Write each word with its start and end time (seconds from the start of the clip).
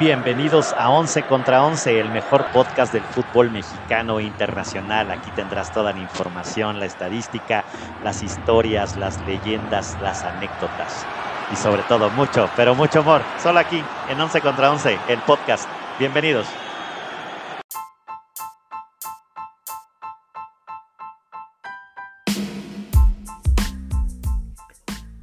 Bienvenidos 0.00 0.74
a 0.78 0.90
11 0.90 1.24
contra 1.24 1.64
11, 1.64 1.98
el 1.98 2.08
mejor 2.10 2.46
podcast 2.52 2.92
del 2.92 3.02
fútbol 3.02 3.50
mexicano 3.50 4.20
internacional. 4.20 5.10
Aquí 5.10 5.28
tendrás 5.32 5.72
toda 5.72 5.92
la 5.92 5.98
información, 5.98 6.78
la 6.78 6.86
estadística, 6.86 7.64
las 8.04 8.22
historias, 8.22 8.96
las 8.96 9.20
leyendas, 9.26 9.98
las 10.00 10.22
anécdotas 10.22 11.04
y 11.52 11.56
sobre 11.56 11.82
todo 11.82 12.10
mucho, 12.10 12.48
pero 12.54 12.76
mucho 12.76 13.00
amor. 13.00 13.22
Solo 13.42 13.58
aquí 13.58 13.82
en 14.08 14.20
11 14.20 14.40
contra 14.40 14.70
11, 14.70 14.96
el 15.08 15.18
podcast. 15.22 15.68
Bienvenidos. 15.98 16.46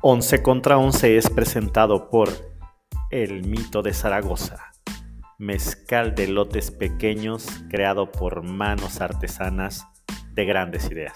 Once 0.01 0.43
contra 0.43 0.77
11 0.77 1.15
es 1.15 1.29
presentado 1.29 2.09
por 2.09 2.54
El 3.15 3.47
Mito 3.47 3.81
de 3.81 3.93
Zaragoza, 3.93 4.73
mezcal 5.37 6.15
de 6.15 6.27
lotes 6.27 6.69
pequeños 6.69 7.47
creado 7.69 8.11
por 8.11 8.43
manos 8.43 8.99
artesanas 8.99 9.85
de 10.33 10.43
grandes 10.43 10.91
ideas. 10.91 11.13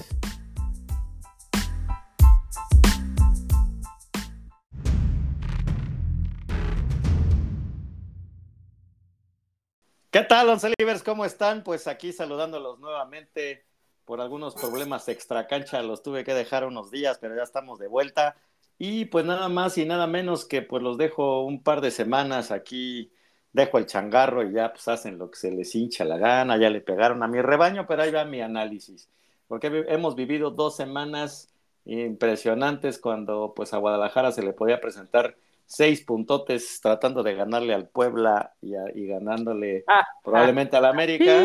¿Qué 10.10 10.22
tal, 10.22 10.48
Once 10.48 10.72
Livers? 10.80 11.04
¿Cómo 11.04 11.26
están? 11.26 11.66
Pues 11.66 11.86
aquí 11.86 12.14
saludándolos 12.14 12.80
nuevamente 12.80 13.66
por 14.06 14.22
algunos 14.22 14.56
problemas 14.56 15.10
extra 15.10 15.48
cancha. 15.48 15.82
Los 15.82 16.02
tuve 16.02 16.24
que 16.24 16.34
dejar 16.34 16.64
unos 16.64 16.92
días, 16.92 17.20
pero 17.20 17.36
ya 17.36 17.44
estamos 17.44 17.78
de 17.78 17.88
vuelta. 17.90 18.38
Y 18.82 19.06
pues 19.06 19.26
nada 19.26 19.50
más 19.50 19.78
y 19.78 19.86
nada 19.86 20.08
menos 20.08 20.46
que 20.46 20.62
pues 20.62 20.82
los 20.82 20.98
dejo 20.98 21.44
un 21.44 21.62
par 21.62 21.82
de 21.82 21.92
semanas 21.92 22.50
aquí, 22.50 23.12
dejo 23.52 23.78
el 23.78 23.86
changarro 23.86 24.42
y 24.42 24.54
ya 24.54 24.72
pues 24.72 24.88
hacen 24.88 25.18
lo 25.18 25.30
que 25.30 25.38
se 25.38 25.52
les 25.52 25.76
hincha 25.76 26.06
la 26.06 26.18
gana, 26.18 26.58
ya 26.58 26.70
le 26.70 26.80
pegaron 26.80 27.22
a 27.22 27.28
mi 27.28 27.42
rebaño, 27.42 27.86
pero 27.86 28.04
ahí 28.04 28.12
va 28.12 28.24
mi 28.24 28.40
análisis, 28.40 29.10
porque 29.50 29.86
hemos 29.90 30.16
vivido 30.16 30.52
dos 30.52 30.78
semanas 30.78 31.50
impresionantes 31.84 33.00
cuando 33.00 33.54
pues 33.54 33.74
a 33.74 33.78
Guadalajara 33.80 34.32
se 34.32 34.44
le 34.44 34.54
podía 34.54 34.80
presentar 34.80 35.36
seis 35.66 36.02
puntotes 36.02 36.80
tratando 36.82 37.22
de 37.22 37.36
ganarle 37.36 37.74
al 37.74 37.90
Puebla 37.90 38.54
y, 38.62 38.76
y 38.96 39.08
ganándole 39.08 39.84
ah, 39.88 40.08
probablemente 40.24 40.78
al 40.78 40.86
América 40.86 41.44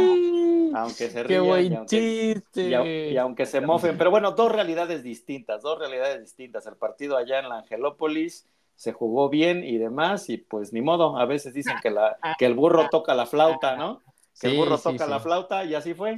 aunque 0.74 1.10
se 1.10 1.22
rían 1.24 1.44
y 1.44 1.74
aunque, 1.74 3.10
y, 3.12 3.16
aunque, 3.16 3.46
se 3.46 3.60
mofen. 3.60 3.96
Pero 3.96 4.10
bueno, 4.10 4.32
dos 4.32 4.52
realidades 4.52 5.02
distintas, 5.02 5.62
dos 5.62 5.78
realidades 5.78 6.20
distintas. 6.20 6.66
El 6.66 6.76
partido 6.76 7.16
allá 7.16 7.38
en 7.38 7.48
la 7.48 7.58
Angelópolis 7.58 8.46
se 8.74 8.92
jugó 8.92 9.28
bien 9.28 9.62
y 9.64 9.78
demás, 9.78 10.28
y 10.28 10.36
pues 10.36 10.72
ni 10.72 10.82
modo, 10.82 11.16
a 11.16 11.26
veces 11.26 11.54
dicen 11.54 11.76
que, 11.80 11.90
la, 11.90 12.18
que 12.38 12.46
el 12.46 12.54
burro 12.54 12.88
toca 12.90 13.14
la 13.14 13.26
flauta, 13.26 13.76
¿no? 13.76 14.02
Que 14.40 14.48
el 14.48 14.56
burro 14.56 14.78
toca 14.78 15.06
la 15.06 15.20
flauta 15.20 15.64
y 15.64 15.74
así 15.74 15.94
fue. 15.94 16.16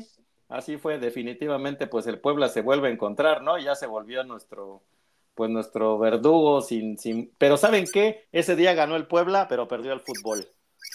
Así 0.48 0.76
fue, 0.76 0.98
definitivamente, 0.98 1.86
pues 1.86 2.06
el 2.06 2.20
Puebla 2.20 2.48
se 2.48 2.62
vuelve 2.62 2.88
a 2.88 2.92
encontrar, 2.92 3.42
¿no? 3.42 3.58
Ya 3.58 3.74
se 3.74 3.86
volvió 3.86 4.22
nuestro, 4.24 4.82
pues 5.34 5.50
nuestro 5.50 5.98
verdugo 5.98 6.62
sin, 6.62 6.98
sin, 6.98 7.32
pero 7.36 7.56
¿saben 7.56 7.84
qué? 7.92 8.26
Ese 8.32 8.56
día 8.56 8.72
ganó 8.72 8.96
el 8.96 9.06
Puebla, 9.06 9.48
pero 9.48 9.68
perdió 9.68 9.92
el 9.92 10.00
fútbol. 10.00 10.48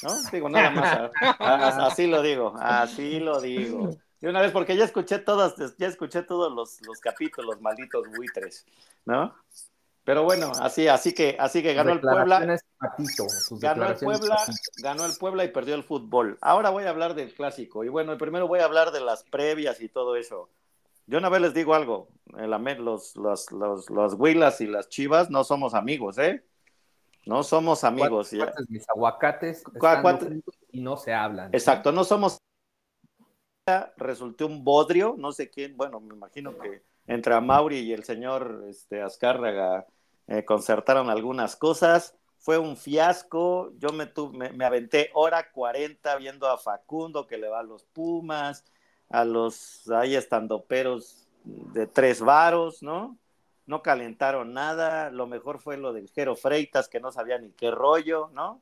¿No? 0.03 0.13
Digo, 0.31 0.49
nada 0.49 0.71
más, 0.71 1.77
así 1.79 2.07
lo 2.07 2.21
digo, 2.21 2.53
así 2.59 3.19
lo 3.19 3.39
digo. 3.41 3.97
De 4.19 4.29
una 4.29 4.41
vez, 4.41 4.51
porque 4.51 4.75
ya 4.75 4.85
escuché 4.85 5.19
todas, 5.19 5.55
ya 5.77 5.87
escuché 5.87 6.21
todos 6.23 6.53
los, 6.53 6.81
los 6.81 6.99
capítulos, 6.99 7.59
malditos 7.61 8.07
buitres, 8.15 8.65
¿no? 9.05 9.35
Pero 10.03 10.23
bueno, 10.23 10.51
así, 10.59 10.87
así 10.87 11.13
que, 11.13 11.35
así 11.39 11.61
que 11.61 11.73
ganó 11.73 11.93
el 11.93 12.01
Puebla. 12.01 12.39
ganó 13.59 13.87
el 13.87 13.95
Puebla, 13.95 14.37
ganó 14.77 15.05
el 15.05 15.13
Puebla 15.19 15.43
y 15.43 15.49
perdió 15.49 15.75
el 15.75 15.83
fútbol. 15.83 16.37
Ahora 16.41 16.69
voy 16.71 16.85
a 16.85 16.89
hablar 16.89 17.13
del 17.13 17.33
clásico. 17.33 17.83
Y 17.83 17.89
bueno, 17.89 18.17
primero 18.17 18.47
voy 18.47 18.59
a 18.59 18.65
hablar 18.65 18.91
de 18.91 19.01
las 19.01 19.23
previas 19.23 19.79
y 19.81 19.89
todo 19.89 20.15
eso. 20.15 20.49
Yo 21.05 21.17
una 21.17 21.29
vez 21.29 21.41
les 21.41 21.53
digo 21.53 21.75
algo, 21.75 22.07
los, 22.25 23.15
los, 23.15 23.51
los, 23.51 23.89
los 23.89 24.13
Huilas 24.13 24.61
y 24.61 24.67
las 24.67 24.89
Chivas 24.89 25.29
no 25.29 25.43
somos 25.43 25.73
amigos, 25.73 26.17
¿eh? 26.17 26.43
No 27.25 27.43
somos 27.43 27.83
amigos. 27.83 28.31
ya. 28.31 28.53
Mis 28.69 28.87
aguacates 28.89 29.63
y 30.71 30.81
no 30.81 30.97
se 30.97 31.13
hablan. 31.13 31.53
Exacto, 31.53 31.91
no 31.91 32.03
somos. 32.03 32.39
Resulté 33.97 34.43
un 34.43 34.63
bodrio, 34.63 35.15
no 35.17 35.31
sé 35.31 35.49
quién, 35.49 35.77
bueno, 35.77 35.99
me 35.99 36.15
imagino 36.15 36.57
que 36.57 36.83
entre 37.07 37.35
a 37.35 37.41
Mauri 37.41 37.79
y 37.79 37.93
el 37.93 38.03
señor 38.03 38.65
este, 38.67 39.01
Azcárraga 39.01 39.85
eh, 40.27 40.43
concertaron 40.45 41.09
algunas 41.09 41.55
cosas. 41.55 42.15
Fue 42.37 42.57
un 42.57 42.75
fiasco. 42.75 43.71
Yo 43.77 43.89
me, 43.89 44.11
me, 44.53 44.65
aventé 44.65 45.11
hora 45.13 45.51
40 45.51 46.15
viendo 46.17 46.47
a 46.47 46.57
Facundo 46.57 47.27
que 47.27 47.37
le 47.37 47.49
va 47.49 47.59
a 47.59 47.63
los 47.63 47.83
Pumas, 47.83 48.65
a 49.09 49.23
los 49.25 49.89
ahí 49.91 50.15
estando 50.15 50.65
peros 50.65 51.27
de 51.43 51.85
tres 51.85 52.19
varos, 52.21 52.81
¿no? 52.81 53.17
No 53.71 53.81
calentaron 53.81 54.53
nada, 54.53 55.09
lo 55.11 55.27
mejor 55.27 55.59
fue 55.59 55.77
lo 55.77 55.93
del 55.93 56.09
Jero 56.09 56.35
Freitas, 56.35 56.89
que 56.89 56.99
no 56.99 57.09
sabía 57.09 57.37
ni 57.37 57.51
qué 57.51 57.71
rollo, 57.71 58.29
¿no? 58.33 58.59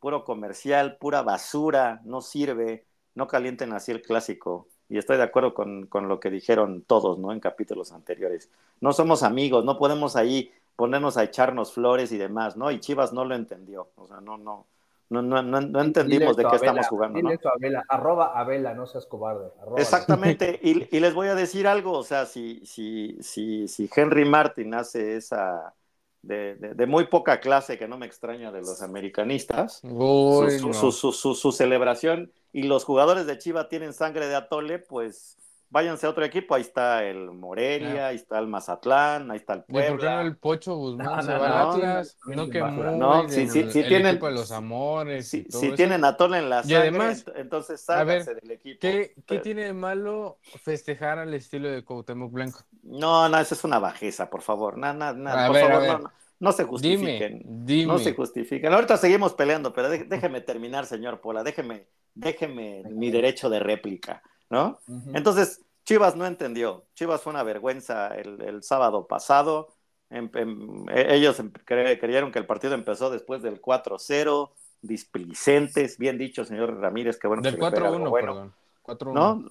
Puro 0.00 0.22
comercial, 0.22 0.98
pura 0.98 1.22
basura, 1.22 2.02
no 2.04 2.20
sirve, 2.20 2.84
no 3.14 3.26
calienten 3.26 3.72
así 3.72 3.90
el 3.90 4.02
clásico. 4.02 4.68
Y 4.90 4.98
estoy 4.98 5.16
de 5.16 5.22
acuerdo 5.22 5.54
con, 5.54 5.86
con 5.86 6.08
lo 6.08 6.20
que 6.20 6.28
dijeron 6.28 6.82
todos, 6.82 7.18
¿no? 7.18 7.32
En 7.32 7.40
capítulos 7.40 7.90
anteriores. 7.90 8.50
No 8.82 8.92
somos 8.92 9.22
amigos, 9.22 9.64
no 9.64 9.78
podemos 9.78 10.14
ahí 10.14 10.52
ponernos 10.76 11.16
a 11.16 11.24
echarnos 11.24 11.72
flores 11.72 12.12
y 12.12 12.18
demás, 12.18 12.58
¿no? 12.58 12.70
Y 12.70 12.80
Chivas 12.80 13.14
no 13.14 13.24
lo 13.24 13.36
entendió, 13.36 13.88
o 13.96 14.06
sea, 14.08 14.20
no, 14.20 14.36
no, 14.36 14.66
no, 15.10 15.22
no, 15.22 15.42
no, 15.42 15.80
entendimos 15.80 16.36
de 16.36 16.44
qué 16.44 16.56
estamos 16.56 16.86
jugando. 16.86 17.18
Dile 17.18 17.38
¿no? 17.42 17.50
a 17.50 17.54
Vela, 17.58 17.84
arroba 17.88 18.38
a 18.38 18.44
Vela, 18.44 18.74
no 18.74 18.86
seas 18.86 19.06
cobarde. 19.06 19.48
Exactamente, 19.76 20.58
y, 20.62 20.96
y, 20.96 21.00
les 21.00 21.14
voy 21.14 21.26
a 21.26 21.34
decir 21.34 21.66
algo, 21.66 21.92
o 21.92 22.04
sea, 22.04 22.26
si, 22.26 22.64
si, 22.64 23.18
si, 23.20 23.66
si 23.66 23.90
Henry 23.94 24.24
Martin 24.24 24.72
hace 24.74 25.16
esa 25.16 25.74
de, 26.22 26.54
de, 26.54 26.86
muy 26.86 27.06
poca 27.06 27.40
clase, 27.40 27.76
que 27.78 27.88
no 27.88 27.98
me 27.98 28.06
extraña 28.06 28.52
de 28.52 28.60
los 28.60 28.82
americanistas, 28.82 29.80
su, 29.80 30.72
su, 30.72 31.12
su, 31.12 31.34
su, 31.34 31.52
celebración 31.52 32.32
y 32.52 32.64
los 32.64 32.84
jugadores 32.84 33.26
de 33.26 33.38
Chiva 33.38 33.68
tienen 33.68 33.92
sangre 33.92 34.26
de 34.26 34.36
atole, 34.36 34.78
pues 34.78 35.38
váyanse 35.70 36.06
a 36.06 36.10
otro 36.10 36.24
equipo, 36.24 36.54
ahí 36.54 36.62
está 36.62 37.04
el 37.04 37.30
Morelia, 37.30 38.08
ahí 38.08 38.16
está 38.16 38.38
el 38.38 38.48
Mazatlán, 38.48 39.30
ahí 39.30 39.36
está 39.36 39.54
el 39.54 39.62
Puebla. 39.62 39.90
¿Por 39.90 40.00
qué 40.00 40.06
no 40.06 40.20
el 40.20 40.36
Pocho 40.36 40.74
Guzmán 40.76 41.06
no, 41.06 41.22
se 41.22 41.32
va 41.32 41.62
al 41.62 41.70
Atlas? 41.70 42.18
No, 42.26 42.50
que 42.50 42.62
muy 42.62 42.98
no, 42.98 43.28
si, 43.28 43.48
si, 43.48 43.70
si 43.70 43.84
tienen 43.84 44.18
de 44.18 44.30
los 44.30 44.50
amores 44.50 45.28
si, 45.28 45.44
si 45.48 45.72
tienen 45.72 46.04
atole 46.04 46.38
en 46.38 46.50
la 46.50 46.62
sangre, 46.62 46.74
y 46.74 46.80
además, 46.80 47.24
entonces 47.36 47.80
sálganse 47.80 48.34
del 48.34 48.50
equipo. 48.50 48.80
¿qué, 48.80 49.14
¿Qué 49.24 49.38
tiene 49.38 49.64
de 49.64 49.72
malo 49.72 50.38
festejar 50.42 51.18
al 51.18 51.32
estilo 51.34 51.70
de 51.70 51.84
Cuauhtémoc 51.84 52.32
Blanco? 52.32 52.60
No, 52.82 53.28
no, 53.28 53.38
eso 53.38 53.54
es 53.54 53.64
una 53.64 53.78
bajeza, 53.78 54.28
por 54.28 54.42
favor. 54.42 54.76
No, 54.76 54.92
no, 54.92 55.12
no, 55.12 55.30
por 55.30 55.54
ver, 55.54 55.70
favor, 55.70 56.02
no, 56.02 56.12
no 56.40 56.52
se 56.52 56.64
justifiquen. 56.64 57.42
Dime, 57.44 57.64
dime. 57.64 57.92
No 57.92 57.98
se 57.98 58.12
justifiquen. 58.14 58.72
Ahorita 58.72 58.96
seguimos 58.96 59.34
peleando, 59.34 59.72
pero 59.72 59.88
déjeme 59.88 60.40
terminar, 60.40 60.86
señor 60.86 61.20
Pola. 61.20 61.44
Déjeme, 61.44 61.86
déjeme 62.14 62.82
mi 62.90 63.10
derecho 63.10 63.48
de 63.48 63.60
réplica. 63.60 64.22
¿No? 64.50 64.80
Entonces, 65.14 65.64
Chivas 65.84 66.16
no 66.16 66.26
entendió. 66.26 66.84
Chivas 66.94 67.22
fue 67.22 67.32
una 67.32 67.42
vergüenza 67.42 68.08
el, 68.08 68.62
sábado 68.62 69.06
pasado. 69.06 69.68
Em, 70.10 70.28
em, 70.34 70.88
e, 70.90 71.14
ellos 71.14 71.38
em, 71.40 71.50
creyeron 71.50 72.32
que 72.32 72.38
el 72.38 72.46
partido 72.46 72.74
empezó 72.74 73.10
después 73.10 73.42
del 73.42 73.60
4-0, 73.60 74.50
displicentes, 74.82 75.98
bien 75.98 76.18
dicho, 76.18 76.44
señor 76.44 76.78
Ramírez, 76.78 77.18
que 77.18 77.28
bueno. 77.28 77.42
Del 77.42 77.58
4-1, 77.58 78.12
perdón. 78.12 78.54
4-1. 78.82 79.12
¿No? 79.14 79.48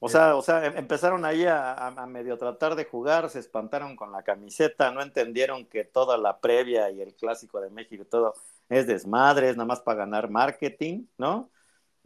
O 0.00 0.08
sea, 0.08 0.36
o 0.36 0.42
sea, 0.42 0.64
empezaron 0.64 1.24
ahí 1.24 1.44
a, 1.44 1.74
a, 1.74 2.06
medio 2.06 2.38
tratar 2.38 2.76
de 2.76 2.84
jugar, 2.84 3.28
se 3.30 3.40
espantaron 3.40 3.96
con 3.96 4.12
la 4.12 4.22
camiseta, 4.22 4.92
no 4.92 5.02
entendieron 5.02 5.66
que 5.66 5.82
toda 5.82 6.16
la 6.16 6.38
previa 6.38 6.88
y 6.90 7.00
el 7.00 7.14
clásico 7.14 7.60
de 7.60 7.70
México 7.70 8.04
todo 8.08 8.34
es 8.68 8.86
desmadre, 8.86 9.50
es 9.50 9.56
nada 9.56 9.66
más 9.66 9.80
para 9.80 9.98
ganar 9.98 10.30
marketing, 10.30 11.06
¿no? 11.18 11.50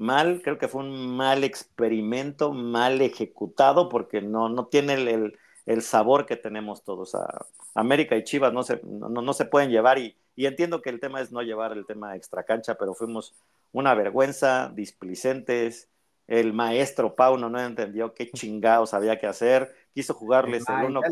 Mal, 0.02 0.42
creo 0.42 0.58
que 0.58 0.68
fue 0.68 0.82
un 0.82 1.16
mal 1.16 1.44
experimento, 1.44 2.52
mal 2.52 3.00
ejecutado, 3.00 3.88
porque 3.88 4.20
no, 4.20 4.48
no 4.48 4.66
tiene 4.66 4.94
el, 4.94 5.38
el, 5.66 5.82
sabor 5.82 6.26
que 6.26 6.36
tenemos 6.36 6.84
todos. 6.84 7.14
A 7.14 7.46
América 7.74 8.16
y 8.16 8.24
Chivas 8.24 8.52
no 8.52 8.62
se, 8.62 8.80
no, 8.84 9.08
no 9.08 9.32
se 9.32 9.46
pueden 9.46 9.70
llevar 9.70 9.98
y, 9.98 10.16
y, 10.36 10.46
entiendo 10.46 10.82
que 10.82 10.90
el 10.90 11.00
tema 11.00 11.20
es 11.20 11.32
no 11.32 11.40
llevar 11.42 11.72
el 11.72 11.86
tema 11.86 12.16
extra 12.16 12.42
cancha, 12.42 12.74
pero 12.74 12.94
fuimos 12.94 13.34
una 13.72 13.94
vergüenza, 13.94 14.70
displicentes. 14.74 15.88
El 16.26 16.52
maestro 16.52 17.14
Pauno 17.14 17.48
no 17.48 17.60
entendió 17.60 18.14
qué 18.14 18.30
chingados 18.30 18.94
había 18.94 19.18
que 19.18 19.26
hacer, 19.26 19.74
quiso 19.94 20.14
jugarles 20.14 20.64
el 20.68 20.86
uno. 20.86 21.00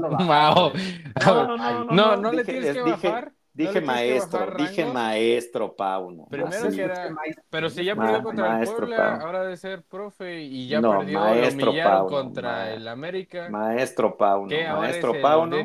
No, 1.27 1.47
no, 1.47 1.57
no, 1.57 1.85
no, 1.85 2.17
no, 2.17 2.33
le 2.33 2.45
tienes 2.45 2.75
que 2.75 2.83
bajar 2.83 3.33
Dije 3.53 3.81
maestro, 3.81 4.47
dije 4.57 4.85
maestro, 4.85 5.75
Pauno. 5.75 6.27
Primero 6.31 6.71
que 6.71 6.83
era, 6.83 7.09
pero 7.51 7.69
si 7.69 7.85
ya 7.85 7.97
perdió 7.97 8.23
contra 8.23 8.61
el 8.63 8.69
Puebla, 8.69 9.17
ahora 9.17 9.45
de 9.45 9.57
ser 9.57 9.83
profe 9.83 10.41
y 10.43 10.69
ya 10.69 10.81
perdió, 10.81 11.19
maestro 11.19 11.73
lo 11.73 12.07
contra 12.07 12.73
el 12.73 12.87
América. 12.87 13.49
Maestro 13.51 14.17
Pauno, 14.17 14.55
maestro 14.79 15.21
Pauno. 15.21 15.57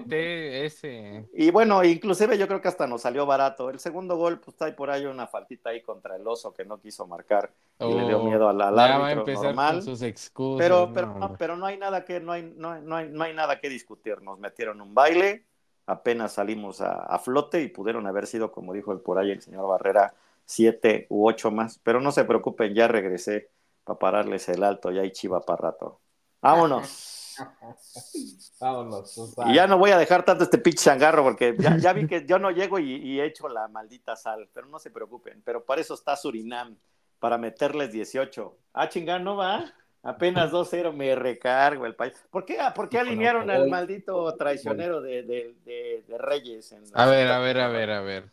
Y 1.34 1.52
bueno, 1.52 1.84
inclusive 1.84 2.38
yo 2.38 2.48
creo 2.48 2.60
que 2.60 2.68
hasta 2.68 2.88
nos 2.88 3.02
salió 3.02 3.26
barato. 3.26 3.70
El 3.70 3.80
segundo 3.80 4.18
gol, 4.18 4.40
pues 4.40 4.60
hay 4.64 4.72
por 4.72 4.90
ahí 4.90 5.06
una 5.06 5.28
faltita 5.28 5.70
ahí 5.70 5.82
contra 5.82 6.16
el 6.16 6.28
oso 6.28 6.54
que 6.54 6.66
no 6.66 6.80
quiso 6.80 7.06
marcar 7.06 7.52
y 7.80 7.94
le 7.94 8.08
dio 8.08 8.20
oh, 8.20 8.26
miedo 8.26 8.50
al, 8.50 8.62
al 8.62 8.80
árbitro 8.80 9.44
normal. 9.44 9.84
sus 9.84 10.02
excusas, 10.02 10.66
pero, 10.66 10.92
pero, 10.92 11.14
no, 11.14 11.36
pero 11.38 11.56
no 11.56 11.66
hay 11.68 11.78
nada 11.78 12.04
que, 12.04 12.20
no 12.20 12.32
hay, 12.32 12.52
no, 12.56 12.80
no, 12.82 12.96
hay, 12.96 13.10
no 13.10 13.24
hay 13.24 13.34
nada 13.34 13.60
que 13.60 13.70
discutir. 13.70 14.22
Nos 14.22 14.40
metieron 14.40 14.82
un 14.82 14.96
baile 14.96 15.46
apenas 15.86 16.34
salimos 16.34 16.82
a, 16.82 17.18
flote 17.20 17.62
y 17.62 17.68
pudieron 17.68 18.08
haber 18.08 18.28
sido, 18.28 18.52
como 18.52 18.74
dijo 18.74 18.92
el 18.92 19.00
por 19.00 19.18
ahí 19.18 19.32
el 19.32 19.42
señor 19.42 19.68
Barrera, 19.68 20.14
siete 20.46 21.08
u 21.10 21.28
ocho 21.28 21.52
más. 21.52 21.80
Pero 21.84 22.02
no 22.02 22.12
se 22.12 22.26
preocupen, 22.26 22.74
ya 22.74 22.88
regresé 22.88 23.50
para 23.84 24.00
pararles 24.00 24.50
el 24.50 24.64
alto, 24.64 24.92
ya 24.92 25.02
hay 25.02 25.12
chiva 25.12 25.42
para 25.42 25.70
rato. 25.70 26.00
Vámonos. 26.42 27.36
Vámonos. 28.60 29.36
Y 29.48 29.56
ya 29.56 29.68
no 29.68 29.78
voy 29.78 29.92
a 29.92 29.98
dejar 29.98 30.24
tanto 30.24 30.44
este 30.44 30.58
pinche 30.58 30.86
changarro 30.86 31.24
porque 31.24 31.56
ya, 31.80 31.94
vi 31.94 32.08
que 32.08 32.26
yo 32.26 32.40
no 32.40 32.52
llego 32.52 32.80
y, 32.80 32.96
y, 32.96 33.20
he 33.20 33.26
hecho 33.26 33.50
la 33.50 33.68
maldita 33.68 34.16
sal, 34.16 34.50
pero 34.54 34.68
no 34.68 34.80
se 34.80 34.92
preocupen. 34.92 35.42
Pero 35.44 35.66
para 35.66 35.82
eso 35.82 35.94
está 35.94 36.16
Surinam, 36.16 36.78
para 37.20 37.38
meterles 37.38 37.92
18. 37.92 38.58
Ah, 38.74 38.88
chingán, 38.90 39.24
no 39.24 39.36
va. 39.36 39.74
Apenas 40.06 40.52
2-0 40.52 40.94
me 40.94 41.16
recargo 41.16 41.88
el 41.88 41.96
país. 41.96 42.14
¿Por 42.30 42.46
qué, 42.46 42.60
¿por 42.76 42.90
qué 42.90 43.00
alinearon 43.00 43.50
al 43.50 43.68
maldito 43.68 44.32
traicionero 44.36 45.02
de, 45.02 45.24
de, 45.24 46.04
de, 46.08 46.18
Reyes? 46.20 46.76
a 46.94 47.08
ver, 47.08 47.28
a 47.28 47.40
ver, 47.40 47.60
a 47.60 47.70
ver, 47.70 47.90
a 47.90 48.02
ver. 48.02 48.26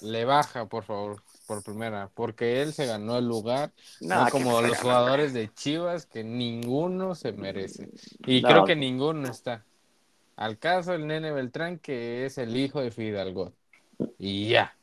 Le 0.00 0.24
baja, 0.24 0.64
por 0.66 0.84
favor, 0.84 1.22
por 1.46 1.62
primera, 1.62 2.08
porque 2.14 2.62
él 2.62 2.72
se 2.72 2.86
ganó 2.86 3.18
el 3.18 3.26
lugar, 3.26 3.72
no, 4.00 4.26
como 4.30 4.62
los 4.62 4.78
jugadores 4.78 5.34
de 5.34 5.52
Chivas, 5.52 6.06
que 6.06 6.24
ninguno 6.24 7.14
se 7.14 7.32
merece. 7.32 7.90
Y 8.20 8.40
creo 8.40 8.64
que 8.64 8.74
ninguno 8.74 9.28
está. 9.28 9.66
Al 10.36 10.56
caso 10.58 10.94
el 10.94 11.06
nene 11.06 11.30
Beltrán, 11.30 11.78
que 11.78 12.24
es 12.24 12.38
el 12.38 12.56
hijo 12.56 12.80
de 12.80 12.90
Fidalgo. 12.90 13.52
Y 14.18 14.48
ya. 14.48 14.74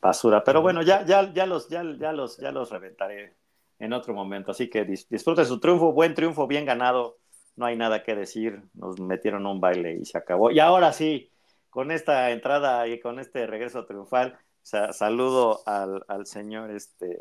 Basura. 0.00 0.42
Pero 0.42 0.62
bueno, 0.62 0.80
ya, 0.80 1.04
ya, 1.04 1.30
ya 1.34 1.44
los, 1.44 1.68
ya, 1.68 1.82
ya 1.98 2.12
los, 2.12 2.38
ya 2.38 2.50
los 2.50 2.70
reventaré 2.70 3.34
en 3.78 3.92
otro 3.92 4.14
momento. 4.14 4.50
Así 4.50 4.68
que 4.68 4.84
disfrute 4.84 5.44
su 5.44 5.60
triunfo, 5.60 5.92
buen 5.92 6.14
triunfo, 6.14 6.46
bien 6.46 6.64
ganado. 6.64 7.18
No 7.56 7.66
hay 7.66 7.76
nada 7.76 8.02
que 8.02 8.14
decir. 8.14 8.62
Nos 8.74 9.00
metieron 9.00 9.46
un 9.46 9.60
baile 9.60 9.98
y 10.00 10.04
se 10.04 10.18
acabó. 10.18 10.50
Y 10.50 10.60
ahora 10.60 10.92
sí, 10.92 11.30
con 11.70 11.90
esta 11.90 12.30
entrada 12.30 12.86
y 12.88 13.00
con 13.00 13.18
este 13.18 13.46
regreso 13.46 13.86
triunfal, 13.86 14.38
saludo 14.62 15.62
al, 15.66 16.26
señor 16.26 16.70
este 16.70 17.18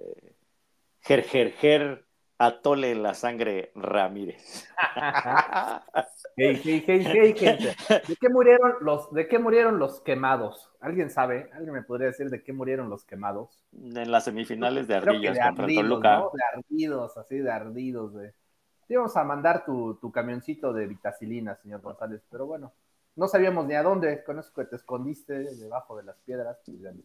Atole 2.39 2.91
en 2.91 3.01
la 3.01 3.13
sangre 3.13 3.71
Ramírez. 3.73 4.67
hey, 6.35 6.61
hey, 6.63 6.83
hey, 6.85 7.33
gente. 7.35 7.75
¿De 8.07 8.15
qué 8.15 8.29
murieron 8.29 8.73
los, 8.81 9.11
de 9.11 9.27
qué 9.27 9.39
murieron 9.39 9.79
los 9.79 10.01
quemados? 10.01 10.71
¿Alguien 10.79 11.09
sabe? 11.09 11.49
¿Alguien 11.53 11.73
me 11.73 11.81
podría 11.81 12.07
decir 12.07 12.29
de 12.29 12.43
qué 12.43 12.53
murieron 12.53 12.89
los 12.89 13.05
quemados? 13.05 13.63
En 13.73 14.11
las 14.11 14.25
semifinales 14.25 14.87
de 14.87 14.95
Ardillas 14.95 15.33
de 15.35 15.41
contra 15.41 15.63
ardidos, 15.63 15.83
Toluca. 15.83 16.17
¿no? 16.17 16.31
De 16.33 16.59
ardidos, 16.59 17.17
así 17.17 17.37
de 17.39 17.51
ardidos. 17.51 18.13
De... 18.13 18.33
Te 18.87 18.93
íbamos 18.93 19.17
a 19.17 19.23
mandar 19.23 19.65
tu, 19.65 19.95
tu 19.95 20.11
camioncito 20.11 20.73
de 20.73 20.85
vitacilina, 20.85 21.55
señor 21.55 21.81
González, 21.81 22.21
pero 22.29 22.45
bueno, 22.45 22.71
no 23.17 23.27
sabíamos 23.27 23.65
ni 23.65 23.73
a 23.73 23.81
dónde, 23.81 24.23
con 24.23 24.37
eso 24.37 24.53
que 24.53 24.65
te 24.65 24.75
escondiste 24.75 25.55
debajo 25.55 25.97
de 25.97 26.03
las 26.03 26.17
piedras. 26.19 26.59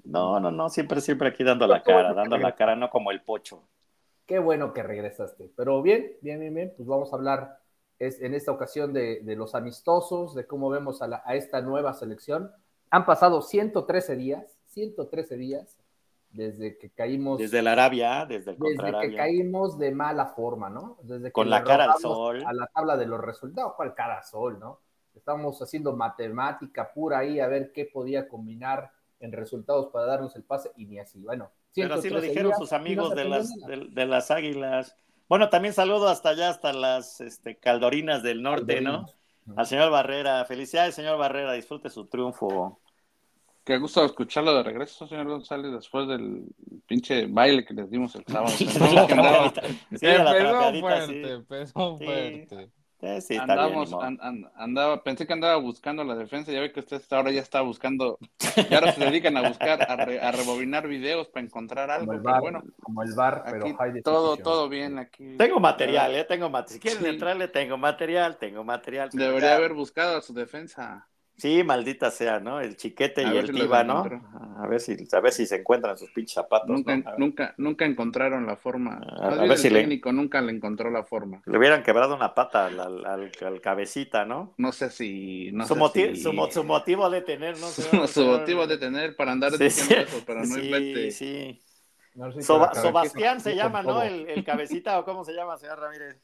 No, 0.05 0.39
no, 0.39 0.51
no, 0.51 0.69
siempre, 0.69 1.01
siempre 1.01 1.29
aquí 1.29 1.43
dando 1.43 1.67
la 1.67 1.83
cara, 1.83 2.13
dando 2.13 2.37
la 2.37 2.55
cara, 2.55 2.77
no 2.77 2.91
como 2.91 3.11
el 3.11 3.23
pocho. 3.23 3.65
Qué 4.27 4.39
bueno 4.39 4.73
que 4.73 4.83
regresaste. 4.83 5.51
Pero 5.57 5.83
bien, 5.83 6.17
bien, 6.21 6.41
bien, 6.41 6.55
bien, 6.55 6.75
pues 6.77 6.89
vamos 6.89 7.13
a 7.13 7.17
hablar 7.17 7.59
es, 7.99 8.21
en 8.21 8.35
esta 8.35 8.53
ocasión 8.53 8.93
de, 8.93 9.23
los 9.37 9.55
amistosos, 9.55 10.35
de 10.35 10.47
cómo 10.47 10.71
vemos 10.71 11.03
a, 11.03 11.35
esta 11.35 11.61
nueva 11.61 11.93
selección. 11.95 12.51
Han 12.91 13.07
pasado 13.07 13.43
113 13.43 14.17
días, 14.17 14.59
113 14.67 15.37
días 15.37 15.79
desde 16.31 16.79
que 16.79 16.91
caímos. 16.91 17.39
Desde 17.39 17.63
la 17.63 17.73
Arabia, 17.73 18.27
desde 18.27 18.53
el 18.53 18.59
Desde 18.59 19.01
que 19.01 19.17
caímos 19.17 19.79
de 19.79 19.93
mala 19.93 20.27
forma, 20.27 20.71
¿no? 20.71 20.99
Desde 21.03 21.27
que 21.27 21.33
Con 21.33 21.51
la 21.51 21.63
cara 21.63 21.93
al 21.93 21.99
sol. 21.99 22.43
A 22.47 22.53
la 22.53 22.67
tabla 22.67 22.97
de 22.97 23.07
los 23.07 23.21
resultados, 23.21 23.75
¿cuál 23.77 23.95
cara 23.95 24.19
al 24.19 24.25
sol, 24.25 24.59
no? 24.59 24.81
Estamos 25.15 25.61
haciendo 25.61 25.95
matemática 25.95 26.91
pura 26.93 27.19
ahí 27.19 27.39
a 27.39 27.47
ver 27.47 27.71
qué 27.73 27.85
podía 27.85 28.29
combinar 28.29 28.91
en 29.21 29.33
resultados 29.33 29.89
para 29.93 30.07
darnos 30.07 30.35
el 30.37 30.43
pase 30.43 30.73
y 30.77 30.87
ni 30.87 30.99
así. 30.99 31.21
Bueno, 31.23 31.51
pero 31.75 31.95
así 31.95 32.11
lo 32.11 32.21
dijeron 32.21 32.53
sus 32.59 32.73
amigos 32.73 33.15
de 33.15 33.25
las, 33.25 33.51
de, 33.67 34.07
las 34.07 34.31
águilas. 34.31 34.97
Bueno, 35.29 35.49
también 35.49 35.75
saludo 35.75 36.09
hasta 36.09 36.31
allá, 36.31 36.51
hasta 36.51 36.73
las 36.73 37.21
este, 37.21 37.57
Caldorinas 37.57 38.23
del 38.23 38.43
Norte, 38.43 38.81
¿no? 38.81 39.07
Al 39.57 39.67
señor 39.67 39.91
Barrera. 39.91 40.45
Felicidades, 40.45 40.95
señor 40.95 41.19
Barrera. 41.19 41.53
Disfrute 41.53 41.91
su 41.91 42.07
triunfo. 42.07 42.81
Qué 43.65 43.79
gusto 43.79 44.05
escucharlo 44.05 44.57
de 44.57 44.65
regreso, 44.65 45.07
señor 45.07 45.29
González, 45.29 45.73
después 45.73 46.09
del 46.09 46.47
pinche 46.87 47.27
baile 47.27 47.65
que 47.65 47.75
les 47.75 47.89
dimos 47.89 48.15
el 48.17 48.25
sábado. 48.27 48.49
sí, 48.57 48.67
fuerte, 48.67 49.15
fuerte. 51.73 52.71
Eh, 53.05 53.21
sí, 53.21 53.37
Andamos, 53.37 53.93
andaba, 54.55 55.03
pensé 55.03 55.27
que 55.27 55.33
andaba 55.33 55.57
buscando 55.57 56.05
la 56.05 56.15
defensa, 56.15 56.53
ya 56.53 56.61
ve 56.61 56.71
que 56.71 56.79
usted 56.79 57.03
ahora 57.11 57.33
ya 57.33 57.41
está 57.41 57.61
buscando, 57.61 58.17
y 58.71 58.75
ahora 58.75 58.93
se 58.93 59.05
dedican 59.05 59.37
a 59.37 59.49
buscar, 59.49 59.83
a, 59.83 60.31
rebobinar 60.31 60.87
videos 60.87 61.27
para 61.27 61.45
encontrar 61.45 61.91
algo, 61.91 62.13
como 62.13 62.41
bueno. 62.41 62.63
Como 62.81 63.03
el 63.03 63.13
bar, 63.15 63.43
pero 63.51 63.67
todo, 64.05 64.37
todo 64.37 64.69
bien 64.69 65.01
aquí. 65.01 65.37
Tengo 65.37 65.59
material, 65.59 66.15
eh, 66.15 66.23
tengo 66.23 66.49
material, 66.49 66.75
si 66.75 66.79
quieren 66.79 67.05
entrarle, 67.05 67.49
tengo 67.49 67.77
material, 67.77 68.37
tengo 68.37 68.63
material. 68.63 69.11
Debería 69.13 69.57
haber 69.57 69.75
buscado 69.75 70.19
a 70.19 70.23
su 70.23 70.33
defensa. 70.33 71.09
Sí, 71.37 71.65
maldita 71.65 72.11
sea, 72.11 72.39
¿no? 72.39 72.61
El 72.61 72.77
chiquete 72.77 73.23
y 73.23 73.37
el 73.37 73.51
tiba, 73.51 73.83
¿no? 73.83 74.05
A 74.59 74.67
ver 74.69 74.81
si, 74.81 74.97
a 75.13 75.21
ver 75.21 75.33
si 75.33 75.47
se 75.47 75.57
encuentran 75.57 75.99
sus 75.99 76.11
pinches 76.11 76.35
zapatos. 76.35 76.69
Nunca, 76.69 77.15
nunca, 77.19 77.55
nunca 77.57 77.85
encontraron 77.85 78.47
la 78.47 78.57
forma. 78.57 79.01
A, 79.21 79.31
ver 79.47 79.59
si 79.59 79.69
el 79.69 79.75
técnico 79.75 80.13
nunca 80.13 80.41
le 80.41 80.53
encontró 80.53 80.91
la 80.91 81.03
forma. 81.03 81.43
Le 81.47 81.59
hubieran 81.59 81.83
quebrado 81.83 82.15
una 82.15 82.35
pata 82.35 82.67
al, 82.67 83.05
al, 83.05 83.61
cabecita, 83.61 84.25
¿no? 84.25 84.55
No 84.59 84.73
sé 84.73 84.91
si. 84.91 85.51
No 85.53 85.67
su, 85.67 85.75
sé 85.75 86.17
su, 86.17 86.33
su, 86.51 86.65
motivo 86.65 87.11
de 87.11 87.23
tener, 87.23 87.59
¿no? 87.59 87.67
su, 88.07 88.25
motivo 88.25 88.67
de 88.67 88.79
tener 88.79 89.17
para 89.17 89.33
andar 89.33 89.53
sí, 89.53 89.71
sí. 89.71 89.95
eso, 89.95 90.23
pero 90.27 90.45
no 90.45 90.55
sí, 90.55 91.11
sí. 91.11 91.61
Sebastián 92.41 93.41
se 93.41 93.57
llama, 93.57 93.83
¿no? 93.83 94.03
El, 94.03 94.29
el 94.29 94.45
cabecita, 94.45 94.99
o 94.99 95.05
cómo 95.05 95.25
se 95.25 95.33
llama, 95.33 95.57
señor 95.57 95.81
Ramírez. 95.81 96.21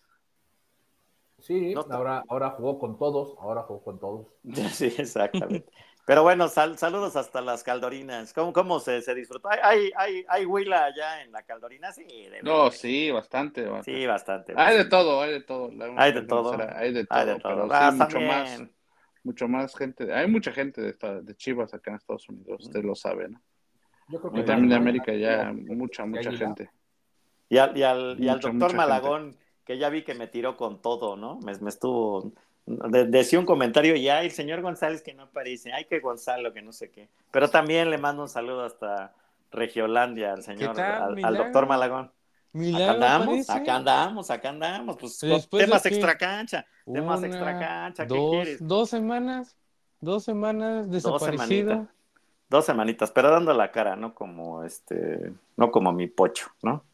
Sí, 1.38 1.74
ahora, 1.90 2.24
ahora 2.28 2.50
jugó 2.50 2.78
con 2.78 2.98
todos, 2.98 3.36
ahora 3.40 3.62
jugó 3.62 3.82
con 3.82 3.98
todos. 3.98 4.26
Sí, 4.72 4.92
exactamente. 4.98 5.70
Pero 6.08 6.22
bueno, 6.22 6.48
saludos 6.48 7.16
hasta 7.16 7.42
las 7.42 7.62
Caldorinas. 7.62 8.32
¿Cómo, 8.32 8.50
cómo 8.54 8.80
se, 8.80 9.02
se 9.02 9.14
disfrutó? 9.14 9.50
¿Hay, 9.62 9.90
hay, 9.94 10.24
hay 10.26 10.46
huila 10.46 10.86
allá 10.86 11.22
en 11.22 11.30
la 11.32 11.42
Caldorina? 11.42 11.92
Sí, 11.92 12.06
de 12.30 12.42
No, 12.42 12.70
sí, 12.70 13.10
bastante, 13.10 13.68
Sí, 13.84 14.06
bastante. 14.06 14.54
Hay 14.56 14.78
de 14.78 14.86
todo, 14.86 15.20
hay 15.20 15.32
de 15.32 15.40
todo. 15.42 15.70
hay 15.98 16.12
de 16.12 16.22
todo. 16.22 16.56
hay 16.74 16.92
de 16.94 17.04
todo, 17.04 17.38
pero 17.42 17.68
ah, 17.70 17.90
mucho 17.90 18.20
más, 18.20 18.62
mucho 19.22 19.48
más 19.48 19.76
gente. 19.76 20.14
Hay 20.14 20.28
mucha 20.28 20.50
gente 20.50 20.80
de, 20.80 21.20
de 21.22 21.36
Chivas 21.36 21.74
acá 21.74 21.90
en 21.90 21.98
Estados 21.98 22.26
Unidos, 22.30 22.64
usted 22.64 22.82
lo 22.82 22.94
sabe, 22.94 23.28
¿no? 23.28 23.42
Yo 24.08 24.18
creo 24.18 24.32
que 24.32 24.40
y 24.40 24.44
también 24.46 24.70
de 24.70 24.76
América 24.76 25.12
ya, 25.12 25.52
mucha, 25.52 26.06
mucha 26.06 26.32
gente. 26.32 26.70
Y 27.50 27.58
al, 27.58 27.76
y 27.76 27.82
al, 27.82 28.16
y 28.18 28.28
al 28.28 28.40
doctor 28.40 28.74
Malagón 28.74 29.36
que 29.68 29.76
ya 29.76 29.90
vi 29.90 30.02
que 30.02 30.14
me 30.14 30.26
tiró 30.26 30.56
con 30.56 30.80
todo, 30.80 31.14
¿no? 31.14 31.38
Me, 31.40 31.52
estuvo, 31.52 32.32
decía 32.64 33.38
un 33.38 33.44
comentario 33.44 33.94
y 33.96 34.08
ay, 34.08 34.28
el 34.28 34.32
señor 34.32 34.62
González 34.62 35.02
que 35.02 35.12
no 35.12 35.24
aparece, 35.24 35.74
ay, 35.74 35.84
que 35.84 36.00
Gonzalo, 36.00 36.54
que 36.54 36.62
no 36.62 36.72
sé 36.72 36.90
qué. 36.90 37.10
Pero 37.30 37.50
también 37.50 37.90
le 37.90 37.98
mando 37.98 38.22
un 38.22 38.30
saludo 38.30 38.64
hasta 38.64 39.12
Regiolandia 39.52 40.32
al 40.32 40.42
señor, 40.42 40.80
al, 40.80 41.36
doctor 41.36 41.66
Malagón. 41.66 42.10
acá 42.74 42.90
andamos, 42.92 43.50
acá 43.50 43.76
andamos, 43.76 44.30
acá 44.30 44.48
andamos, 44.48 44.96
pues 44.96 45.18
temas 45.50 45.84
extra 45.84 46.16
cancha, 46.16 46.64
temas 46.90 47.22
extra 47.22 47.58
cancha, 47.58 48.06
¿qué 48.06 48.14
dos, 48.14 48.30
quieres? 48.30 48.66
Dos 48.66 48.88
semanas, 48.88 49.54
dos 50.00 50.24
semanas 50.24 50.90
desaparecido. 50.90 51.76
Dos, 51.76 51.86
dos 52.48 52.64
semanitas, 52.64 53.10
pero 53.10 53.30
dando 53.30 53.52
la 53.52 53.70
cara, 53.70 53.96
no 53.96 54.14
como 54.14 54.64
este, 54.64 55.30
no 55.58 55.70
como 55.70 55.92
mi 55.92 56.06
pocho, 56.06 56.46
¿no? 56.62 56.87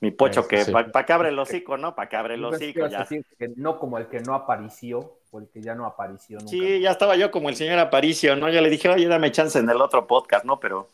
Mi 0.00 0.12
pocho, 0.12 0.46
que 0.46 0.64
para 0.66 0.92
pa 0.92 1.04
que 1.04 1.12
abre 1.12 1.30
el 1.30 1.38
hocico, 1.38 1.76
¿no? 1.76 1.94
Para 1.94 2.08
que 2.08 2.16
abre 2.16 2.34
el 2.34 2.44
hocico. 2.44 2.86
Ya. 2.86 3.04
Que 3.06 3.48
no 3.56 3.78
como 3.78 3.98
el 3.98 4.06
que 4.06 4.20
no 4.20 4.34
apareció, 4.34 5.18
o 5.30 5.38
el 5.40 5.48
que 5.48 5.60
ya 5.60 5.74
no 5.74 5.86
apareció 5.86 6.38
nunca. 6.38 6.50
Sí, 6.50 6.80
ya 6.80 6.92
estaba 6.92 7.16
yo 7.16 7.30
como 7.30 7.48
el 7.48 7.56
señor 7.56 7.78
Aparicio, 7.78 8.36
¿no? 8.36 8.48
Ya 8.48 8.60
le 8.60 8.70
dije, 8.70 8.88
oye, 8.88 9.08
dame 9.08 9.32
chance 9.32 9.58
en 9.58 9.68
el 9.68 9.80
otro 9.80 10.06
podcast, 10.06 10.44
¿no? 10.44 10.60
Pero, 10.60 10.88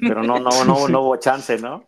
pero 0.00 0.22
no, 0.22 0.38
no, 0.38 0.64
no, 0.64 0.88
no 0.88 1.00
hubo 1.00 1.16
chance, 1.16 1.58
¿no? 1.58 1.86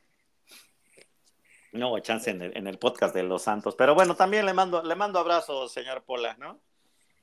No 1.73 1.88
hubo 1.90 1.99
chance 1.99 2.30
en 2.30 2.40
el, 2.40 2.56
en 2.56 2.66
el 2.66 2.78
podcast 2.78 3.14
de 3.14 3.25
Los 3.25 3.42
Santos. 3.42 3.75
Pero 3.76 3.94
bueno, 3.94 4.14
también 4.14 4.47
le 4.47 4.54
mando, 4.54 4.83
le 4.83 4.94
mando 4.94 5.18
abrazos, 5.18 5.73
señor 5.73 6.02
Pola, 6.02 6.37
¿no? 6.38 6.59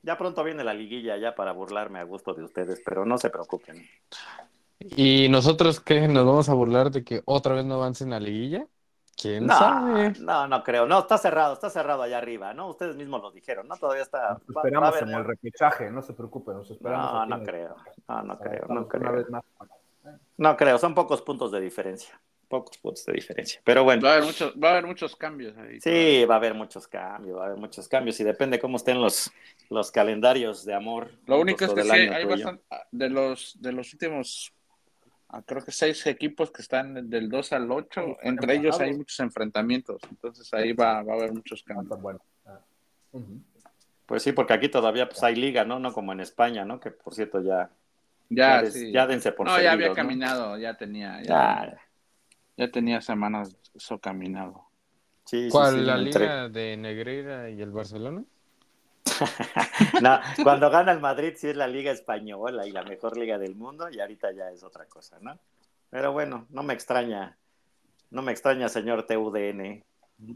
Ya 0.02 0.18
pronto 0.18 0.42
viene 0.42 0.64
la 0.64 0.74
liguilla 0.74 1.16
ya 1.16 1.34
para 1.34 1.52
burlarme 1.52 1.98
a 1.98 2.04
gusto 2.04 2.34
de 2.34 2.42
ustedes, 2.44 2.80
pero 2.84 3.04
no 3.04 3.18
se 3.18 3.30
preocupen. 3.30 3.88
¿Y 4.80 5.28
nosotros 5.28 5.80
qué? 5.80 6.08
¿Nos 6.08 6.26
vamos 6.26 6.48
a 6.48 6.54
burlar 6.54 6.90
de 6.90 7.04
que 7.04 7.22
otra 7.24 7.54
vez 7.54 7.64
no 7.64 7.74
avancen 7.74 8.10
la 8.10 8.18
liguilla? 8.18 8.66
¿Quién 9.16 9.46
no, 9.46 9.58
sabe? 9.58 10.12
No, 10.20 10.48
no 10.48 10.62
creo. 10.62 10.86
No, 10.86 11.00
está 11.00 11.18
cerrado, 11.18 11.54
está 11.54 11.70
cerrado 11.70 12.02
allá 12.02 12.18
arriba, 12.18 12.54
¿no? 12.54 12.68
Ustedes 12.68 12.96
mismos 12.96 13.22
lo 13.22 13.30
dijeron, 13.30 13.68
¿no? 13.68 13.76
Todavía 13.76 14.02
está. 14.02 14.40
Nos 14.46 14.56
esperamos 14.56 15.02
en 15.02 15.08
el 15.10 15.24
repechaje, 15.24 15.90
no 15.90 16.02
se 16.02 16.14
preocupen, 16.14 16.56
nos 16.56 16.70
esperamos. 16.70 17.12
No, 17.12 17.26
no 17.26 17.44
creo. 17.44 17.76
No, 18.08 18.22
no 18.22 18.38
creo, 18.38 18.66
no 18.68 18.88
creo. 18.88 19.26
No 20.36 20.56
creo, 20.56 20.78
son 20.78 20.94
pocos 20.94 21.22
puntos 21.22 21.52
de 21.52 21.60
diferencia. 21.60 22.20
Pocos 22.48 22.76
puntos 22.78 23.04
de 23.06 23.12
diferencia. 23.12 23.60
Pero 23.64 23.84
bueno. 23.84 24.02
Va 24.02 24.10
a 24.10 24.12
haber 24.14 24.24
muchos, 24.26 24.54
va 24.62 24.68
a 24.68 24.70
haber 24.72 24.86
muchos 24.86 25.14
cambios 25.16 25.56
ahí. 25.56 25.80
Sí, 25.80 26.24
va 26.24 26.34
a 26.34 26.38
haber 26.38 26.54
muchos 26.54 26.88
cambios, 26.88 27.38
va 27.38 27.42
a 27.42 27.46
haber 27.46 27.58
muchos 27.58 27.88
cambios 27.88 28.18
y 28.20 28.24
depende 28.24 28.58
cómo 28.58 28.76
estén 28.76 29.00
los, 29.00 29.30
los 29.70 29.92
calendarios 29.92 30.64
de 30.64 30.74
amor. 30.74 31.10
Lo 31.26 31.40
único 31.40 31.64
es 31.64 31.72
que 31.72 31.82
sí, 31.82 31.90
hay 31.90 32.24
bastante, 32.24 32.62
de 32.90 33.08
los 33.08 33.56
de 33.60 33.72
los 33.72 33.92
últimos 33.92 34.52
creo 35.40 35.64
que 35.64 35.72
seis 35.72 36.06
equipos 36.06 36.50
que 36.50 36.60
están 36.60 37.08
del 37.08 37.28
2 37.30 37.52
al 37.54 37.70
8, 37.70 38.18
entre 38.22 38.56
ellos 38.56 38.78
hay 38.80 38.94
muchos 38.94 39.18
enfrentamientos, 39.20 40.02
entonces 40.10 40.52
ahí 40.52 40.72
va, 40.72 41.02
va 41.02 41.14
a 41.14 41.16
haber 41.16 41.32
muchos 41.32 41.62
cambios. 41.62 42.00
Bueno. 42.00 42.20
Ah, 42.44 42.60
pues 44.04 44.22
sí, 44.22 44.32
porque 44.32 44.52
aquí 44.52 44.68
todavía 44.68 45.08
pues, 45.08 45.22
hay 45.22 45.36
liga, 45.36 45.64
¿no? 45.64 45.78
No 45.78 45.92
como 45.92 46.12
en 46.12 46.20
España, 46.20 46.64
¿no? 46.64 46.78
Que 46.78 46.90
por 46.90 47.14
cierto 47.14 47.42
ya... 47.42 47.70
Ya, 48.28 48.62
ya, 48.62 48.70
sí. 48.70 48.92
ya 48.92 49.06
dense 49.06 49.32
por 49.32 49.46
No, 49.46 49.60
ya 49.60 49.72
había 49.72 49.92
caminado, 49.92 50.58
ya 50.58 50.76
tenía... 50.76 51.22
Ya, 51.22 51.78
ya, 52.56 52.70
tenía 52.70 53.00
semanas 53.00 53.56
eso 53.74 53.98
caminado. 53.98 54.66
Sí, 55.24 55.48
¿Cuál, 55.50 55.86
la 55.86 55.96
liga 55.96 56.48
de 56.48 56.76
Negreira 56.76 57.48
y 57.48 57.62
el 57.62 57.70
Barcelona? 57.70 58.24
no, 60.02 60.20
cuando 60.42 60.70
gana 60.70 60.92
el 60.92 61.00
Madrid 61.00 61.34
sí 61.36 61.48
es 61.48 61.56
la 61.56 61.66
liga 61.66 61.90
española 61.92 62.66
y 62.66 62.72
la 62.72 62.82
mejor 62.82 63.16
liga 63.16 63.38
del 63.38 63.54
mundo 63.54 63.88
y 63.90 64.00
ahorita 64.00 64.32
ya 64.32 64.50
es 64.50 64.62
otra 64.62 64.86
cosa, 64.86 65.18
¿no? 65.20 65.38
Pero 65.90 66.12
bueno, 66.12 66.46
no 66.50 66.62
me 66.62 66.74
extraña, 66.74 67.36
no 68.10 68.22
me 68.22 68.32
extraña, 68.32 68.68
señor 68.68 69.06
TUDN. 69.06 69.84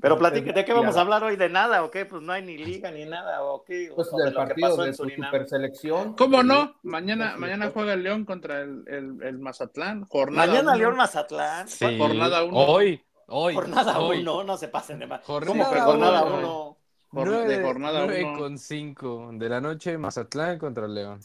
Pero 0.01 0.19
platique, 0.19 0.53
¿de 0.53 0.65
qué 0.65 0.73
vamos 0.73 0.97
a 0.97 1.01
hablar 1.01 1.23
hoy? 1.23 1.37
¿De 1.37 1.49
nada 1.49 1.85
o 1.85 1.91
qué? 1.91 2.07
Pues 2.07 2.21
no 2.21 2.33
hay 2.33 2.43
ni 2.43 2.59
liga 2.59 2.91
ni 2.91 3.05
nada, 3.05 3.43
¿o 3.45 3.63
qué? 3.63 3.93
Pues 3.95 4.11
del 4.11 4.35
partido 4.35 4.77
de 4.85 4.93
su 4.93 5.09
superselección. 5.09 6.15
¿Cómo 6.15 6.43
no? 6.43 6.75
Mañana, 6.83 7.37
mañana 7.37 7.71
juega 7.73 7.93
el 7.93 8.03
León 8.03 8.25
contra 8.25 8.63
el, 8.63 8.85
el, 9.23 9.39
Mazatlán. 9.39 10.05
Jornada 10.07 10.47
mañana 10.47 10.77
León 10.77 10.97
Mazatlán. 10.97 11.69
Jornada 11.99 12.43
1. 12.43 12.57
Hoy, 12.57 13.05
hoy. 13.29 13.55
Jornada 13.55 14.01
1, 14.01 14.45
no 14.45 14.57
se 14.57 14.69
pasen 14.69 14.99
de 14.99 15.07
más. 15.07 15.21
¿Cómo 15.21 15.71
que 15.71 15.81
jornada 15.81 16.25
1? 16.25 16.76
De 17.13 17.63
jornada 17.63 18.05
9 18.07 18.35
con 18.37 18.59
5 18.59 19.31
de 19.35 19.49
la 19.49 19.61
noche, 19.61 19.97
Mazatlán 19.97 20.59
contra 20.59 20.87
el 20.87 20.95
León. 20.95 21.21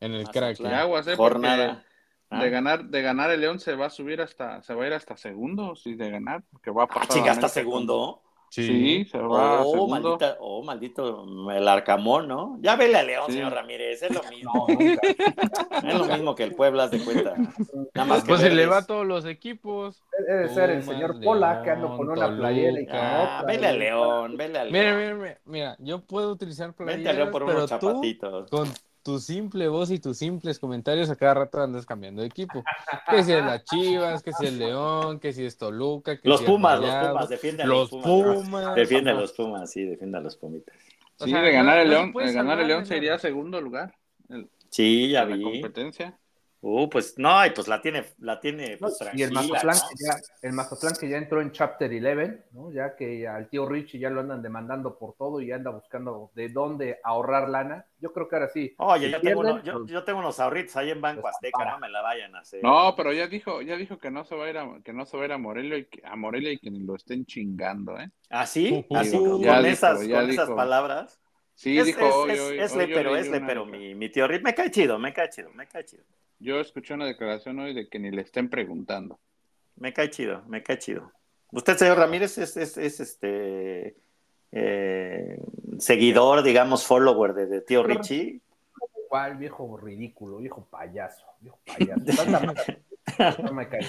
En 0.00 0.12
el 0.12 0.28
crack. 0.28 0.60
Aguas, 0.60 1.06
eh, 1.06 1.16
jornada. 1.16 1.84
De 2.30 2.46
ah. 2.46 2.48
ganar, 2.48 2.84
de 2.86 3.02
ganar 3.02 3.30
el 3.30 3.40
León 3.40 3.60
se 3.60 3.76
va 3.76 3.86
a 3.86 3.90
subir 3.90 4.20
hasta, 4.20 4.60
se 4.62 4.74
va 4.74 4.84
a 4.84 4.86
ir 4.88 4.92
hasta 4.94 5.16
segundo, 5.16 5.76
sí, 5.76 5.94
de 5.94 6.10
ganar, 6.10 6.42
porque 6.50 6.70
va 6.70 6.82
a 6.82 6.86
ah, 6.86 6.94
pasar. 6.94 7.28
hasta 7.28 7.48
segundo. 7.48 8.23
Sí, 8.54 9.04
se 9.10 9.18
va 9.18 9.62
oh, 9.62 9.88
Maldita, 9.88 10.36
oh, 10.38 10.62
maldito 10.62 11.26
el 11.50 11.66
Arcamón, 11.66 12.28
¿no? 12.28 12.56
Ya 12.60 12.76
vele 12.76 12.98
a 12.98 13.02
León, 13.02 13.24
señor 13.26 13.52
Ramírez, 13.52 14.00
es 14.02 14.14
lo 14.14 14.22
mismo. 14.30 14.66
es 14.68 15.94
lo 15.94 16.04
mismo 16.06 16.36
que 16.36 16.44
el 16.44 16.54
Puebla, 16.54 16.86
de 16.86 17.04
cuenta. 17.04 17.34
Nada 17.94 18.06
más 18.06 18.22
que 18.22 18.28
pues 18.28 18.40
se 18.42 18.50
le 18.50 18.66
va 18.66 18.78
a 18.78 18.86
todos 18.86 19.04
los 19.04 19.24
equipos. 19.24 20.04
Debe 20.28 20.48
ser 20.50 20.70
el 20.70 20.84
señor 20.84 21.20
Pola 21.20 21.62
que 21.64 21.70
anda 21.70 21.88
con 21.96 22.08
una 22.08 22.36
playera 22.36 22.80
y 22.80 22.86
ah, 22.92 23.42
Vele 23.44 23.66
a 23.66 23.72
León, 23.72 24.36
vele 24.36 24.58
a 24.60 24.64
León. 24.64 24.72
Mira, 24.72 24.96
mira, 24.96 25.14
mira, 25.14 25.38
mira, 25.44 25.76
yo 25.80 26.00
puedo 26.00 26.30
utilizar 26.30 26.72
playeras, 26.74 26.96
Vente 26.96 27.10
a 27.10 27.12
León 27.12 27.30
por 27.32 27.42
unos 27.42 27.68
zapatitos. 27.68 28.50
con 28.50 28.68
tu 29.04 29.20
simple 29.20 29.68
voz 29.68 29.90
y 29.90 30.00
tus 30.00 30.16
simples 30.16 30.58
comentarios 30.58 31.10
a 31.10 31.16
cada 31.16 31.34
rato 31.34 31.60
andas 31.60 31.84
cambiando 31.84 32.22
de 32.22 32.28
equipo. 32.28 32.64
Que 33.10 33.22
si 33.22 33.32
es 33.32 33.44
la 33.44 33.62
Chivas, 33.62 34.22
que 34.22 34.32
si 34.32 34.46
es 34.46 34.54
León, 34.54 35.20
que 35.20 35.32
si 35.32 35.44
es 35.44 35.58
Toluca. 35.58 36.18
Que 36.18 36.28
los 36.28 36.42
Pumas, 36.42 36.80
los 36.80 36.90
Pumas, 36.90 37.28
defiende 37.28 37.62
a 37.62 37.66
los, 37.66 37.90
Pumas. 37.90 38.74
Defiende 38.74 39.10
a 39.10 39.14
los 39.14 39.32
Pumas, 39.32 39.70
sí, 39.70 39.84
defiende 39.84 40.18
a 40.18 40.20
los 40.22 40.36
Pumitas. 40.36 40.74
Sí, 41.18 41.32
de 41.32 41.52
ganar 41.52 41.78
el 41.78 41.90
León, 41.90 42.12
de 42.12 42.32
ganar 42.32 42.58
el 42.58 42.66
León 42.66 42.86
sería 42.86 43.18
segundo 43.18 43.60
lugar. 43.60 43.94
sí, 44.70 45.10
ya 45.10 45.24
vi. 45.24 45.36
La 45.36 45.50
competencia. 45.50 46.18
Uh, 46.66 46.88
pues 46.88 47.18
no, 47.18 47.44
y 47.44 47.50
pues 47.50 47.68
la 47.68 47.82
tiene, 47.82 48.06
la 48.20 48.40
tiene 48.40 48.78
pues, 48.78 48.96
Y 49.12 49.22
el 49.22 49.32
Mazatlán, 49.32 49.76
que 49.76 50.02
ya, 50.02 50.16
el 50.40 50.54
Mazatlán 50.54 50.94
que 50.98 51.10
ya 51.10 51.18
entró 51.18 51.42
en 51.42 51.52
Chapter 51.52 51.90
11, 51.90 52.44
¿no? 52.52 52.72
Ya 52.72 52.96
que 52.96 53.28
al 53.28 53.50
tío 53.50 53.68
Richie 53.68 53.98
ya 53.98 54.08
lo 54.08 54.20
andan 54.20 54.40
demandando 54.40 54.96
por 54.96 55.14
todo 55.14 55.42
y 55.42 55.52
anda 55.52 55.70
buscando 55.70 56.30
de 56.34 56.48
dónde 56.48 57.00
ahorrar 57.04 57.50
lana. 57.50 57.84
Yo 57.98 58.14
creo 58.14 58.30
que 58.30 58.36
ahora 58.36 58.48
sí. 58.48 58.74
Oye, 58.78 59.10
yo, 59.10 59.20
tengo 59.20 59.40
unos, 59.40 59.62
yo, 59.62 59.84
yo, 59.84 60.04
tengo 60.04 60.20
unos 60.20 60.40
ahorritos 60.40 60.74
ahí 60.76 60.88
en 60.88 61.02
Banco 61.02 61.20
pues, 61.20 61.34
Azteca, 61.34 61.70
no 61.70 61.78
me 61.80 61.90
la 61.90 62.00
vayan 62.00 62.34
a 62.34 62.38
hacer. 62.38 62.62
No, 62.62 62.94
pero 62.96 63.12
ya 63.12 63.26
dijo, 63.26 63.60
ya 63.60 63.76
dijo 63.76 63.98
que 63.98 64.10
no 64.10 64.24
se 64.24 64.34
va 64.34 64.46
a 64.46 64.48
ir 64.48 64.56
a, 64.56 64.80
que 64.82 64.94
no 64.94 65.04
se 65.04 65.18
va 65.18 65.24
a 65.24 65.26
ir 65.26 65.32
a 65.32 65.38
Morelia 65.38 65.76
y 65.76 65.84
que, 65.84 66.00
a 66.02 66.16
Morelia 66.16 66.50
y 66.50 66.58
que 66.58 66.70
lo 66.70 66.96
estén 66.96 67.26
chingando, 67.26 68.00
¿eh? 68.00 68.10
¿Ah, 68.30 68.46
sí? 68.46 68.86
¿Así? 68.94 69.18
con, 69.18 69.66
esas, 69.66 69.98
con 69.98 70.30
esas 70.30 70.48
palabras. 70.48 71.20
Sí, 71.54 71.80
dijo 71.82 72.26
es, 72.26 72.40
hoy, 72.40 72.58
es, 72.58 72.72
es 72.72 72.76
lepero, 72.76 73.16
es 73.16 73.28
lepero, 73.28 73.64
mi, 73.64 73.94
mi 73.94 74.08
tío 74.08 74.26
Richie. 74.26 74.42
Me 74.42 74.54
cae 74.54 74.70
chido, 74.70 74.98
me 74.98 75.12
cae 75.12 75.30
chido, 75.30 75.50
me 75.52 75.66
cae 75.66 75.84
chido. 75.84 76.02
Yo 76.40 76.60
escuché 76.60 76.94
una 76.94 77.06
declaración 77.06 77.58
hoy 77.60 77.74
de 77.74 77.88
que 77.88 77.98
ni 77.98 78.10
le 78.10 78.22
estén 78.22 78.50
preguntando. 78.50 79.18
Me 79.76 79.92
cae 79.92 80.10
chido, 80.10 80.42
me 80.46 80.62
cae 80.62 80.78
chido. 80.78 81.12
Usted, 81.52 81.76
señor 81.76 81.98
Ramírez, 81.98 82.36
es, 82.38 82.56
es, 82.56 82.76
este 82.76 83.96
eh, 84.50 85.38
seguidor, 85.78 86.42
digamos, 86.42 86.84
follower 86.84 87.34
de, 87.34 87.60
tío 87.60 87.82
Richie. 87.84 88.40
¿Cuál 89.08 89.36
viejo 89.36 89.76
ridículo, 89.76 90.38
viejo 90.38 90.66
payaso, 90.68 91.24
viejo 91.40 91.60
payaso? 91.64 93.42
no 93.42 93.52
me 93.54 93.68
cae. 93.68 93.86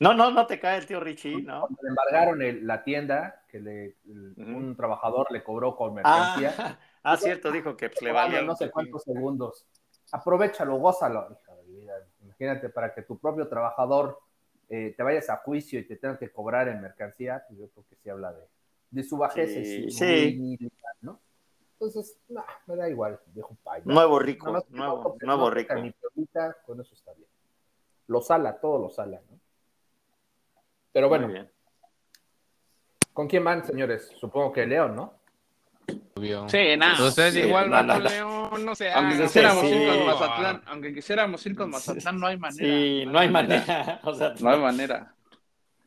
No, 0.00 0.12
no, 0.12 0.30
no 0.30 0.46
te 0.46 0.58
cae 0.58 0.78
el 0.78 0.86
tío 0.86 1.00
Richie, 1.00 1.42
¿no? 1.42 1.68
le 1.82 1.88
embargaron 1.88 2.66
la 2.66 2.82
tienda, 2.82 3.44
que 3.48 3.60
le, 3.60 3.96
un 4.06 4.74
trabajador 4.76 5.30
le 5.30 5.42
cobró 5.42 5.76
con 5.76 5.94
mercancía. 5.94 6.54
Ah, 7.06 7.12
ah 7.12 7.16
cierto, 7.18 7.52
dijo 7.52 7.76
que 7.76 7.90
pues, 7.90 8.00
le 8.00 8.12
valía. 8.12 8.40
No 8.40 8.56
sé 8.56 8.70
cuántos 8.70 9.02
segundos. 9.02 9.66
Aprovechalo, 10.10 10.76
gózalo. 10.76 11.38
Imagínate, 12.22 12.70
para 12.70 12.94
que 12.94 13.02
tu 13.02 13.18
propio 13.18 13.46
trabajador 13.46 14.18
eh, 14.70 14.94
te 14.96 15.02
vayas 15.02 15.28
a 15.28 15.36
juicio 15.36 15.78
y 15.78 15.86
te 15.86 15.96
tenga 15.96 16.18
que 16.18 16.32
cobrar 16.32 16.66
en 16.68 16.80
mercancía, 16.80 17.44
pues 17.46 17.60
yo 17.60 17.68
creo 17.68 17.84
que 17.90 17.96
sí 17.96 18.08
habla 18.08 18.32
de, 18.32 18.48
de 18.90 19.04
su 19.04 19.18
bajeza 19.18 19.60
sí, 19.60 19.90
sí. 19.90 20.70
¿no? 21.02 21.20
Entonces, 21.74 22.18
me 22.66 22.76
da 22.76 22.88
igual, 22.88 23.20
viejo 23.26 23.54
payo. 23.62 23.82
Nuevo 23.84 24.18
rico, 24.18 24.50
nuevo, 24.70 25.16
nuevo 25.20 25.50
rico. 25.50 25.74
Mi 25.74 25.92
con 26.64 26.80
eso 26.80 26.94
está 26.94 27.12
bien. 27.12 27.28
Lo 28.06 28.22
sala, 28.22 28.58
todo 28.58 28.78
lo 28.78 28.88
sala, 28.88 29.20
¿no? 29.30 29.43
Pero 30.94 31.08
bueno. 31.08 31.28
¿Con 33.12 33.26
quién 33.26 33.42
van, 33.42 33.64
señores? 33.64 34.12
Supongo 34.16 34.52
que 34.52 34.64
León, 34.64 34.94
¿no? 34.94 35.18
Sí, 36.48 36.76
nada. 36.78 37.04
Ustedes 37.04 37.36
igual 37.36 37.68
León, 38.04 38.64
no 38.64 38.74
sé. 38.76 38.92
Aunque 38.92 39.24
quisiéramos 39.24 39.64
ir 39.64 39.88
con 39.88 40.06
Mazatlán, 40.06 40.62
aunque 40.66 40.94
quisiéramos 40.94 41.46
ir 41.46 41.56
con 41.56 41.70
Mazatlán, 41.70 42.20
no 42.20 42.26
hay 42.28 42.38
manera. 42.38 42.64
Sí, 42.64 43.04
no 43.06 43.18
hay 43.18 43.28
manera. 43.28 44.00
O 44.04 44.14
sea, 44.14 44.34
no 44.38 44.50
hay 44.50 44.60
manera. 44.60 45.14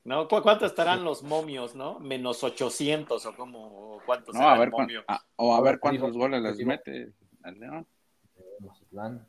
¿No? 0.04 0.28
¿Cuánto 0.28 0.66
estarán 0.66 1.06
los 1.06 1.24
momios, 1.24 1.74
no? 1.74 2.00
Menos 2.00 2.44
800 2.44 3.26
o 3.26 3.36
como 3.36 4.02
cuántos 4.06 4.36
no, 4.36 4.48
a 4.48 4.58
ver, 4.58 4.72
o 5.38 5.56
a 5.56 5.62
ver 5.62 5.80
cuántos 5.80 6.18
goles 6.18 6.42
les 6.42 6.66
mete 6.66 7.14
al 7.44 7.60
León. 7.60 7.88
Mazatlán 8.60 9.26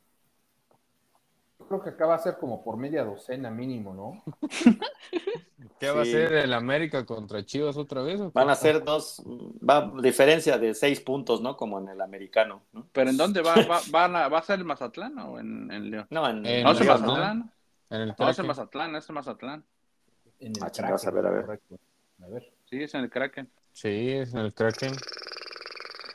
creo 1.68 1.82
que 1.82 1.90
acá 1.90 2.06
va 2.06 2.14
a 2.14 2.18
ser 2.18 2.38
como 2.38 2.64
por 2.64 2.76
media 2.76 3.04
docena 3.04 3.50
mínimo, 3.50 3.94
¿no? 3.94 4.22
¿Qué 5.78 5.90
va 5.90 6.02
a 6.02 6.04
ser 6.04 6.32
el 6.32 6.52
América 6.52 7.06
contra 7.06 7.44
Chivas 7.44 7.76
otra 7.76 8.02
vez? 8.02 8.20
Van 8.32 8.50
a 8.50 8.56
ser 8.56 8.82
dos, 8.82 9.22
va 9.26 9.92
diferencia 10.02 10.58
de 10.58 10.74
seis 10.74 11.00
puntos, 11.00 11.40
¿no? 11.40 11.56
Como 11.56 11.78
en 11.78 11.88
el 11.88 12.00
americano. 12.00 12.62
¿no? 12.72 12.88
¿Pero 12.92 13.10
en 13.10 13.16
dónde 13.16 13.42
va, 13.42 13.54
va, 13.94 14.04
a, 14.24 14.28
va 14.28 14.38
a 14.38 14.42
ser 14.42 14.58
el 14.58 14.64
Mazatlán 14.64 15.16
o 15.18 15.38
en, 15.38 15.70
en 15.70 15.90
León? 15.90 16.06
No, 16.10 16.28
en, 16.28 16.42
¿No 16.42 16.72
es 16.72 16.80
el 16.80 16.86
Mazatlán. 16.86 17.52
En 17.90 18.00
el 18.00 18.14
no, 18.18 18.28
es 18.28 18.38
el 18.38 18.46
Mazatlán, 18.46 18.96
es 18.96 19.08
el 19.08 19.14
Mazatlán. 19.14 19.64
En 20.40 20.52
el 20.56 20.62
ah, 20.62 20.70
Kraken, 20.70 21.08
a 21.08 21.10
ver, 21.10 21.26
a 21.26 21.30
ver. 21.30 21.60
a 22.22 22.26
ver. 22.26 22.52
Sí, 22.68 22.82
es 22.82 22.94
en 22.94 23.02
el 23.02 23.10
Kraken. 23.10 23.48
Sí, 23.72 24.10
es 24.10 24.34
en 24.34 24.40
el 24.40 24.54
Kraken. 24.54 24.92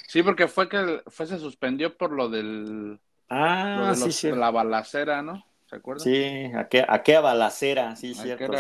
Sí, 0.08 0.22
porque 0.22 0.48
fue 0.48 0.70
que 0.70 1.02
fue, 1.08 1.26
se 1.26 1.40
suspendió 1.40 1.98
por 1.98 2.12
lo 2.12 2.30
del 2.30 3.00
Ah, 3.36 3.94
sí, 3.96 4.12
sí. 4.12 4.32
La 4.32 4.52
balacera, 4.52 5.22
¿no? 5.22 5.46
¿Se 5.70 5.76
acuerdan? 5.76 6.04
Sí, 6.04 6.52
¿a 6.56 6.68
qué, 6.68 6.86
a 6.88 7.02
qué 7.02 7.18
balacera? 7.18 7.96
Sí, 7.96 8.14
cierto. 8.14 8.54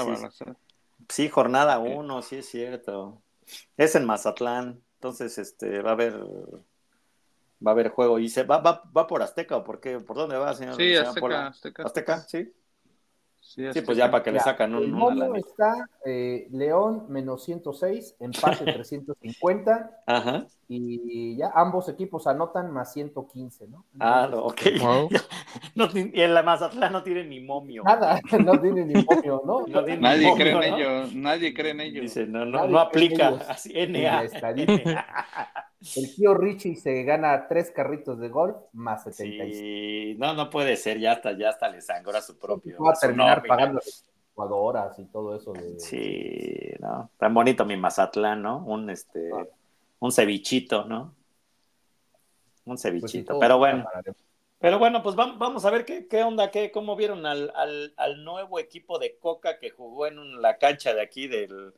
sí. 1.10 1.30
jornada 1.30 1.80
uno, 1.80 2.22
sí 2.22 2.38
es 2.38 2.50
cierto. 2.50 3.22
Es 3.78 3.96
en 3.96 4.06
Mazatlán, 4.06 4.82
entonces 4.96 5.38
este 5.38 5.82
va 5.82 5.92
a 5.92 5.94
haber 5.94 6.14
va 7.66 7.72
a 7.72 7.74
haber 7.74 7.90
juego 7.90 8.20
y 8.20 8.30
se 8.30 8.44
va, 8.44 8.58
va, 8.60 8.84
va 8.96 9.08
por 9.08 9.22
Azteca 9.22 9.58
o 9.58 9.64
por 9.64 9.80
qué, 9.80 10.00
por 10.00 10.18
dónde 10.18 10.38
va, 10.38 10.54
señor? 10.54 10.76
Sí, 10.76 10.96
Azteca, 10.96 11.48
Azteca, 11.48 11.84
Azteca. 11.84 12.20
sí. 12.22 12.52
Sí, 13.56 13.82
pues 13.82 13.98
ya 13.98 14.10
para 14.10 14.24
que 14.24 14.32
le 14.32 14.40
sacan 14.40 14.74
un. 14.74 14.84
El 14.84 14.92
mono 14.92 15.36
está 15.36 15.88
eh, 16.06 16.48
León 16.52 17.06
menos 17.10 17.44
106, 17.44 18.16
empate 18.20 18.64
350. 18.74 20.04
Ajá. 20.08 20.48
Y 20.68 21.38
ya 21.38 21.52
ambos 21.54 21.88
equipos 21.88 22.26
anotan 22.26 22.72
más 22.72 22.94
115, 22.94 23.68
¿no? 23.68 23.86
ah, 24.00 24.28
no, 24.32 24.46
ok. 24.46 24.62
y 25.94 26.22
en 26.22 26.34
la 26.34 26.42
Mazatlán 26.42 26.94
no 26.94 27.04
tiene 27.04 27.26
ni 27.26 27.42
momio. 27.42 27.84
Nada, 27.84 28.20
no 28.44 28.60
tiene 28.60 28.86
ni 28.86 29.04
momio, 29.04 29.44
¿no? 29.46 29.68
nadie 29.98 30.34
cree 30.36 30.52
en 30.54 30.64
ellos, 30.64 31.14
nadie 31.14 31.54
cree 31.54 31.72
en 31.72 31.82
ellos. 31.82 32.02
Dice, 32.02 32.26
no, 32.26 32.46
no, 32.46 32.68
no 32.68 32.80
aplica. 32.80 33.40
Así, 33.48 33.72
NA. 33.88 34.24
El 35.96 36.16
tío 36.16 36.34
Richie 36.34 36.76
se 36.76 37.04
gana 37.04 37.48
tres 37.48 37.72
carritos 37.72 38.20
de 38.20 38.30
golf 38.30 38.56
más 38.72 39.04
76. 39.04 39.58
Sí, 39.58 40.16
no, 40.18 40.34
no 40.34 40.50
puede 40.50 40.78
ser, 40.78 41.00
ya 41.00 41.14
hasta, 41.14 41.38
ya 41.38 41.50
hasta 41.50 41.68
le 41.70 41.82
sangra 41.82 42.22
su 42.22 42.38
propio. 42.38 42.82
Va 42.82 42.92
a 42.92 42.94
terminar 42.94 43.44
pagando 43.46 43.82
jugadoras 44.34 44.98
y 45.00 45.06
todo 45.06 45.36
eso. 45.36 45.52
De... 45.52 45.80
Sí, 45.80 46.74
no. 46.80 47.10
Tan 47.18 47.34
bonito 47.34 47.66
mi 47.66 47.76
Mazatlán, 47.76 48.42
¿no? 48.42 48.64
Un 48.66 48.90
este, 48.90 49.30
ah. 49.34 49.46
un 50.00 50.12
cevichito, 50.12 50.86
¿no? 50.86 51.14
Un 52.66 52.76
pues 52.76 52.82
cevichito. 52.82 53.38
pero 53.40 53.58
bueno. 53.58 53.86
Pero 54.60 54.80
bueno, 54.80 55.04
pues 55.04 55.18
vamos 55.18 55.66
a 55.66 55.72
ver 55.72 55.84
qué, 55.84 56.08
qué 56.08 56.24
onda, 56.24 56.50
qué, 56.50 56.72
cómo 56.72 56.96
vieron 56.96 57.26
al, 57.26 57.52
al, 57.54 57.94
al 57.98 58.24
nuevo 58.24 58.60
equipo 58.60 58.98
de 58.98 59.18
Coca 59.18 59.60
que 59.60 59.72
jugó 59.72 60.08
en 60.08 60.42
la 60.42 60.58
cancha 60.58 60.94
de 60.94 61.02
aquí 61.02 61.28
del, 61.28 61.74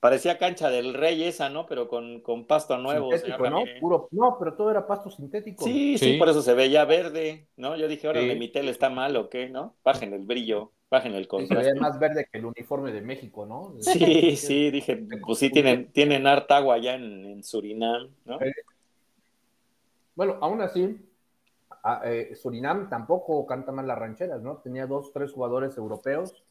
Parecía 0.00 0.38
cancha 0.38 0.70
del 0.70 0.94
rey 0.94 1.24
esa, 1.24 1.50
¿no? 1.50 1.66
Pero 1.66 1.86
con, 1.86 2.22
con 2.22 2.46
pasto 2.46 2.78
nuevo. 2.78 3.10
¿no? 3.50 3.64
Puro, 3.80 4.08
no, 4.12 4.38
pero 4.38 4.54
todo 4.54 4.70
era 4.70 4.86
pasto 4.86 5.10
sintético. 5.10 5.62
Sí, 5.62 5.98
sí, 5.98 6.14
por 6.14 6.30
eso 6.30 6.40
se 6.40 6.54
veía 6.54 6.86
verde, 6.86 7.48
¿no? 7.56 7.76
Yo 7.76 7.86
dije, 7.86 8.06
ahora 8.06 8.22
mi 8.22 8.48
tele 8.48 8.70
está 8.70 8.88
mal 8.88 9.14
o 9.16 9.28
qué, 9.28 9.50
¿no? 9.50 9.76
Bajen 9.84 10.14
el 10.14 10.24
brillo, 10.24 10.72
bajen 10.90 11.12
el 11.12 11.28
contraste. 11.28 11.64
se 11.66 11.74
ve 11.74 11.80
más 11.80 11.98
verde 11.98 12.26
que 12.32 12.38
el 12.38 12.46
uniforme 12.46 12.92
de 12.92 13.02
México, 13.02 13.44
¿no? 13.44 13.74
Sí, 13.80 14.36
sí, 14.36 14.70
dije, 14.70 15.04
pues 15.24 15.38
sí 15.38 15.50
tienen, 15.50 15.92
tienen 15.92 16.26
harta 16.26 16.56
agua 16.56 16.76
allá 16.76 16.94
en, 16.94 17.44
Surinam, 17.44 18.08
¿no? 18.24 18.38
Bueno, 20.14 20.38
aún 20.40 20.62
así, 20.62 20.96
eh, 22.04 22.34
Surinam 22.40 22.88
tampoco 22.88 23.44
canta 23.44 23.70
mal 23.70 23.86
las 23.86 23.98
rancheras, 23.98 24.40
¿no? 24.40 24.56
Tenía 24.58 24.86
dos, 24.86 25.12
tres 25.12 25.30
jugadores 25.30 25.76
europeos 25.76 26.42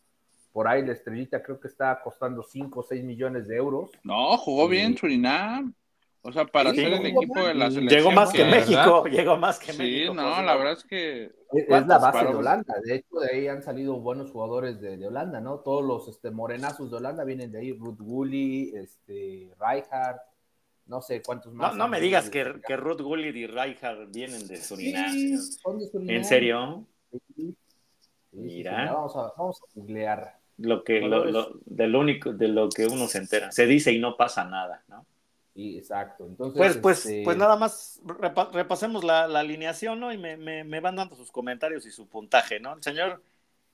por 0.51 0.67
ahí 0.67 0.85
la 0.85 0.93
estrellita 0.93 1.43
creo 1.43 1.59
que 1.59 1.67
está 1.67 2.01
costando 2.01 2.43
5 2.43 2.79
o 2.79 2.83
6 2.83 3.03
millones 3.03 3.47
de 3.47 3.57
euros. 3.57 3.91
No, 4.03 4.37
jugó 4.37 4.67
bien 4.67 4.97
Surinam. 4.97 5.73
O 6.21 6.33
sea, 6.33 6.45
para 6.45 6.73
ser 6.73 6.91
el 6.91 7.05
equipo 7.05 7.47
de 7.47 7.53
la 7.53 7.71
selección. 7.71 7.87
Llegó 7.99 8.11
más 8.11 8.31
que 8.33 8.43
México, 8.43 9.05
llegó 9.05 9.37
más 9.37 9.57
que 9.57 9.71
México. 9.71 10.11
Sí, 10.11 10.17
no, 10.17 10.41
la 10.41 10.55
verdad 10.57 10.73
es 10.73 10.83
que. 10.83 11.31
Es, 11.53 11.87
la 11.87 11.97
base 11.97 12.25
de 12.25 12.35
Holanda. 12.35 12.75
De 12.83 12.95
hecho, 12.95 13.19
de 13.19 13.35
ahí 13.35 13.47
han 13.47 13.63
salido 13.63 13.99
buenos 13.99 14.29
jugadores 14.31 14.81
de, 14.81 15.07
Holanda, 15.07 15.39
¿no? 15.39 15.59
Todos 15.59 15.83
los 15.83 16.09
este, 16.09 16.29
morenazos 16.29 16.91
de 16.91 16.97
Holanda 16.97 17.23
vienen 17.23 17.51
de 17.51 17.59
ahí. 17.59 17.71
Ruth 17.71 17.99
Gulli, 17.99 18.73
este, 18.75 19.49
Rijkaard, 19.59 20.17
no 20.87 21.01
sé 21.01 21.21
cuántos 21.21 21.53
más. 21.53 21.73
No, 21.75 21.87
me 21.87 22.01
digas 22.01 22.29
que, 22.29 22.59
que 22.67 22.75
Ruth 22.75 23.01
Gulli 23.01 23.29
y 23.29 23.47
Rijkaard 23.47 24.09
vienen 24.11 24.45
de 24.45 24.57
Surinam. 24.57 25.37
son 25.37 25.79
de 25.79 25.87
Surinam. 25.87 26.15
¿En 26.17 26.25
serio? 26.25 26.85
Mira. 28.31 28.93
vamos, 28.93 29.15
a, 29.15 29.33
vamos 29.37 29.61
a 29.61 29.65
googlear 29.73 30.38
lo 30.59 30.83
que 30.83 31.01
lo, 31.01 31.51
del 31.65 31.95
único 31.95 32.33
de 32.33 32.47
lo 32.47 32.69
que 32.69 32.85
uno 32.85 33.07
se 33.07 33.19
entera. 33.19 33.51
Se 33.51 33.65
dice 33.65 33.91
y 33.91 33.99
no 33.99 34.17
pasa 34.17 34.45
nada 34.45 34.83
no 34.87 35.05
sí, 35.53 35.77
exacto. 35.77 36.25
Entonces 36.25 36.57
pues 36.57 36.77
pues 36.77 37.05
este 37.05 37.23
pues 37.23 37.37
nada 37.37 37.55
más 37.55 38.01
repasemos 38.51 39.03
la, 39.03 39.25
alineación 39.25 39.99
no 39.99 40.13
y 40.13 40.17
me, 40.17 40.37
me, 40.37 40.79
van 40.79 40.95
dando 40.95 41.15
sus 41.15 41.31
comentarios 41.31 41.85
y 41.85 41.91
su 41.91 42.07
puntaje 42.07 42.59
no 42.59 42.73
el 42.73 42.83
señor 42.83 43.21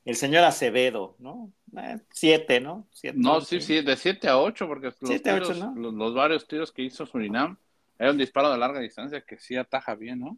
el 0.04 0.16
señor 0.16 0.44
Acevedo 0.44 1.16
no 1.20 1.52
eh, 1.78 2.00
siete 2.12 2.60
no 2.60 2.88
no 3.16 3.42
sí 3.42 3.62
sí 3.62 3.82
de 3.82 3.98
siete 3.98 4.28
a 4.28 4.38
ocho 4.38 4.68
porque 4.68 4.92
los, 5.02 5.76
los, 5.76 6.14
varios 6.14 6.48
tiros 6.48 6.72
que 6.72 6.84
hizo 6.84 7.06
Surinam 7.06 7.58
era 7.98 8.12
un 8.12 8.18
disparo 8.18 8.52
de 8.52 8.58
larga 8.58 8.80
distancia 8.80 9.22
que 9.22 9.38
sí 9.40 9.56
ataja 9.56 9.96
bien 9.96 10.20
no 10.20 10.38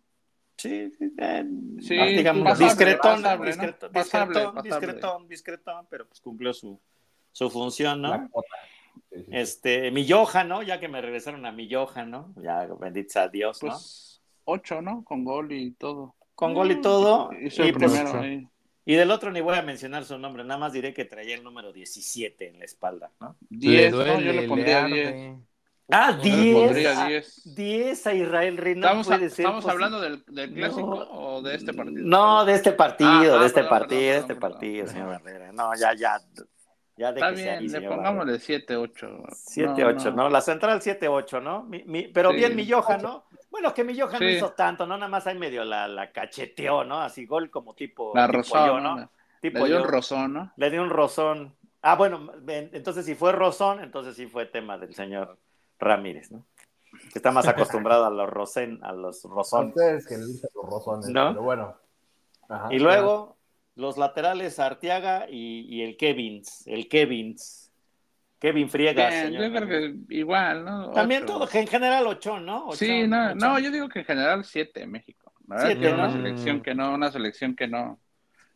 Sí, 0.58 0.92
sí 1.82 1.96
digamos, 1.96 2.58
discretón, 2.58 3.24
discretón, 3.46 3.92
discretón, 4.64 5.28
discretón, 5.28 5.88
pero 5.88 6.08
pues 6.08 6.20
cumplió 6.20 6.52
su, 6.52 6.80
su 7.32 7.50
función, 7.52 8.02
¿no? 8.02 8.30
Este, 9.12 9.92
mi 9.92 10.06
Yoja, 10.06 10.44
¿no? 10.44 10.64
Ya 10.64 10.80
que 10.80 10.88
me 10.88 11.00
regresaron 11.00 11.46
a 11.46 11.52
mi 11.52 11.68
Yoja, 11.68 12.06
¿no? 12.06 12.34
Ya, 12.42 12.66
bendito 12.80 13.14
sea 13.14 13.28
Dios, 13.28 13.62
¿no? 13.62 13.70
Pues, 13.70 14.22
ocho, 14.46 14.82
¿no? 14.82 15.04
Con 15.04 15.24
gol 15.24 15.52
y 15.52 15.72
todo. 15.72 16.16
Con 16.34 16.56
gol 16.56 16.72
y 16.72 16.82
todo. 16.82 17.30
y, 17.34 17.72
pues, 17.72 17.94
y 18.86 18.96
del 18.96 19.12
otro 19.12 19.32
ni 19.32 19.42
voy 19.42 19.58
a 19.58 19.62
mencionar 19.62 20.06
su 20.06 20.18
nombre, 20.18 20.44
nada 20.44 20.60
más 20.60 20.74
diré 20.74 20.94
que 20.94 21.06
traía 21.06 21.36
el 21.36 21.44
número 21.44 21.74
17 21.74 22.48
en 22.48 22.60
la 22.60 22.66
espalda, 22.66 23.12
¿no? 23.20 23.36
10, 23.50 23.92
yo 23.92 24.04
le 24.04 24.48
pondría 24.48 24.86
10. 24.86 25.36
Ah, 25.90 26.20
10. 26.22 27.56
10 27.56 28.08
a 28.08 28.14
Israel 28.14 28.58
Reina. 28.58 28.88
¿Estamos, 28.88 29.08
puede 29.08 29.30
ser 29.30 29.46
¿estamos 29.46 29.66
hablando 29.68 30.02
del, 30.02 30.24
del 30.28 30.54
clásico 30.54 31.08
o 31.12 31.42
de 31.42 31.56
este 31.56 31.74
partido? 31.74 32.06
No, 32.06 32.44
de 32.44 32.54
este 32.54 32.72
partido, 32.74 33.38
ah, 33.38 33.40
de 33.40 33.46
este 33.46 33.64
partido, 33.64 34.14
de 34.14 34.18
este 34.18 34.36
partido, 34.36 34.88
señor 34.88 35.08
Barrera. 35.24 35.52
No, 35.54 35.74
ya, 35.76 35.94
ya. 35.94 36.20
Ya 36.98 37.12
de 37.12 37.20
Está 37.20 37.30
que 37.30 37.42
bien, 37.42 37.72
le 37.72 37.82
pongámosle 37.88 38.34
7-8. 38.34 39.28
7-8, 39.56 40.14
no, 40.16 40.30
La 40.30 40.42
central 40.42 40.82
7-8, 40.82 41.44
¿no? 41.44 41.64
Mi, 41.64 41.84
mi, 41.84 42.08
pero 42.08 42.32
bien 42.32 42.56
mi 42.56 42.70
Johan, 42.70 43.04
¿no? 43.04 43.26
Bueno, 43.52 43.72
que 43.72 43.84
mi 43.84 43.98
Johan 43.98 44.20
no 44.20 44.30
hizo 44.30 44.52
tanto, 44.54 44.88
¿no? 44.88 44.98
Nada 44.98 45.08
más 45.08 45.28
ahí 45.28 45.38
medio 45.38 45.64
la, 45.64 45.88
la 45.88 46.12
cacheteó, 46.12 46.84
¿no? 46.84 47.00
Así 47.00 47.28
gol 47.28 47.52
como 47.52 47.76
tipo. 47.76 48.14
La 48.16 48.26
rozón, 48.26 48.84
¿no? 48.84 49.12
Tipo 49.42 49.60
le 49.60 49.66
dio 49.68 49.78
un 49.84 49.88
rozón, 49.88 50.34
¿no? 50.34 50.54
Le 50.58 50.72
dio 50.72 50.82
un 50.82 50.90
rozón. 50.90 51.56
Ah, 51.84 51.96
bueno, 51.96 52.32
entonces 52.48 53.06
si 53.06 53.14
fue 53.14 53.32
rozón, 53.32 53.82
entonces 53.84 54.16
sí 54.16 54.26
fue 54.26 54.48
tema 54.48 54.80
del 54.80 54.96
señor 54.96 55.38
Ramírez, 55.80 56.32
¿no? 56.32 56.46
Que 57.12 57.20
está 57.20 57.32
más 57.32 57.48
acostumbrado 57.48 58.06
a 58.06 58.10
los 58.10 58.30
rosen, 58.30 58.80
a 58.84 58.92
los 58.94 59.24
rosones. 59.24 59.76
Ustedes 59.76 60.08
que 60.08 60.18
le 60.18 60.26
dicen 60.26 60.50
los 60.56 60.66
rosones, 60.66 61.10
¿no? 61.10 61.30
pero 61.30 61.44
bueno. 61.44 61.76
y 62.72 62.80
luego 62.80 63.38
los 63.76 63.98
laterales 63.98 64.60
Arteaga 64.60 65.28
y, 65.30 65.82
el 65.82 65.98
Kevins, 65.98 66.66
el 66.68 66.88
Kevins. 66.88 67.72
Kevin 68.40 68.70
Friegas. 68.70 69.14
señor. 69.14 69.44
Yo 69.46 69.52
creo 69.52 69.68
que 69.68 70.16
igual, 70.16 70.64
¿no? 70.64 70.92
También 70.92 71.26
todo, 71.26 71.48
en 71.52 71.68
general 71.68 72.06
ocho, 72.06 72.40
¿no? 72.40 72.72
sí, 72.74 73.08
no, 73.08 73.34
no, 73.34 73.58
yo 73.58 73.72
digo 73.72 73.90
que 73.90 74.00
en 74.00 74.06
general 74.06 74.46
siete 74.46 74.86
México. 74.86 75.34
Siete, 75.60 75.94
una 75.94 76.12
selección 76.12 76.62
que 76.62 76.76
no, 76.76 76.94
una 76.94 77.12
selección 77.12 77.56
que 77.56 77.68
no 77.68 78.00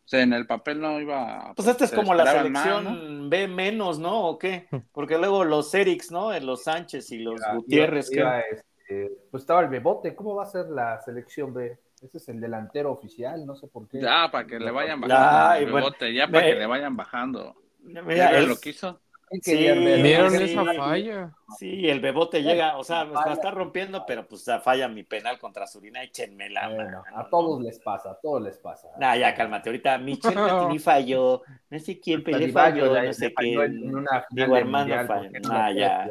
o 0.04 0.08
sea, 0.08 0.22
en 0.22 0.32
el 0.32 0.46
papel 0.46 0.80
no 0.80 1.00
iba. 1.00 1.52
Pues 1.54 1.68
esta 1.68 1.84
es 1.84 1.92
como 1.92 2.14
la 2.14 2.26
selección 2.26 3.30
B 3.30 3.48
menos, 3.48 3.98
¿no? 3.98 4.28
¿O 4.28 4.38
qué? 4.38 4.66
Porque 4.92 5.16
luego 5.16 5.44
los 5.44 5.72
Erics, 5.74 6.10
¿no? 6.10 6.38
Los 6.40 6.64
Sánchez 6.64 7.10
y 7.12 7.18
los 7.20 7.40
Gutiérrez. 7.54 8.10
Este, 8.10 9.12
pues 9.30 9.42
estaba 9.42 9.60
el 9.60 9.68
Bebote. 9.68 10.14
¿Cómo 10.14 10.34
va 10.34 10.42
a 10.42 10.46
ser 10.46 10.66
la 10.68 11.00
selección 11.00 11.54
B? 11.54 11.78
Ese 12.02 12.18
es 12.18 12.28
el 12.28 12.40
delantero 12.40 12.90
oficial, 12.90 13.46
no 13.46 13.54
sé 13.54 13.68
por 13.68 13.88
qué. 13.88 14.00
Ya, 14.00 14.28
para 14.30 14.44
que 14.44 14.58
le 14.58 14.72
vayan 14.72 15.00
bajando. 15.00 15.60
Ya, 15.60 15.72
Bebote, 15.72 16.12
ya 16.12 16.26
para 16.26 16.46
que 16.46 16.54
le 16.56 16.66
vayan 16.66 16.96
bajando. 16.96 17.54
Mira, 17.80 18.40
lo 18.40 18.56
quiso. 18.56 19.00
Sí, 19.40 19.56
vieron 19.56 20.34
esa 20.34 20.64
falla. 20.74 21.32
Sí, 21.58 21.88
el 21.88 22.00
bebote 22.00 22.42
llega, 22.42 22.76
o 22.76 22.84
sea, 22.84 23.04
la 23.04 23.32
está 23.32 23.50
rompiendo, 23.50 24.04
pero 24.06 24.26
pues 24.26 24.44
falla 24.62 24.88
mi 24.88 25.04
penal 25.04 25.38
contra 25.38 25.66
Surina, 25.66 26.02
échenme 26.02 26.50
la 26.50 26.68
bueno, 26.68 27.02
A 27.14 27.28
todos 27.28 27.62
les 27.62 27.78
pasa, 27.78 28.10
a 28.10 28.14
todos 28.16 28.42
les 28.42 28.58
pasa. 28.58 28.88
Nah, 28.98 29.16
ya 29.16 29.34
cálmate, 29.34 29.70
ahorita 29.70 29.96
Michel 29.98 30.34
Platini 30.34 30.78
falló, 30.78 31.42
no 31.70 31.78
sé 31.78 31.98
quién 31.98 32.22
Pelé 32.22 32.52
falló, 32.52 33.02
no 33.02 33.12
sé 33.12 33.32
quién. 33.32 34.06
Digo, 34.30 34.56
hermano 34.56 35.06
falló. 35.06 35.30
Ah, 35.50 35.72
ya. 35.72 36.10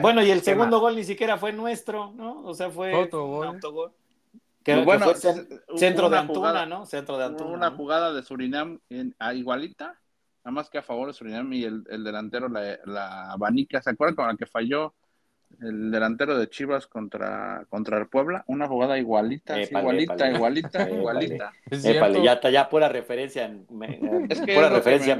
Bueno, 0.00 0.22
y 0.22 0.30
el 0.30 0.42
segundo 0.42 0.80
gol 0.80 0.96
ni 0.96 1.04
siquiera 1.04 1.38
fue 1.38 1.52
nuestro, 1.52 2.12
¿no? 2.12 2.44
O 2.44 2.54
sea, 2.54 2.70
fue 2.70 2.90
un 2.90 3.44
autogol. 3.44 3.92
Que, 4.62 4.82
bueno, 4.82 5.06
fue 5.06 5.14
centro 5.76 6.10
de 6.10 6.18
Antuna, 6.18 6.66
¿no? 6.66 6.86
Centro 6.86 7.16
de 7.18 7.24
Antuna. 7.24 7.50
Una 7.52 7.70
jugada 7.70 8.12
de 8.12 8.22
Surinam 8.22 8.80
en, 8.90 9.14
a 9.20 9.32
igualita 9.32 9.96
nada 10.46 10.54
más 10.54 10.70
que 10.70 10.78
a 10.78 10.82
favor 10.82 11.08
de 11.08 11.12
Surinam 11.12 11.52
y 11.52 11.64
el, 11.64 11.82
delantero 11.82 12.48
la, 12.48 12.78
la, 12.84 13.32
abanica. 13.32 13.82
¿Se 13.82 13.90
acuerdan 13.90 14.14
con 14.14 14.28
la 14.28 14.36
que 14.36 14.46
falló 14.46 14.94
el 15.60 15.90
delantero 15.90 16.38
de 16.38 16.48
Chivas 16.48 16.86
contra, 16.86 17.66
contra 17.68 17.98
el 17.98 18.06
Puebla? 18.06 18.44
Una 18.46 18.68
jugada 18.68 18.96
igualita, 18.96 19.60
igualita, 19.60 20.30
igualita, 20.30 20.88
igualita, 20.88 21.52
ya 21.68 22.32
está, 22.34 22.50
ya 22.50 22.68
pura 22.68 22.88
referencia. 22.88 23.46
es 24.28 24.40
que 24.40 24.54
pura 24.54 24.68
referencia, 24.68 25.18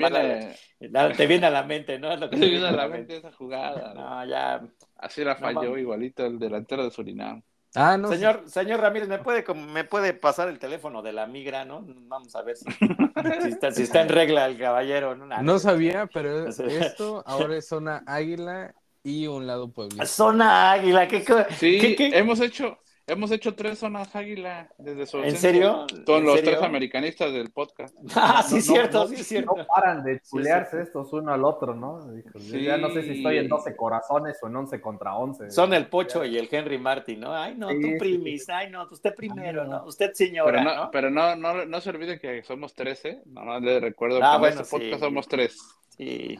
te 1.16 1.26
viene 1.26 1.46
a 1.46 1.50
la 1.50 1.64
mente, 1.64 1.98
¿no? 1.98 2.16
te 2.30 2.36
viene 2.36 2.68
a 2.68 2.70
la 2.70 2.86
mente 2.86 3.16
esa 3.16 3.32
jugada. 3.32 3.94
No, 3.94 4.24
ya. 4.26 4.62
Así 4.96 5.24
la 5.24 5.34
falló 5.34 5.76
igualito 5.76 6.24
el 6.24 6.38
delantero 6.38 6.84
de 6.84 6.92
Surinam. 6.92 7.42
Ah, 7.74 7.98
no, 7.98 8.09
señor, 8.09 8.44
señor 8.46 8.81
Ramírez, 8.81 9.09
¿me 9.09 9.18
puede, 9.18 9.44
¿me 9.55 9.85
puede 9.85 10.14
pasar 10.14 10.48
el 10.48 10.59
teléfono 10.59 11.02
de 11.02 11.12
la 11.12 11.26
migra, 11.26 11.64
no? 11.64 11.85
Vamos 11.87 12.35
a 12.35 12.42
ver 12.42 12.57
si, 12.57 12.64
si, 13.74 13.83
está, 13.83 14.00
en 14.00 14.09
regla 14.09 14.46
el 14.46 14.59
caballero. 14.59 15.14
No, 15.14 15.59
sabía, 15.59 16.07
pero 16.07 16.48
esto 16.48 17.22
ahora 17.26 17.57
es 17.57 17.68
zona 17.68 18.02
águila 18.07 18.74
y 19.02 19.26
un 19.26 19.46
lado 19.46 19.70
pueblito. 19.70 20.07
Zona 20.07 20.72
águila, 20.72 21.07
¿qué 21.07 21.24
Sí, 21.59 21.96
hemos 21.98 22.40
hecho, 22.40 22.79
hemos 23.06 23.30
hecho 23.30 23.54
tres 23.54 23.78
zonas 23.78 24.14
águila 24.14 24.68
desde 24.78 25.06
su 25.06 25.18
¿En 25.18 25.36
serio? 25.36 25.86
Todos 26.04 26.22
los 26.22 26.42
tres 26.42 26.60
americanistas 26.62 27.32
del 27.32 27.50
podcast. 27.50 27.96
Ah, 28.18 28.42
sí, 28.42 28.58
es 28.58 28.66
cierto, 28.66 29.06
sí, 29.08 29.14
es 29.16 29.26
cierto. 29.26 29.54
No 29.56 29.66
paran 29.66 30.02
de 30.02 30.20
chulearse 30.20 30.80
estos 30.82 31.12
uno 31.12 31.32
al 31.32 31.44
otro, 31.44 31.74
¿no? 31.74 32.00
Ya 32.34 32.76
no 32.78 32.90
sé 32.90 33.02
si 33.02 33.18
estoy 33.18 33.38
en 33.38 33.48
12 33.48 33.76
corazones 33.76 34.38
o 34.42 34.48
en 34.48 34.56
11 34.56 34.80
contra 34.80 35.16
11. 35.16 35.50
Son 35.50 35.72
el 35.74 35.86
Pocho 35.88 36.24
y 36.24 36.38
el 36.38 36.48
Henry 36.50 36.78
Martin, 36.78 37.20
¿no? 37.20 37.34
Ay, 37.34 37.54
no, 37.56 37.68
tú 37.68 37.98
primis, 37.98 38.48
ay, 38.48 38.70
no, 38.70 38.88
usted 38.90 39.14
primero, 39.14 39.64
¿no? 39.64 39.84
Usted 39.84 40.12
señora, 40.12 40.50
Pero 40.50 40.64
no, 40.64 40.74
¿no? 40.74 40.90
Pero 40.90 41.10
no, 41.10 41.36
no, 41.36 41.64
no 41.66 41.80
se 41.80 41.90
olvide 41.90 42.18
que 42.18 42.42
somos 42.42 42.74
13, 42.74 43.22
nomás 43.26 43.62
le 43.62 43.80
recuerdo 43.80 44.20
ah, 44.22 44.32
que 44.34 44.38
bueno, 44.38 44.56
en 44.56 44.62
este 44.62 44.78
podcast 44.78 45.02
somos 45.02 45.28
tres. 45.28 45.58
Sí. 45.96 46.38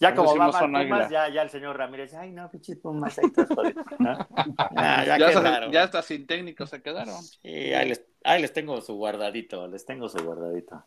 Ya 0.00 0.14
como 0.14 0.34
va 0.34 0.50
Pumas, 0.50 1.10
ya, 1.10 1.28
ya 1.28 1.42
el 1.42 1.50
señor 1.50 1.76
Ramírez, 1.76 2.14
ay 2.14 2.32
no, 2.32 2.50
pinches 2.50 2.78
Pumas, 2.78 3.18
ahí 3.18 3.30
¿no? 3.98 4.12
ah, 4.74 5.04
ya, 5.04 5.18
ya, 5.18 5.70
ya, 5.70 5.82
hasta 5.82 6.00
sin 6.00 6.26
técnico 6.26 6.66
se 6.66 6.80
quedaron. 6.80 7.22
Sí, 7.22 7.74
ahí 7.74 7.90
les, 7.90 8.06
ahí 8.24 8.40
les 8.40 8.50
tengo 8.50 8.80
su 8.80 8.94
guardadito, 8.94 9.68
les 9.68 9.84
tengo 9.84 10.08
su 10.08 10.24
guardadito. 10.24 10.82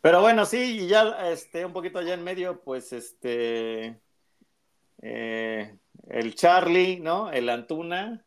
Pero 0.00 0.20
bueno, 0.20 0.46
sí, 0.46 0.78
y 0.82 0.86
ya 0.86 1.28
este, 1.32 1.64
un 1.64 1.72
poquito 1.72 1.98
allá 1.98 2.14
en 2.14 2.22
medio, 2.22 2.60
pues 2.60 2.92
este, 2.92 3.98
eh, 5.02 5.74
el 6.08 6.34
Charlie, 6.36 7.00
¿no? 7.00 7.32
El 7.32 7.48
Antuna 7.48 8.24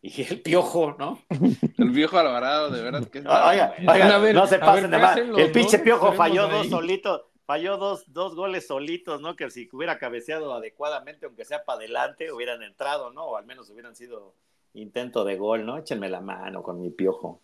y 0.00 0.22
el 0.22 0.40
Piojo, 0.40 0.96
¿no? 0.98 1.20
El 1.78 1.90
viejo 1.90 2.18
Alvarado, 2.18 2.70
de 2.70 2.82
verdad 2.82 3.04
que 3.04 3.18
es... 3.18 3.26
Oiga, 3.26 3.74
oiga, 3.86 4.32
no 4.32 4.46
se 4.46 4.58
pasen 4.58 4.90
de 4.90 4.98
más. 4.98 5.16
El 5.18 5.52
pinche 5.52 5.78
Piojo 5.78 6.12
falló 6.14 6.48
dos 6.48 6.68
solitos 6.68 7.31
falló 7.46 7.76
dos, 7.76 8.04
dos 8.12 8.34
goles 8.34 8.66
solitos, 8.66 9.20
¿no? 9.20 9.36
Que 9.36 9.50
si 9.50 9.68
hubiera 9.72 9.98
cabeceado 9.98 10.54
adecuadamente, 10.54 11.26
aunque 11.26 11.44
sea 11.44 11.64
para 11.64 11.78
adelante, 11.78 12.32
hubieran 12.32 12.62
entrado, 12.62 13.10
¿no? 13.10 13.24
O 13.24 13.36
al 13.36 13.46
menos 13.46 13.70
hubieran 13.70 13.96
sido 13.96 14.34
intento 14.74 15.24
de 15.24 15.36
gol, 15.36 15.66
¿no? 15.66 15.78
Échenme 15.78 16.08
la 16.08 16.20
mano 16.20 16.62
con 16.62 16.80
mi 16.80 16.90
piojo, 16.90 17.40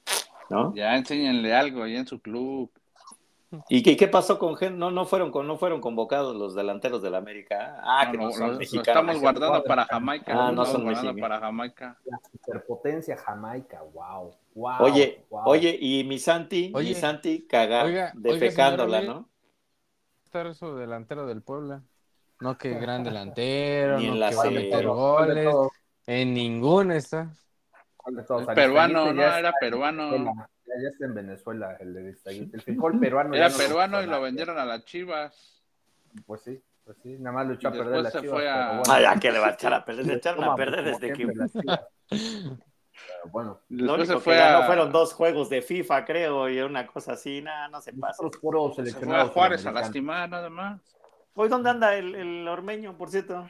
¿no? 0.50 0.74
Ya 0.74 0.96
enséñenle 0.96 1.54
algo 1.54 1.82
ahí 1.82 1.96
en 1.96 2.06
su 2.06 2.20
club. 2.20 2.70
¿Y 3.70 3.82
qué, 3.82 3.96
qué 3.96 4.08
pasó 4.08 4.38
con 4.38 4.56
gente? 4.56 4.76
No, 4.76 4.90
no 4.90 5.06
fueron 5.06 5.30
con, 5.30 5.46
no 5.46 5.56
fueron 5.56 5.80
convocados 5.80 6.36
los 6.36 6.54
delanteros 6.54 7.00
del 7.00 7.14
América. 7.14 7.80
Ah, 7.82 8.08
que 8.10 8.18
no, 8.18 8.30
son 8.30 8.58
mexicanos. 8.58 8.88
estamos 8.88 9.20
guardando 9.20 9.64
para 9.64 9.86
Jamaica. 9.86 10.48
Ah, 10.48 10.52
no 10.52 10.66
son 10.66 10.84
mexicanos. 10.84 11.20
para 11.20 11.40
Jamaica. 11.40 11.98
La 12.04 12.18
superpotencia 12.30 13.16
Jamaica, 13.16 13.82
wow. 13.94 14.34
wow 14.54 14.76
oye, 14.80 15.24
oye, 15.30 15.78
y 15.80 16.04
mi 16.04 16.18
Santi, 16.18 16.70
mi 16.74 16.94
Santi 16.94 17.46
caga, 17.46 18.12
defecándola, 18.14 19.00
¿no? 19.00 19.28
Estar 20.28 20.54
su 20.54 20.76
delantero 20.76 21.26
del 21.26 21.40
Puebla. 21.40 21.82
No 22.40 22.56
que 22.56 22.74
gran 22.74 23.02
delantero, 23.02 23.98
no 23.98 24.28
que 24.28 24.36
va 24.36 24.42
a 24.42 24.50
meter 24.50 24.86
goles. 24.86 25.54
En 26.06 26.34
ninguna 26.34 26.96
está. 26.96 27.30
peruano, 28.54 29.12
no, 29.12 29.22
era 29.22 29.52
peruano. 29.58 30.34
Ya, 30.66 30.88
está 30.90 31.06
en 31.06 31.14
Venezuela 31.14 31.76
el 31.80 31.94
de 31.94 32.16
El 32.26 32.60
frijol 32.60 33.00
peruano. 33.00 33.34
Era 33.34 33.48
peruano 33.48 34.02
y 34.02 34.06
lo 34.06 34.20
vendieron 34.20 34.58
a 34.58 34.64
las 34.64 34.84
Chivas. 34.84 35.62
Pues 36.26 36.42
sí, 36.42 36.62
pues 36.84 36.98
sí, 37.02 37.16
nada 37.18 37.32
más 37.36 37.46
lo 37.46 37.54
echó 37.54 37.68
a 37.68 37.72
perder 37.72 38.02
la 38.02 38.10
Chivas. 38.12 38.28
Fue 38.28 38.48
a... 38.48 38.82
Ah, 38.88 39.00
ya 39.00 39.18
que 39.18 39.32
le 39.32 39.38
va 39.38 39.48
a 39.48 39.52
echar 39.52 39.72
a 39.72 39.84
perder, 39.84 40.06
le 40.06 40.14
echaron 40.14 40.44
a 40.44 40.54
perder 40.54 40.84
desde 40.84 41.12
que. 41.12 41.26
bueno, 43.30 43.60
lo 43.68 43.94
único 43.94 44.20
fue 44.20 44.34
que 44.34 44.40
ganó 44.40 44.66
fueron 44.66 44.92
dos 44.92 45.12
juegos 45.12 45.48
de 45.48 45.62
FIFA, 45.62 46.04
creo, 46.04 46.48
y 46.48 46.60
una 46.60 46.86
cosa 46.86 47.12
así, 47.12 47.42
nada, 47.42 47.68
no 47.68 47.80
se 47.80 47.92
pasa. 47.92 48.22
Se 48.22 48.92
fue 48.92 49.16
a 49.16 49.26
Juárez 49.26 49.66
a 49.66 49.72
lastimar, 49.72 50.28
nada 50.28 50.50
más. 50.50 50.80
¿Hoy 51.34 51.48
dónde 51.48 51.70
anda 51.70 51.94
el, 51.94 52.14
el 52.14 52.48
ormeño, 52.48 52.96
por 52.96 53.10
cierto? 53.10 53.48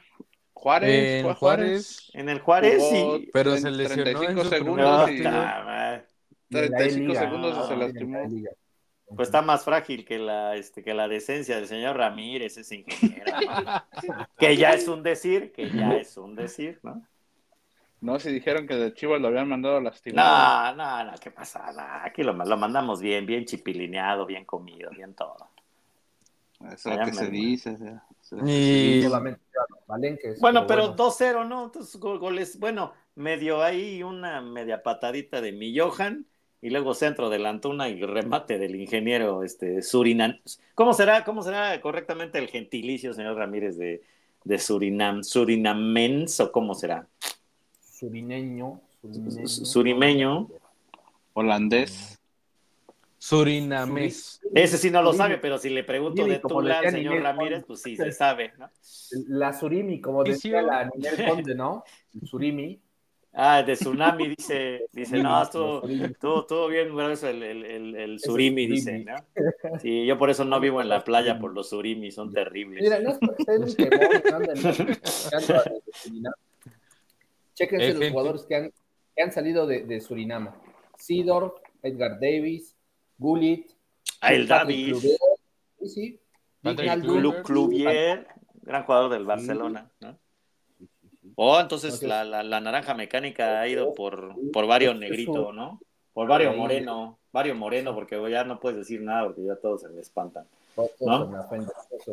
Juárez, 0.59 1.23
en 1.23 1.33
Juárez. 1.33 2.11
En 2.13 2.29
el 2.29 2.39
Juárez, 2.39 2.83
sí. 2.89 3.29
Pero 3.31 3.55
se 3.57 3.71
lesionó 3.71 4.03
35 4.03 4.45
segundos. 4.45 5.09
Y... 5.09 5.23
35 6.49 7.15
segundos 7.15 7.57
y 7.57 7.67
se 7.67 7.77
lastimó. 7.77 8.19
Pues 9.15 9.29
está 9.29 9.41
más 9.41 9.63
frágil 9.63 10.05
que 10.05 10.19
la, 10.19 10.55
este, 10.55 10.83
que 10.83 10.93
la 10.93 11.07
decencia 11.07 11.55
del 11.55 11.67
señor 11.67 11.97
Ramírez, 11.97 12.57
ese 12.57 12.75
ingeniero. 12.75 13.23
que 14.37 14.55
ya 14.55 14.71
es 14.71 14.87
un 14.87 15.01
decir, 15.01 15.51
que 15.51 15.69
ya 15.69 15.95
es 15.95 16.15
un 16.17 16.35
decir, 16.35 16.79
¿no? 16.83 17.01
No, 18.01 18.19
si 18.19 18.31
dijeron 18.31 18.65
que 18.65 18.75
de 18.75 18.93
Chivas 18.93 19.19
lo 19.19 19.27
habían 19.27 19.49
mandado 19.49 19.77
a 19.77 19.81
lastimar. 19.81 20.75
No, 20.75 20.83
no, 20.83 21.11
no, 21.11 21.17
¿qué 21.19 21.31
pasa? 21.31 22.03
aquí 22.03 22.23
lo, 22.23 22.33
lo, 22.33 22.57
mandamos 22.57 23.01
bien, 23.01 23.25
bien 23.25 23.45
chipilineado, 23.45 24.25
bien 24.25 24.45
comido, 24.45 24.89
bien 24.91 25.13
todo. 25.13 25.49
Eso 26.71 26.91
es 26.91 26.97
lo 26.97 27.05
que 27.05 27.13
se 27.13 27.27
dice. 27.29 27.77
Y... 28.45 29.05
Bueno, 30.39 30.67
pero 30.67 30.95
2-0, 30.95 31.47
¿no? 31.47 31.65
Entonces, 31.65 31.99
goles, 31.99 32.59
bueno, 32.59 32.93
medio 33.15 33.63
ahí 33.63 34.03
una 34.03 34.41
media 34.41 34.83
patadita 34.83 35.41
de 35.41 35.51
mi 35.51 35.77
Johan 35.77 36.25
y 36.61 36.69
luego 36.69 36.93
centro 36.93 37.29
de 37.29 37.39
la 37.39 37.49
Antuna 37.49 37.89
y 37.89 38.01
remate 38.01 38.57
del 38.57 38.75
ingeniero 38.75 39.43
este, 39.43 39.81
Surinam. 39.81 40.39
¿Cómo 40.75 40.93
será, 40.93 41.23
¿Cómo 41.23 41.41
será 41.41 41.79
correctamente 41.81 42.37
el 42.37 42.47
gentilicio, 42.47 43.13
señor 43.13 43.37
Ramírez, 43.37 43.77
de, 43.77 44.01
de 44.43 44.59
Surinam? 44.59 45.23
¿Surinamens 45.23 46.39
o 46.41 46.51
cómo 46.51 46.75
será? 46.75 47.07
Surineño, 47.99 48.81
surimeño, 49.45 50.47
holandés, 51.33 52.17
surinamés. 53.17 54.39
Ese 54.55 54.77
sí 54.77 54.89
no 54.89 55.01
lo 55.01 55.11
sabe, 55.11 55.37
pero 55.37 55.57
si 55.57 55.69
le 55.69 55.83
pregunto 55.83 56.25
de 56.25 56.39
Tula 56.39 56.79
al 56.79 56.91
señor 56.91 57.21
Ramírez, 57.21 57.65
pues 57.67 57.81
sí 57.81 57.97
se 57.97 58.11
sabe, 58.13 58.53
¿no? 58.57 58.69
La 59.27 59.51
surimi, 59.51 59.99
como 59.99 60.23
decía 60.23 60.61
la 60.61 60.85
Ninel 60.85 61.25
Conde, 61.27 61.55
¿no? 61.55 61.83
El 62.13 62.27
surimi. 62.27 62.81
Ah, 63.31 63.61
de 63.61 63.75
tsunami 63.75 64.29
dice, 64.29 64.87
dice, 64.91 65.17
no, 65.23 65.43
estuvo, 65.43 66.45
todo 66.45 66.67
bien 66.67 66.99
eso 67.11 67.27
el, 67.27 67.43
el, 67.43 67.95
el, 67.95 68.19
surimi, 68.19 68.65
dice, 68.65 69.05
¿no? 69.05 69.15
Sí, 69.79 70.05
yo 70.07 70.17
por 70.17 70.31
eso 70.31 70.45
no 70.45 70.59
vivo 70.59 70.81
en 70.81 70.89
la 70.89 71.03
playa 71.03 71.37
por 71.37 71.53
los 71.53 71.69
surimi, 71.69 72.11
son 72.11 72.33
terribles. 72.33 72.81
Mira, 72.81 72.99
no 72.99 73.11
es 73.11 73.19
porque 73.19 73.43
Chéquense 77.59 77.93
los 77.93 78.09
jugadores 78.11 78.43
que 78.43 78.55
han, 78.55 78.73
que 79.15 79.21
han 79.21 79.31
salido 79.33 79.67
de, 79.67 79.83
de, 79.83 79.99
Surinam. 79.99 80.49
Sidor, 80.97 81.61
Edgar 81.83 82.17
Davis, 82.19 82.73
Gullit. 83.17 83.69
Ah, 84.21 84.33
el 84.33 84.47
Davis. 84.47 85.17
Sí, 85.83 86.19
Clubier, 87.43 88.27
gran 88.61 88.83
jugador 88.83 89.11
del 89.11 89.25
Barcelona. 89.25 89.91
¿no? 89.99 90.17
Oh, 91.35 91.59
entonces 91.59 92.01
la, 92.01 92.23
la, 92.23 92.43
la, 92.43 92.61
naranja 92.61 92.93
mecánica 92.93 93.59
ha 93.59 93.67
ido 93.67 93.93
por, 93.93 94.35
por 94.51 94.65
varios 94.65 94.97
negrito, 94.97 95.51
¿no? 95.51 95.81
Por 96.13 96.27
varios 96.27 96.55
moreno, 96.55 97.19
varios 97.31 97.57
moreno, 97.57 97.93
porque 97.93 98.21
ya 98.31 98.45
no 98.45 98.59
puedes 98.59 98.77
decir 98.77 99.01
nada 99.01 99.25
porque 99.25 99.45
ya 99.45 99.55
todos 99.57 99.81
se 99.81 99.89
me 99.89 99.99
espantan. 99.99 100.45
¿no? 101.01 101.45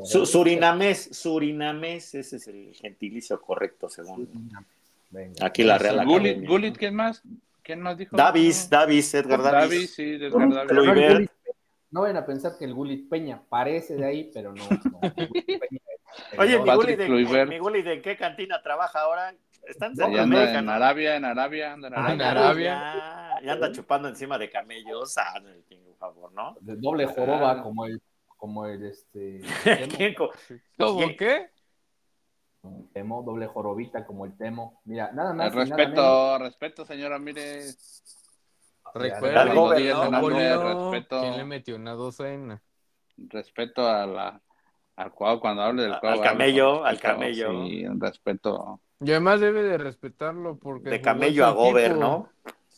Surinamés, 0.05 1.09
Surinamés, 1.13 2.15
ese 2.17 2.37
es 2.37 2.49
el 2.49 2.75
gentilicio 2.75 3.41
correcto 3.41 3.89
según. 3.89 4.29
Aquí 5.41 5.65
la 5.65 5.79
Real 5.79 6.05
Gullit, 6.05 6.47
Gullit, 6.47 6.77
¿quién 6.77 6.95
más? 6.95 7.23
¿Quién 7.63 7.81
más 7.81 7.97
dijo? 7.99 8.17
Davis, 8.17 8.71
Davis, 8.71 9.13
Edgar 9.15 9.43
Davis. 9.43 9.71
Davis, 9.71 9.95
sí, 9.95 10.15
Edgar 10.15 10.67
Davis. 10.69 11.31
No 11.91 12.03
vayan 12.03 12.17
a 12.17 12.27
pensar 12.27 12.57
que 12.59 12.65
el 12.65 12.75
Gullit 12.75 13.09
Peña 13.09 13.43
parece 13.49 13.97
de 13.97 14.05
ahí, 14.05 14.31
pero 14.33 14.53
no. 14.53 14.63
Oye, 16.39 16.59
mi 16.59 16.75
Gullit, 16.75 16.99
de, 16.99 17.09
mi 17.47 17.59
Gullit, 17.59 17.85
¿de 17.85 18.03
qué 18.03 18.17
cantina 18.17 18.63
trabaja 18.63 19.01
ahora? 19.01 19.35
Están 19.67 19.93
en, 20.01 20.33
en 20.33 20.69
Arabia, 20.69 21.17
en 21.17 21.25
Arabia, 21.25 21.73
anda 21.73 21.89
en 21.89 21.95
ah, 21.95 21.99
Arabia. 21.99 22.15
en 22.15 22.23
Arabia. 22.23 23.41
Y 23.43 23.49
anda 23.49 23.73
chupando 23.73 24.09
encima 24.09 24.39
de 24.39 24.49
camellos, 24.49 25.17
ah, 25.19 25.35
por 25.41 25.97
favor, 25.97 26.33
¿no? 26.33 26.57
De 26.61 26.77
doble 26.77 27.07
joroba, 27.07 27.53
ah. 27.53 27.63
como 27.63 27.87
el, 27.87 28.01
como 28.37 28.67
el, 28.67 28.85
este... 28.85 29.41
¿Cómo 30.79 31.01
qué? 31.19 31.51
Temo, 32.93 33.23
doble 33.23 33.47
jorobita 33.47 34.07
como 34.07 34.25
el 34.25 34.37
Temo. 34.37 34.81
Mira, 34.85 35.13
nada 35.13 35.33
más. 35.33 35.55
respeto, 35.55 36.39
respeto, 36.39 36.85
señora, 36.85 37.19
mire. 37.19 37.63
Recuerda, 38.95 39.45
respeto. 39.45 41.21
¿Quién 41.21 41.37
le 41.37 41.45
metió 41.45 41.77
una 41.77 41.93
docena? 41.93 42.63
Respeto 43.17 43.87
a 43.87 44.07
la, 44.07 44.41
al 44.97 45.13
cuadro 45.13 45.41
cuando 45.41 45.63
hable 45.63 45.83
del 45.83 45.99
cuadro. 45.99 46.23
Al 46.23 46.29
camello, 46.29 46.85
al 46.85 47.01
camello. 47.01 47.67
Sí, 47.67 47.87
respeto. 47.99 48.81
Y 49.01 49.11
además 49.11 49.41
debe 49.41 49.63
de 49.63 49.79
respetarlo 49.79 50.59
porque. 50.59 50.91
De 50.91 51.01
camello 51.01 51.47
a 51.47 51.51
Gober, 51.51 51.97
¿no? 51.97 52.31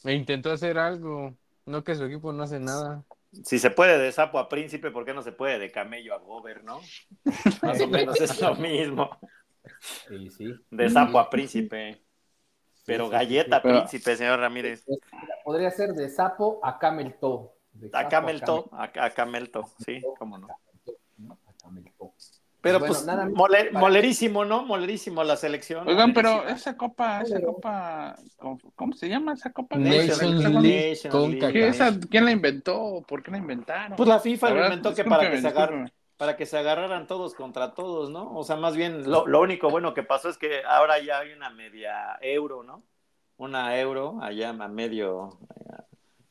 E 0.04 0.14
intentó 0.14 0.50
hacer 0.50 0.78
algo. 0.78 1.34
No 1.66 1.84
que 1.84 1.94
su 1.94 2.04
equipo 2.04 2.32
no 2.32 2.42
hace 2.42 2.58
nada. 2.58 3.04
Si 3.44 3.58
se 3.58 3.70
puede 3.70 3.98
de 3.98 4.10
sapo 4.10 4.38
a 4.38 4.48
príncipe, 4.48 4.90
¿por 4.90 5.04
qué 5.04 5.12
no 5.12 5.22
se 5.22 5.32
puede 5.32 5.58
de 5.58 5.70
camello 5.70 6.14
a 6.14 6.18
Gober, 6.18 6.64
no? 6.64 6.80
Más 7.62 7.80
o 7.80 7.86
menos 7.86 8.20
es 8.20 8.40
lo 8.40 8.54
mismo. 8.54 9.10
De 10.70 10.90
sapo 10.90 11.18
a 11.18 11.30
príncipe. 11.30 12.02
Pero 12.88 13.08
galleta 13.10 13.60
príncipe, 13.60 14.16
señor 14.16 14.40
Ramírez. 14.40 14.84
Podría 15.44 15.70
ser 15.70 15.92
de 15.92 16.08
sapo 16.08 16.58
a 16.62 16.78
camelto. 16.78 17.54
a 17.92 18.08
camelto, 18.08 18.70
a, 18.72 19.10
camelto, 19.10 19.64
sí, 19.84 20.02
cómo 20.18 20.38
no. 20.38 20.48
Pero 22.60 22.80
pues, 22.80 23.06
pues 23.06 23.72
molerísimo, 23.72 24.44
¿no? 24.44 24.64
Molerísimo 24.64 25.22
la 25.22 25.36
selección. 25.36 25.86
Oigan, 25.86 26.12
pero 26.12 26.48
esa 26.48 26.76
copa, 26.76 27.20
esa 27.20 27.40
copa, 27.40 28.16
¿cómo, 28.74 28.94
se 28.94 29.08
llama 29.08 29.34
esa 29.34 29.52
copa? 29.52 29.76
¿Quién 29.76 30.14
la 32.24 32.30
inventó? 32.30 33.04
¿Por 33.06 33.22
qué 33.22 33.30
la 33.30 33.38
inventaron? 33.38 33.96
Pues 33.96 34.08
la 34.08 34.18
FIFA 34.18 34.50
la 34.50 34.64
inventó 34.64 34.94
que 34.94 35.04
para 35.04 35.30
que 35.30 35.40
se 35.40 35.46
agarren 35.46 35.92
para 36.18 36.36
que 36.36 36.44
se 36.44 36.58
agarraran 36.58 37.06
todos 37.06 37.34
contra 37.34 37.74
todos, 37.74 38.10
¿no? 38.10 38.36
O 38.36 38.44
sea, 38.44 38.56
más 38.56 38.76
bien 38.76 39.10
lo, 39.10 39.26
lo, 39.26 39.40
único 39.40 39.70
bueno 39.70 39.94
que 39.94 40.02
pasó 40.02 40.28
es 40.28 40.36
que 40.36 40.62
ahora 40.66 40.98
ya 40.98 41.20
hay 41.20 41.32
una 41.32 41.48
media 41.48 42.18
euro, 42.20 42.62
¿no? 42.62 42.82
Una 43.38 43.78
euro 43.80 44.18
allá 44.20 44.50
a 44.50 44.68
medio 44.68 45.38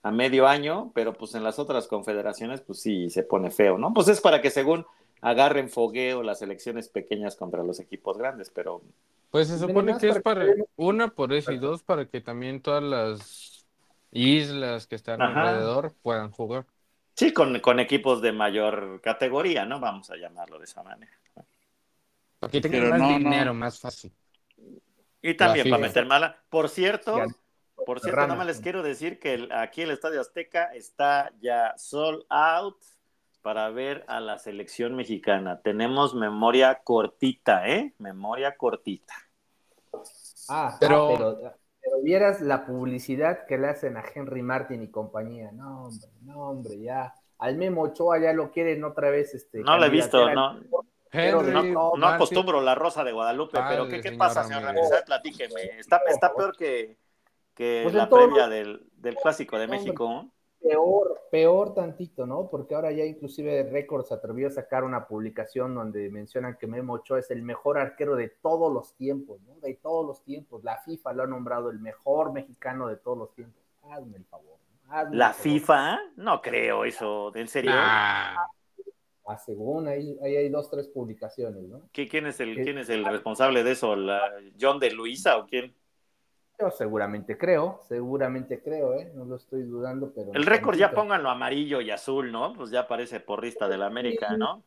a 0.04 0.12
medio 0.12 0.47
año, 0.47 0.91
pero 0.93 1.13
pues 1.13 1.36
en 1.36 1.43
las 1.43 1.58
otras 1.58 1.88
confederaciones 1.88 2.62
pues 2.62 2.82
sí 2.82 3.10
se 3.10 3.23
pone 3.23 3.50
feo, 3.50 3.78
¿no? 3.78 3.93
Pues 3.93 4.08
es 4.10 4.21
para 4.21 4.41
que 4.41 4.50
según 4.50 4.86
agarren 5.21 5.69
fogueo 5.69 6.21
las 6.21 6.41
elecciones 6.41 6.89
pequeñas 6.89 7.36
contra 7.36 7.63
los 7.63 7.80
equipos 7.80 8.17
grandes, 8.17 8.50
pero... 8.50 8.82
Pues 9.32 9.47
se 9.47 9.58
supone 9.58 9.97
que 9.97 10.10
es 10.10 10.21
para, 10.21 10.45
una 10.78 11.10
por 11.10 11.34
eso 11.34 11.52
y 11.52 11.58
dos 11.58 11.84
para 11.84 12.06
que 12.06 12.21
también 12.21 12.62
todas 12.62 12.84
las 12.84 13.65
islas 14.12 14.88
que 14.88 14.95
están 14.95 15.21
alrededor 15.21 15.93
puedan 16.02 16.32
jugar. 16.32 16.65
Sí, 17.17 17.34
con, 17.34 17.60
con, 17.62 17.80
equipos 17.80 18.21
de 18.21 18.32
mayor 18.32 19.01
categoría, 19.01 19.65
¿no? 19.65 19.80
Vamos 19.80 20.12
a 20.12 20.17
llamarlo 20.17 20.60
de 20.60 20.65
esa 20.65 20.84
manera. 20.84 21.12
Porque 22.39 22.62
tengan 22.62 22.99
más 22.99 23.17
dinero, 23.17 23.53
más 23.56 23.80
fácil. 23.80 24.13
Y 25.19 25.34
también 25.34 25.67
para 25.67 25.82
meter 25.82 26.06
mala. 26.06 26.38
Por 26.47 26.69
cierto, 26.69 27.19
por 27.88 28.01
cierto, 28.01 28.21
nada 28.21 28.36
más 28.36 28.45
les 28.45 28.62
quiero 28.62 28.84
decir 28.84 29.17
que 29.17 29.49
aquí 29.51 29.82
el 29.82 29.89
Estadio 29.89 30.21
Azteca 30.21 30.65
está 30.75 31.32
ya 31.41 31.73
sold 31.75 32.23
out 32.30 32.77
para 33.41 33.71
ver 33.71 34.06
a 34.08 34.19
la 34.19 34.38
selección 34.38 34.95
mexicana. 34.95 35.60
Tenemos 35.63 36.13
memoria 36.13 36.82
cortita, 36.84 37.67
¿eh? 37.67 37.95
Memoria 37.97 38.56
cortita. 38.56 39.15
Ah, 40.49 40.77
pero... 40.80 41.08
pero, 41.17 41.58
vieras 42.04 42.41
la 42.41 42.65
publicidad 42.65 43.45
que 43.45 43.58
le 43.58 43.67
hacen 43.67 43.97
a 43.97 44.04
Henry 44.13 44.41
Martin 44.41 44.84
y 44.84 44.89
compañía. 44.89 45.52
No, 45.52 45.86
hombre, 45.86 46.08
no, 46.21 46.50
hombre, 46.50 46.80
ya. 46.80 47.13
Al 47.39 47.58
Memo 47.58 47.84
Ochoa 47.84 48.19
ya 48.19 48.34
lo 48.34 48.52
quieren 48.52 48.84
otra 48.84 49.10
vez. 49.10 49.34
Este, 49.34 49.60
no 49.60 49.78
lo 49.78 49.86
he 49.86 49.89
visto, 49.89 50.30
no. 50.34 50.60
no, 51.97 52.08
acostumbro 52.08 52.62
la 52.62 52.76
rosa 52.76 53.04
de 53.04 53.12
Guadalupe, 53.12 53.60
pero 53.67 53.88
¿qué, 53.88 54.12
pasa, 54.13 54.43
señor 54.43 54.63
Ramírez? 54.63 54.89
Platíqueme. 55.06 55.80
Está, 55.80 56.02
está 56.08 56.34
peor 56.34 56.56
que, 56.56 56.97
que 57.54 57.82
pues 57.84 57.95
la 57.95 58.10
previa 58.10 58.47
del, 58.47 58.88
del, 58.93 59.15
Clásico 59.15 59.58
de 59.58 59.67
México 59.67 60.32
peor, 60.67 61.21
peor 61.32 61.73
tantito, 61.73 62.25
¿no? 62.25 62.49
Porque 62.49 62.75
ahora 62.75 62.91
ya 62.91 63.06
inclusive 63.06 63.63
Records 63.63 64.12
atrevió 64.12 64.47
a 64.47 64.51
sacar 64.51 64.84
una 64.84 65.08
publicación 65.08 65.75
donde 65.75 66.10
mencionan 66.10 66.58
que 66.58 66.67
Memo 66.67 66.93
Ochoa 66.93 67.19
es 67.19 67.32
el 67.32 67.41
mejor 67.43 67.77
arquero 67.77 68.15
de 68.15 68.30
todos 68.30 68.71
los 68.73 68.95
tiempos, 68.95 69.41
¿no? 69.41 69.56
De 69.60 69.75
todos 69.75 70.06
los 70.06 70.23
tiempos. 70.23 70.63
La 70.63 70.77
FIFA 70.77 71.13
lo 71.13 71.23
ha 71.23 71.27
nombrado 71.27 71.69
el 71.69 71.80
mejor 71.80 72.34
mexicano 72.34 72.88
de 72.88 72.97
todos 72.97 73.17
los 73.17 73.34
tiempos. 73.34 73.62
Hazme 73.89 74.17
el 74.17 74.25
favor. 74.25 74.58
¿La 75.12 75.34
FIFA? 75.34 75.99
No 76.15 76.41
creo 76.41 76.86
eso, 76.86 77.36
¿en 77.36 77.47
serio? 77.47 77.71
Ah, 77.73 78.47
según, 79.45 79.88
ahí, 79.88 80.17
hay 80.21 80.47
dos, 80.49 80.69
tres 80.69 80.88
publicaciones, 80.88 81.63
¿no? 81.63 81.82
¿Quién, 81.91 82.25
es 82.27 82.39
el, 82.39 82.56
¿Quién 82.56 82.77
es 82.77 82.89
el 82.89 83.03
responsable 83.03 83.63
de 83.63 83.71
eso? 83.71 83.95
¿La 83.95 84.21
¿John 84.60 84.80
de 84.80 84.91
Luisa 84.91 85.38
o 85.38 85.45
quién? 85.45 85.75
Yo 86.60 86.72
seguramente 86.72 87.38
creo, 87.38 87.80
seguramente 87.88 88.62
creo, 88.63 88.96
¿eh? 88.96 89.12
No 89.13 89.26
lo 89.26 89.36
estoy 89.36 89.62
dudando, 89.62 90.12
pero... 90.13 90.34
El 90.34 90.43
récord 90.43 90.76
ya 90.76 90.91
pónganlo 90.91 91.30
amarillo 91.30 91.82
y 91.82 91.91
azul, 91.91 92.32
¿no? 92.32 92.54
Pues 92.54 92.72
ya 92.72 92.88
parece 92.88 93.20
porrista 93.20 93.67
del 93.67 93.84
América, 93.84 94.36
¿no? 94.36 94.63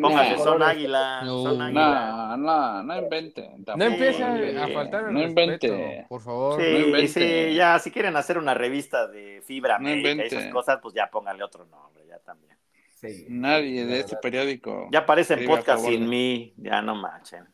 Póngale, 0.00 0.38
son 0.38 0.62
águila, 0.62 1.22
no, 1.24 1.42
son 1.42 1.60
águila. 1.60 2.36
No, 2.36 2.36
no, 2.36 2.82
no 2.84 2.96
invente. 2.96 3.50
No 3.76 3.84
empiece 3.84 4.22
a 4.22 4.68
faltar 4.68 5.08
el 5.08 5.14
No 5.14 5.22
invente. 5.22 6.06
Por 6.08 6.20
favor. 6.22 6.62
Sí, 6.62 6.72
no 6.72 6.78
invente. 6.86 7.48
sí, 7.50 7.54
ya, 7.56 7.78
si 7.80 7.90
quieren 7.90 8.16
hacer 8.16 8.38
una 8.38 8.54
revista 8.54 9.08
de 9.08 9.42
fibra 9.44 9.78
no 9.78 9.88
América 9.88 10.22
y 10.22 10.26
esas 10.26 10.52
cosas, 10.52 10.78
pues 10.80 10.94
ya 10.94 11.10
pónganle 11.10 11.42
otro 11.42 11.66
nombre, 11.66 12.06
ya 12.06 12.18
también. 12.20 12.56
Sí, 12.94 13.26
Nadie 13.28 13.84
de 13.84 14.00
este 14.00 14.16
periódico. 14.16 14.88
Ya 14.92 15.00
aparece 15.00 15.36
podcast 15.38 15.84
sin 15.84 16.08
mí, 16.08 16.54
ya 16.56 16.80
no 16.80 16.94
manchen. 16.94 17.48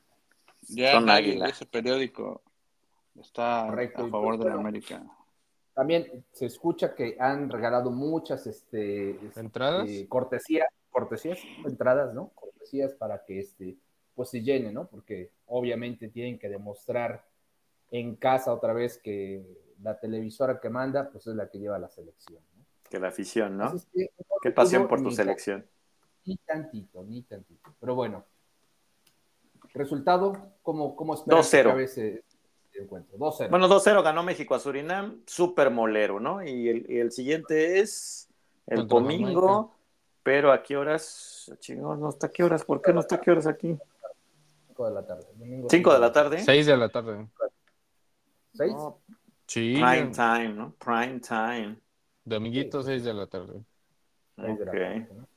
Ya 0.69 0.93
son 0.93 1.07
nadie 1.07 1.31
águila. 1.31 1.47
de 1.47 1.51
ese 1.53 1.65
periódico 1.65 2.43
Está 3.21 3.69
a 3.69 4.09
favor 4.09 4.39
de 4.39 4.45
la 4.47 4.55
América. 4.55 5.03
También 5.75 6.25
se 6.33 6.47
escucha 6.47 6.95
que 6.95 7.17
han 7.21 7.51
regalado 7.51 7.91
muchas 7.91 8.47
este, 8.47 9.11
este 9.25 9.41
entradas, 9.41 9.89
cortesías, 10.09 10.69
cortesías, 10.91 11.39
entradas, 11.67 12.15
¿no? 12.15 12.31
Cortesías 12.31 12.95
para 12.95 13.25
que 13.25 13.41
este, 13.41 13.77
pues 14.15 14.31
se 14.31 14.41
llene, 14.43 14.73
¿no? 14.73 14.87
Porque 14.87 15.33
obviamente 15.47 16.09
tienen 16.09 16.39
que 16.39 16.49
demostrar 16.49 17.27
en 17.91 18.17
casa 18.17 18.53
otra 18.53 18.73
vez 18.73 18.99
que 18.99 19.45
la 19.83 19.99
televisora 20.01 20.61
que 20.61 20.71
manda, 20.71 21.11
pues 21.11 21.27
es 21.27 21.35
la 21.35 21.51
que 21.51 21.59
lleva 21.59 21.79
la 21.79 21.91
selección. 21.91 22.43
¿no? 22.57 22.65
Que 22.89 22.99
la 22.99 23.09
afición, 23.09 23.59
¿no? 23.59 23.75
Qué 24.43 24.51
pasión 24.51 24.89
por 24.89 25.03
tu 25.03 25.11
selección. 25.11 25.67
Ni 26.25 26.37
tantito, 26.39 27.05
ni 27.05 27.23
tantito. 27.23 27.75
Pero 27.79 27.95
bueno, 27.95 28.25
resultado, 29.75 30.55
¿cómo, 30.63 30.97
cómo 30.97 31.15
esperas 31.15 31.53
2-0 31.53 32.23
encuentro. 32.83 33.17
2-0. 33.19 33.51
Bueno, 33.51 33.69
2-0 33.69 34.03
ganó 34.03 34.23
México 34.23 34.55
a 34.55 34.59
Surinam, 34.59 35.23
súper 35.27 35.71
molero, 35.71 36.21
¿no? 36.21 36.43
Y 36.43 36.69
el, 36.69 36.91
y 36.91 36.99
el, 36.99 37.12
siguiente 37.12 37.81
es 37.81 38.29
el 38.67 38.87
domingo, 38.87 39.75
pero 40.23 40.53
¿a 40.53 40.62
qué 40.62 40.77
horas? 40.77 41.53
Chingón, 41.59 42.01
no 42.01 42.11
está 42.11 42.29
a 42.29 42.31
qué 42.31 42.43
horas, 42.43 42.65
¿por 42.65 42.83
qué 42.83 42.93
no 42.93 43.01
está 43.01 43.17
a 43.17 43.21
qué 43.21 43.31
horas 43.31 43.47
aquí? 43.47 43.77
5 44.69 44.89
de 44.89 44.95
la 44.95 45.07
tarde. 45.07 45.27
5 45.69 45.93
de 45.93 45.99
la 45.99 46.12
tarde. 46.12 46.39
6 46.41 46.67
de 46.67 46.77
la 46.77 46.89
tarde. 46.89 47.29
¿6? 48.55 48.95
sí. 49.47 49.75
Prime 49.75 50.11
time, 50.11 50.49
¿no? 50.51 50.75
Prime 50.79 51.21
time. 51.21 51.79
Dominguito, 52.25 52.83
6 52.83 53.05
de 53.05 53.15
la 53.15 53.27
tarde. 53.27 53.62
Ok. 54.37 55.36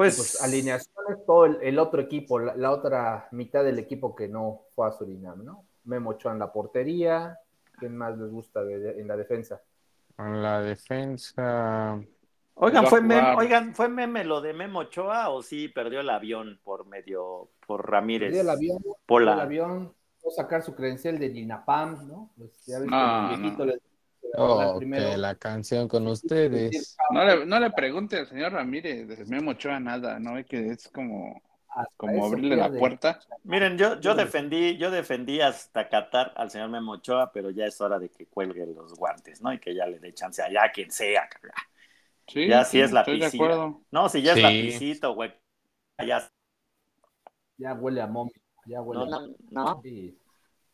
Pues, 0.00 0.16
pues, 0.16 0.42
alineaciones, 0.42 1.26
todo 1.26 1.44
el, 1.44 1.78
otro 1.78 2.00
equipo, 2.00 2.38
la, 2.38 2.70
otra 2.70 3.28
mitad 3.32 3.62
del 3.62 3.78
equipo 3.78 4.14
que 4.14 4.28
no 4.28 4.62
fue 4.74 4.88
a 4.88 4.92
Surinam, 4.92 5.44
¿no? 5.44 5.66
Memo 5.84 6.10
Ochoa 6.10 6.32
en 6.32 6.38
la 6.38 6.50
portería, 6.50 7.38
¿quién 7.78 7.98
más 7.98 8.16
les 8.16 8.30
gusta 8.30 8.62
en 8.62 9.06
la 9.06 9.14
defensa? 9.14 9.60
En 10.16 10.42
la 10.42 10.62
defensa. 10.62 12.00
Oigan, 12.54 12.86
¿fue 12.86 13.02
meme, 13.02 13.34
oigan, 13.36 13.74
¿fue 13.74 13.90
meme 13.90 14.24
lo 14.24 14.40
de 14.40 14.54
Memo 14.54 14.78
Ochoa 14.78 15.28
o 15.28 15.42
sí 15.42 15.68
perdió 15.68 16.00
el 16.00 16.08
avión 16.08 16.58
por 16.64 16.86
medio, 16.86 17.50
por 17.66 17.90
Ramírez? 17.90 18.30
Perdió 18.30 18.40
el 18.40 18.48
avión, 18.48 18.78
por 19.04 19.20
el 19.20 19.28
avión, 19.28 19.94
sacar 20.34 20.62
su 20.62 20.74
credencial 20.74 21.18
de 21.18 21.28
Dinapam, 21.28 22.08
¿no? 22.08 22.30
Pues 22.38 22.64
ya 22.64 22.78
ves 22.78 22.88
que 22.88 23.34
el 23.34 23.38
viejito 23.38 23.66
Oh, 24.36 24.78
que 24.78 25.16
la 25.16 25.34
canción 25.34 25.88
con 25.88 26.06
ustedes. 26.06 26.96
No 27.10 27.24
le, 27.24 27.46
no 27.46 27.58
le 27.58 27.70
pregunte 27.70 28.18
al 28.18 28.26
señor 28.26 28.52
Ramírez 28.52 29.08
de 29.08 29.24
Memo 29.26 29.52
Ochoa 29.52 29.80
nada, 29.80 30.18
¿no? 30.18 30.42
Que 30.44 30.70
es 30.70 30.88
como, 30.88 31.42
como 31.96 32.26
abrirle 32.26 32.56
la 32.56 32.70
puerta. 32.70 33.18
Miren, 33.44 33.76
yo, 33.76 33.98
yo 34.00 34.14
defendí, 34.14 34.76
yo 34.76 34.90
defendí 34.90 35.40
hasta 35.40 35.88
Qatar 35.88 36.32
al 36.36 36.50
señor 36.50 36.68
Memo 36.68 36.92
Ochoa, 36.92 37.32
pero 37.32 37.50
ya 37.50 37.66
es 37.66 37.80
hora 37.80 37.98
de 37.98 38.08
que 38.10 38.26
cuelgue 38.26 38.66
los 38.66 38.94
guantes, 38.94 39.42
¿no? 39.42 39.52
Y 39.52 39.58
que 39.58 39.74
ya 39.74 39.86
le 39.86 39.98
dé 39.98 40.12
chance 40.14 40.42
allá 40.42 40.64
a 40.64 40.72
quien 40.72 40.90
sea. 40.90 41.28
Sí, 42.28 42.46
ya 42.46 42.64
si 42.64 42.80
es 42.80 42.92
la 42.92 43.04
piscina. 43.04 43.74
No, 43.90 44.08
si 44.08 44.22
ya 44.22 44.34
es 44.34 44.42
la 44.42 44.50
pisita, 44.50 45.08
güey. 45.08 45.32
Ya, 46.06 46.30
ya 47.58 47.74
huele 47.74 48.00
a 48.00 48.06
mommy. 48.06 48.30
Ya 48.66 48.80
huele 48.80 49.10
no, 49.10 49.16
a... 49.16 49.28
no, 49.50 49.82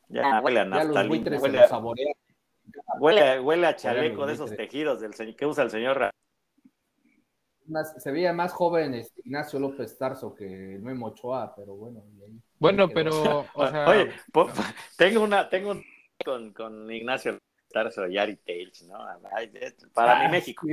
Ya, 0.08 0.40
huele 0.40 0.60
a 0.60 0.64
naftalina. 0.66 1.40
Huele 1.40 1.60
a... 1.60 1.68
Huele, 3.00 3.40
huele 3.40 3.66
a 3.66 3.76
chaleco 3.76 4.26
de 4.26 4.34
esos 4.34 4.54
tejidos 4.54 5.00
del 5.00 5.36
que 5.36 5.46
usa 5.46 5.64
el 5.64 5.70
señor. 5.70 6.10
se 7.98 8.10
veía 8.10 8.32
más 8.32 8.52
joven 8.52 8.94
este, 8.94 9.22
Ignacio 9.24 9.58
López 9.58 9.96
Tarso 9.98 10.34
que 10.34 10.78
Memo 10.80 11.08
Ochoa, 11.08 11.54
pero 11.54 11.74
bueno. 11.74 12.02
bueno, 12.58 12.88
pero, 12.88 13.46
Oye, 13.54 14.10
tengo 14.96 15.22
una, 15.22 15.48
tengo 15.48 15.72
un 15.72 15.82
con, 16.24 16.52
con 16.52 16.90
Ignacio 16.90 17.38
Tarso 17.70 18.06
y 18.06 18.18
Ari 18.18 18.36
Tales, 18.36 18.82
¿no? 18.88 18.98
Para 19.92 20.20
mi 20.20 20.24
ah, 20.24 20.28
México. 20.30 20.66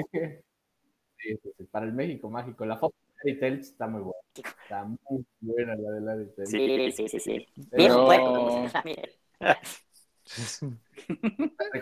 Sí, 1.17 1.39
para 1.71 1.85
el 1.85 1.93
México 1.93 2.29
mágico. 2.29 2.65
La 2.65 2.77
foto 2.77 2.95
de 3.23 3.31
Ari 3.31 3.39
Tales 3.39 3.67
está 3.69 3.87
muy 3.87 4.01
buena. 4.01 4.19
Está 4.35 4.83
muy 4.83 5.25
buena 5.41 5.75
la 5.75 5.91
de 5.91 6.11
Ari 6.11 6.25
Tales. 6.35 6.49
Sí, 6.49 6.91
sí, 6.91 7.07
sí, 7.09 7.19
sí. 7.19 7.47
Pero... 7.71 8.07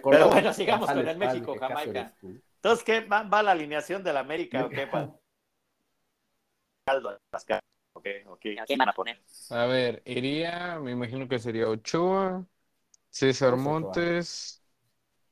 Pero 0.03 0.29
bueno, 0.29 0.53
sigamos 0.53 0.89
con 0.89 1.07
el 1.07 1.17
México, 1.17 1.55
Jamaica. 1.59 2.13
Entonces, 2.21 2.83
¿qué 2.83 3.01
va, 3.01 3.23
va, 3.23 3.43
la 3.43 3.51
alineación 3.51 4.03
del 4.03 4.17
América 4.17 4.65
o 4.65 4.69
qué? 4.69 4.87
¿Qué 8.67 8.77
van 8.77 8.89
a 8.89 8.93
poner? 8.93 9.21
A 9.49 9.65
ver, 9.65 10.01
iría, 10.05 10.79
me 10.79 10.91
imagino 10.91 11.27
que 11.27 11.39
sería 11.39 11.67
Ochoa, 11.67 12.45
César 13.09 13.55
Montes 13.55 14.63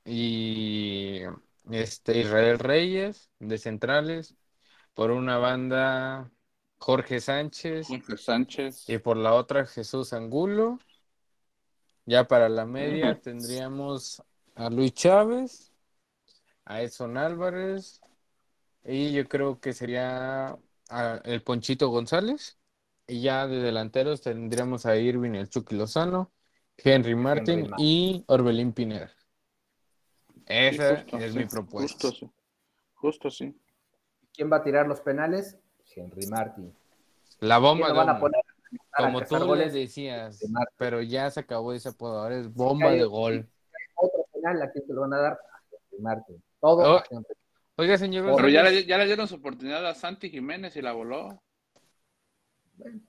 y 0.06 1.22
este 1.70 2.20
Israel 2.20 2.60
Reyes 2.60 3.30
de 3.40 3.58
centrales. 3.58 4.36
Por 4.94 5.12
una 5.12 5.38
banda, 5.38 6.32
Jorge 6.78 7.22
Sánchez. 7.22 7.88
Jorge 7.88 8.18
Sánchez. 8.18 8.90
Y 8.90 8.98
por 8.98 9.18
la 9.18 9.34
otra, 9.34 9.66
Jesús 9.66 10.14
Angulo. 10.14 10.80
Ya 12.10 12.28
para 12.28 12.50
la 12.50 12.66
media 12.66 13.22
tendríamos 13.22 14.24
a 14.56 14.72
Luis 14.72 14.96
Chávez, 14.96 15.72
a 16.66 16.82
Edson 16.82 17.18
Álvarez. 17.18 18.02
Y 18.84 19.12
yo 19.12 19.28
creo 19.28 19.60
que 19.60 19.74
sería 19.74 20.58
el 21.24 21.44
Ponchito 21.44 21.90
González. 21.90 22.58
Y 23.06 23.22
ya 23.22 23.46
de 23.46 23.58
delanteros 23.58 24.22
tendríamos 24.22 24.88
a 24.88 24.98
Irving 24.98 25.36
el 25.36 25.50
Chucky 25.50 25.76
Lozano, 25.76 26.32
Henry 26.78 27.14
Martin 27.14 27.70
y 27.78 28.24
Orbelín 28.26 28.74
Pineda. 28.74 29.14
Esa 30.48 31.06
es 31.20 31.36
mi 31.36 31.46
propuesta. 31.46 32.08
Justo, 32.08 32.12
sí. 32.12 32.32
Justo 32.96 33.30
sí. 33.30 33.56
¿Quién 34.34 34.52
va 34.52 34.58
a 34.58 34.64
tirar 34.64 34.88
los 34.88 35.00
penales? 35.02 35.60
Henry 35.96 36.26
Martin. 36.26 36.76
La 37.40 37.60
bomba. 37.60 37.94
Van 37.94 38.10
a 38.10 38.20
poner 38.20 38.42
como 38.96 39.22
tú 39.22 39.56
le 39.56 39.70
decías, 39.70 40.40
pero 40.78 41.02
ya 41.02 41.30
se 41.30 41.40
acabó 41.40 41.74
ese 41.74 41.90
apodo, 41.90 42.20
ahora 42.20 42.38
es 42.38 42.54
bomba 42.54 42.92
de 42.92 43.04
gol. 43.06 43.50
Otro 43.96 44.26
penal, 44.34 44.62
¿a 44.62 44.72
quién 44.72 44.86
se 44.86 44.94
lo 44.94 45.02
van 45.02 45.14
a 45.14 45.18
dar? 45.18 45.40
A. 46.06 46.24
Todo 46.60 46.98
oh, 46.98 47.24
Oiga, 47.78 47.98
señor. 47.98 48.36
Pero 48.36 48.50
ya 48.50 48.64
le, 48.64 48.86
ya 48.86 48.98
le 48.98 49.06
dieron 49.06 49.28
su 49.28 49.36
oportunidad 49.36 49.86
a 49.86 49.96
Santi 49.96 50.30
Jiménez 50.30 50.76
y 50.76 50.82
la 50.82 50.92
voló. 50.92 51.42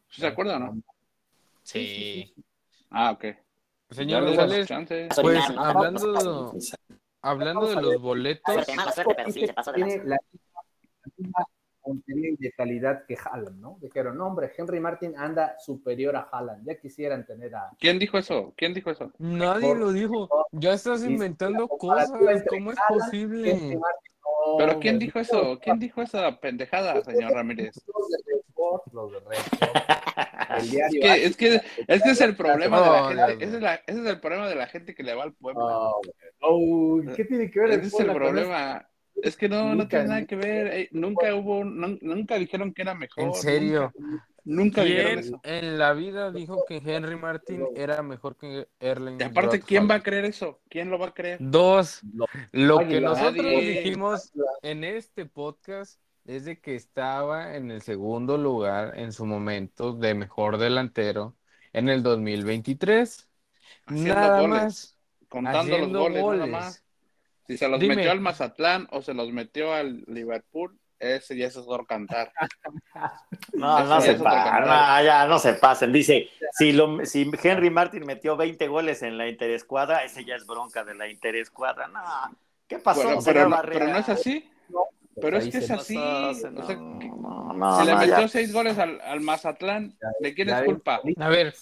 ¿Se 0.09 0.27
acuerda 0.27 0.57
o 0.57 0.59
no? 0.61 0.83
Sí. 1.63 2.35
Ah, 2.91 3.13
ok. 3.13 3.25
Señor 3.91 4.25
González, 4.25 4.69
pues 5.21 5.45
hablando, 5.57 6.55
hablando 7.21 7.67
de 7.67 7.83
los 7.83 8.01
boletos. 8.01 8.67
Tiene 9.75 10.05
la 10.05 10.19
misma 11.17 11.47
y 12.07 12.37
de 12.37 12.53
calidad 12.53 13.05
que 13.07 13.17
Haaland, 13.17 13.61
¿no? 13.61 13.79
Dijeron, 13.81 14.21
hombre, 14.21 14.53
Henry 14.57 14.81
Martin 14.81 15.17
anda 15.17 15.57
superior 15.59 16.17
a 16.17 16.29
Haaland. 16.33 16.67
Ya 16.67 16.77
quisieran 16.77 17.27
tener 17.27 17.55
a. 17.55 17.71
¿Quién 17.79 17.99
dijo 17.99 18.19
eso? 18.19 18.53
¿Quién 18.57 18.75
dijo 18.75 18.91
eso? 18.91 19.13
Nadie 19.19 19.75
lo 19.75 19.93
dijo. 19.93 20.29
Ya 20.53 20.75
estás 20.75 21.05
inventando 21.05 21.69
cosas. 21.69 22.11
¿Cómo 22.49 22.73
es 22.73 22.79
posible? 22.89 23.79
Pero 24.59 24.81
¿quién 24.81 24.99
dijo 24.99 25.19
eso? 25.19 25.59
¿Quién 25.61 25.79
dijo 25.79 26.03
esa 26.03 26.41
pendejada, 26.41 27.03
señor 27.03 27.33
Ramírez? 27.33 27.75
Los 28.93 29.13
de 29.13 29.19
El 30.59 30.71
diario 30.71 31.03
es, 31.03 31.03
que, 31.03 31.25
es, 31.25 31.37
que, 31.37 31.61
es 31.87 32.03
que 32.03 32.11
es 32.11 32.21
el 32.21 32.37
problema 32.37 32.81
de 32.81 32.91
la 32.91 33.09
gente. 33.09 33.45
Ese 33.45 33.57
es, 33.57 33.63
la, 33.63 33.75
ese 33.75 34.01
es, 34.01 34.07
el 34.07 34.21
problema 34.21 34.49
de 34.49 34.55
la 34.57 34.67
gente 34.67 34.95
que 34.95 35.03
le 35.03 35.15
va 35.15 35.23
al 35.23 35.33
pueblo. 35.33 35.95
Oh, 36.41 37.01
¿Qué 37.17 37.25
tiene 37.25 37.51
que 37.51 37.61
ver 37.61 37.71
el 37.71 37.81
Ese 37.81 37.87
es 37.89 38.01
el 38.01 38.13
problema. 38.13 38.87
Es 39.23 39.37
que 39.37 39.49
no, 39.49 39.75
no 39.75 39.89
tiene 39.89 40.07
nada 40.07 40.27
que 40.27 40.37
ver. 40.37 40.67
Eh, 40.69 40.89
nunca 40.93 41.35
hubo, 41.35 41.65
nunca 41.65 42.37
dijeron 42.37 42.73
que 42.73 42.83
era 42.83 42.95
mejor. 42.95 43.25
¿En 43.25 43.35
serio? 43.35 43.93
Nunca 44.45 44.83
dijeron 44.83 45.19
eso. 45.19 45.41
En 45.45 45.79
la 45.79 45.93
vida 45.93 46.33
dijo 46.33 46.65
que 46.67 46.79
Henry 46.79 47.17
Martin 47.17 47.67
era 47.77 48.03
mejor 48.03 48.37
que 48.37 48.69
Erling. 48.81 49.19
Y 49.21 49.23
aparte, 49.23 49.61
¿quién 49.61 49.89
va 49.89 49.97
a 49.97 50.03
creer 50.03 50.25
eso? 50.25 50.61
¿Quién 50.69 50.91
lo 50.91 50.99
va 50.99 51.09
a 51.09 51.15
creer? 51.15 51.39
Dos. 51.41 52.01
Lo 52.53 52.79
que 52.79 53.01
nosotros 53.01 53.47
dijimos 53.61 54.33
en 54.63 54.85
este 54.85 55.27
podcast 55.27 56.01
es 56.25 56.45
de 56.45 56.61
que 56.61 56.75
estaba 56.75 57.57
en 57.57 57.71
el 57.71 57.83
segundo 57.83 58.39
lugar 58.39 58.99
en 58.99 59.13
su 59.13 59.27
momento 59.27 59.93
de 59.93 60.15
mejor 60.15 60.59
delantero 60.59 61.37
en 61.73 61.89
el 61.89 62.03
2023. 62.03 63.29
nada 63.89 64.47
más. 64.47 64.97
Contando 65.29 65.79
los 65.79 65.93
goles, 65.93 66.25
nada 66.25 66.47
más. 66.47 66.85
Si 67.51 67.59
se 67.59 67.69
los 67.69 67.81
metió 67.81 68.13
al 68.13 68.21
Mazatlán 68.21 68.87
o 68.93 69.03
se 69.03 69.13
los 69.13 69.33
metió 69.33 69.75
al 69.75 70.05
Liverpool, 70.07 70.79
ese 71.01 71.37
ya 71.37 71.49
es 71.49 71.57
otro 71.57 71.85
cantar. 71.85 72.33
No, 73.53 73.85
no 73.85 74.01
se 74.01 74.15
pasen, 74.15 74.65
no, 74.65 75.03
ya 75.03 75.27
no 75.27 75.39
se 75.39 75.55
pasen. 75.55 75.93
Dice, 75.93 76.29
si, 76.53 76.73
lo, 76.73 77.05
si 77.05 77.29
Henry 77.43 77.71
Martin 77.71 78.07
metió 78.07 78.37
20 78.37 78.69
goles 78.69 79.03
en 79.03 79.19
la 79.19 79.29
interescuadra, 79.29 80.05
ese 80.05 80.25
ya 80.25 80.37
es 80.37 80.47
bronca 80.47 80.85
de 80.85 80.95
la 80.95 81.09
interescuadra. 81.09 81.89
No, 81.89 82.01
¿qué 82.69 82.79
pasó? 82.79 83.19
pero, 83.25 83.49
no, 83.49 83.61
pero, 83.63 83.89
no, 83.89 83.99
es 83.99 84.09
así. 84.09 84.49
pero 85.21 85.39
es 85.39 85.49
que 85.49 85.59
es 85.59 85.71
así. 85.71 85.99
si 85.99 87.87
le 87.87 87.97
metió 87.97 88.29
6 88.29 88.53
goles 88.53 88.79
al, 88.79 89.01
al 89.01 89.21
Mazatlán, 89.21 89.99
¿de 90.21 90.35
quién 90.35 90.51
es 90.51 90.63
culpa? 90.63 91.01
A 91.19 91.29
ver, 91.29 91.53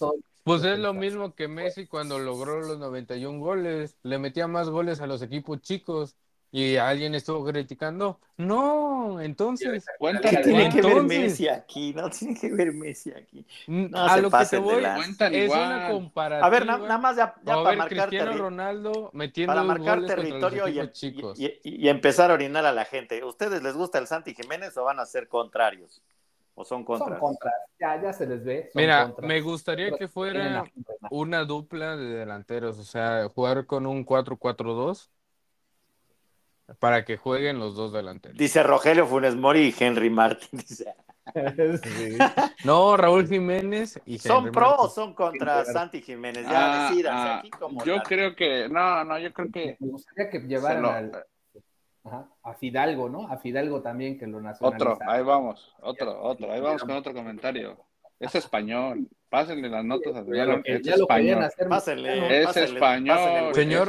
pues 0.48 0.64
es 0.64 0.78
lo 0.78 0.94
mismo 0.94 1.34
que 1.34 1.46
Messi 1.46 1.86
cuando 1.86 2.18
logró 2.18 2.60
los 2.60 2.78
91 2.78 3.38
goles. 3.38 3.98
Le 4.02 4.18
metía 4.18 4.46
más 4.46 4.70
goles 4.70 5.00
a 5.00 5.06
los 5.06 5.20
equipos 5.20 5.60
chicos. 5.60 6.16
Y 6.50 6.76
alguien 6.76 7.14
estuvo 7.14 7.44
criticando. 7.44 8.20
No, 8.38 9.20
entonces. 9.20 9.84
¿Qué 10.22 10.36
tiene 10.38 10.70
que 10.70 10.80
ver 10.80 11.02
Messi 11.02 11.46
aquí? 11.46 11.92
No 11.92 12.08
tiene 12.08 12.40
que 12.40 12.50
ver 12.50 12.72
Messi 12.72 13.10
aquí. 13.10 13.44
No 13.66 13.98
a 13.98 14.16
lo 14.16 14.30
que 14.30 14.46
te 14.46 14.56
voy 14.56 14.82
es 15.30 15.50
una 15.50 15.88
comparativa. 15.90 16.46
A 16.46 16.48
ver, 16.48 16.64
nada 16.64 16.96
más 16.96 17.16
ya, 17.16 17.34
ya 17.44 17.62
para 17.62 17.76
marcar 17.76 18.08
Cristiano 18.08 18.38
Ronaldo 18.38 19.10
metiendo 19.12 19.52
para 19.52 19.62
marcar 19.62 20.06
territorio 20.06 20.68
y, 20.68 20.80
y, 20.80 21.60
y, 21.64 21.88
empezar 21.88 22.30
a 22.30 22.34
orinar 22.34 22.64
a 22.64 22.72
la 22.72 22.86
gente. 22.86 23.22
¿Ustedes 23.22 23.62
les 23.62 23.74
gusta 23.74 23.98
el 23.98 24.06
Santi 24.06 24.34
Jiménez 24.34 24.74
o 24.78 24.84
van 24.84 25.00
a 25.00 25.04
ser 25.04 25.28
contrarios? 25.28 26.00
¿O 26.60 26.64
son 26.64 26.84
contras? 26.84 27.10
Son 27.10 27.18
contras, 27.20 27.54
ya, 27.78 28.02
ya 28.02 28.12
se 28.12 28.26
les 28.26 28.44
ve. 28.44 28.68
Mira, 28.74 29.14
me 29.22 29.40
gustaría 29.40 29.92
que 29.92 30.08
fuera 30.08 30.64
una 31.08 31.44
dupla 31.44 31.96
de 31.96 32.06
delanteros, 32.06 32.80
o 32.80 32.82
sea, 32.82 33.28
jugar 33.28 33.64
con 33.66 33.86
un 33.86 34.04
4-4-2 34.04 35.08
para 36.80 37.04
que 37.04 37.16
jueguen 37.16 37.60
los 37.60 37.76
dos 37.76 37.92
delanteros. 37.92 38.36
Dice 38.36 38.64
Rogelio 38.64 39.06
Funes 39.06 39.36
Mori 39.36 39.68
y 39.68 39.74
Henry 39.84 40.10
Martin. 40.10 40.60
No, 42.64 42.96
Raúl 42.96 43.28
Jiménez 43.28 44.00
y 44.04 44.14
Henry 44.14 44.28
¿Son 44.28 44.50
pro 44.50 44.74
o 44.78 44.88
son 44.88 45.14
contra 45.14 45.64
Santi 45.64 46.02
Jiménez? 46.02 46.42
Ya 46.42 46.86
ah, 46.86 46.90
ah, 47.08 47.38
aquí 47.38 47.50
como 47.50 47.84
Yo 47.84 48.02
creo 48.02 48.34
que, 48.34 48.68
no, 48.68 49.04
no, 49.04 49.16
yo 49.18 49.32
creo 49.32 49.48
que. 49.52 49.76
Me 49.78 49.90
gustaría 49.90 50.28
que 50.28 50.40
llevaran 50.40 50.84
al 50.86 51.24
a 52.04 52.54
Fidalgo, 52.54 53.08
¿no? 53.08 53.28
A 53.28 53.38
Fidalgo 53.38 53.82
también 53.82 54.18
que 54.18 54.26
lo 54.26 54.40
nacionalizaron. 54.40 54.94
Otro, 54.94 55.10
ahí 55.10 55.22
vamos, 55.22 55.74
otro, 55.80 56.22
otro, 56.22 56.52
ahí 56.52 56.60
vamos 56.60 56.82
con 56.82 56.92
otro 56.92 57.12
comentario. 57.12 57.76
Es 58.18 58.34
español. 58.34 59.08
Pásenle 59.28 59.68
las 59.68 59.84
notas 59.84 60.16
a 60.16 60.24
Fidalgo. 60.24 60.62
Es 60.64 60.86
español. 60.86 61.42
Hacer 61.44 61.68
pásenle, 61.68 62.42
es 62.42 62.56
español. 62.56 63.54
Señor 63.54 63.88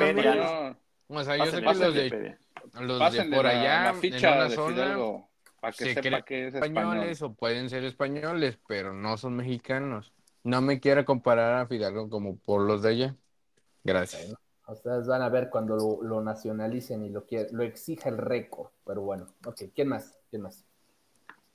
O 1.07 1.23
sea, 1.23 1.37
yo 1.37 1.45
sé 1.45 1.57
que 1.57 1.61
los 1.61 1.79
de, 1.79 2.37
los 2.81 3.13
de 3.13 3.23
por 3.25 3.47
allá, 3.47 3.85
la, 3.85 3.93
ficha 3.95 4.29
en 4.29 4.35
una 4.35 4.49
de 4.49 4.55
zona, 4.55 4.75
Fidalgo, 4.75 5.29
para 5.59 5.73
que 5.73 5.93
sepa 5.93 6.21
que 6.21 6.47
es 6.47 6.53
españoles 6.55 7.11
español. 7.11 7.31
o 7.31 7.39
pueden 7.39 7.69
ser 7.69 7.83
españoles, 7.83 8.59
pero 8.67 8.93
no 8.93 9.17
son 9.17 9.35
mexicanos. 9.35 10.13
No 10.43 10.61
me 10.61 10.79
quiera 10.79 11.05
comparar 11.05 11.55
a 11.55 11.67
Fidalgo 11.67 12.09
como 12.09 12.37
por 12.37 12.61
los 12.61 12.81
de 12.83 12.89
allá. 12.89 13.15
Gracias. 13.83 14.35
Ustedes 14.71 15.07
van 15.07 15.21
a 15.21 15.29
ver 15.29 15.49
cuando 15.49 15.99
lo, 16.01 16.21
nacionalicen 16.21 17.03
y 17.03 17.09
lo, 17.09 17.25
lo 17.51 17.63
exija 17.63 18.09
el 18.09 18.17
récord. 18.17 18.69
Pero 18.85 19.01
bueno, 19.01 19.27
ok, 19.45 19.63
¿quién 19.73 19.87
más? 19.87 20.15
¿Quién 20.29 20.43
más? 20.43 20.65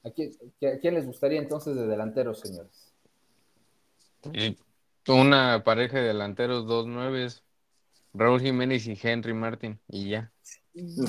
¿A 0.04 0.10
quién, 0.10 0.94
les 0.94 1.06
gustaría 1.06 1.38
entonces 1.38 1.74
de 1.76 1.86
delanteros, 1.86 2.40
señores? 2.40 2.92
Una 5.08 5.64
pareja 5.64 5.98
de 5.98 6.08
delanteros, 6.08 6.66
dos 6.66 6.86
nueves, 6.86 7.42
Raúl 8.12 8.40
Jiménez 8.40 8.86
y 8.86 8.98
Henry 9.00 9.32
Martin, 9.32 9.80
y 9.88 10.10
ya. 10.10 10.30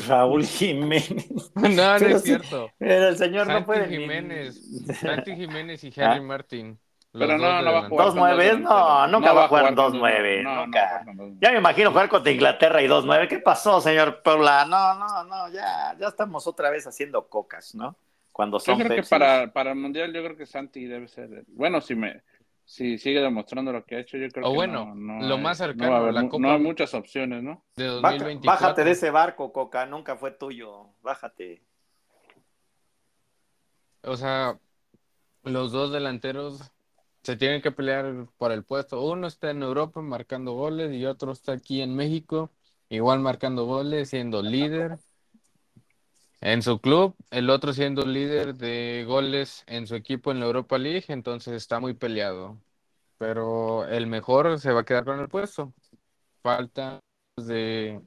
Raúl 0.08 0.46
Jiménez. 0.46 1.28
No, 1.56 2.00
no 2.00 2.08
es 2.08 2.24
cierto. 2.24 2.70
Pero 2.78 3.10
el 3.10 3.18
señor 3.18 3.48
no 3.48 3.66
puede. 3.66 3.88
Jiménez, 3.90 4.62
Santi 5.02 5.36
Jiménez 5.36 5.84
y 5.84 5.88
Henry 5.88 6.20
ah. 6.20 6.22
Martin. 6.22 6.80
Pero 7.18 7.38
no, 7.38 7.62
no 7.62 7.74
va 7.74 7.80
a 7.80 7.90
jugar. 7.90 8.06
¿Dos 8.06 8.16
nueve? 8.16 8.60
No, 8.60 9.08
nunca 9.08 9.34
va 9.34 9.46
a 9.46 9.48
jugar 9.48 9.76
dos 9.76 9.94
nueve. 9.94 10.44
nunca. 10.44 11.06
ya 11.40 11.52
me 11.52 11.58
imagino 11.60 11.92
jugar 11.92 12.10
contra 12.10 12.32
Inglaterra 12.32 12.82
y 12.82 12.88
dos 12.88 13.06
nueve. 13.06 13.28
¿Qué 13.28 13.40
pasó, 13.40 13.80
señor 13.80 14.22
Puebla? 14.22 14.66
No, 14.66 14.94
no, 14.96 15.24
no, 15.24 15.50
ya, 15.50 15.96
ya 16.00 16.08
estamos 16.08 16.46
otra 16.48 16.70
vez 16.70 16.86
haciendo 16.88 17.28
cocas, 17.28 17.76
¿no? 17.76 17.96
Cuando 18.32 18.60
son 18.60 18.78
Yo 18.78 18.86
creo 18.86 19.02
que 19.02 19.08
para, 19.08 19.52
para 19.54 19.72
el 19.72 19.78
Mundial 19.78 20.14
yo 20.14 20.22
creo 20.22 20.36
que 20.36 20.46
Santi 20.46 20.86
debe 20.86 21.08
ser... 21.08 21.46
Bueno, 21.48 21.80
si 21.80 21.96
me... 21.96 22.22
Si 22.68 22.98
sigue 22.98 23.22
demostrando 23.22 23.72
lo 23.72 23.86
que 23.86 23.96
ha 23.96 24.00
hecho, 24.00 24.18
yo 24.18 24.28
creo 24.30 24.48
o 24.48 24.52
que 24.52 24.56
bueno, 24.56 24.92
lo 24.96 25.38
más 25.38 25.60
cercano 25.60 26.12
la 26.12 26.24
Copa. 26.24 26.42
No 26.42 26.52
hay 26.52 26.60
muchas 26.60 26.96
opciones, 26.96 27.44
¿no? 27.44 27.64
De 27.76 27.86
2024. 27.86 28.42
Bájate 28.44 28.84
de 28.84 28.92
ese 28.92 29.12
barco, 29.12 29.54
Coca, 29.54 29.86
nunca 29.86 30.16
fue 30.16 30.32
tuyo. 30.32 30.90
Bájate. 31.04 31.62
O 34.02 34.18
sea, 34.18 34.58
los 35.44 35.72
dos 35.72 35.92
delanteros 35.94 36.75
se 37.26 37.36
tienen 37.38 37.62
que 37.62 37.72
pelear 37.72 38.28
por 38.38 38.52
el 38.52 38.64
puesto. 38.64 39.02
Uno 39.02 39.28
está 39.28 39.50
en 39.50 39.64
Europa 39.64 40.02
marcando 40.02 40.54
goles 40.54 40.94
y 40.94 41.06
otro 41.06 41.32
está 41.32 41.54
aquí 41.54 41.82
en 41.82 41.96
México, 41.96 42.52
igual 42.90 43.20
marcando 43.20 43.66
goles, 43.66 44.10
siendo 44.10 44.44
líder 44.44 45.00
en 46.42 46.62
su 46.62 46.80
club, 46.80 47.16
el 47.32 47.50
otro 47.50 47.74
siendo 47.74 48.06
líder 48.06 48.56
de 48.56 49.04
goles 49.08 49.64
en 49.68 49.88
su 49.88 49.96
equipo 49.96 50.32
en 50.32 50.40
la 50.40 50.46
Europa 50.46 50.78
League, 50.78 51.06
entonces 51.08 51.56
está 51.56 51.80
muy 51.80 51.96
peleado. 51.96 52.62
Pero 53.18 53.88
el 53.88 54.08
mejor 54.08 54.60
se 54.60 54.72
va 54.72 54.82
a 54.82 54.86
quedar 54.86 55.06
con 55.06 55.20
el 55.20 55.30
puesto. 55.30 55.74
Falta 56.44 57.00
de 57.38 58.00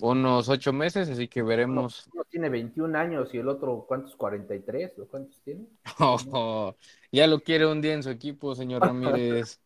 unos 0.00 0.48
ocho 0.48 0.72
meses, 0.72 1.08
así 1.08 1.28
que 1.28 1.42
veremos. 1.42 2.08
Uno, 2.12 2.24
tiene 2.24 2.48
21 2.48 2.98
años 2.98 3.32
y 3.32 3.38
el 3.38 3.48
otro, 3.48 3.84
¿cuántos? 3.86 4.16
¿43 4.18 4.98
o 4.98 5.06
cuántos 5.06 5.40
tiene? 5.42 5.66
ya 7.12 7.26
lo 7.26 7.40
quiere 7.40 7.66
un 7.66 7.80
día 7.80 7.94
en 7.94 8.02
su 8.02 8.10
equipo, 8.10 8.54
señor 8.54 8.82
Ramírez. 8.86 9.60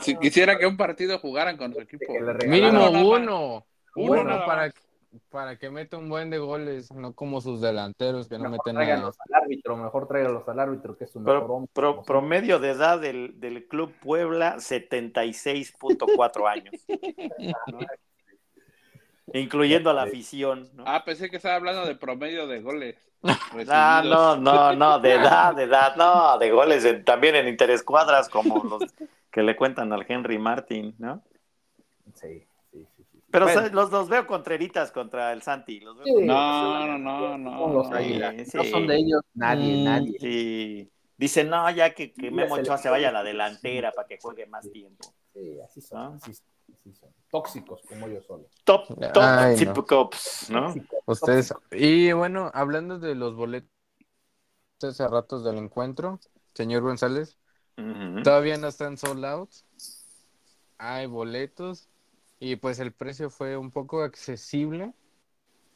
si 0.00 0.16
quisiera 0.18 0.58
que 0.58 0.66
un 0.66 0.76
partido 0.76 1.18
jugaran 1.18 1.56
con 1.56 1.72
su 1.72 1.80
equipo. 1.80 2.12
Mínimo 2.46 2.90
uno. 2.90 3.66
Uno 3.96 4.24
para, 4.44 4.72
para 5.30 5.56
que 5.56 5.70
meta 5.70 5.96
un 5.96 6.08
buen 6.08 6.30
de 6.30 6.38
goles, 6.38 6.90
no 6.92 7.14
como 7.14 7.40
sus 7.40 7.60
delanteros 7.60 8.28
que 8.28 8.38
no 8.38 8.50
meten 8.50 8.74
nada. 8.74 9.06
al 9.06 9.42
árbitro, 9.42 9.76
mejor 9.76 10.08
tráigalos 10.08 10.48
al 10.48 10.58
árbitro, 10.58 10.96
que 10.96 11.04
es 11.04 11.14
un 11.14 11.22
mejor 11.22 11.68
promedio 12.04 12.58
de 12.58 12.70
edad 12.70 13.00
del, 13.00 13.38
del 13.38 13.68
Club 13.68 13.92
Puebla, 14.00 14.56
76.4 14.56 16.48
años. 16.50 16.74
Incluyendo 19.32 19.90
a 19.90 19.94
la 19.94 20.02
afición. 20.02 20.68
Ah, 20.84 21.02
pensé 21.04 21.30
que 21.30 21.36
estaba 21.36 21.56
hablando 21.56 21.86
de 21.86 21.94
promedio 21.94 22.46
de 22.46 22.60
goles. 22.60 22.96
Ah, 23.68 24.02
no, 24.04 24.36
no, 24.36 24.74
no, 24.74 24.98
de 24.98 25.12
edad, 25.14 25.54
de 25.54 25.64
edad, 25.64 25.96
no, 25.96 26.38
de 26.38 26.50
goles 26.50 27.04
también 27.04 27.34
en 27.36 27.48
interescuadras, 27.48 28.28
como 28.28 28.62
los 28.62 28.82
que 29.30 29.42
le 29.42 29.56
cuentan 29.56 29.92
al 29.92 30.04
Henry 30.06 30.38
Martin, 30.38 30.94
¿no? 30.98 31.22
Sí. 32.14 32.46
Pero 33.30 33.46
los, 33.72 33.90
los 33.90 34.08
veo 34.08 34.28
contreritas 34.28 34.92
contra 34.92 35.32
el 35.32 35.42
Santi. 35.42 35.80
Los 35.80 35.98
veo 35.98 36.20
no, 36.20 36.86
no, 36.86 36.98
no, 36.98 37.38
no, 37.38 37.68
no. 37.68 37.84
son 38.70 38.86
de 38.86 38.96
ellos 38.96 39.22
nadie, 39.34 39.76
mm, 39.78 39.84
nadie. 39.84 40.18
Sí. 40.20 40.90
Dicen, 41.16 41.48
no, 41.48 41.68
ya 41.70 41.92
que, 41.94 42.12
que 42.12 42.30
Memo 42.30 42.54
Ochoa 42.54 42.78
se 42.78 42.90
vaya 42.90 43.08
a 43.08 43.12
la 43.12 43.24
delantera 43.24 43.90
para 43.90 44.06
que 44.06 44.18
juegue 44.20 44.46
más 44.46 44.70
tiempo. 44.70 45.12
Sí, 45.32 45.58
así 45.64 45.80
son, 45.80 46.14
así, 46.14 46.34
son. 46.92 47.10
Tóxicos 47.34 47.80
como 47.88 48.06
yo 48.06 48.22
solo. 48.22 48.44
Top, 48.62 48.86
top, 49.12 49.86
cops, 49.88 50.50
¿no? 50.50 50.72
Ustedes. 51.04 51.52
Y 51.72 52.12
bueno, 52.12 52.48
hablando 52.54 53.00
de 53.00 53.16
los 53.16 53.34
boletos 53.34 53.68
hace 54.80 55.08
ratos 55.08 55.42
del 55.42 55.58
encuentro, 55.58 56.20
señor 56.54 56.82
González, 56.82 57.36
todavía 58.22 58.56
no 58.56 58.68
están 58.68 58.96
sold 58.96 59.24
out. 59.24 59.50
Hay 60.78 61.06
boletos 61.06 61.88
y 62.38 62.54
pues 62.54 62.78
el 62.78 62.92
precio 62.92 63.30
fue 63.30 63.56
un 63.56 63.72
poco 63.72 64.04
accesible 64.04 64.92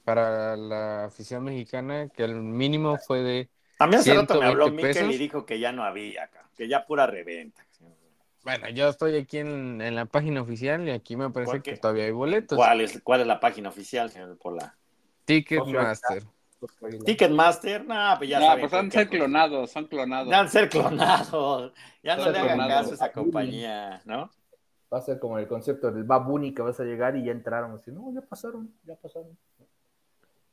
para 0.04 0.56
la 0.56 1.06
afición 1.06 1.42
mexicana, 1.42 2.08
que 2.08 2.22
el 2.22 2.36
mínimo 2.36 2.98
fue 2.98 3.22
de. 3.22 3.50
A 3.80 3.88
mí 3.88 3.96
hace 3.96 4.14
rato 4.14 4.38
me 4.38 4.46
habló 4.46 4.70
Miquel 4.70 5.10
y 5.10 5.18
dijo 5.18 5.44
que 5.44 5.58
ya 5.58 5.72
no 5.72 5.82
había 5.82 6.22
acá, 6.22 6.48
que 6.56 6.68
ya 6.68 6.86
pura 6.86 7.08
reventa. 7.08 7.66
Bueno, 8.48 8.70
yo 8.70 8.88
estoy 8.88 9.14
aquí 9.14 9.36
en, 9.36 9.94
la 9.94 10.06
página 10.06 10.40
oficial 10.40 10.88
y 10.88 10.90
aquí 10.90 11.16
me 11.16 11.28
parece 11.28 11.60
que 11.60 11.76
todavía 11.76 12.04
hay 12.04 12.12
boletos. 12.12 12.56
¿Cuál 12.56 12.80
es, 12.80 12.98
cuál 13.02 13.20
es 13.20 13.26
la 13.26 13.40
página 13.40 13.68
oficial, 13.68 14.08
señor 14.08 14.38
Pola? 14.38 14.74
Ticketmaster. 15.26 16.22
Ticketmaster, 17.04 17.84
no, 17.84 18.14
pues 18.16 18.30
ya 18.30 18.40
no, 18.40 18.58
pues 18.58 18.72
han 18.72 18.90
ser 18.90 19.10
clonados, 19.10 19.70
son 19.70 19.84
clonados. 19.84 20.30
Ya 20.30 20.40
han 20.40 20.48
ser 20.48 20.70
clonados. 20.70 21.74
Ya 22.02 22.16
no 22.16 22.30
le 22.30 22.38
hagan 22.38 22.68
caso 22.68 22.92
a 22.92 22.94
esa 22.94 23.12
compañía, 23.12 24.00
¿no? 24.06 24.30
Va 24.90 24.96
a 24.96 25.02
ser 25.02 25.18
como 25.18 25.38
el 25.38 25.46
concepto 25.46 25.92
del 25.92 26.04
babuni 26.04 26.54
que 26.54 26.62
vas 26.62 26.80
a 26.80 26.84
llegar 26.84 27.16
y 27.16 27.24
ya 27.26 27.32
entraron. 27.32 27.74
Así, 27.74 27.90
no, 27.90 28.10
ya 28.14 28.22
pasaron, 28.22 28.72
ya 28.84 28.96
pasaron. 28.96 29.36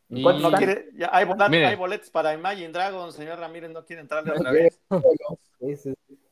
no 0.09 0.51
quiere, 0.51 0.89
ya 0.95 1.11
hay, 1.13 1.23
boletos, 1.23 1.49
hay, 1.49 1.75
boletos 1.77 2.09
para 2.09 2.33
Imagine 2.33 2.73
Dragons, 2.73 3.15
señor 3.15 3.39
Ramírez, 3.39 3.71
no 3.71 3.85
quiere 3.85 4.01
entrarle 4.01 4.33
otra 4.33 4.51
vez. 4.51 4.81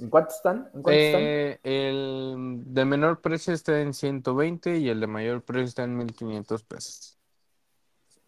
¿En 0.00 0.08
cuánto 0.08 0.34
están? 0.34 0.70
¿En 0.72 0.82
eh, 0.86 1.58
El 1.62 2.62
de 2.64 2.84
menor 2.84 3.20
precio 3.20 3.52
está 3.52 3.80
en 3.80 3.92
120 3.92 4.78
y 4.78 4.88
el 4.88 4.98
de 5.00 5.06
mayor 5.06 5.42
precio 5.42 5.64
está 5.64 5.84
en 5.84 5.96
1500 5.98 6.64
pesos. 6.64 7.18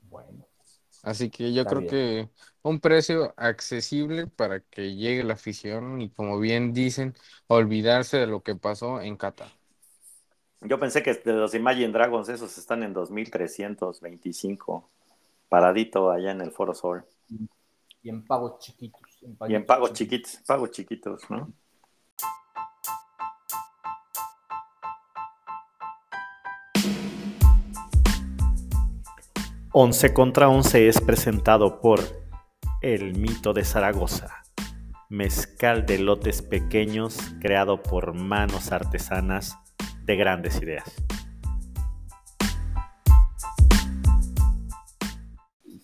Bueno. 0.03 0.47
Así 1.03 1.31
que 1.31 1.53
yo 1.53 1.65
creo 1.65 1.87
que 1.89 2.29
un 2.63 2.79
precio 2.79 3.35
accesible 3.37 4.29
para 4.29 4.61
que 4.61 4.95
llegue 4.95 5.25
la 5.25 5.35
afición 5.35 6.01
y 6.01 6.11
como 6.11 6.39
bien 6.39 6.73
dicen, 6.73 7.15
olvidarse 7.49 8.19
de 8.19 8.27
lo 8.29 8.43
que 8.43 8.55
pasó 8.55 9.01
en 9.01 9.17
Qatar. 9.17 9.49
Yo 10.61 10.79
pensé 10.79 11.03
que 11.03 11.15
de 11.15 11.33
los 11.33 11.55
Imagine 11.55 11.93
Dragons 11.93 12.29
esos 12.29 12.57
están 12.57 12.85
en 12.85 12.93
2325, 12.93 14.89
paradito 15.49 16.11
allá 16.11 16.31
en 16.31 16.41
el 16.41 16.53
Foro 16.53 16.73
Sol. 16.73 17.05
Y 18.03 18.09
en 18.09 18.25
pagos 18.25 18.61
chiquitos. 18.61 19.01
y 19.49 19.55
en 19.55 19.67
pagos 19.67 19.93
chiquitos, 19.93 20.39
pagos 20.47 20.71
chiquitos, 20.71 21.29
¿no? 21.31 21.53
11 29.75 30.13
contra 30.13 30.51
11 30.51 30.87
es 30.87 31.01
presentado 31.01 31.81
por 31.81 32.01
El 32.83 33.19
Mito 33.19 33.55
de 33.55 33.65
Zaragoza, 33.65 34.43
mezcal 35.09 35.87
de 35.87 35.99
lotes 35.99 36.43
pequeños 36.43 37.17
creado 37.41 37.83
por 37.83 38.13
manos 38.13 38.71
artesanas 38.71 39.57
de 40.05 40.17
grandes 40.17 40.61
ideas. 40.61 40.95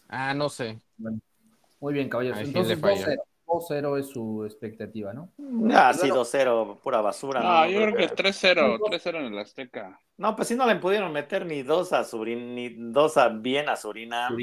Ah, 0.06 0.34
no 0.34 0.50
sé. 0.50 0.78
muy 1.80 1.94
bien, 1.94 2.10
caballeros. 2.10 2.40
Entonces, 2.40 2.78
2-0 3.48 3.98
es 3.98 4.08
su 4.08 4.44
expectativa, 4.44 5.12
¿no? 5.14 5.32
Ah, 5.72 5.92
sí, 5.94 6.08
2-0, 6.08 6.80
pura 6.80 7.00
basura. 7.00 7.40
No, 7.40 7.68
yo 7.68 7.80
creo 7.80 7.96
que 7.96 8.08
3-0, 8.08 8.78
3-0 8.78 9.16
en 9.18 9.32
el 9.32 9.38
Azteca. 9.38 9.98
No, 10.18 10.36
pues 10.36 10.48
si 10.48 10.54
no 10.54 10.66
le 10.66 10.76
pudieron 10.76 11.12
meter 11.12 11.46
ni 11.46 11.62
dos 11.62 11.92
a 11.92 12.04
Surin, 12.04 12.54
ni 12.54 12.68
dos 12.70 13.16
a 13.16 13.28
bien 13.28 13.68
a 13.68 13.76
Surinam. 13.76 14.36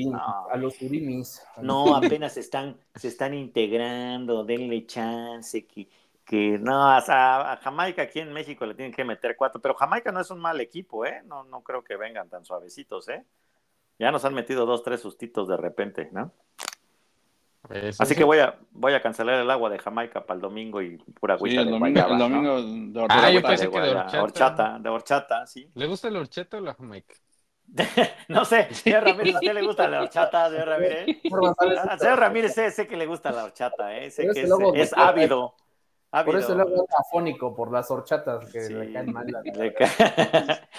A 0.49 0.57
los 0.57 0.75
Surimis. 0.75 1.45
No, 1.61 1.95
apenas 1.95 2.33
se 2.33 2.39
están, 2.39 2.77
se 2.95 3.09
están 3.09 3.33
integrando, 3.33 4.43
denle 4.43 4.85
chance, 4.85 5.67
que, 5.67 5.87
que 6.23 6.57
no, 6.57 6.81
a, 6.81 6.97
a, 6.97 7.57
Jamaica 7.57 8.03
aquí 8.03 8.19
en 8.19 8.33
México 8.33 8.65
le 8.65 8.73
tienen 8.73 8.93
que 8.93 9.03
meter 9.03 9.35
cuatro, 9.37 9.61
pero 9.61 9.75
Jamaica 9.75 10.11
no 10.11 10.21
es 10.21 10.31
un 10.31 10.39
mal 10.39 10.59
equipo, 10.61 11.05
¿eh? 11.05 11.21
No, 11.25 11.43
no 11.43 11.61
creo 11.61 11.83
que 11.83 11.97
vengan 11.97 12.29
tan 12.29 12.43
suavecitos, 12.43 13.09
¿eh? 13.09 13.23
Ya 13.99 14.11
nos 14.11 14.25
han 14.25 14.33
metido 14.33 14.65
dos, 14.65 14.83
tres 14.83 15.01
sustitos 15.01 15.47
de 15.47 15.57
repente, 15.57 16.09
¿no? 16.11 16.31
Así 17.99 18.15
que 18.15 18.23
voy 18.23 18.39
a, 18.39 18.57
voy 18.71 18.93
a 18.93 19.01
cancelar 19.01 19.39
el 19.41 19.49
agua 19.49 19.69
de 19.69 19.79
Jamaica 19.79 20.25
para 20.25 20.35
el 20.35 20.41
domingo 20.41 20.81
y 20.81 20.97
pura 20.97 21.35
agüita 21.35 21.61
el 21.61 21.71
domingo, 21.71 22.07
el 22.07 22.17
domingo 22.17 22.61
de 22.61 22.99
horchata. 23.01 23.27
Ah, 23.27 23.31
yo 23.31 23.41
pensé 23.41 23.69
que 23.69 23.79
de 23.79 24.19
horchata. 24.19 24.79
De 24.79 24.89
horchata, 24.89 25.47
sí. 25.47 25.69
¿Le 25.73 25.87
gusta 25.87 26.09
la 26.09 26.19
horchata 26.19 26.57
o 26.57 26.61
la 26.61 26.73
Jamaica? 26.73 27.15
no 28.27 28.45
sé, 28.45 28.73
señor 28.73 29.03
Ramírez, 29.03 29.35
¿a 29.35 29.39
usted 29.39 29.53
le 29.53 29.61
gusta 29.63 29.87
la 29.87 30.01
horchata, 30.01 30.49
señor 30.49 30.67
Ramírez? 30.67 31.05
señor 31.99 32.19
Ramírez 32.19 32.53
sé, 32.53 32.87
que 32.87 32.95
le 32.95 33.05
gusta 33.07 33.31
la 33.31 33.45
horchata, 33.45 33.97
¿eh? 33.97 34.11
sé 34.11 34.29
que 34.31 34.41
es, 34.41 34.49
es 34.75 34.93
ávido. 34.93 35.55
Por 36.23 36.37
eso 36.37 36.55
luego 36.55 36.75
es 36.75 36.95
afónico, 36.97 37.53
por 37.53 37.71
las 37.71 37.91
horchatas 37.91 38.49
que 38.49 38.69
le 38.69 38.93
caen 38.93 39.11
mal. 39.11 39.25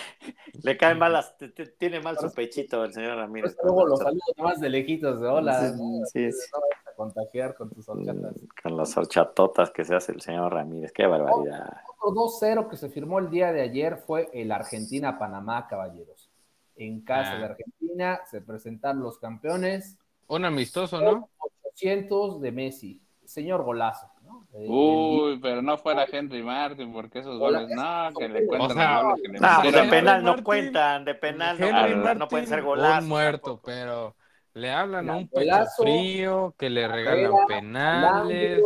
Le, 0.63 0.77
caen 0.79 0.99
mal, 0.99 1.13
las, 1.13 1.37
tiene 1.79 2.01
mal 2.01 2.19
su 2.19 2.33
pechito 2.33 2.83
el 2.85 2.93
señor 2.93 3.19
Ramírez. 3.19 3.55
luego 3.63 3.87
los 3.87 3.99
saludos 3.99 4.33
más 4.39 4.59
de 4.61 4.71
lejitos 4.71 5.21
de 5.21 5.29
hola. 5.29 5.75
Sí, 6.11 6.33
sí, 6.33 6.39
a 6.87 6.95
contagiar 6.97 7.55
con 7.55 7.71
tus 7.71 7.87
horchatas. 7.89 8.35
Con 8.63 8.77
las 8.77 8.97
horchatotas 8.97 9.71
que 9.71 9.85
se 9.85 9.95
hace 9.95 10.13
el 10.13 10.23
señor 10.23 10.55
Ramírez, 10.55 10.93
qué 10.93 11.07
barbaridad. 11.07 11.77
Otro 12.01 12.23
2-0 12.23 12.69
que 12.71 12.77
se 12.77 12.89
firmó 12.89 13.19
el 13.19 13.29
día 13.29 13.53
de 13.53 13.61
ayer 13.61 13.99
fue 13.99 14.31
el 14.33 14.51
Argentina-Panamá, 14.51 15.67
caballeros. 15.69 16.31
En 16.77 17.03
casa 17.03 17.33
ah. 17.33 17.39
de 17.39 17.45
Argentina 17.45 18.21
se 18.31 18.41
presentaron 18.41 19.03
los 19.03 19.19
campeones. 19.19 19.99
Un 20.29 20.45
amistoso, 20.47 21.01
¿no? 21.01 21.29
800 21.75 22.41
de 22.41 22.53
Messi. 22.53 23.03
Señor 23.25 23.63
golazo. 23.63 24.11
Uy, 24.59 25.39
pero 25.41 25.61
no 25.61 25.77
fuera 25.77 26.07
Henry 26.11 26.43
Martin, 26.43 26.93
porque 26.93 27.19
esos 27.19 27.39
goles, 27.39 27.69
no, 27.69 28.13
que 28.19 28.29
le 28.29 28.47
cuentan 28.47 29.15
que 29.23 29.29
le 29.29 29.39
No, 29.39 29.63
de 29.63 29.83
penal 29.91 30.25
no 30.25 30.43
cuentan, 30.43 31.05
de 31.05 31.15
penal 31.15 31.59
no, 31.61 32.15
no 32.15 32.29
pueden 32.29 32.47
ser 32.47 32.63
golazos. 32.63 33.03
Un 33.03 33.09
muerto, 33.09 33.61
pero 33.65 34.17
le 34.55 34.71
hablan 34.71 35.11
a 35.11 35.17
un 35.17 35.29
pecho 35.29 35.65
frío, 35.77 36.55
que 36.59 36.71
le 36.71 36.89
regalan 36.89 37.33
penales, 37.47 38.63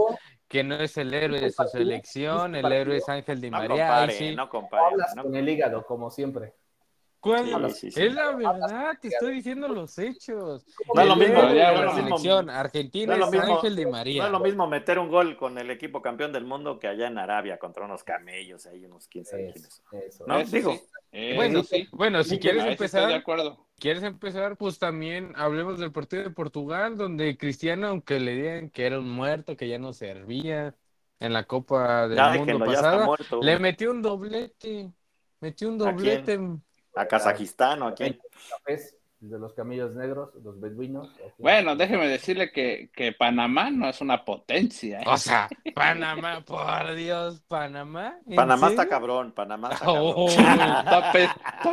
que 0.46 0.62
no 0.62 0.76
es 0.76 0.96
el 0.96 1.12
héroe 1.12 1.40
de 1.40 1.50
su 1.50 1.64
selección, 1.64 2.54
el 2.54 2.70
héroe 2.70 2.98
es 2.98 3.08
Ángel 3.08 3.40
Di 3.40 3.50
María. 3.50 4.06
No 4.36 4.48
compare, 4.48 4.94
no 5.16 5.22
con 5.24 5.36
el 5.36 5.48
hígado, 5.48 5.84
como 5.84 6.10
siempre. 6.10 6.54
¿Cuál? 7.20 7.66
es 7.66 8.14
la 8.14 8.32
verdad, 8.32 8.98
te 8.98 9.08
estoy 9.08 9.34
diciendo 9.34 9.68
los 9.68 9.98
hechos. 9.98 10.64
No 10.94 11.02
es 11.02 11.06
lo 11.06 11.16
mismo, 11.16 11.42
la 11.42 11.94
selección 11.94 12.48
Argentina 12.48 13.14
es, 13.14 13.34
Ángel 13.34 13.76
de 13.76 13.86
María. 13.86 14.22
No 14.22 14.26
es 14.26 14.32
lo 14.32 14.40
mismo 14.40 14.66
meter 14.66 14.98
un 14.98 15.10
gol 15.10 15.36
con 15.36 15.58
el 15.58 15.70
equipo 15.70 16.00
campeón 16.00 16.32
del 16.32 16.46
mundo 16.46 16.78
que 16.78 16.88
allá 16.88 17.08
en 17.08 17.18
Arabia 17.18 17.58
contra 17.58 17.84
unos 17.84 18.04
camellos, 18.04 18.64
ahí 18.64 18.86
unos 18.86 19.06
15 19.06 19.52
eso, 19.52 20.24
¿No? 20.26 20.42
Digo. 20.44 20.80
bueno, 21.36 21.62
sí. 21.62 21.88
bueno, 21.92 22.24
si 22.24 22.38
quieres 22.38 22.64
empezar, 22.64 23.08
de 23.08 23.16
acuerdo. 23.16 23.66
quieres 23.78 24.02
empezar, 24.02 24.56
pues 24.56 24.78
también 24.78 25.34
hablemos 25.36 25.78
del 25.78 25.92
partido 25.92 26.22
de 26.22 26.30
Portugal, 26.30 26.96
donde 26.96 27.36
Cristiano, 27.36 27.88
aunque 27.88 28.18
le 28.18 28.34
digan 28.34 28.70
que 28.70 28.86
era 28.86 28.98
un 28.98 29.10
muerto, 29.10 29.58
que 29.58 29.68
ya 29.68 29.78
no 29.78 29.92
servía 29.92 30.74
en 31.18 31.34
la 31.34 31.44
Copa 31.44 32.08
del 32.08 32.38
Mundo 32.38 32.64
pasada, 32.64 33.08
le 33.42 33.58
metió 33.58 33.90
un 33.90 34.00
doblete, 34.00 34.90
metió 35.40 35.68
un 35.68 35.76
doblete 35.76 36.38
a 36.94 37.06
Kazajistán 37.06 37.82
o 37.82 37.86
a 37.88 37.94
quién 37.94 38.20
de 39.20 39.38
los 39.38 39.52
camellos 39.52 39.94
negros, 39.94 40.30
los 40.42 40.58
beduinos. 40.58 41.08
Bueno, 41.36 41.76
déjeme 41.76 42.08
decirle 42.08 42.50
que, 42.50 42.90
que, 42.94 43.12
Panamá 43.12 43.70
no 43.70 43.88
es 43.88 44.00
una 44.00 44.24
potencia. 44.24 45.00
¿eh? 45.00 45.04
O 45.06 45.18
sea, 45.18 45.48
Panamá, 45.74 46.42
por 46.42 46.94
Dios, 46.94 47.42
Panamá. 47.46 48.18
Panamá 48.34 48.70
está 48.70 48.88
cabrón, 48.88 49.32
Panamá 49.32 49.72
está 49.72 49.84
cabrón. 49.84 50.12
Oh, 50.16 50.28
está, 50.28 51.12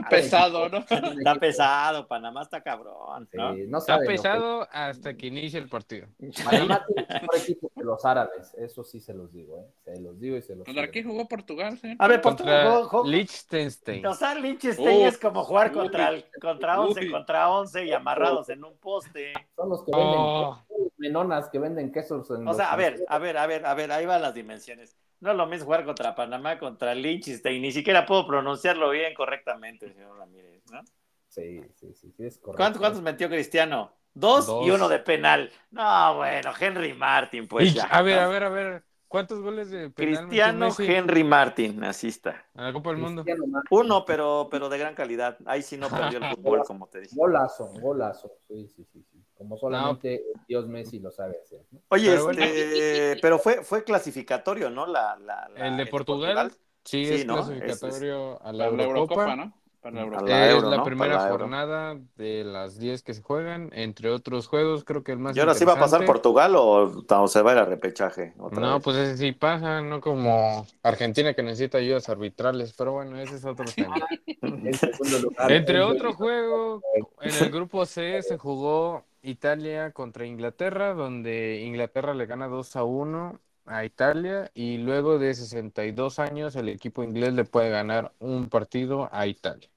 pesado, 0.09 0.67
¿no? 0.67 0.79
Está 0.79 1.35
pesado, 1.35 2.07
Panamá 2.07 2.41
está 2.41 2.61
cabrón. 2.61 3.29
¿no? 3.33 3.77
está 3.77 3.99
pesado 3.99 4.67
hasta 4.69 5.15
que 5.15 5.27
inicie 5.27 5.59
el 5.59 5.69
partido. 5.69 6.07
Panamá 6.43 6.85
tiene 6.93 7.07
mejor 7.09 7.37
equipo 7.37 7.71
que 7.73 7.83
los 7.83 8.03
árabes, 8.03 8.53
eso 8.55 8.83
sí 8.83 8.99
se 8.99 9.13
los 9.13 9.31
digo, 9.31 9.57
¿eh? 9.59 9.71
Se 9.85 10.01
los 10.01 10.19
digo 10.19 10.35
y 10.35 10.41
se 10.41 10.53
los 10.53 10.65
digo. 10.65 10.75
¿Contra 10.75 10.91
quién 10.91 11.07
jugó 11.07 11.25
Portugal? 11.29 11.77
Sí? 11.77 11.95
A 11.97 12.07
ver, 12.09 12.21
Portugal 12.21 12.83
jugó, 12.83 13.07
Liechtenstein. 13.07 14.05
O 14.05 14.13
sea, 14.13 14.35
Liechtenstein 14.35 15.05
es 15.05 15.17
como 15.17 15.45
jugar 15.45 15.71
contra, 15.71 16.09
el, 16.09 16.25
contra 16.41 16.81
11, 16.81 17.09
contra 17.09 17.36
11 17.45 17.85
y 17.85 17.93
amarrados 17.93 18.49
en 18.49 18.63
un 18.63 18.77
poste. 18.77 19.33
Son 19.55 19.69
los 19.69 19.83
que 19.83 19.91
venden 19.91 20.15
oh. 20.17 20.63
menonas 20.97 21.49
que 21.49 21.59
venden 21.59 21.91
quesos. 21.91 22.29
o 22.29 22.53
sea, 22.53 22.71
a 22.71 22.75
ver, 22.75 23.05
a 23.07 23.17
ver, 23.19 23.37
a 23.37 23.47
ver, 23.47 23.65
a 23.65 23.73
ver, 23.73 23.91
ahí 23.91 24.05
van 24.05 24.21
las 24.21 24.33
dimensiones. 24.33 24.97
No 25.19 25.31
es 25.31 25.37
lo 25.37 25.47
mismo 25.47 25.65
jugar 25.65 25.85
contra 25.85 26.15
Panamá, 26.15 26.59
contra 26.59 26.93
Liechtenstein, 26.93 27.61
ni 27.61 27.71
siquiera 27.71 28.05
puedo 28.05 28.27
pronunciarlo 28.27 28.89
bien 28.91 29.13
correctamente, 29.13 29.91
señor 29.91 30.17
Ramírez, 30.17 30.63
¿no? 30.71 30.81
Sí, 31.27 31.61
sí, 31.75 31.93
sí, 31.93 32.13
es 32.19 32.37
correcto. 32.37 32.79
¿Cuántos, 32.79 33.01
metió 33.01 33.27
Cristiano? 33.27 33.93
Dos, 34.13 34.47
y 34.65 34.71
uno 34.71 34.89
de 34.89 34.99
penal. 34.99 35.51
No, 35.69 36.15
bueno, 36.15 36.51
Henry 36.59 36.93
Martin, 36.93 37.47
pues 37.47 37.73
ya. 37.73 37.85
A 37.85 38.01
ver, 38.01 38.19
a 38.19 38.27
ver, 38.27 38.43
a 38.43 38.49
ver. 38.49 38.83
¿Cuántos 39.07 39.41
goles 39.41 39.69
de 39.69 39.89
penal 39.89 40.27
Cristiano 40.27 40.69
Henry 40.77 41.23
Martin, 41.23 41.83
así 41.83 42.09
está. 42.09 42.45
A 42.55 42.63
la 42.63 42.73
Copa 42.73 42.89
del 42.89 42.99
Mundo. 42.99 43.23
Uno, 43.69 44.03
pero, 44.05 44.47
pero 44.51 44.67
de 44.69 44.77
gran 44.77 44.95
calidad. 44.95 45.37
Ahí 45.45 45.61
sí 45.61 45.77
no 45.77 45.89
perdió 45.89 46.19
el 46.19 46.25
fútbol, 46.35 46.63
como 46.65 46.87
te 46.87 47.01
dije. 47.01 47.15
Golazo, 47.15 47.71
golazo. 47.79 48.31
Sí, 48.47 48.67
sí, 48.67 48.83
sí. 48.91 49.03
sí. 49.11 49.23
Como 49.37 49.55
solamente 49.57 50.23
Dios 50.47 50.67
Messi 50.67 50.99
lo 50.99 51.11
sabe 51.11 51.37
hacer. 51.43 51.63
Oye, 51.89 52.17
pero, 52.17 52.31
este, 52.31 53.17
pero 53.21 53.37
fue, 53.37 53.63
fue 53.63 53.83
clasificatorio, 53.83 54.69
¿no? 54.69 54.87
La, 54.87 55.15
la, 55.17 55.49
el 55.55 55.77
de 55.77 55.85
Portugal, 55.85 56.51
Sí, 56.83 57.03
es 57.03 57.25
clasificatorio 57.25 58.41
a 58.41 58.53
la, 58.53 58.67
Eurocopa, 58.67 59.35
¿no? 59.35 59.53
Es 59.87 60.63
la 60.63 60.83
primera 60.83 61.29
jornada 61.29 61.97
de 62.15 62.43
las 62.43 62.79
10 62.79 63.03
que 63.03 63.13
se 63.13 63.21
juegan, 63.21 63.69
entre 63.73 64.09
otros 64.09 64.47
juegos, 64.47 64.83
creo 64.83 65.03
que 65.03 65.11
el 65.11 65.19
más 65.19 65.35
¿Y 65.35 65.39
ahora 65.39 65.53
sí 65.53 65.65
va 65.65 65.73
a 65.73 65.79
pasar 65.79 66.05
Portugal 66.05 66.53
o, 66.55 67.03
se 67.27 67.41
va 67.41 67.51
a 67.51 67.53
ir 67.53 67.59
a 67.59 67.65
repechaje? 67.65 68.33
no, 68.51 68.79
pues 68.79 68.97
ese 68.97 69.17
sí 69.17 69.31
pasa, 69.31 69.81
no 69.81 70.01
como 70.01 70.65
Argentina 70.83 71.33
que 71.33 71.43
necesita 71.43 71.77
ayudas 71.77 72.09
arbitrales, 72.09 72.73
pero 72.77 72.93
bueno, 72.93 73.19
ese 73.19 73.35
es 73.35 73.45
otro 73.45 73.65
tema. 73.75 73.95
entre 75.49 75.81
otro 75.81 76.13
juego, 76.13 76.81
en 77.21 77.43
el 77.43 77.51
grupo 77.51 77.85
C 77.85 78.21
se 78.21 78.37
jugó 78.37 79.05
Italia 79.21 79.91
contra 79.91 80.25
Inglaterra, 80.25 80.93
donde 80.93 81.61
Inglaterra 81.63 82.13
le 82.13 82.25
gana 82.25 82.47
2 82.47 82.75
a 82.75 82.83
1 82.83 83.39
a 83.67 83.85
Italia 83.85 84.49
y 84.53 84.77
luego 84.77 85.19
de 85.19 85.33
62 85.33 86.19
años 86.19 86.55
el 86.55 86.69
equipo 86.69 87.03
inglés 87.03 87.33
le 87.33 87.43
puede 87.43 87.69
ganar 87.69 88.13
un 88.19 88.49
partido 88.49 89.09
a 89.11 89.27
Italia. 89.27 89.69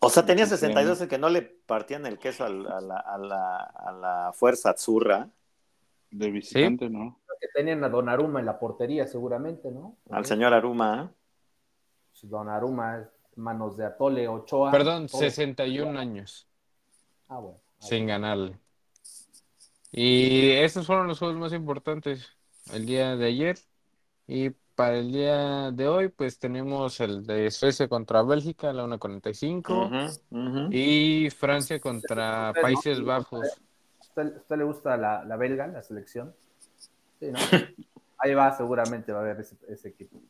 O 0.00 0.10
sea, 0.10 0.26
tenía 0.26 0.46
62 0.46 1.00
el 1.00 1.08
que 1.08 1.18
no 1.18 1.28
le 1.28 1.42
partían 1.42 2.06
el 2.06 2.18
queso 2.18 2.44
a 2.44 2.48
la, 2.48 2.76
a 2.76 3.18
la, 3.18 3.56
a 3.56 3.92
la 3.92 4.32
fuerza 4.34 4.70
azurra. 4.70 5.28
De 6.10 6.30
visitante, 6.30 6.88
¿no? 6.88 7.18
Que 7.40 7.48
tenían 7.48 7.84
a 7.84 7.88
Don 7.88 8.08
Aruma 8.08 8.40
en 8.40 8.46
la 8.46 8.58
portería, 8.58 9.06
seguramente, 9.06 9.70
¿no? 9.70 9.96
Al 10.10 10.24
señor 10.24 10.54
Aruma. 10.54 11.10
¿eh? 11.10 11.14
Don 12.22 12.48
Aruma, 12.48 13.08
manos 13.36 13.76
de 13.76 13.84
Atole 13.84 14.26
Ochoa. 14.28 14.70
Perdón, 14.70 15.08
61 15.08 15.98
años. 15.98 16.46
Ah, 17.28 17.38
bueno. 17.38 17.58
Sin 17.78 18.06
ganarle. 18.06 18.58
Y 19.92 20.50
esos 20.52 20.86
fueron 20.86 21.08
los 21.08 21.18
juegos 21.18 21.36
más 21.36 21.52
importantes 21.52 22.30
el 22.72 22.86
día 22.86 23.16
de 23.16 23.26
ayer. 23.26 23.58
Y 24.26 24.50
para 24.76 24.98
el 24.98 25.10
día 25.10 25.72
de 25.72 25.88
hoy, 25.88 26.08
pues 26.08 26.38
tenemos 26.38 27.00
el 27.00 27.26
de 27.26 27.50
Suecia 27.50 27.88
contra 27.88 28.22
Bélgica 28.22 28.70
a 28.70 28.72
la 28.74 28.84
1.45 28.84 30.70
y 30.70 31.30
Francia 31.30 31.80
contra 31.80 32.52
Países 32.60 33.02
Bajos. 33.02 33.48
¿Usted, 34.00 34.36
usted 34.36 34.56
le 34.56 34.64
gusta 34.64 34.96
la, 34.98 35.24
la, 35.24 35.36
belga, 35.36 35.66
la 35.66 35.82
selección? 35.82 36.34
Sí, 37.18 37.32
¿no? 37.32 37.38
Ahí 38.18 38.34
va, 38.34 38.54
seguramente 38.56 39.12
va 39.12 39.18
a 39.20 39.22
haber 39.22 39.40
ese, 39.40 39.88
equipo. 39.88 40.20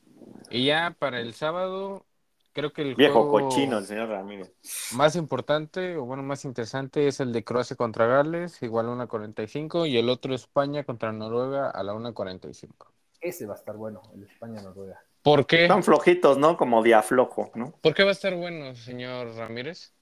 Y 0.51 0.67
ya 0.67 0.95
para 0.97 1.21
el 1.21 1.35
sábado, 1.35 2.05
creo 2.53 2.73
que 2.73 2.83
el 2.83 2.95
viejo 2.95 3.31
cochino, 3.31 3.79
el 3.79 3.85
señor 3.85 4.09
Ramírez. 4.09 4.53
Más 4.95 5.17
importante, 5.17 5.97
o 5.97 6.05
bueno, 6.05 6.23
más 6.23 6.45
interesante 6.45 7.09
es 7.09 7.19
el 7.21 7.33
de 7.33 7.45
Croacia 7.45 7.77
contra 7.77 8.07
Gales, 8.07 8.63
igual 8.63 8.89
a 8.89 9.07
1.45, 9.07 9.89
y 9.89 9.99
el 9.99 10.09
otro 10.09 10.35
España 10.35 10.85
contra 10.85 11.13
Noruega 11.13 11.71
a 11.71 11.83
la 11.83 11.95
1.45. 11.95 12.96
Ese 13.21 13.47
va 13.47 13.55
a 13.55 13.57
estar 13.57 13.77
bueno, 13.77 14.03
el 14.15 14.25
España-Noruega. 14.25 15.01
¿Por 15.23 15.47
qué? 15.47 15.63
Están 15.63 15.83
flojitos, 15.83 16.39
¿no? 16.39 16.57
Como 16.57 16.83
día 16.83 17.03
flojo, 17.03 17.51
¿no? 17.55 17.73
¿Por 17.83 17.95
qué 17.95 18.05
va 18.05 18.11
a 18.11 18.13
estar 18.13 18.35
bueno, 18.37 18.75
señor 18.77 19.35
Ramírez? 19.35 19.93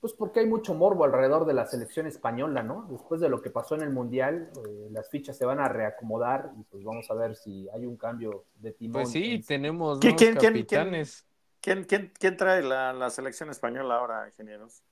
Pues 0.00 0.12
porque 0.12 0.40
hay 0.40 0.46
mucho 0.46 0.74
morbo 0.74 1.04
alrededor 1.04 1.46
de 1.46 1.54
la 1.54 1.64
selección 1.64 2.06
española, 2.06 2.62
¿no? 2.62 2.86
Después 2.90 3.20
de 3.20 3.28
lo 3.28 3.40
que 3.40 3.50
pasó 3.50 3.74
en 3.74 3.82
el 3.82 3.90
Mundial, 3.90 4.50
eh, 4.56 4.88
las 4.90 5.08
fichas 5.08 5.38
se 5.38 5.46
van 5.46 5.60
a 5.60 5.68
reacomodar 5.68 6.52
y 6.58 6.64
pues 6.64 6.84
vamos 6.84 7.10
a 7.10 7.14
ver 7.14 7.36
si 7.36 7.68
hay 7.72 7.86
un 7.86 7.96
cambio 7.96 8.44
de 8.56 8.72
timón. 8.72 9.02
Pues 9.02 9.12
sí, 9.12 9.42
tenemos 9.46 10.00
dos 10.00 10.14
¿Quién, 10.14 10.34
capitanes. 10.34 11.24
¿quién, 11.60 11.84
quién, 11.84 12.12
quién, 12.18 12.36
trae 12.36 12.62
la, 12.62 12.92
la, 12.92 13.08
selección 13.10 13.48
española 13.48 13.96
ahora, 13.96 14.26
ingenieros? 14.26 14.82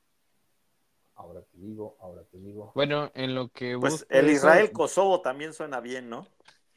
Ahora 1.15 1.43
te 1.43 1.59
digo, 1.59 1.97
ahora 2.01 2.23
te 2.31 2.39
digo. 2.39 2.73
Bueno, 2.75 3.11
en 3.15 3.35
lo 3.35 3.49
que... 3.49 3.77
Pues 3.79 4.07
el 4.09 4.31
Israel-Kosovo 4.31 5.21
también 5.21 5.53
suena 5.53 5.81
bien, 5.81 6.09
¿no? 6.09 6.27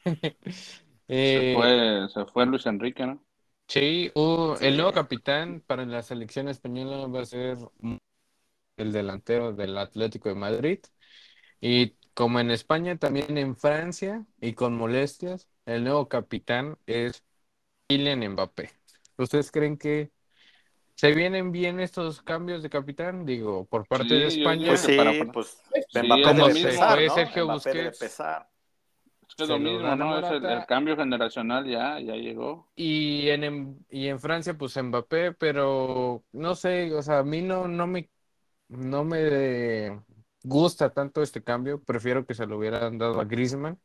se, 1.06 1.52
eh, 1.52 1.54
fue, 1.54 2.08
se 2.12 2.30
fue 2.32 2.46
Luis 2.46 2.66
Enrique, 2.66 3.06
¿no? 3.06 3.22
Sí, 3.68 4.12
el 4.60 4.76
nuevo 4.76 4.92
capitán 4.92 5.62
para 5.66 5.84
la 5.84 6.02
selección 6.02 6.48
española 6.48 7.06
va 7.08 7.20
a 7.20 7.26
ser 7.26 7.58
el 8.76 8.92
delantero 8.92 9.52
del 9.52 9.76
Atlético 9.78 10.28
de 10.28 10.34
Madrid. 10.36 10.78
Y 11.60 11.96
como 12.14 12.38
en 12.40 12.50
España, 12.50 12.96
también 12.96 13.36
en 13.38 13.56
Francia 13.56 14.24
y 14.40 14.52
con 14.52 14.76
molestias, 14.76 15.48
el 15.64 15.84
nuevo 15.84 16.08
capitán 16.08 16.78
es 16.86 17.24
Kylian 17.88 18.32
Mbappé. 18.32 18.70
¿Ustedes 19.18 19.50
creen 19.50 19.76
que 19.76 20.10
se 20.94 21.12
vienen 21.12 21.52
bien 21.52 21.80
estos 21.80 22.22
cambios 22.22 22.62
de 22.62 22.70
capitán? 22.70 23.26
Digo, 23.26 23.66
por 23.66 23.86
parte 23.86 24.14
de 24.14 24.26
España. 24.28 24.68
Pues 24.68 24.80
sí, 24.80 24.96
pues 25.32 25.62
Mbappé 25.92 27.10
Sergio 27.10 27.48
Busquets 27.48 28.20
es 29.38 29.48
lo 29.48 29.58
mismo, 29.58 29.94
¿no? 29.96 30.18
Es 30.18 30.42
el, 30.42 30.66
cambio 30.66 30.96
generacional 30.96 31.66
ya, 31.66 32.00
ya 32.00 32.14
llegó. 32.14 32.68
Y 32.74 33.28
en, 33.28 33.84
y 33.90 34.08
en 34.08 34.18
Francia, 34.18 34.56
pues 34.56 34.76
Mbappé, 34.80 35.32
pero 35.32 36.24
no 36.32 36.54
sé, 36.54 36.94
o 36.94 37.02
sea, 37.02 37.18
a 37.18 37.24
mí 37.24 37.42
no, 37.42 37.68
no 37.68 37.86
me 37.86 38.08
no 38.68 39.04
me 39.04 40.02
gusta 40.42 40.90
tanto 40.90 41.22
este 41.22 41.42
cambio, 41.42 41.82
prefiero 41.82 42.26
que 42.26 42.34
se 42.34 42.46
lo 42.46 42.58
hubieran 42.58 42.98
dado 42.98 43.20
a 43.20 43.24
Griezmann, 43.24 43.80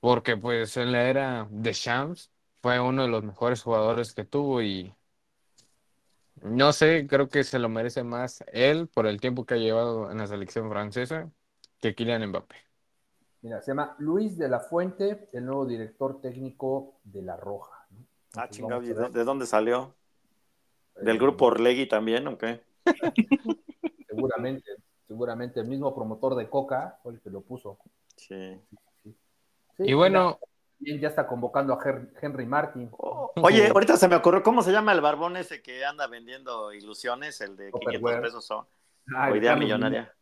porque 0.00 0.36
pues 0.36 0.76
en 0.76 0.92
la 0.92 1.08
era 1.08 1.48
de 1.50 1.72
Shams 1.72 2.30
fue 2.62 2.80
uno 2.80 3.02
de 3.02 3.08
los 3.08 3.24
mejores 3.24 3.62
jugadores 3.62 4.14
que 4.14 4.24
tuvo 4.24 4.62
y 4.62 4.94
no 6.42 6.72
sé, 6.72 7.06
creo 7.08 7.28
que 7.28 7.44
se 7.44 7.58
lo 7.58 7.68
merece 7.68 8.04
más 8.04 8.44
él 8.52 8.88
por 8.88 9.06
el 9.06 9.20
tiempo 9.20 9.46
que 9.46 9.54
ha 9.54 9.58
llevado 9.58 10.10
en 10.10 10.18
la 10.18 10.26
selección 10.26 10.70
francesa 10.70 11.30
que 11.80 11.94
Kylian 11.94 12.26
Mbappé. 12.28 12.65
Mira, 13.46 13.62
se 13.62 13.70
llama 13.70 13.94
Luis 14.00 14.36
de 14.36 14.48
la 14.48 14.58
Fuente, 14.58 15.28
el 15.32 15.46
nuevo 15.46 15.66
director 15.66 16.20
técnico 16.20 16.98
de 17.04 17.22
La 17.22 17.36
Roja. 17.36 17.86
Ah, 18.34 18.48
chingado, 18.50 18.80
¿de 18.80 19.22
dónde 19.22 19.46
salió? 19.46 19.94
¿Del 20.96 21.14
eh, 21.14 21.18
grupo 21.20 21.44
Orlegui 21.44 21.86
también 21.86 22.26
o 22.26 22.36
qué? 22.36 22.60
seguramente, 24.08 24.68
seguramente 25.06 25.60
el 25.60 25.68
mismo 25.68 25.94
promotor 25.94 26.34
de 26.34 26.50
Coca 26.50 26.98
fue 27.04 27.12
el 27.12 27.20
que 27.20 27.30
lo 27.30 27.40
puso. 27.42 27.78
Sí. 28.16 28.60
y 29.78 29.94
bueno. 29.94 30.40
ya 30.80 31.06
está 31.06 31.28
convocando 31.28 31.72
a 31.72 31.78
Henry 32.20 32.46
Martin. 32.46 32.88
Oh, 32.98 33.30
oye, 33.42 33.68
ahorita 33.72 33.96
se 33.96 34.08
me 34.08 34.16
ocurrió, 34.16 34.42
¿cómo 34.42 34.60
se 34.62 34.72
llama 34.72 34.90
el 34.90 35.00
barbón 35.00 35.36
ese 35.36 35.62
que 35.62 35.84
anda 35.84 36.08
vendiendo 36.08 36.72
ilusiones? 36.72 37.40
El 37.40 37.56
de 37.56 37.70
500 37.70 38.20
pesos 38.22 38.44
son. 38.44 38.66
Ah, 39.14 39.30
idea 39.30 39.54
millonaria. 39.54 40.12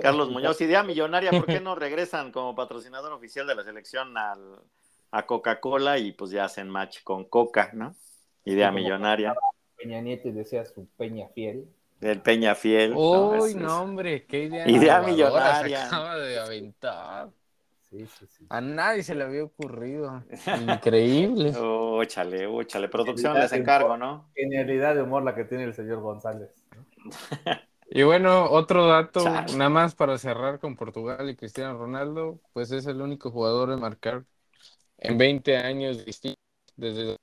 Carlos 0.00 0.30
Muñoz, 0.30 0.60
idea 0.60 0.82
millonaria, 0.82 1.30
¿por 1.30 1.46
qué 1.46 1.60
no 1.60 1.74
regresan 1.76 2.32
como 2.32 2.54
patrocinador 2.54 3.12
oficial 3.12 3.46
de 3.46 3.54
la 3.54 3.64
selección 3.64 4.16
al, 4.16 4.60
a 5.10 5.26
Coca-Cola 5.26 5.98
y 5.98 6.12
pues 6.12 6.30
ya 6.30 6.44
hacen 6.44 6.68
match 6.68 7.02
con 7.02 7.24
Coca, 7.24 7.70
¿no? 7.72 7.94
Idea 8.44 8.70
millonaria. 8.70 9.34
Peña 9.76 10.00
Nieto 10.00 10.30
decía 10.30 10.64
su 10.64 10.86
Peña 10.96 11.28
Fiel. 11.34 11.68
El 12.00 12.20
Peña 12.20 12.54
Fiel. 12.54 12.92
Uy, 12.94 13.54
no, 13.54 13.82
hombre, 13.82 14.24
qué 14.26 14.44
idea. 14.44 14.68
Idea 14.68 15.00
millonaria. 15.00 15.80
Se 15.80 15.86
acaba 15.86 16.16
de 16.16 16.38
aventar. 16.38 17.30
A 18.48 18.60
nadie 18.60 19.02
se 19.02 19.14
le 19.14 19.24
había 19.24 19.44
ocurrido. 19.44 20.22
Increíble. 20.68 21.52
oh, 21.56 22.02
échale, 22.02 22.46
oh, 22.46 22.60
échale. 22.60 22.88
Producción 22.88 23.34
les 23.34 23.52
encargo, 23.52 23.96
¿no? 23.96 24.30
Genialidad 24.34 24.94
de 24.94 25.02
humor 25.02 25.22
la 25.22 25.34
que 25.34 25.44
tiene 25.44 25.64
el 25.64 25.74
señor 25.74 26.00
González. 26.00 26.50
Y 27.88 28.02
bueno, 28.02 28.50
otro 28.50 28.86
dato, 28.86 29.24
nada 29.24 29.70
más 29.70 29.94
para 29.94 30.18
cerrar 30.18 30.58
con 30.58 30.76
Portugal 30.76 31.30
y 31.30 31.36
Cristiano 31.36 31.78
Ronaldo, 31.78 32.40
pues 32.52 32.72
es 32.72 32.86
el 32.86 33.00
único 33.00 33.30
jugador 33.30 33.70
en 33.70 33.80
marcar 33.80 34.24
en 34.98 35.16
20 35.18 35.56
años 35.56 36.04
distintos 36.04 36.42
desde 36.74 37.16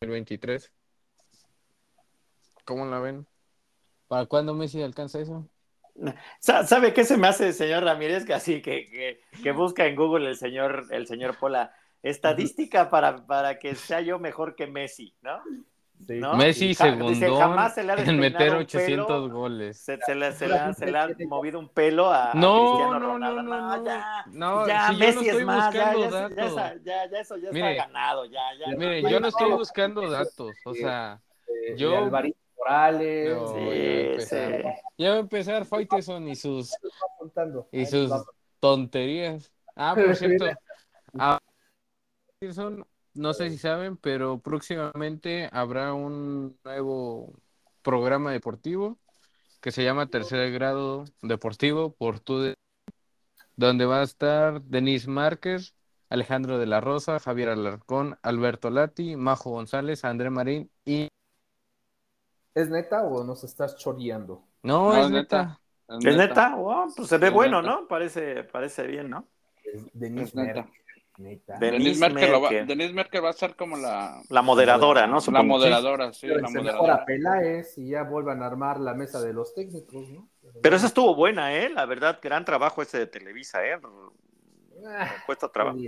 2023. 0.00 0.72
¿Cómo 2.64 2.86
la 2.86 3.00
ven? 3.00 3.26
¿Para 4.06 4.26
cuándo 4.26 4.54
Messi 4.54 4.80
alcanza 4.80 5.20
eso? 5.20 5.48
¿Sabe 6.40 6.94
qué 6.94 7.04
se 7.04 7.16
me 7.16 7.26
hace, 7.26 7.52
señor 7.52 7.82
Ramírez? 7.82 8.24
Que 8.24 8.34
así 8.34 8.62
que, 8.62 9.20
que, 9.42 9.52
busca 9.52 9.86
en 9.86 9.96
Google 9.96 10.28
el 10.28 10.36
señor, 10.36 10.86
el 10.90 11.06
señor 11.06 11.36
Pola. 11.38 11.74
Estadística 12.00 12.90
para, 12.90 13.26
para 13.26 13.58
que 13.58 13.74
sea 13.74 14.00
yo 14.00 14.20
mejor 14.20 14.54
que 14.54 14.68
Messi, 14.68 15.16
¿no? 15.20 15.42
Messi 16.36 16.74
segundo 16.74 17.36
jamás 17.36 17.74
se 17.74 17.82
le 17.82 17.92
ha 17.92 17.96
en 17.96 18.18
meter 18.18 18.54
800 18.54 19.30
goles. 19.30 19.78
Se, 19.78 19.96
le, 19.96 20.32
se, 20.32 20.48
le 20.48 20.56
ha, 20.56 20.72
se, 20.72 20.86
le, 20.90 20.98
ha, 20.98 21.08
movido 21.28 21.58
un 21.58 21.68
pelo 21.68 22.10
a, 22.10 22.32
no, 22.34 22.76
Cristiano 22.76 23.00
no, 23.00 23.12
Ronaldo. 23.12 23.42
No, 23.42 23.60
no, 23.60 23.76
no, 23.76 23.84
ya, 23.84 24.24
no, 24.28 24.66
ya 24.66 24.88
si 24.88 24.96
Messi 24.96 25.28
es 25.28 25.44
más, 25.44 25.74
ya, 25.74 25.94
ya, 25.94 26.28
ya, 26.82 27.08
ya, 27.10 27.20
eso 27.20 27.36
ya 27.36 27.50
está 27.50 27.72
ganado. 27.72 28.24
Ya, 28.26 28.40
ya, 28.58 28.76
mire, 28.76 29.02
yo 29.02 29.20
no 29.20 29.28
estoy 29.28 29.50
buscando 29.50 30.08
datos, 30.08 30.54
o 30.64 30.74
sea, 30.74 31.20
yo... 31.76 32.10
Morales. 32.58 33.38
sí, 34.24 34.36
Ya 34.98 35.10
va 35.10 35.16
a 35.16 35.20
empezar 35.20 35.64
Faiteson 35.64 36.26
y 36.28 36.34
sus 36.34 36.76
y 37.70 37.86
sus 37.86 38.10
tonterías. 38.58 39.52
Ah, 39.76 39.94
por 39.94 40.14
cierto. 40.16 40.46
Ah, 41.16 41.38
no 43.18 43.34
sé 43.34 43.50
si 43.50 43.58
saben, 43.58 43.96
pero 43.96 44.38
próximamente 44.38 45.48
habrá 45.52 45.92
un 45.92 46.56
nuevo 46.64 47.32
programa 47.82 48.30
deportivo 48.30 48.98
que 49.60 49.72
se 49.72 49.82
llama 49.82 50.06
Tercer 50.06 50.52
Grado 50.52 51.04
Deportivo 51.20 51.92
por 51.92 52.20
tu 52.20 52.54
donde 53.56 53.86
va 53.86 54.00
a 54.00 54.04
estar 54.04 54.62
Denise 54.62 55.10
Márquez, 55.10 55.74
Alejandro 56.08 56.58
de 56.58 56.66
la 56.66 56.80
Rosa, 56.80 57.18
Javier 57.18 57.48
Alarcón, 57.48 58.16
Alberto 58.22 58.70
Lati, 58.70 59.16
Majo 59.16 59.50
González, 59.50 60.04
André 60.04 60.30
Marín 60.30 60.70
y 60.84 61.08
¿Es 62.54 62.70
neta 62.70 63.02
o 63.02 63.24
nos 63.24 63.42
estás 63.42 63.76
choreando? 63.76 64.44
No, 64.62 64.96
es, 64.96 65.10
neta. 65.10 65.60
¿Es 65.88 66.16
neta? 66.16 66.56
pues 66.96 67.08
se 67.08 67.18
ve 67.18 67.30
bueno, 67.30 67.62
¿no? 67.62 67.88
Parece, 67.88 68.44
parece 68.44 68.86
bien, 68.86 69.10
¿no? 69.10 69.26
Denise 69.92 70.36
neta. 70.36 70.68
Denise, 71.18 71.98
Merkel, 71.98 72.44
Va, 72.44 72.48
Denise, 72.48 72.92
Merkel, 72.92 73.24
va, 73.24 73.30
a 73.30 73.32
ser 73.32 73.56
como 73.56 73.76
la... 73.76 74.22
La 74.28 74.40
moderadora, 74.40 75.08
¿no? 75.08 75.18
La 75.32 75.42
moderadora, 75.42 76.12
sí, 76.12 76.28
la 76.28 76.48
moderadora. 76.48 77.04
Peláez 77.04 77.76
y 77.76 77.88
ya 77.88 78.04
vuelvan 78.04 78.40
a 78.42 78.46
armar 78.46 78.78
la 78.78 78.94
mesa 78.94 79.20
de 79.20 79.32
los 79.32 79.52
técnicos, 79.52 80.08
¿no? 80.08 80.28
Pero 80.62 80.76
esa 80.76 80.86
estuvo 80.86 81.16
buena, 81.16 81.54
¿eh? 81.56 81.70
La 81.70 81.86
verdad, 81.86 82.20
gran 82.22 82.44
trabajo 82.44 82.82
ese 82.82 82.98
de 82.98 83.06
Televisa, 83.08 83.66
¿eh? 83.66 83.80
Ah, 84.86 85.10
cuesta 85.26 85.48
trabajo. 85.50 85.78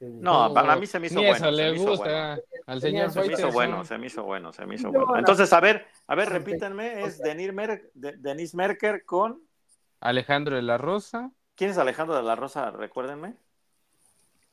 No, 0.00 0.52
para 0.52 0.74
mí 0.74 0.86
se 0.86 0.98
me 0.98 1.06
hizo 1.06 1.20
bueno. 1.20 1.36
Eso 1.36 1.50
le 1.52 1.78
gusta 1.78 2.38
al 2.66 2.80
señor 2.80 3.12
Se 3.12 3.20
me 3.20 3.32
hizo 3.34 3.52
bueno, 3.52 3.84
se 3.84 3.98
me 3.98 4.06
hizo 4.06 4.24
bueno, 4.24 4.52
se 4.52 4.66
me 4.66 4.74
hizo 4.74 4.90
bueno. 4.90 5.16
Entonces, 5.16 5.52
a 5.52 5.60
ver, 5.60 5.86
a 6.08 6.16
ver, 6.16 6.28
repítanme, 6.28 7.04
es 7.04 7.20
Denis, 7.20 7.52
Mer 7.52 7.88
Denis 7.94 8.52
Merker 8.52 9.04
con 9.04 9.40
Alejandro 10.00 10.56
de 10.56 10.62
la 10.62 10.76
Rosa. 10.76 11.30
¿Quién 11.54 11.70
es 11.70 11.78
Alejandro 11.78 12.16
de 12.16 12.24
la 12.24 12.34
Rosa? 12.34 12.72
Recuérdenme. 12.72 13.36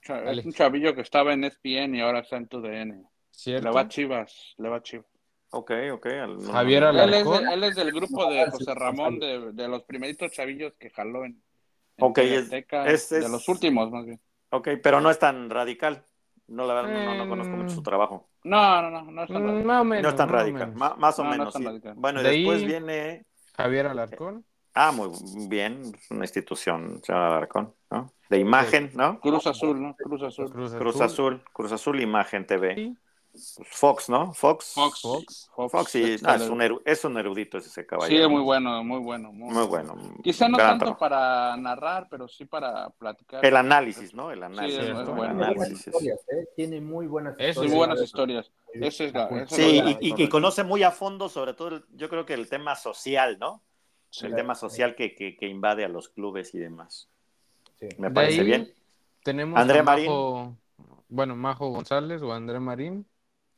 Es 0.01 0.45
un 0.45 0.53
chavillo 0.53 0.95
que 0.95 1.01
estaba 1.01 1.33
en 1.33 1.43
ESPN 1.43 1.95
y 1.95 2.01
ahora 2.01 2.19
está 2.19 2.37
en 2.37 2.47
TUDN. 2.47 3.07
¿Cierto? 3.31 3.67
Le 3.67 3.73
va 3.73 3.87
Chivas, 3.87 4.55
le 4.57 4.69
va 4.69 4.81
Chivas. 4.81 5.05
Ok, 5.51 5.71
ok. 5.91 6.07
Javier 6.51 6.83
Alarcón. 6.83 7.47
Él 7.47 7.63
es, 7.63 7.75
del 7.75 7.91
grupo 7.91 8.29
de 8.29 8.49
José 8.51 8.73
Ramón, 8.75 9.19
de, 9.19 9.51
de, 9.53 9.67
los 9.67 9.83
primeritos 9.83 10.31
chavillos 10.31 10.73
que 10.77 10.89
jaló 10.89 11.25
en, 11.25 11.41
Ok, 11.99 12.19
es, 12.19 13.09
de 13.09 13.29
los 13.29 13.47
últimos 13.49 13.91
más 13.91 14.05
bien. 14.05 14.19
Ok, 14.51 14.69
pero 14.81 15.01
no 15.01 15.09
es 15.09 15.19
tan 15.19 15.49
radical. 15.49 16.03
No, 16.47 16.65
la 16.65 16.73
verdad, 16.73 17.05
no, 17.05 17.15
no, 17.15 17.29
conozco 17.29 17.55
mucho 17.55 17.75
su 17.75 17.83
trabajo. 17.83 18.29
No, 18.43 18.81
no, 18.81 18.89
no, 18.89 19.11
no 19.11 19.23
es 19.23 19.29
tan 19.29 19.43
radical. 19.43 19.65
Más 19.65 19.81
o 19.81 19.83
menos, 19.85 20.03
no 20.03 20.09
es 20.09 20.15
tan 20.15 20.29
radical, 20.29 20.73
más, 20.75 21.19
o 21.19 21.23
menos. 21.23 21.53
Bueno, 21.95 22.21
y 22.21 22.23
después 22.23 22.65
viene... 22.65 23.25
Javier 23.55 23.87
Alarcón. 23.87 24.45
Ah, 24.81 24.93
muy 24.93 25.09
bien, 25.49 25.91
una 26.09 26.23
institución, 26.23 27.01
señor 27.03 27.21
Alarcón, 27.21 27.73
¿no? 27.91 28.13
De 28.29 28.39
imagen, 28.39 28.89
¿no? 28.93 29.19
Cruz 29.19 29.45
Azul, 29.45 29.81
¿no? 29.81 29.93
Cruz 29.93 30.23
Azul. 30.23 30.49
Cruz, 30.49 31.01
Azul. 31.01 31.43
Cruz 31.51 31.73
Azul, 31.73 31.99
Imagen 31.99 32.47
TV. 32.47 32.95
Fox, 33.65 34.07
¿no? 34.07 34.33
Fox. 34.33 34.71
Fox. 34.73 35.01
Fox, 35.01 35.49
Fox 35.53 35.91
sí, 35.91 36.15
ah, 36.23 36.35
es, 36.35 36.47
un 36.47 36.81
es, 36.85 37.03
un 37.03 37.17
erudito 37.17 37.57
ese 37.57 37.85
caballero. 37.85 38.23
Sí, 38.23 38.31
muy 38.31 38.41
bueno, 38.41 38.81
muy 38.85 38.99
bueno. 38.99 39.33
Muy, 39.33 39.67
bueno. 39.67 39.97
Quizá 40.23 40.47
no 40.47 40.55
tanto 40.55 40.97
para 40.97 41.57
narrar, 41.57 42.07
pero 42.09 42.29
sí 42.29 42.45
para 42.45 42.89
platicar. 42.91 43.45
El 43.45 43.57
análisis, 43.57 44.13
¿no? 44.13 44.31
El 44.31 44.43
análisis. 44.43 44.79
Sí, 44.79 44.91
es 44.91 45.05
bueno. 45.07 45.65
Historias, 45.65 46.19
¿eh? 46.29 46.47
Tiene 46.55 46.79
muy 46.79 47.05
buenas 47.05 47.33
historias. 47.33 47.57
Muy 47.57 47.75
buenas 47.75 48.01
historias. 48.01 48.49
Esa 48.73 49.03
es 49.03 49.13
la, 49.13 49.45
sí, 49.47 49.97
y, 49.99 50.23
y, 50.23 50.29
conoce 50.29 50.63
muy 50.63 50.83
a 50.83 50.91
fondo, 50.91 51.27
sobre 51.27 51.53
todo, 51.53 51.81
yo 51.95 52.07
creo 52.07 52.25
que 52.25 52.35
el 52.35 52.47
tema 52.47 52.75
social, 52.75 53.37
¿no? 53.39 53.61
El 54.21 54.35
tema 54.35 54.55
social 54.55 54.95
que, 54.95 55.13
que, 55.13 55.37
que, 55.37 55.47
invade 55.47 55.85
a 55.85 55.87
los 55.89 56.09
clubes 56.09 56.53
y 56.55 56.59
demás. 56.59 57.09
Sí. 57.79 57.87
Me 57.97 58.11
parece 58.11 58.43
bien. 58.43 58.73
Tenemos 59.23 59.59
André 59.59 59.83
Marín. 59.83 60.57
bueno, 61.07 61.35
Majo 61.35 61.69
González 61.69 62.21
o 62.21 62.33
André 62.33 62.59
Marín. 62.59 63.05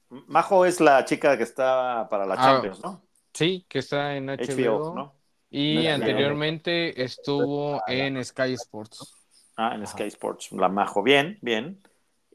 Majo 0.10 0.66
es 0.66 0.82
la 0.82 1.06
chica 1.06 1.38
que 1.38 1.44
está 1.44 2.08
para 2.10 2.26
la 2.26 2.36
ah, 2.36 2.38
Champions, 2.38 2.84
¿no? 2.84 3.02
Sí, 3.34 3.66
que 3.70 3.80
está 3.80 4.16
en 4.16 4.28
HBO. 4.28 4.94
¿no? 4.94 5.14
Y 5.50 5.88
anteriormente 5.88 7.02
estuvo 7.02 7.82
en 7.88 8.24
Sky 8.24 8.54
Sports. 8.54 9.16
Ah, 9.56 9.76
en 9.76 9.88
Sky 9.88 10.04
Sports. 10.04 10.52
La 10.52 10.70
Majo, 10.70 11.02
bien, 11.02 11.38
bien. 11.42 11.82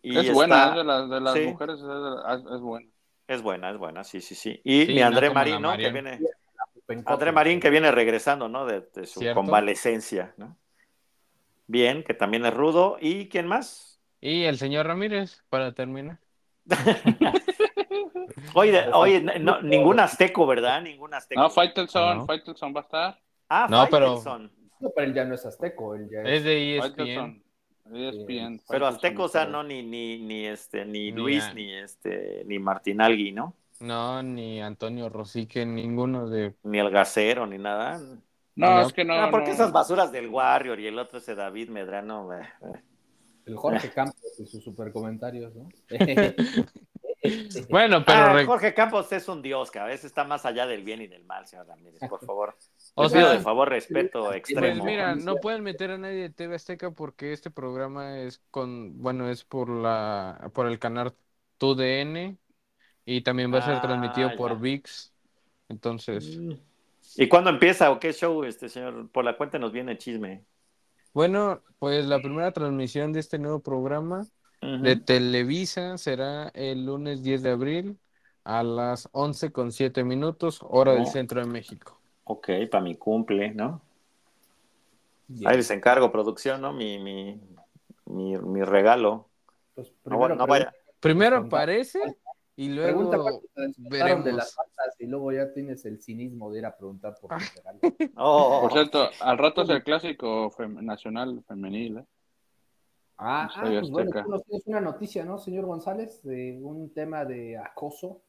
Y 0.02 0.16
es 0.18 0.32
buena, 0.32 0.70
de, 0.70 0.78
de 0.78 1.20
las 1.20 1.38
mujeres, 1.40 1.80
es, 1.80 2.54
es, 2.54 2.60
buena. 2.60 2.88
Es 3.26 3.42
buena, 3.42 3.70
es 3.70 3.78
buena, 3.78 4.04
sí, 4.04 4.20
sí, 4.20 4.34
sí. 4.34 4.60
Y 4.62 4.86
mi 4.86 5.00
André 5.00 5.30
Marín, 5.30 5.60
¿no? 5.60 5.76
Que 5.76 5.90
viene, 5.90 6.20
André 7.05 7.32
Marín 7.32 7.61
que 7.61 7.70
viene 7.70 7.91
regresando, 7.91 8.49
¿no? 8.49 8.66
De, 8.66 9.07
su 9.07 9.20
convalecencia, 9.34 10.34
¿no? 10.37 10.57
Bien, 11.66 12.05
que 12.05 12.14
también 12.14 12.47
es 12.47 12.55
rudo. 12.55 12.97
¿Y 13.01 13.28
quién 13.28 13.47
más? 13.47 14.01
Y 14.20 14.45
el 14.45 14.57
señor 14.57 14.87
Ramírez, 14.87 15.43
para 15.49 15.72
terminar. 15.72 16.18
oye, 18.55 18.84
oye 18.93 19.20
no, 19.20 19.61
ningún 19.62 20.01
azteco, 20.01 20.47
¿verdad? 20.47 20.82
Ningún 20.82 21.14
azteco. 21.14 21.41
No, 21.41 21.51
Faitelson, 21.51 22.18
no. 22.18 22.26
Faitelson 22.26 22.74
va 22.74 22.80
a 22.80 22.82
estar. 22.82 23.20
Ah, 23.49 23.66
no, 23.68 23.87
pero... 23.91 24.22
No, 24.78 24.91
pero 24.95 25.07
él 25.07 25.14
ya 25.14 25.24
no 25.24 25.34
es 25.34 25.47
azteco, 25.47 25.95
él 25.95 26.09
ya 26.11 26.20
es, 26.20 26.39
es 26.39 26.45
de 26.45 26.76
ESPN. 26.76 27.43
ESPN 27.93 28.61
pero 28.68 28.87
azteco, 28.87 29.24
o 29.24 29.28
sea, 29.28 29.47
no 29.47 29.62
ni 29.62 29.82
ni 29.82 30.18
ni 30.18 30.47
este 30.47 30.84
ni, 30.84 31.12
Luis 31.12 31.51
ni 31.55 31.72
este 31.72 32.43
ni 32.45 32.59
Martinalgui, 32.59 33.32
¿no? 33.32 33.55
No, 33.80 34.22
ni 34.22 34.60
Antonio 34.60 35.08
Rosique, 35.08 35.66
ninguno 35.66 36.28
de. 36.28 36.54
Ni 36.62 36.78
el 36.78 36.90
gasero, 36.90 37.46
ni 37.46 37.58
nada. 37.58 38.00
No, 38.54 38.80
es 38.80 38.92
que 38.92 39.04
no. 39.04 39.20
no 39.20 39.30
porque 39.30 39.50
esas 39.50 39.70
basuras 39.70 40.10
del 40.12 40.28
Warrior 40.28 40.80
y 40.80 40.86
el 40.86 40.98
otro 40.98 41.18
ese 41.18 41.34
David 41.34 41.68
Medrano. 41.68 42.30
El 43.44 43.56
Jorge 43.56 43.90
Campos 43.90 44.40
y 44.40 44.46
sus 44.46 44.64
super 44.64 44.90
comentarios, 44.92 45.54
¿no? 45.54 45.68
bueno, 47.70 48.02
pero. 48.04 48.18
Ah, 48.18 48.42
Jorge 48.44 48.74
Campos 48.74 49.12
es 49.12 49.28
un 49.28 49.42
dios 49.42 49.70
que 49.70 49.78
a 49.78 49.84
veces 49.84 50.06
está 50.06 50.24
más 50.24 50.46
allá 50.46 50.66
del 50.66 50.82
bien 50.82 51.02
y 51.02 51.06
del 51.06 51.24
mal, 51.24 51.46
señor 51.46 51.66
Ramírez, 51.66 52.00
por 52.08 52.24
favor. 52.24 52.56
O 52.98 53.10
sea, 53.10 53.32
de 53.32 53.40
favor, 53.40 53.68
respeto 53.68 54.32
extremo. 54.32 54.82
Pues 54.82 54.90
mira, 54.90 55.14
no 55.14 55.36
pueden 55.36 55.62
meter 55.62 55.90
a 55.90 55.98
nadie 55.98 56.22
de 56.22 56.30
TV 56.30 56.54
Azteca 56.54 56.92
porque 56.92 57.34
este 57.34 57.50
programa 57.50 58.20
es 58.20 58.40
con. 58.50 59.02
Bueno, 59.02 59.28
es 59.28 59.44
por, 59.44 59.68
la, 59.68 60.50
por 60.54 60.66
el 60.66 60.78
canal 60.78 61.14
TUDN 61.58 62.38
y 63.07 63.20
también 63.22 63.54
va 63.54 63.59
a 63.59 63.62
ser 63.62 63.80
transmitido 63.80 64.30
ah, 64.32 64.36
por 64.36 64.59
VIX. 64.59 65.12
Entonces. 65.68 66.36
Mm. 66.36 66.52
¿Y 67.16 67.28
cuándo 67.28 67.48
empieza 67.48 67.90
o 67.90 68.00
qué 68.00 68.12
show, 68.12 68.44
este 68.44 68.68
señor? 68.68 69.09
Por 69.11 69.24
la 69.24 69.36
cuenta 69.36 69.59
nos 69.59 69.72
viene 69.72 69.96
chisme. 69.96 70.44
Bueno, 71.14 71.62
pues 71.78 72.04
la 72.04 72.20
primera 72.20 72.52
transmisión 72.52 73.12
de 73.12 73.20
este 73.20 73.38
nuevo 73.38 73.61
programa 73.61 74.26
de 74.61 74.96
Televisa 74.96 75.96
será 75.96 76.48
el 76.48 76.84
lunes 76.84 77.22
10 77.22 77.42
de 77.42 77.50
abril 77.50 77.98
a 78.42 78.64
las 78.64 79.09
11 79.12 79.52
con 79.52 79.70
7 79.70 80.02
minutos, 80.02 80.59
hora 80.62 80.92
del 80.92 81.02
oh. 81.02 81.07
centro 81.07 81.40
de 81.40 81.46
México. 81.46 81.98
Ok, 82.24 82.48
para 82.70 82.82
mi 82.82 82.96
cumple, 82.96 83.54
¿no? 83.54 83.80
Ahí 85.44 85.57
les 85.57 85.70
encargo 85.70 86.11
producción, 86.11 86.61
¿no? 86.61 86.72
Mi, 86.72 86.98
mi, 86.98 87.40
mi, 88.07 88.62
regalo. 88.62 89.28
Pues 89.74 89.92
primero, 90.02 90.34
no, 90.34 90.46
vaya. 90.46 90.74
primero 91.00 91.36
aparece 91.38 92.00
y 92.57 92.68
luego 92.70 93.11
veremos. 93.76 94.24
de 94.24 94.32
las 94.32 94.57
y 94.98 95.07
luego 95.07 95.30
ya 95.30 95.52
tienes 95.52 95.84
el 95.84 96.00
cinismo 96.00 96.50
de 96.50 96.59
ir 96.61 96.66
a 96.66 96.74
preguntar 96.74 97.14
por 97.20 97.30
qué 97.36 98.11
oh. 98.16 98.61
Por 98.62 98.72
cierto, 98.72 99.11
al 99.20 99.36
rato 99.36 99.62
es 99.62 99.68
el 99.68 99.82
clásico 99.82 100.50
nacional 100.80 101.42
femenil. 101.46 101.98
¿eh? 101.98 102.04
Ah, 103.18 103.50
ah 103.54 103.62
pues 103.62 103.90
bueno, 103.90 104.11
tú 104.11 104.30
nos 104.30 104.44
tienes 104.44 104.66
una 104.66 104.80
noticia, 104.80 105.24
¿no, 105.24 105.38
señor 105.38 105.66
González? 105.66 106.22
De 106.22 106.59
un 106.62 106.92
tema 106.94 107.26
de 107.26 107.59
acoso, 107.59 108.22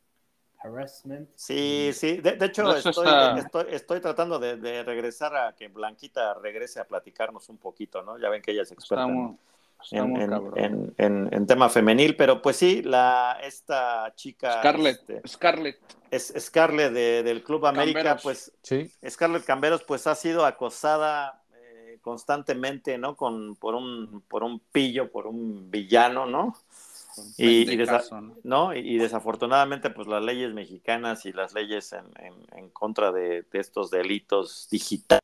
harassment. 0.59 1.29
Sí, 1.35 1.91
sí, 1.93 2.17
de, 2.17 2.37
hecho 2.41 2.75
estoy, 2.75 3.07
estoy, 3.69 4.01
tratando 4.01 4.39
de, 4.39 4.83
regresar 4.83 5.35
a 5.35 5.55
que 5.55 5.69
Blanquita 5.69 6.33
regrese 6.33 6.81
a 6.81 6.85
platicarnos 6.85 7.47
un 7.47 7.57
poquito, 7.57 8.03
¿no? 8.03 8.17
Ya 8.17 8.29
ven 8.29 8.41
que 8.41 8.51
ella 8.51 8.63
es 8.63 8.71
experta 8.73 9.05
en, 9.05 9.37
en, 9.91 11.47
tema 11.47 11.69
femenil, 11.69 12.15
pero 12.15 12.41
pues 12.41 12.57
sí, 12.57 12.81
la, 12.81 13.37
esta 13.43 14.13
chica... 14.15 14.59
Scarlett, 14.59 15.09
este, 15.09 15.27
Scarlett. 15.27 15.79
Es 16.11 16.33
Scarlett 16.39 16.93
del 16.93 17.43
Club 17.43 17.65
América, 17.65 18.17
pues 18.21 18.51
sí. 18.63 18.91
Scarlett 19.07 19.45
Camberos 19.45 19.83
pues 19.83 20.07
ha 20.07 20.15
sido 20.15 20.45
acosada 20.45 21.43
constantemente, 22.07 22.97
¿no? 22.97 23.17
Con, 23.17 23.57
por, 23.57 23.75
un, 23.75 24.23
por 24.29 24.41
un 24.41 24.61
pillo, 24.71 25.11
por 25.11 25.27
un 25.27 25.69
villano, 25.69 26.25
¿no? 26.25 26.55
Y, 27.35 27.65
¿no? 28.43 28.73
Y, 28.73 28.97
desafortunadamente, 28.97 29.89
pues 29.89 30.07
las 30.07 30.23
leyes 30.23 30.53
mexicanas 30.53 31.25
y 31.25 31.33
las 31.33 31.53
leyes 31.53 31.91
en, 31.91 32.05
en, 32.55 32.69
contra 32.69 33.11
de, 33.11 33.45
estos 33.51 33.91
delitos 33.91 34.69
digitales, 34.71 35.19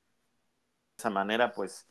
de 0.97 1.01
esa 1.01 1.09
manera, 1.09 1.53
pues, 1.53 1.87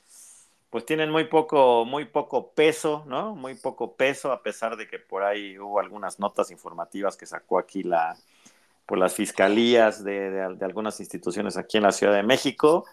pues 0.72 0.86
tienen 0.86 1.10
muy 1.10 1.24
poco, 1.24 1.84
muy 1.84 2.06
poco 2.06 2.52
peso, 2.52 3.04
¿no? 3.06 3.34
Muy 3.34 3.56
poco 3.56 3.94
peso, 3.94 4.32
a 4.32 4.42
pesar 4.42 4.78
de 4.78 4.88
que 4.88 4.98
por 4.98 5.22
ahí 5.22 5.58
hubo 5.58 5.78
algunas 5.78 6.18
notas 6.18 6.50
informativas 6.50 7.14
que 7.14 7.26
sacó 7.26 7.58
aquí 7.58 7.82
la, 7.82 8.16
por 8.86 8.96
las 8.96 9.12
fiscalías 9.14 10.02
de, 10.02 10.30
de 10.30 10.64
algunas 10.64 10.98
instituciones 10.98 11.58
aquí 11.58 11.76
en 11.76 11.82
la 11.82 11.92
Ciudad 11.92 12.14
de 12.14 12.22
México, 12.22 12.86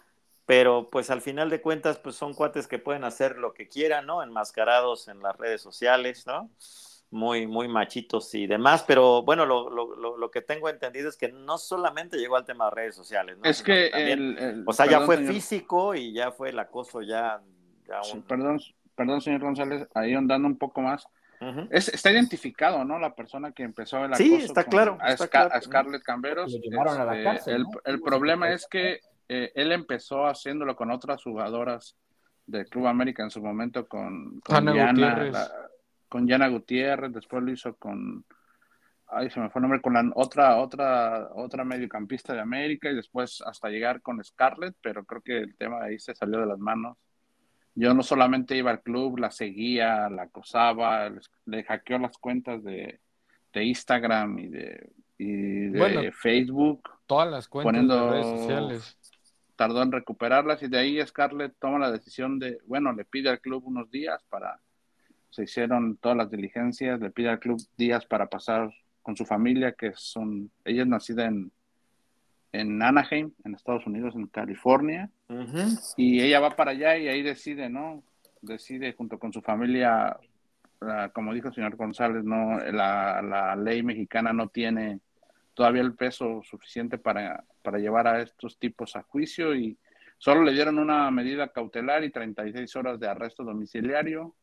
pero 0.45 0.89
pues 0.89 1.09
al 1.09 1.21
final 1.21 1.49
de 1.49 1.61
cuentas 1.61 1.99
pues 1.99 2.17
son 2.17 2.34
cuates 2.34 2.67
que 2.67 2.80
pueden 2.80 3.05
hacer 3.05 3.38
lo 3.38 3.53
que 3.53 3.69
quieran, 3.69 4.05
¿no? 4.05 4.21
Enmascarados 4.21 5.07
en 5.07 5.21
las 5.21 5.38
redes 5.38 5.61
sociales, 5.61 6.27
¿no? 6.27 6.49
Muy, 7.11 7.47
muy 7.47 7.69
machitos 7.69 8.36
y 8.36 8.45
demás, 8.45 8.84
pero 8.86 9.23
bueno, 9.23 9.45
lo, 9.45 9.69
lo, 9.69 10.17
lo 10.17 10.32
que 10.32 10.41
tengo 10.41 10.67
entendido 10.67 11.07
es 11.07 11.15
que 11.15 11.32
no 11.32 11.57
solamente 11.57 12.17
llegó 12.17 12.36
al 12.36 12.43
tema 12.43 12.65
de 12.65 12.71
redes 12.71 12.95
sociales, 12.95 13.38
¿no? 13.38 13.45
Es 13.49 13.63
que, 13.63 13.88
el, 13.88 14.65
o 14.67 14.73
sea, 14.73 14.86
ya 14.86 14.99
fue 14.99 15.15
físico 15.19 15.95
y 15.95 16.11
ya 16.11 16.34
fue 16.34 16.49
el 16.49 16.59
acoso 16.59 17.01
ya... 17.01 17.41
perdón, 18.27 18.59
perdón, 18.95 19.21
señor 19.21 19.41
González, 19.41 19.87
ahí 19.93 20.13
andando 20.13 20.47
un 20.47 20.57
poco 20.57 20.81
más. 20.81 21.05
está 21.71 22.11
identificado, 22.11 22.83
¿no? 22.83 22.99
La 22.99 23.15
persona 23.15 23.51
que 23.51 23.63
empezó 23.63 23.97
el 23.99 24.13
acoso. 24.13 24.23
Sí, 24.23 24.35
está 24.35 24.63
claro. 24.63 24.97
A, 25.01 25.15
Scarlett 25.15 26.03
Camberos. 26.03 26.53
Este, 26.53 27.51
el, 27.51 27.65
el 27.85 28.01
problema 28.01 28.51
es 28.51 28.67
que 28.69 28.99
eh, 29.27 29.51
él 29.53 29.71
empezó 29.71 30.25
haciéndolo 30.25 30.75
con 30.75 30.89
otras 30.89 31.23
jugadoras 31.23 31.95
del 32.47 32.67
Club 32.67 32.87
América 32.87 33.23
en 33.23 33.29
su 33.29 33.41
momento 33.41 33.87
con, 33.87 34.39
con 34.41 34.73
Yana, 34.73 35.47
con 36.09 36.27
Gutiérrez, 36.51 37.13
después 37.13 37.43
lo 37.43 37.51
hizo 37.51 37.75
con 37.75 38.25
ay 39.11 39.29
se 39.29 39.39
me 39.39 39.49
fue 39.49 39.59
el 39.59 39.63
nombre 39.63 39.81
con 39.81 39.93
la 39.93 40.11
otra 40.15 40.57
otra 40.57 41.29
otra 41.35 41.63
mediocampista 41.63 42.33
de 42.33 42.41
América 42.41 42.89
y 42.89 42.95
después 42.95 43.41
hasta 43.45 43.69
llegar 43.69 44.01
con 44.01 44.23
Scarlett, 44.23 44.75
pero 44.81 45.05
creo 45.05 45.21
que 45.21 45.37
el 45.37 45.55
tema 45.55 45.83
ahí 45.83 45.99
se 45.99 46.15
salió 46.15 46.39
de 46.39 46.47
las 46.47 46.59
manos. 46.59 46.97
Yo 47.76 47.93
no 47.93 48.03
solamente 48.03 48.57
iba 48.57 48.72
al 48.72 48.82
club, 48.82 49.20
la 49.20 49.32
seguía, 49.32 50.09
la 50.09 50.24
acosaba, 50.24 51.11
le 51.45 51.63
hackeó 51.63 51.97
las 51.97 52.17
cuentas 52.17 52.63
de, 52.63 52.99
de 53.53 53.63
Instagram 53.63 54.39
y 54.39 54.47
de, 54.47 54.91
y 55.17 55.70
de 55.70 56.11
Facebook. 56.11 56.89
Todas 57.05 57.30
las 57.30 57.47
cuentas 57.47 57.88
de 57.88 58.09
redes 58.09 58.26
sociales 58.26 58.97
tardó 59.59 59.84
en 59.84 59.91
recuperarlas 59.91 60.63
y 60.63 60.70
de 60.70 60.80
ahí 60.80 61.05
Scarlett 61.05 61.53
toma 61.59 61.80
la 61.80 61.91
decisión 61.91 62.39
de, 62.39 62.59
bueno, 62.65 62.93
le 62.93 63.03
pide 63.03 63.28
al 63.28 63.41
club 63.41 63.65
unos 63.65 63.91
días 63.91 64.24
para, 64.30 64.61
se 65.32 65.43
hicieron 65.43 65.97
todas 65.97 66.17
las 66.17 66.32
diligencias, 66.32 66.97
le 67.01 67.09
pide 67.09 67.28
al 67.28 67.39
club 67.39 67.61
días 67.76 68.05
para 68.05 68.28
pasar 68.28 68.74
con 69.01 69.17
su 69.17 69.26
familia, 69.26 69.74
que 69.74 69.91
son, 69.95 70.49
ella 70.63 70.84
es 70.84 70.88
nacida 70.88 71.26
en, 71.26 71.51
en 72.52 72.82
Anaheim, 72.82 73.32
en 73.43 73.56
Estados 73.56 73.86
Unidos, 73.86 74.16
en 74.16 74.28
California, 74.28 75.10
y 75.97 76.22
ella 76.22 76.39
va 76.39 76.56
para 76.56 76.72
allá 76.72 76.97
y 76.97 77.08
ahí 77.08 77.22
decide, 77.22 77.70
¿no? 77.70 78.04
Decide 78.41 78.93
junto 78.93 79.20
con 79.20 79.32
su 79.32 79.41
familia, 79.41 80.18
como 81.14 81.34
dijo 81.34 81.50
el 81.50 81.54
señor 81.54 81.76
González, 81.76 82.24
no, 82.24 82.58
la, 82.60 83.22
la 83.22 83.56
ley 83.56 83.84
mexicana 83.84 84.34
no 84.34 84.47
tiene 84.47 85.00
todavía 85.60 85.82
el 85.82 85.93
peso 85.93 86.41
suficiente 86.50 86.97
para, 86.97 87.43
para 87.62 87.80
llevar 87.80 88.08
a 88.08 88.22
estos 88.22 88.58
tipos 88.58 88.95
a 88.95 89.04
juicio 89.04 89.54
y 89.54 89.78
solo 90.18 90.43
le 90.43 90.54
dieron 90.54 90.80
una 90.80 91.12
medida 91.12 91.50
cautelar 91.50 92.04
y 92.06 92.12
36 92.12 92.76
horas 92.78 92.97
de 92.97 93.10
arresto 93.10 93.43
domiciliario. 93.43 94.36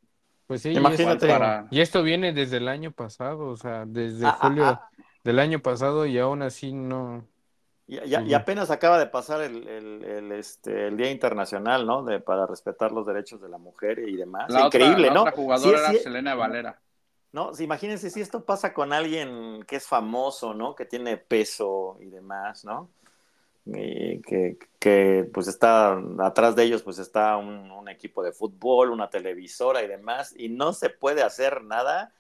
Pues 0.47 0.61
sí, 0.61 0.73
imagínate. 0.73 1.27
Y 1.71 1.81
esto 1.81 2.03
viene 2.03 2.35
desde 2.35 2.59
el 2.59 2.69
año 2.69 2.93
pasado, 2.93 3.49
o 3.49 3.57
sea, 3.57 3.85
desde 3.87 4.27
ah, 4.27 4.37
ah, 4.41 4.47
julio 4.47 4.65
ah. 4.67 4.91
del 5.25 5.39
año 5.39 5.61
pasado 5.61 6.05
y 6.05 6.19
aún 6.19 6.43
así 6.43 6.73
no. 6.73 7.27
Y, 7.89 8.35
apenas 8.35 8.71
acaba 8.73 8.99
de 8.99 9.07
pasar 9.07 9.43
el, 9.43 9.69
el, 9.69 10.33
este, 10.33 10.89
el 10.89 10.97
Día 10.97 11.11
Internacional, 11.11 11.87
¿no? 11.87 12.03
De, 12.03 12.19
para 12.19 12.45
respetar 12.45 12.91
los 12.91 13.07
derechos 13.07 13.41
de 13.41 13.49
la 13.49 13.59
mujer 13.59 14.01
y 14.01 14.17
demás. 14.17 14.53
Increíble, 14.53 15.11
¿no? 15.13 15.25
La 15.25 15.31
jugadora 15.31 15.91
era 15.91 15.93
Selena 15.93 16.35
Valera. 16.35 16.81
No, 17.33 17.53
imagínense 17.59 18.11
si 18.11 18.21
esto 18.21 18.45
pasa 18.45 18.73
con 18.73 18.93
alguien 18.93 19.63
que 19.69 19.77
es 19.77 19.87
famoso, 19.87 20.55
¿no? 20.55 20.75
Que 20.75 20.85
tiene 20.85 21.17
peso 21.17 21.97
y 22.01 22.07
demás, 22.07 22.65
¿no? 22.65 22.89
Y 23.67 24.21
que, 24.23 24.59
que, 24.79 25.29
pues 25.33 25.47
está 25.47 26.01
atrás 26.21 26.57
de 26.57 26.65
ellos, 26.65 26.83
pues 26.83 26.99
está 26.99 27.37
un, 27.37 27.89
equipo 27.89 28.23
de 28.23 28.33
fútbol, 28.33 28.91
una 28.91 29.11
televisora 29.11 29.83
y 29.83 29.87
demás, 29.87 30.35
y 30.37 30.49
no 30.49 30.73
se 30.73 30.91
puede 30.91 31.23
hacer 31.23 31.63
nada 31.63 32.13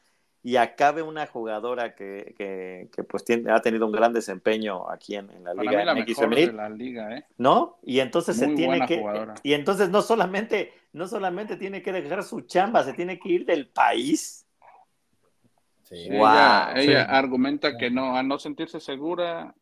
y 0.47 0.59
acabe 0.59 1.03
una 1.03 1.27
jugadora 1.27 1.97
que, 1.97 2.89
que, 2.95 3.03
pues 3.03 3.25
tiene, 3.25 3.51
ha 3.51 3.61
tenido 3.61 3.85
un 3.85 3.91
gran 3.91 4.13
desempeño 4.13 4.89
aquí 4.89 5.17
en, 5.17 5.27
la 5.43 5.53
Liga 5.55 5.85
la 5.85 5.95
de 5.95 6.53
la 6.53 6.69
liga, 6.69 7.17
¿eh? 7.17 7.25
¿No? 7.37 7.79
Y 7.83 7.99
entonces 7.99 8.37
se 8.37 8.47
tiene 8.55 8.87
que 8.87 9.05
y 9.43 9.55
entonces 9.55 9.91
no 9.91 10.03
solamente 10.03 10.73
no 10.93 11.09
solamente 11.09 11.57
tiene 11.57 11.83
que 11.83 11.91
dejar 11.91 12.23
su 12.23 12.43
chamba, 12.43 12.85
se 12.85 12.93
tiene 12.93 13.19
que 13.19 13.29
ir 13.29 13.45
del 13.45 13.67
país 13.67 14.47
ella, 16.77 17.03
argumenta 17.03 17.77
que 17.77 17.91
no, 17.91 18.17
al 18.17 18.29
no 18.29 18.39
sentirse 18.39 18.79
segura, 18.79 19.53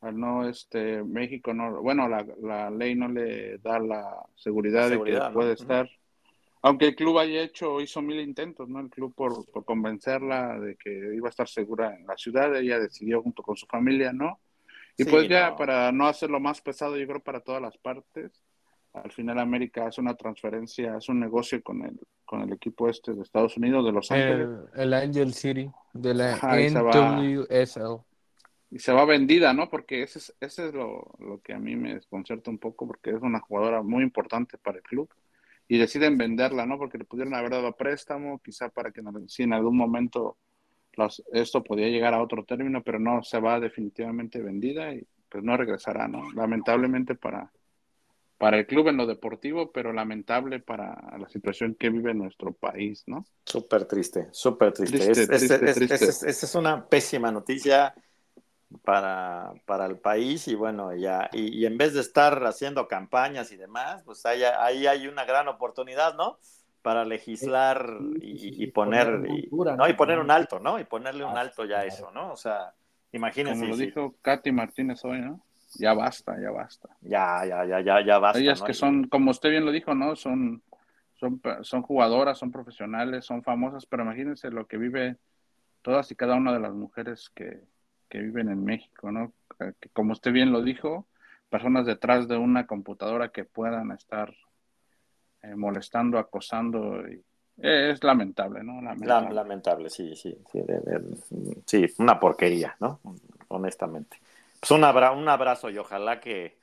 al 0.00 0.16
no, 0.16 0.48
este, 0.48 1.02
México 1.02 1.52
no, 1.52 1.82
bueno, 1.82 2.08
la, 2.08 2.24
la 2.40 2.70
ley 2.70 2.94
no 2.94 3.08
le 3.08 3.58
da 3.58 3.80
la 3.80 4.24
seguridad, 4.36 4.90
de 4.90 5.02
que 5.02 5.20
puede 5.32 5.54
estar. 5.54 5.90
Aunque 6.62 6.88
el 6.88 6.96
club 6.96 7.18
haya 7.18 7.42
hecho, 7.42 7.80
hizo 7.80 8.02
mil 8.02 8.20
intentos, 8.20 8.68
¿no? 8.68 8.80
El 8.80 8.90
club 8.90 9.14
por, 9.14 9.46
por, 9.50 9.64
convencerla 9.64 10.60
de 10.60 10.76
que 10.76 10.90
iba 11.14 11.28
a 11.28 11.30
estar 11.30 11.48
segura 11.48 11.96
en 11.96 12.06
la 12.06 12.16
ciudad, 12.16 12.54
ella 12.54 12.78
decidió 12.78 13.22
junto 13.22 13.42
con 13.42 13.56
su 13.56 13.66
familia, 13.66 14.12
¿no? 14.12 14.40
Y 14.98 15.04
pues 15.04 15.28
ya, 15.28 15.56
para 15.56 15.90
no 15.92 16.06
hacerlo 16.06 16.40
más 16.40 16.60
pesado, 16.60 16.96
yo 16.98 17.06
creo, 17.06 17.20
para 17.20 17.40
todas 17.40 17.62
las 17.62 17.78
partes, 17.78 18.42
al 18.92 19.10
final 19.12 19.38
América 19.38 19.86
hace 19.86 20.00
una 20.00 20.14
transferencia, 20.14 20.96
hace 20.96 21.12
un 21.12 21.20
negocio 21.20 21.62
con 21.62 21.82
el, 21.84 21.98
con 22.24 22.42
el 22.42 22.52
equipo 22.52 22.88
este 22.88 23.14
de 23.14 23.22
Estados 23.22 23.56
Unidos, 23.56 23.84
de 23.84 23.92
Los 23.92 24.10
Ángeles. 24.10 24.48
El, 24.74 24.92
Angel 24.92 25.32
City, 25.32 25.70
de 25.94 26.14
la 26.14 26.36
NWSL. 26.36 28.02
Y 28.72 28.78
se 28.78 28.92
va 28.92 29.04
vendida, 29.04 29.52
¿no? 29.52 29.68
Porque 29.68 30.02
ese 30.02 30.18
es, 30.18 30.34
ese 30.40 30.68
es 30.68 30.74
lo, 30.74 31.40
que 31.42 31.54
a 31.54 31.58
mí 31.58 31.76
me 31.76 31.94
desconcerta 31.94 32.50
un 32.50 32.58
poco, 32.58 32.86
porque 32.86 33.10
es 33.10 33.22
una 33.22 33.40
jugadora 33.40 33.82
muy 33.82 34.02
importante 34.02 34.58
para 34.58 34.78
el 34.78 34.82
club. 34.82 35.08
Y 35.72 35.78
deciden 35.78 36.18
venderla, 36.18 36.66
¿no? 36.66 36.78
Porque 36.78 36.98
le 36.98 37.04
pudieron 37.04 37.32
haber 37.32 37.52
dado 37.52 37.76
préstamo, 37.76 38.40
quizá 38.40 38.70
para 38.70 38.90
que 38.90 39.02
si 39.28 39.44
en 39.44 39.52
algún 39.52 39.76
momento 39.76 40.36
esto 41.32 41.62
podía 41.62 41.86
llegar 41.86 42.12
a 42.12 42.20
otro 42.20 42.44
término, 42.44 42.82
pero 42.82 42.98
no, 42.98 43.22
se 43.22 43.38
va 43.38 43.60
definitivamente 43.60 44.42
vendida 44.42 44.92
y 44.92 45.06
pues 45.28 45.44
no 45.44 45.56
regresará, 45.56 46.08
¿no? 46.08 46.32
Lamentablemente 46.32 47.14
para, 47.14 47.52
para 48.36 48.58
el 48.58 48.66
club 48.66 48.88
en 48.88 48.96
lo 48.96 49.06
deportivo, 49.06 49.70
pero 49.70 49.92
lamentable 49.92 50.58
para 50.58 51.16
la 51.16 51.28
situación 51.28 51.76
que 51.78 51.88
vive 51.88 52.14
nuestro 52.14 52.52
país, 52.52 53.04
¿no? 53.06 53.24
Súper 53.44 53.84
triste, 53.84 54.26
súper 54.32 54.72
triste. 54.72 55.12
Esa 55.12 56.26
es, 56.26 56.54
una 56.56 56.84
pésima 56.84 57.30
noticia 57.30 57.94
para, 58.84 59.52
para 59.66 59.86
el 59.86 59.98
país 59.98 60.48
y 60.48 60.54
bueno, 60.54 60.94
ya, 60.94 61.28
y, 61.32 61.64
en 61.66 61.76
vez 61.76 61.94
de 61.94 62.00
estar 62.00 62.44
haciendo 62.44 62.88
campañas 62.88 63.52
y 63.52 63.56
demás, 63.56 64.02
pues 64.04 64.24
ahí, 64.26 64.42
ahí 64.42 64.86
hay 64.86 65.06
una 65.06 65.24
gran 65.24 65.48
oportunidad, 65.48 66.14
¿no? 66.14 66.38
Para 66.82 67.04
legislar 67.04 67.98
y, 68.20 68.66
poner, 68.68 69.20
¿no? 69.20 69.88
y 69.88 69.92
poner 69.92 70.18
un 70.18 70.30
alto, 70.30 70.60
¿no? 70.60 70.78
Y 70.78 70.84
ponerle 70.84 71.24
un 71.24 71.36
alto 71.36 71.64
ya 71.66 71.80
a 71.80 71.84
eso, 71.84 72.10
¿no? 72.10 72.32
O 72.32 72.36
sea, 72.36 72.72
imagínense. 73.12 73.60
Como 73.60 73.72
lo 73.72 73.76
dijo 73.76 74.14
Katy 74.22 74.50
Martínez 74.52 75.04
hoy, 75.04 75.20
¿no? 75.20 75.40
ya 75.78 75.94
basta, 75.94 76.40
ya 76.40 76.50
basta. 76.50 76.88
Ya, 77.02 77.44
ya, 77.46 77.64
ya, 77.64 77.80
ya, 77.80 78.04
ya 78.04 78.18
basta. 78.18 78.40
Ellas 78.40 78.62
que 78.62 78.74
son, 78.74 79.08
como 79.08 79.30
usted 79.30 79.50
bien 79.50 79.64
lo 79.64 79.72
dijo, 79.72 79.94
¿no? 79.94 80.16
Son, 80.16 80.62
son, 81.16 81.40
son 81.62 81.82
jugadoras, 81.82 82.38
son 82.38 82.50
profesionales, 82.50 83.26
son 83.26 83.42
famosas, 83.42 83.84
pero 83.86 84.02
imagínense 84.02 84.50
lo 84.50 84.66
que 84.66 84.78
vive 84.78 85.16
todas 85.82 86.10
y 86.10 86.16
cada 86.16 86.34
una 86.34 86.52
de 86.52 86.60
las 86.60 86.72
mujeres 86.72 87.30
que, 87.34 87.60
viven 88.18 88.48
en 88.48 88.64
México, 88.64 89.10
¿no? 89.12 89.32
Que, 89.58 89.88
como 89.92 90.12
usted 90.12 90.32
bien 90.32 90.52
lo 90.52 90.62
dijo, 90.62 91.06
personas 91.48 91.86
detrás 91.86 92.28
de 92.28 92.36
una 92.36 92.66
computadora 92.66 93.30
que 93.30 93.44
puedan 93.44 93.92
estar 93.92 94.34
eh, 95.42 95.54
molestando, 95.54 96.18
acosando 96.18 97.02
Es 97.58 98.02
lamentable, 98.02 98.62
¿no? 98.62 98.80
Lamentable, 98.80 99.34
lamentable 99.34 99.90
sí, 99.90 100.14
sí, 100.16 100.36
sí, 100.50 100.64
sí, 101.66 101.86
una 101.98 102.18
porquería, 102.18 102.76
¿no? 102.80 103.00
Honestamente. 103.48 104.18
Pues 104.60 104.70
un, 104.70 104.84
un 104.84 105.28
abrazo 105.28 105.70
y 105.70 105.78
ojalá 105.78 106.20
que, 106.20 106.58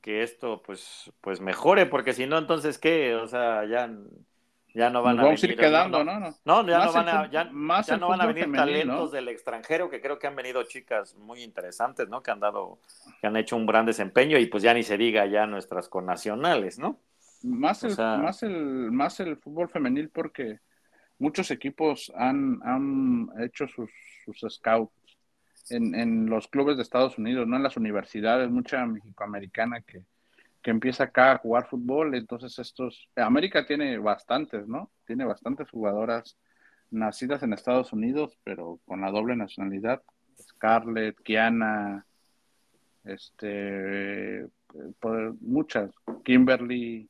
que 0.00 0.22
esto 0.22 0.62
pues, 0.62 1.12
pues 1.20 1.40
mejore, 1.40 1.86
porque 1.86 2.12
si 2.12 2.26
no, 2.26 2.38
entonces, 2.38 2.78
¿qué? 2.78 3.14
O 3.14 3.28
sea, 3.28 3.64
ya 3.66 3.90
ya 4.74 4.90
no 4.90 5.02
van 5.02 5.18
a 5.18 5.24
vamos 5.24 5.40
venir, 5.40 5.56
ir 5.56 5.60
quedando, 5.60 6.04
¿no? 6.04 6.18
No, 6.18 6.30
no, 6.44 6.68
ya 6.68 6.84
no 6.84 6.92
van 6.92 7.08
a, 7.08 7.30
ya, 7.30 7.44
no 7.44 8.08
van 8.08 8.20
a 8.20 8.26
venir 8.26 8.50
talentos 8.52 9.12
del 9.12 9.28
extranjero, 9.28 9.90
que 9.90 10.00
creo 10.00 10.18
que 10.18 10.26
han 10.26 10.36
venido 10.36 10.62
chicas 10.64 11.14
muy 11.16 11.42
interesantes, 11.42 12.08
¿no? 12.08 12.22
Que 12.22 12.30
han 12.30 12.40
dado, 12.40 12.78
que 13.20 13.26
han 13.26 13.36
hecho 13.36 13.56
un 13.56 13.66
gran 13.66 13.86
desempeño 13.86 14.38
y 14.38 14.46
pues 14.46 14.62
ya 14.62 14.72
ni 14.74 14.82
se 14.82 14.96
diga 14.96 15.26
ya 15.26 15.46
nuestras 15.46 15.88
connacionales, 15.88 16.78
¿no? 16.78 16.98
Más 17.42 17.82
el, 17.82 17.96
más 17.96 18.42
el, 18.42 18.92
más 18.92 19.20
el 19.20 19.36
fútbol 19.36 19.68
femenil 19.68 20.10
porque 20.10 20.60
muchos 21.18 21.50
equipos 21.50 22.12
han, 22.16 22.60
han 22.64 23.28
hecho 23.40 23.66
sus, 23.66 23.90
sus 24.24 24.54
scouts 24.54 24.92
en, 25.70 25.94
en 25.94 26.26
los 26.26 26.48
clubes 26.48 26.76
de 26.76 26.82
Estados 26.82 27.18
Unidos, 27.18 27.46
no 27.46 27.56
en 27.56 27.62
las 27.62 27.76
universidades, 27.76 28.50
mucha 28.50 28.84
mexicoamericana 28.86 29.80
que 29.80 30.02
que 30.62 30.70
empieza 30.70 31.04
acá 31.04 31.32
a 31.32 31.38
jugar 31.38 31.68
fútbol, 31.68 32.14
entonces 32.14 32.58
estos, 32.58 33.08
América 33.16 33.66
tiene 33.66 33.98
bastantes, 33.98 34.68
¿no? 34.68 34.90
Tiene 35.06 35.24
bastantes 35.24 35.68
jugadoras 35.70 36.38
nacidas 36.90 37.42
en 37.42 37.52
Estados 37.52 37.92
Unidos, 37.92 38.38
pero 38.44 38.78
con 38.84 39.00
la 39.00 39.10
doble 39.10 39.34
nacionalidad, 39.34 40.02
Scarlett, 40.40 41.20
Kiana, 41.22 42.06
este, 43.04 44.46
muchas, 45.40 45.90
Kimberly, 46.24 47.08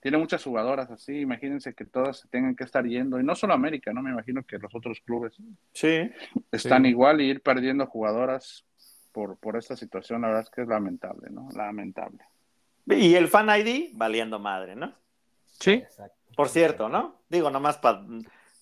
tiene 0.00 0.18
muchas 0.18 0.42
jugadoras 0.42 0.90
así, 0.90 1.20
imagínense 1.20 1.74
que 1.74 1.86
todas 1.86 2.18
se 2.18 2.28
tengan 2.28 2.56
que 2.56 2.64
estar 2.64 2.84
yendo, 2.84 3.18
y 3.20 3.24
no 3.24 3.34
solo 3.34 3.54
América, 3.54 3.92
¿no? 3.92 4.02
Me 4.02 4.10
imagino 4.10 4.42
que 4.42 4.58
los 4.58 4.74
otros 4.74 5.00
clubes 5.00 5.34
sí, 5.72 6.10
están 6.50 6.84
igual 6.84 7.20
y 7.20 7.30
ir 7.30 7.40
perdiendo 7.40 7.86
jugadoras 7.86 8.66
por, 9.12 9.38
por 9.38 9.56
esta 9.56 9.76
situación, 9.76 10.22
la 10.22 10.28
verdad 10.28 10.42
es 10.42 10.50
que 10.50 10.62
es 10.62 10.68
lamentable, 10.68 11.30
¿no? 11.30 11.48
Lamentable. 11.54 12.22
Y 12.86 13.14
el 13.14 13.28
fan 13.28 13.48
ID 13.48 13.90
valiendo 13.94 14.38
madre, 14.38 14.74
¿no? 14.74 14.92
Sí. 15.46 15.82
Por 16.36 16.48
cierto, 16.48 16.88
¿no? 16.88 17.20
Digo, 17.28 17.50
nomás 17.50 17.78
para 17.78 18.00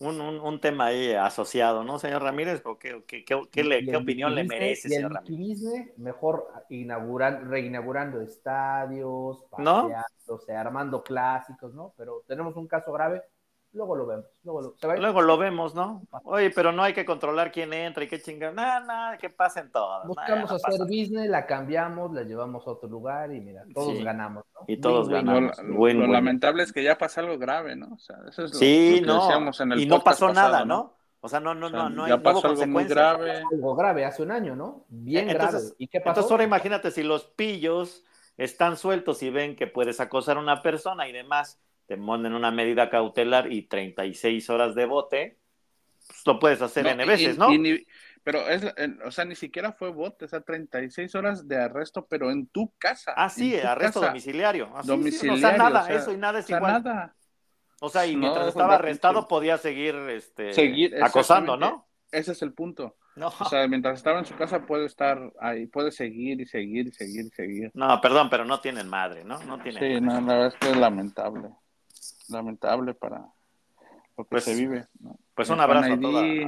un, 0.01 0.21
un, 0.21 0.61
tema 0.61 0.87
ahí 0.87 1.13
asociado, 1.13 1.85
¿no, 1.85 1.99
señor 1.99 2.23
Ramírez? 2.23 2.63
¿Qué, 2.79 3.03
qué, 3.07 3.25
qué, 3.25 3.85
qué 3.85 3.97
opinión 3.97 4.35
le 4.35 4.45
merece, 4.45 4.89
señor 4.89 5.13
Ramírez? 5.13 5.61
mejor 5.99 6.49
inaugurando, 6.71 7.49
reinaugurando 7.49 8.21
estadios, 8.21 9.45
paseándose, 9.51 10.57
armando 10.57 11.03
clásicos, 11.03 11.75
¿no? 11.75 11.93
Pero 11.97 12.25
tenemos 12.27 12.57
un 12.57 12.67
caso 12.67 12.93
grave 12.93 13.23
luego 13.73 13.97
lo 13.97 14.07
vemos. 14.07 14.27
Luego, 14.43 15.23
lo 15.23 15.39
vemos, 15.39 15.75
¿no? 15.75 16.03
Oye, 16.25 16.51
pero 16.51 16.73
no 16.73 16.83
hay 16.83 16.93
que 16.93 17.05
controlar 17.05 17.53
quién 17.53 17.73
entra 17.73 18.05
y 18.05 18.09
qué 18.09 18.21
chingar. 18.21 18.55
Nada, 18.55 18.81
nada, 18.81 19.19
que 19.19 19.31
pasen 19.31 19.71
todas. 19.71 20.07
Buscamos 20.07 20.51
hacer 20.51 20.81
business, 20.81 21.29
la 21.29 21.47
cambiamos, 21.47 22.13
la 22.13 22.23
llevamos 22.23 22.67
a 22.67 22.71
otro 22.71 22.89
lugar 22.89 23.33
y 23.33 23.41
mira, 23.41 23.65
todos 23.75 24.03
ganamos, 24.03 24.45
¿no? 24.55 24.65
Y 24.67 24.79
todos 24.79 25.09
ganamos. 25.09 25.59
Lo, 25.63 26.07
lamentable 26.07 26.63
es 26.63 26.73
que 26.73 26.83
ya 26.83 26.99
pasa 26.99 27.21
algo 27.21 27.39
grave, 27.39 27.77
¿no? 27.77 27.95
O 27.95 27.99
sea, 27.99 28.17
eso 28.29 28.45
es 28.45 28.53
lo, 28.53 28.59
sí, 28.59 29.03
no. 29.05 29.51
En 29.61 29.73
el 29.73 29.81
y 29.81 29.87
no 29.87 30.03
pasó 30.03 30.33
nada, 30.33 30.65
¿no? 30.65 30.97
O 31.23 31.29
sea, 31.29 31.39
no, 31.39 31.55
no, 31.55 31.69
no, 31.69 31.91
no, 31.91 32.09
ya 32.09 32.15
hay, 32.15 32.21
pasó 32.21 32.49
algo 32.49 32.67
muy 32.67 32.85
grave. 32.85 33.43
Algo 33.53 33.75
grave 33.75 34.07
hace 34.07 34.23
un 34.23 34.31
año, 34.31 34.57
¿no? 34.57 34.87
Bien 34.89 35.29
grave. 35.29 35.59
¿Y 35.77 35.87
qué 35.87 36.01
pasó? 36.01 36.11
Entonces 36.11 36.31
ahora 36.33 36.45
imagínate 36.45 36.91
si 36.91 37.03
los 37.03 37.25
pillos 37.25 38.05
están 38.39 38.79
sueltos 38.79 39.23
y 39.23 39.29
ven 39.29 39.55
que 39.55 39.67
puedes 39.67 40.01
acosar 40.01 40.39
a 40.39 40.41
una 40.41 40.63
persona 40.63 41.07
y 41.09 41.13
demás 41.13 41.61
te 41.91 41.97
ponen 41.97 42.35
una 42.35 42.53
medida 42.53 42.89
cautelar 42.89 43.51
y 43.51 43.63
36 43.63 44.49
horas 44.49 44.77
de 44.77 44.85
bote, 44.85 45.39
pues 46.07 46.23
lo 46.25 46.39
puedes 46.39 46.63
hacer 46.63 46.87
en 46.87 46.99
veces, 46.99 47.37
¿no? 47.37 47.49
pero 48.23 48.49
es, 48.49 48.65
o 49.05 49.11
sea, 49.11 49.25
ni 49.25 49.35
siquiera 49.35 49.73
fue 49.73 49.91
bote, 49.91 50.27
o 50.27 50.29
sea, 50.29 50.41
36 50.41 51.13
horas 51.17 51.49
de 51.49 51.57
arresto, 51.57 52.07
pero 52.07 52.31
en 52.31 52.47
tu 52.47 52.73
casa. 52.79 53.13
Ah, 53.17 53.29
sí, 53.29 53.57
arresto 53.57 54.01
domiciliario. 54.01 54.73
domiciliario. 54.85 55.35
o 55.35 55.51
sea, 55.51 55.59
nada, 55.59 55.89
eso 55.93 56.13
y 56.13 56.17
nada 56.17 56.39
es 56.39 56.49
igual. 56.49 56.75
Nada. 56.75 57.17
O 57.81 57.89
sea, 57.89 58.07
y 58.07 58.15
mientras 58.15 58.47
estaba 58.47 58.77
arrestado 58.77 59.27
podía 59.27 59.59
seguir, 59.59 59.97
este, 60.11 60.55
seguir 60.55 61.03
acosando, 61.03 61.57
¿no? 61.57 61.89
Ese 62.13 62.31
es 62.31 62.43
el 62.43 62.53
punto. 62.53 62.99
O 63.17 63.45
sea, 63.47 63.67
mientras 63.67 63.99
estaba 63.99 64.21
en 64.21 64.27
su 64.27 64.37
casa 64.37 64.65
puede 64.65 64.87
estar 64.87 65.33
ahí, 65.41 65.67
puede 65.67 65.91
seguir 65.91 66.41
y 66.41 66.47
seguir 66.47 66.87
y 66.87 66.93
seguir 66.93 67.25
y 67.27 67.31
seguir. 67.31 67.71
No, 67.75 68.01
perdón, 68.01 68.31
pero 68.31 68.45
no 68.45 68.61
tienen 68.61 68.89
madre, 68.89 69.25
¿no? 69.25 69.43
No 69.43 69.59
tienen 69.61 69.83
sí, 69.83 70.01
no, 70.01 70.21
la 70.21 70.35
verdad 70.35 70.47
es 70.47 70.55
que 70.55 70.71
es 70.71 70.77
lamentable 70.77 71.51
lamentable 72.31 72.95
para 72.95 73.27
lo 74.17 74.25
que 74.25 74.31
pues, 74.31 74.45
se 74.45 74.55
vive. 74.55 74.87
Pues 75.35 75.49
un 75.51 75.61
abrazo 75.61 75.95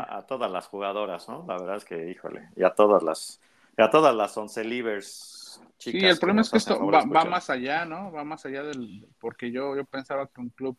a, 0.07 0.27
todas 0.27 0.51
las 0.51 0.67
jugadoras, 0.67 1.29
¿no? 1.29 1.45
La 1.47 1.59
verdad 1.59 1.77
es 1.77 1.85
que, 1.85 2.11
híjole, 2.11 2.49
y 2.57 2.65
a 2.65 2.75
todas 2.75 3.03
las, 3.03 3.41
a 3.77 3.91
todas 3.91 4.15
las 4.15 4.37
once 4.37 4.63
livers 4.65 5.61
chicas. 5.79 6.01
Sí, 6.01 6.07
el 6.07 6.19
problema 6.19 6.43
es 6.43 6.51
que 6.51 6.59
esto 6.59 6.87
va, 6.87 7.25
más 7.25 7.51
allá, 7.51 7.85
¿no? 7.85 8.13
Va 8.13 8.25
más 8.25 8.45
allá 8.47 8.63
del, 8.63 9.09
porque 9.19 9.51
yo, 9.51 9.77
yo 9.77 9.85
pensaba 9.85 10.27
que 10.27 10.41
un 10.41 10.51
club 10.51 10.77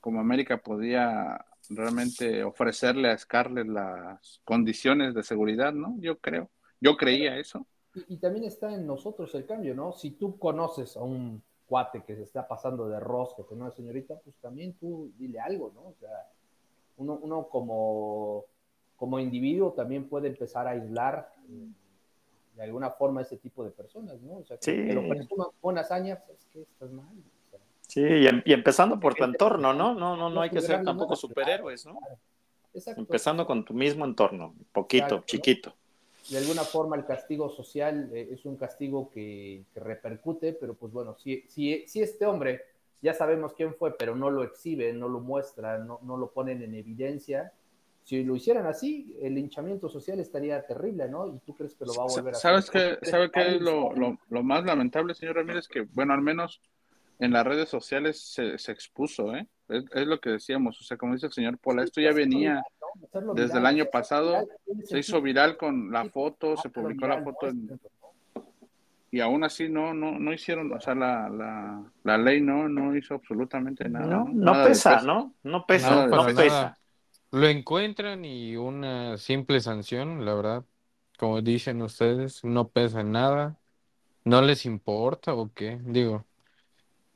como 0.00 0.20
América 0.20 0.58
podía 0.58 1.44
realmente 1.70 2.44
ofrecerle 2.44 3.10
a 3.10 3.18
Scarlett 3.18 3.66
las 3.66 4.40
condiciones 4.44 5.14
de 5.14 5.22
seguridad, 5.22 5.72
¿no? 5.72 5.96
Yo 5.98 6.18
creo, 6.18 6.50
yo 6.80 6.96
creía 6.96 7.38
eso. 7.38 7.66
y 8.08 8.18
también 8.18 8.44
está 8.44 8.72
en 8.74 8.86
nosotros 8.86 9.34
el 9.34 9.46
cambio, 9.46 9.74
¿no? 9.74 9.92
Si 9.92 10.12
tú 10.12 10.38
conoces 10.38 10.96
a 10.96 11.02
un 11.02 11.42
cuate 11.66 12.02
que 12.02 12.14
se 12.14 12.22
está 12.22 12.46
pasando 12.46 12.88
de 12.88 13.00
rosca 13.00 13.42
con 13.42 13.60
una 13.60 13.70
señorita, 13.70 14.16
pues 14.22 14.36
también 14.36 14.74
tú 14.74 15.10
dile 15.18 15.40
algo, 15.40 15.72
¿no? 15.74 15.82
O 15.88 15.94
sea, 15.98 16.28
uno, 16.96 17.18
uno 17.22 17.48
como, 17.48 18.44
como 18.96 19.18
individuo 19.18 19.72
también 19.72 20.08
puede 20.08 20.28
empezar 20.28 20.66
a 20.66 20.70
aislar 20.70 21.32
eh, 21.48 21.66
de 22.56 22.62
alguna 22.62 22.90
forma 22.90 23.22
ese 23.22 23.36
tipo 23.36 23.64
de 23.64 23.70
personas, 23.70 24.20
¿no? 24.20 24.38
O 24.38 24.44
sea, 24.44 24.56
que, 24.58 24.64
sí. 24.64 24.86
que 24.86 24.94
lo 24.94 25.08
presuman 25.08 25.48
con 25.60 25.78
hazaña, 25.78 26.22
pues 26.26 26.38
es 26.40 26.46
que 26.46 26.62
estás 26.62 26.90
mal. 26.90 27.06
sí, 27.80 28.02
em, 28.04 28.42
y, 28.44 28.52
empezando 28.52 29.00
por 29.00 29.14
tu 29.14 29.24
entorno, 29.24 29.72
¿no? 29.72 29.94
No, 29.94 30.16
no, 30.16 30.30
no 30.30 30.40
hay 30.40 30.50
que 30.50 30.60
ser 30.60 30.84
tampoco 30.84 31.16
superhéroes, 31.16 31.86
¿no? 31.86 31.98
Exacto. 32.72 33.00
Empezando 33.00 33.46
con 33.46 33.64
tu 33.64 33.72
mismo 33.72 34.04
entorno, 34.04 34.54
poquito, 34.72 35.22
chiquito 35.26 35.74
de 36.30 36.38
alguna 36.38 36.62
forma 36.62 36.96
el 36.96 37.04
castigo 37.04 37.50
social 37.50 38.10
eh, 38.12 38.28
es 38.32 38.44
un 38.44 38.56
castigo 38.56 39.10
que, 39.10 39.64
repercute, 39.74 40.54
pero 40.54 40.74
pues 40.74 40.92
bueno, 40.92 41.16
si, 41.18 41.44
si, 41.48 41.86
si, 41.86 42.02
este 42.02 42.26
hombre 42.26 42.62
ya 43.02 43.12
sabemos 43.12 43.52
quién 43.52 43.74
fue, 43.74 43.96
pero 43.96 44.16
no 44.16 44.30
lo 44.30 44.42
exhibe, 44.42 44.92
no 44.92 45.08
lo 45.08 45.20
muestra, 45.20 45.78
no, 45.78 46.00
no 46.02 46.16
lo 46.16 46.30
ponen 46.30 46.62
en 46.62 46.74
evidencia, 46.74 47.52
si 48.04 48.22
lo 48.22 48.36
hicieran 48.36 48.66
así, 48.66 49.16
el 49.22 49.34
linchamiento 49.34 49.88
social 49.88 50.20
estaría 50.20 50.64
terrible, 50.66 51.08
¿no? 51.08 51.26
¿Y 51.26 51.38
tú 51.38 51.54
crees 51.54 51.74
que 51.74 51.86
lo 51.86 51.94
va 51.94 52.04
a 52.04 52.06
volver 52.06 52.34
a 52.34 52.38
¿Sabes 52.38 52.68
hacer? 52.68 52.98
Qué, 53.00 53.10
¿Sabe 53.10 53.30
qué 53.30 53.56
es 53.56 53.62
lo, 53.62 53.94
lo, 53.94 54.18
lo, 54.28 54.42
más 54.42 54.62
lamentable, 54.64 55.14
señor 55.14 55.36
Ramírez? 55.36 55.66
Que, 55.68 55.86
bueno, 55.92 56.12
al 56.12 56.20
menos 56.20 56.60
en 57.18 57.32
las 57.32 57.46
redes 57.46 57.70
sociales 57.70 58.20
se, 58.20 58.58
se 58.58 58.72
expuso, 58.72 59.34
¿eh? 59.34 59.46
Es, 59.68 59.84
es, 59.94 60.06
lo 60.06 60.20
que 60.20 60.30
decíamos, 60.30 60.78
o 60.82 60.84
sea, 60.84 60.98
como 60.98 61.14
dice 61.14 61.26
el 61.26 61.32
señor 61.32 61.56
Pola, 61.56 61.82
esto 61.82 62.02
ya 62.02 62.12
venía 62.12 62.62
desde 63.34 63.58
el 63.58 63.66
año 63.66 63.86
pasado 63.86 64.46
se 64.84 64.98
hizo 64.98 65.20
viral 65.20 65.56
con 65.56 65.90
la 65.90 66.04
foto, 66.06 66.56
se 66.56 66.68
publicó 66.68 67.06
la 67.06 67.22
foto 67.22 67.48
y 69.14 69.20
aún 69.20 69.44
así 69.44 69.68
no, 69.68 69.94
no, 69.94 70.18
no 70.18 70.32
hicieron, 70.32 70.72
o 70.72 70.80
sea, 70.80 70.96
la, 70.96 71.28
la, 71.28 71.84
la 72.02 72.18
ley 72.18 72.40
no, 72.40 72.68
no 72.68 72.96
hizo 72.96 73.14
absolutamente 73.14 73.88
nada. 73.88 74.06
No, 74.06 74.28
no, 74.28 74.64
pesa, 74.64 75.02
¿no? 75.02 75.32
No 75.44 75.64
pesa, 75.66 76.08
no 76.08 76.26
pesa. 76.26 76.76
Lo 77.30 77.46
encuentran 77.46 78.24
y 78.24 78.56
una 78.56 79.16
simple 79.16 79.60
sanción, 79.60 80.24
la 80.24 80.34
verdad, 80.34 80.64
como 81.16 81.42
dicen 81.42 81.80
ustedes, 81.82 82.42
no 82.42 82.66
pesa 82.66 83.04
nada. 83.04 83.56
¿No 84.24 84.42
les 84.42 84.66
importa 84.66 85.32
o 85.34 85.48
qué? 85.54 85.78
Digo, 85.84 86.24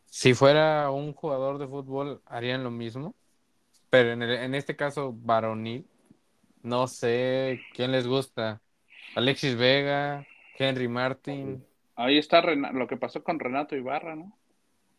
si 0.06 0.34
fuera 0.34 0.92
un 0.92 1.12
jugador 1.14 1.58
de 1.58 1.66
fútbol, 1.66 2.22
¿harían 2.26 2.62
lo 2.62 2.70
mismo? 2.70 3.16
Pero 3.90 4.12
en, 4.12 4.22
en 4.22 4.54
este 4.54 4.76
caso, 4.76 5.12
varonil, 5.14 5.86
no 6.62 6.86
sé 6.86 7.60
quién 7.74 7.92
les 7.92 8.06
gusta. 8.06 8.60
Alexis 9.14 9.56
Vega, 9.56 10.26
Henry 10.56 10.88
Martin. 10.88 11.64
Ahí 11.96 12.18
está 12.18 12.42
lo 12.42 12.86
que 12.86 12.96
pasó 12.96 13.24
con 13.24 13.40
Renato 13.40 13.76
Ibarra, 13.76 14.14
¿no? 14.14 14.36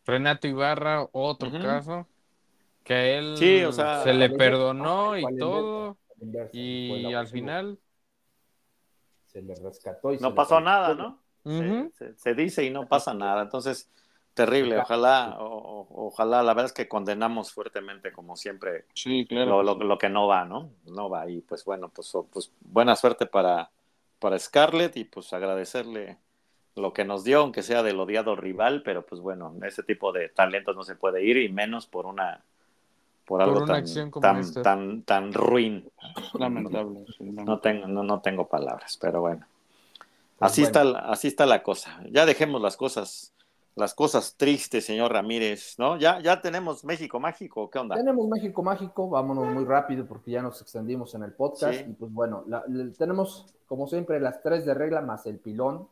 Renato 0.06 0.48
Ibarra, 0.48 1.08
otro 1.12 1.52
caso, 1.52 2.08
que 2.84 2.94
a 2.94 3.06
él 3.06 3.36
se 3.38 4.14
le 4.14 4.30
perdonó 4.32 5.18
y 5.18 5.38
todo, 5.38 5.98
y 6.52 7.14
al 7.14 7.28
final 7.28 7.80
se 9.28 9.42
le 9.44 9.54
rescató 9.56 10.12
y 10.14 10.18
no 10.18 10.34
pasó 10.34 10.60
nada, 10.60 10.96
¿no? 10.96 11.20
se, 12.18 12.34
dice 12.34 12.66
y 12.66 12.70
no 12.70 12.88
pasa 12.88 13.14
nada. 13.14 13.44
Entonces, 13.44 13.90
Terrible, 14.40 14.78
ojalá, 14.78 15.36
ojalá, 15.38 16.42
la 16.44 16.54
verdad 16.54 16.68
es 16.68 16.72
que 16.72 16.88
condenamos 16.88 17.52
fuertemente, 17.52 18.14
como 18.14 18.38
siempre, 18.38 18.86
sí, 18.94 19.26
claro. 19.28 19.64
lo, 19.64 19.98
que 19.98 20.08
no 20.08 20.28
va, 20.28 20.46
¿no? 20.46 20.70
No 20.86 21.10
va, 21.10 21.30
y 21.30 21.42
pues 21.42 21.66
bueno, 21.66 21.90
pues, 21.90 22.14
pues 22.32 22.50
buena 22.62 22.96
suerte 22.96 23.26
para, 23.26 23.70
para 24.18 24.40
Scarlett 24.40 24.96
y 24.96 25.04
pues 25.04 25.34
agradecerle 25.34 26.20
lo 26.78 26.94
que 26.94 27.04
nos 27.04 27.26
dio, 27.26 27.42
aunque 27.42 27.64
sea 27.64 27.84
del 27.84 28.00
odiado 28.00 28.38
rival, 28.38 28.82
pero 28.82 29.06
pues 29.06 29.20
bueno, 29.20 29.54
ese 29.64 29.84
tipo 29.84 30.14
de 30.14 30.30
talentos 30.30 30.74
no 30.74 30.84
se 30.84 30.96
puede 30.96 31.22
ir 31.22 31.36
y 31.36 31.50
menos 31.50 31.86
por 31.86 32.06
una 32.06 32.42
por 33.26 33.42
algo 33.42 33.66
tan, 33.66 33.84
tan, 34.22 34.64
tan, 34.64 35.02
tan, 35.04 35.34
ruin. 35.34 35.92
Lamentable. 36.34 37.04
No, 37.20 37.60
tengo, 37.60 37.88
no, 37.88 38.04
no 38.04 38.22
tengo 38.22 38.48
palabras, 38.48 38.98
pero 39.02 39.20
bueno. 39.20 39.46
Pues 40.38 40.52
así, 40.54 40.64
Está, 40.64 40.82
así 41.12 41.28
está 41.28 41.46
la 41.46 41.62
cosa. 41.62 42.00
Ya 42.10 42.26
dejemos 42.26 42.62
las 42.62 42.78
cosas 42.78 43.34
las 43.76 43.94
cosas 43.94 44.36
tristes, 44.36 44.86
señor 44.86 45.14
Ramírez, 45.14 45.76
¿no? 45.78 45.98
Ya, 45.98 46.20
ya 46.20 46.42
tenemos 46.42 46.84
México 46.84 47.20
Mágico, 47.20 47.70
¿qué 47.70 47.80
onda? 47.80 47.96
Tenemos 47.96 48.28
México 48.28 48.62
Mágico, 48.62 49.10
vámonos 49.10 49.48
muy 49.48 49.66
rápido 49.66 50.06
porque 50.06 50.32
ya 50.32 50.42
nos 50.42 50.62
extendimos 50.62 51.16
en 51.16 51.24
el 51.24 51.34
podcast 51.34 51.88
y 51.88 51.94
pues 51.94 52.12
bueno, 52.12 52.44
tenemos 52.98 53.54
como 53.68 53.88
siempre 53.88 54.20
las 54.20 54.42
tres 54.42 54.66
de 54.66 54.74
regla 54.74 55.02
más 55.02 55.26
el 55.26 55.40
pilón. 55.40 55.88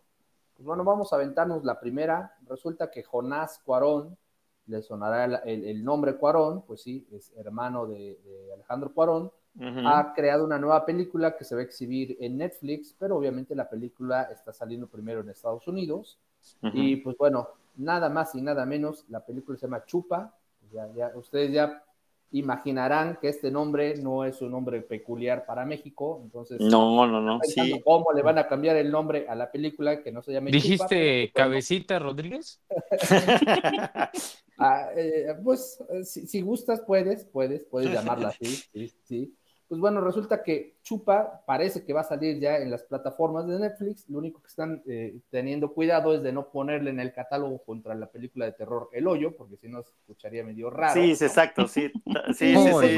Pues 0.56 0.66
bueno, 0.66 0.84
vamos 0.84 1.14
a 1.14 1.18
aventarnos 1.18 1.64
la 1.64 1.80
primera. 1.80 2.36
Resulta 2.50 2.90
que 2.90 3.04
Jonás 3.04 3.62
Cuarón, 3.64 4.18
le 4.66 4.82
sonará 4.82 5.26
el, 5.46 5.84
nombre 5.84 6.18
Cuarón, 6.18 6.64
pues 6.64 6.82
sí, 6.82 7.08
es 7.12 7.32
hermano 7.38 7.86
de, 7.86 8.18
Alejandro 8.54 8.92
Cuarón, 8.94 9.32
ha 9.60 10.14
creado 10.14 10.46
una 10.46 10.60
nueva 10.60 10.86
película 10.86 11.36
que 11.36 11.44
se 11.44 11.56
va 11.56 11.62
a 11.62 11.64
exhibir 11.64 12.18
en 12.20 12.38
Netflix, 12.38 12.96
pero 12.98 13.18
obviamente 13.18 13.56
la 13.56 13.70
película 13.70 14.24
está 14.24 14.54
saliendo 14.54 14.88
primero 14.88 15.22
en 15.22 15.30
Estados 15.30 15.68
Unidos. 15.68 16.20
Y 16.62 16.98
pues 16.98 17.18
bueno, 17.18 17.48
nada 17.78 18.10
más 18.10 18.36
y 18.36 18.42
nada 18.42 18.66
menos, 18.66 19.06
la 19.10 19.26
película 19.26 19.58
se 19.58 19.66
llama 19.66 19.86
Chupa. 19.86 20.36
Ya, 20.72 21.12
ustedes 21.16 21.54
ya 21.54 21.84
imaginarán 22.32 23.18
que 23.22 23.30
este 23.30 23.50
nombre 23.50 23.96
no 23.98 24.26
es 24.26 24.42
un 24.42 24.52
nombre 24.52 24.82
peculiar 24.82 25.46
para 25.46 25.66
México, 25.66 26.20
entonces 26.22 26.60
no, 26.60 27.08
no, 27.08 27.22
no, 27.22 27.40
sí. 27.42 27.82
¿Cómo 27.86 28.12
le 28.12 28.22
van 28.22 28.38
a 28.38 28.48
cambiar 28.48 28.76
el 28.76 28.92
nombre 28.92 29.26
a 29.30 29.36
la 29.36 29.50
película 29.50 30.04
que 30.04 30.12
no 30.12 30.22
se 30.22 30.34
llame 30.34 30.52
¿Dijiste 30.52 31.32
Cabecita 31.34 32.00
Rodríguez? 32.00 32.62
Ah, 34.60 34.90
eh, 34.96 35.36
pues 35.44 35.78
si, 36.04 36.26
si, 36.26 36.42
gustas 36.42 36.82
puedes, 36.82 37.26
puedes, 37.26 37.64
puedes 37.66 37.94
llamarla 37.94 38.30
así, 38.30 38.48
sí, 38.48 38.92
sí. 39.04 39.38
Pues 39.68 39.80
bueno, 39.80 40.02
resulta 40.02 40.42
que 40.42 40.77
Chupa 40.88 41.44
parece 41.46 41.84
que 41.84 41.92
va 41.92 42.00
a 42.00 42.06
salir 42.06 42.40
ya 42.40 42.60
en 42.60 42.72
las 42.72 42.82
plataformas 42.84 43.46
de 43.46 43.60
Netflix. 43.60 44.08
Lo 44.08 44.20
único 44.20 44.42
que 44.42 44.48
están 44.48 44.82
eh, 44.88 45.20
teniendo 45.30 45.74
cuidado 45.74 46.14
es 46.16 46.24
de 46.24 46.32
no 46.32 46.50
ponerle 46.50 46.92
en 46.92 47.02
el 47.02 47.12
catálogo 47.12 47.62
contra 47.66 47.94
la 47.94 48.10
película 48.10 48.46
de 48.46 48.54
terror 48.54 48.88
El 48.94 49.06
Hoyo, 49.06 49.36
porque 49.36 49.58
si 49.58 49.68
no 49.68 49.84
se 49.84 49.92
escucharía 49.92 50.46
medio 50.46 50.70
raro. 50.70 50.94
Sí, 50.94 51.12
exacto, 51.12 51.68
sí. 51.68 51.92
Sí, 52.34 52.56
sí, 52.56 52.98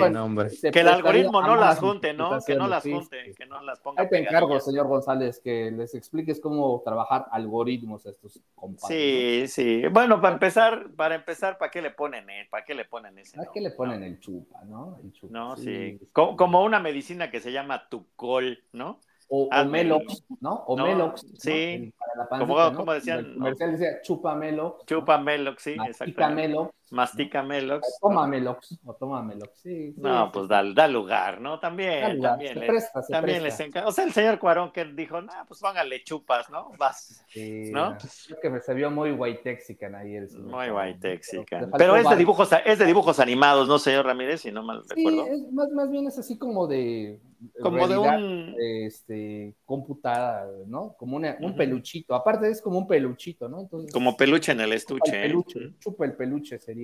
sí. 0.52 0.72
que 0.72 0.82
el 0.82 0.88
algoritmo 0.88 1.42
no 1.42 1.56
las 1.56 1.80
junte, 1.80 2.14
¿no? 2.14 2.40
Que 2.46 2.56
no 2.56 2.68
las 2.68 2.84
junte, 2.84 3.34
que 3.36 3.48
no 3.48 3.60
las 3.64 3.80
ponga. 3.80 4.04
Ahí 4.04 4.10
te 4.10 4.20
encargo, 4.20 4.60
señor 4.60 4.86
González, 4.86 5.40
que 5.44 5.72
les 5.72 5.96
expliques 5.96 6.40
cómo 6.40 6.84
trabajar 6.86 7.26
algoritmos 7.32 8.06
a 8.06 8.12
estos 8.12 8.40
compadres. 8.54 9.52
Sí, 9.52 9.82
sí. 9.82 9.88
Bueno, 9.88 10.22
para 10.22 10.36
empezar, 10.36 10.92
para 10.96 11.16
empezar, 11.16 11.58
¿para 11.58 11.72
qué 11.72 11.82
le 11.82 11.90
ponen, 11.90 12.30
eh? 12.30 12.48
¿Para 12.52 12.64
qué 12.64 12.76
le 12.76 12.86
ponen 12.86 13.18
ese? 13.18 13.36
¿Para 13.36 13.52
qué 13.52 13.62
le 13.62 13.72
ponen 13.72 14.04
el 14.04 14.20
chupa, 14.20 14.64
no? 14.66 15.00
El 15.04 15.12
chupa, 15.12 15.34
no, 15.34 15.58
sí. 15.58 16.00
como 16.14 16.64
una 16.64 16.80
medicina 16.80 17.32
que 17.32 17.40
se 17.40 17.52
llama 17.52 17.79
Tucol, 17.88 18.64
¿no? 18.74 19.00
O, 19.32 19.48
Melox, 19.66 20.26
¿no? 20.42 20.56
O 20.66 20.76
Melox. 20.76 21.24
Sí. 21.38 21.94
como, 22.30 22.94
decían. 22.94 23.20
El 23.20 23.34
comercial 23.36 23.72
decía 23.74 24.02
chupa 24.02 24.34
Melox. 24.34 24.86
Chupa 24.86 25.20
Melox, 25.20 25.62
sí, 25.62 25.76
exacto. 25.86 26.30
Melox. 26.32 26.74
Mastica 26.92 27.44
Melox. 27.44 28.00
toma 28.02 28.28
Melox, 28.28 28.80
o 28.86 28.94
toma 28.96 29.22
Melox, 29.22 29.60
sí. 29.62 29.94
no, 29.98 30.32
pues 30.32 30.48
da, 30.48 30.64
da, 30.74 30.88
lugar, 30.88 31.40
¿no? 31.40 31.60
También, 31.60 32.22
también, 32.22 32.60
se 32.60 32.66
presta, 32.66 33.02
también 33.08 33.44
les 33.44 33.60
encanta. 33.60 33.88
O 33.88 33.92
sea, 33.92 34.06
el 34.06 34.14
señor 34.14 34.40
Cuarón 34.40 34.72
que 34.72 34.86
dijo, 34.86 35.22
no, 35.22 35.32
pues 35.48 35.60
póngale 35.60 36.04
chupas, 36.04 36.50
¿no? 36.50 36.72
Vas, 36.78 37.26
sí, 37.30 37.72
¿no? 37.72 37.98
Creo 38.28 38.40
que 38.42 38.50
me 38.50 38.60
se 38.60 38.74
vio 38.74 38.90
muy 38.92 39.12
white 39.12 39.42
texican 39.44 39.96
ahí 39.96 40.16
el 40.16 40.30
señor. 40.30 40.48
Muy 40.48 40.70
white 40.70 41.00
texican. 41.00 41.72
Pero, 41.78 41.96
es 41.96 42.10
de, 42.10 42.16
dibujos, 42.16 42.50
es 42.66 42.80
de 42.80 42.86
dibujos 42.86 43.20
animados, 43.20 43.68
¿no, 43.68 43.80
señor 43.80 44.06
Ramírez? 44.06 44.42
Si 44.42 44.52
no 44.52 44.64
mal 44.64 44.84
sí, 44.84 44.96
recuerdo. 44.96 45.28
Es, 45.28 45.52
más, 45.52 45.70
más 45.72 45.92
bien 45.92 46.08
es 46.08 46.18
así 46.18 46.38
como 46.38 46.68
de 46.68 47.20
como 47.62 47.88
de 47.88 47.98
un 47.98 48.56
este 48.58 49.56
computada, 49.66 50.48
¿no? 50.68 50.96
Como 50.98 51.18
un 51.18 51.56
peluchito. 51.56 52.14
Aparte 52.14 52.50
es 52.50 52.62
como 52.62 52.80
un 52.80 52.88
peluchito, 52.88 53.48
¿no? 53.48 53.62
Entonces, 53.62 53.92
como 53.94 54.18
peluche 54.18 54.52
en 54.52 54.62
el 54.62 54.74
estuche. 54.74 55.26
¿eh? 55.26 55.34
chupa 55.80 56.06
el 56.06 56.16
peluche 56.16 56.60
sería 56.60 56.79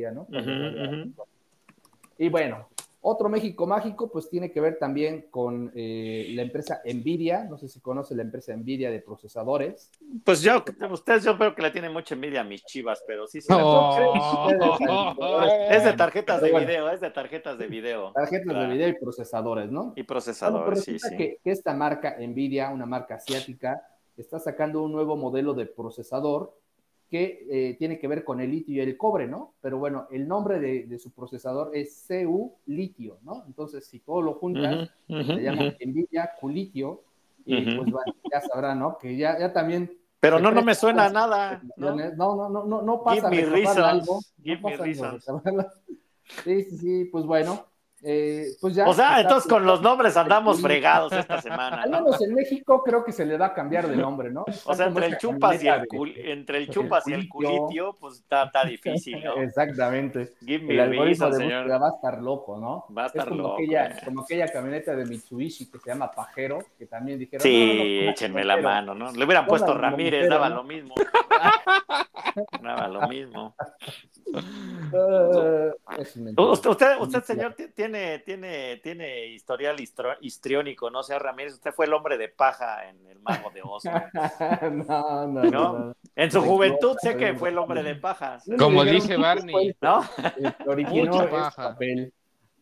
y 2.17 2.29
bueno, 2.29 2.67
otro 3.07 3.29
México 3.29 3.67
mágico, 3.67 4.11
pues 4.11 4.31
tiene 4.31 4.51
que 4.51 4.59
ver 4.59 4.79
también 4.79 5.27
con 5.29 5.71
eh, 5.75 6.31
la 6.33 6.41
empresa 6.41 6.81
Nvidia. 6.83 7.43
No 7.43 7.55
sé 7.55 7.67
si 7.67 7.79
conoce 7.79 8.15
la 8.15 8.23
empresa 8.23 8.55
Nvidia 8.55 8.89
de 8.89 8.99
procesadores. 8.99 9.91
Pues 10.23 10.41
yo, 10.41 10.63
ustedes 10.89 11.23
yo 11.23 11.37
creo 11.37 11.53
que 11.53 11.61
le 11.61 11.69
tienen 11.69 11.93
mucha 11.93 12.15
envidia 12.15 12.41
a 12.41 12.43
mis 12.43 12.65
chivas, 12.65 13.03
pero 13.05 13.27
sí, 13.27 13.41
sí. 13.41 13.53
es 15.69 15.83
de 15.83 15.93
tarjetas 15.93 16.41
de 16.41 16.51
video, 16.51 16.89
es 16.89 16.99
de 16.99 17.11
tarjetas 17.11 17.59
de 17.59 17.67
video. 17.67 18.11
Tarjetas 18.11 18.57
de 18.57 18.73
video 18.73 18.87
y 18.87 18.93
procesadores, 18.93 19.69
¿no? 19.69 19.93
Y 19.95 20.01
procesadores, 20.01 20.83
sí, 20.83 20.97
sí. 20.97 21.15
Que, 21.15 21.37
que 21.43 21.51
esta 21.51 21.75
marca 21.75 22.17
Nvidia, 22.19 22.71
una 22.71 22.87
marca 22.87 23.15
asiática, 23.15 23.83
está 24.17 24.39
sacando 24.39 24.81
un 24.81 24.91
nuevo 24.91 25.15
modelo 25.15 25.53
de 25.53 25.67
procesador 25.67 26.57
que 27.09 27.47
eh, 27.49 27.75
tiene 27.77 27.99
que 27.99 28.07
ver 28.07 28.23
con 28.23 28.39
el 28.41 28.51
litio 28.51 28.75
y 28.75 28.79
el 28.79 28.97
cobre, 28.97 29.27
¿no? 29.27 29.53
Pero 29.61 29.77
bueno, 29.77 30.07
el 30.11 30.27
nombre 30.27 30.59
de, 30.59 30.99
su 30.99 31.11
procesador 31.11 31.71
es 31.73 32.05
CU 32.07 32.55
litio, 32.65 33.19
¿no? 33.23 33.43
Entonces, 33.45 33.85
si 33.85 33.99
todo 33.99 34.21
lo 34.21 34.33
juntas, 34.35 34.89
se 35.07 35.41
llama 35.41 35.73
Nvidia 35.85 36.31
Q-litio, 36.39 37.03
y 37.45 37.75
pues 37.75 37.91
bueno, 37.91 38.15
ya 38.31 38.41
sabrán, 38.41 38.79
¿no? 38.79 38.97
Que 38.97 39.15
ya, 39.15 39.37
ya 39.39 39.53
también... 39.53 39.91
Pero 40.19 40.39
no, 40.39 40.49
no 40.49 40.63
me 40.63 40.73
suena 40.73 41.07
nada. 41.09 41.61
¿no? 41.77 41.95
no, 41.95 42.49
no, 42.49 42.65
no, 42.65 42.81
no, 42.81 43.03
pasa. 43.03 43.29
Give 43.29 43.45
me 43.45 43.63
reasons. 43.63 44.33
Give 44.43 44.59
me 44.63 44.75
reasons. 44.75 45.23
Sí, 46.43 46.63
sí, 46.63 46.77
sí, 46.77 47.05
pues 47.11 47.25
bueno, 47.25 47.67
eh, 48.07 48.49
pues 48.61 48.75
ya 48.75 48.87
o 48.87 48.93
sea, 48.93 49.19
entonces 49.19 49.49
con 49.49 49.65
los 49.65 49.81
nombres 49.81 50.15
andamos 50.15 50.61
fregados 50.61 51.11
esta 51.11 51.41
semana. 51.41 51.81
Al 51.81 51.89
menos 51.89 52.21
en 52.21 52.35
México 52.35 52.83
creo 52.83 53.03
que 53.03 53.11
se 53.11 53.25
le 53.25 53.35
va 53.35 53.47
a 53.47 53.53
cambiar 53.55 53.87
de 53.87 53.95
nombre, 53.95 54.29
¿no? 54.31 54.45
o 54.65 54.75
sea, 54.75 54.85
entre 54.85 55.07
el, 55.07 55.17
chupas 55.17 55.63
y 55.63 55.67
el, 55.67 55.87
entre 56.17 56.59
el 56.59 56.69
chupas 56.69 57.07
y 57.07 57.13
el 57.13 57.27
culitio, 57.27 57.95
pues 57.99 58.19
está, 58.19 58.43
está 58.43 58.63
difícil, 58.63 59.23
¿no? 59.23 59.41
Exactamente. 59.41 60.33
Give 60.45 60.63
me 60.63 60.75
el 60.75 60.79
algoritmo 60.81 61.29
de 61.31 61.37
señor. 61.37 61.71
va 61.71 61.87
a 61.87 61.95
estar 61.95 62.21
loco, 62.21 62.59
¿no? 62.59 62.85
Va 62.95 63.05
a 63.05 63.07
estar 63.07 63.27
como 63.27 63.41
loco. 63.41 63.55
Aquella, 63.55 63.87
eh. 63.87 64.01
Como 64.05 64.21
aquella 64.21 64.47
camioneta 64.49 64.95
de 64.95 65.05
Mitsubishi 65.05 65.71
que 65.71 65.79
se 65.79 65.89
llama 65.89 66.11
Pajero, 66.11 66.59
que 66.77 66.85
también 66.85 67.17
dijeron. 67.17 67.41
Sí, 67.41 68.05
échenme 68.07 68.45
la 68.45 68.57
mano, 68.57 68.93
¿no? 68.93 69.11
Le 69.11 69.25
hubieran 69.25 69.47
puesto 69.47 69.73
Ramírez, 69.73 70.29
daba 70.29 70.49
lo 70.49 70.63
mismo. 70.63 70.93
Daba 72.61 72.87
lo 72.87 73.07
mismo. 73.07 73.55
Uh, 74.91 75.71
usted, 76.51 76.99
usted, 76.99 77.23
señor, 77.23 77.55
tiene, 77.75 78.19
tiene, 78.19 78.77
tiene 78.77 79.27
historial 79.27 79.77
histriónico, 80.21 80.89
¿no? 80.89 81.03
sea, 81.03 81.19
Ramírez, 81.19 81.53
usted 81.53 81.71
fue 81.71 81.85
el 81.85 81.93
hombre 81.93 82.17
de 82.17 82.29
paja 82.29 82.89
en 82.89 83.05
el 83.07 83.19
Mago 83.19 83.51
de 83.51 83.61
Oz. 83.63 83.83
no, 83.85 85.27
no, 85.27 85.43
no, 85.43 85.95
En 86.15 86.31
su 86.31 86.41
juventud 86.41 86.97
sé 87.01 87.15
que 87.15 87.33
fue 87.35 87.49
el 87.49 87.57
hombre 87.57 87.83
de 87.83 87.95
paja. 87.95 88.39
Como 88.57 88.83
dije 88.83 89.17
Barney, 89.17 89.75
¿no? 89.81 90.03
Mucha 90.87 91.29
paja. 91.29 91.77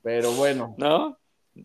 pero 0.01 0.32
bueno. 0.34 0.76
¿No? 0.78 1.17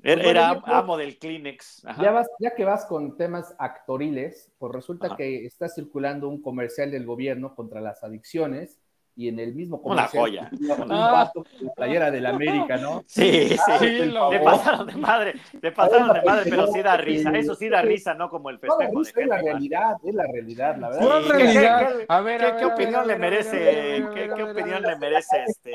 Era, 0.02 0.60
amo 0.64 0.96
del 0.96 1.18
Kleenex. 1.18 1.82
Ya, 2.00 2.10
vas, 2.10 2.28
ya 2.38 2.54
que 2.54 2.64
vas 2.64 2.84
con 2.86 3.16
temas 3.16 3.54
actoriles, 3.58 4.50
pues 4.58 4.72
resulta 4.72 5.16
que 5.16 5.46
está 5.46 5.68
circulando 5.68 6.28
un 6.28 6.42
comercial 6.42 6.90
del 6.90 7.06
gobierno 7.06 7.54
contra 7.54 7.80
las 7.80 8.04
adicciones 8.04 8.78
y 9.18 9.26
en 9.26 9.40
el 9.40 9.52
mismo 9.52 9.82
comercial. 9.82 10.22
Una 10.22 10.48
joya. 10.48 10.50
Un 10.80 10.88
vato 10.88 11.42
con 11.42 11.70
playera 11.74 12.08
del 12.08 12.24
América, 12.24 12.76
¿no? 12.76 13.02
Sí, 13.08 13.48
sí. 13.48 14.12
Ah, 14.16 14.28
le 14.30 14.38
pasaron 14.38 14.86
de 14.86 14.94
madre, 14.94 15.34
le 15.60 15.72
pasaron 15.72 16.12
de 16.12 16.22
madre, 16.22 16.48
pero 16.48 16.68
sí 16.68 16.80
da 16.80 16.96
risa. 16.96 17.32
Eso 17.32 17.56
sí 17.56 17.68
da 17.68 17.82
risa, 17.82 18.14
¿no? 18.14 18.30
Como 18.30 18.48
el 18.48 18.60
festejo. 18.60 18.92
No, 18.92 19.02
es 19.02 19.26
la 19.26 19.38
realidad, 19.38 19.96
es 20.04 20.14
la 20.14 20.24
realidad, 20.24 20.76
la 20.76 20.90
verdad. 20.90 21.22
Sí. 21.22 21.28
realidad. 21.32 21.88
¿Qué, 21.88 22.06
a 22.08 22.20
ver, 22.20 22.56
¿qué, 22.58 22.64
opinión 22.64 23.08
le 23.08 23.16
merece, 23.18 24.06
qué, 24.14 24.30
qué 24.36 24.42
opinión 24.44 24.82
le 24.82 24.96
merece 24.96 25.44
este 25.48 25.72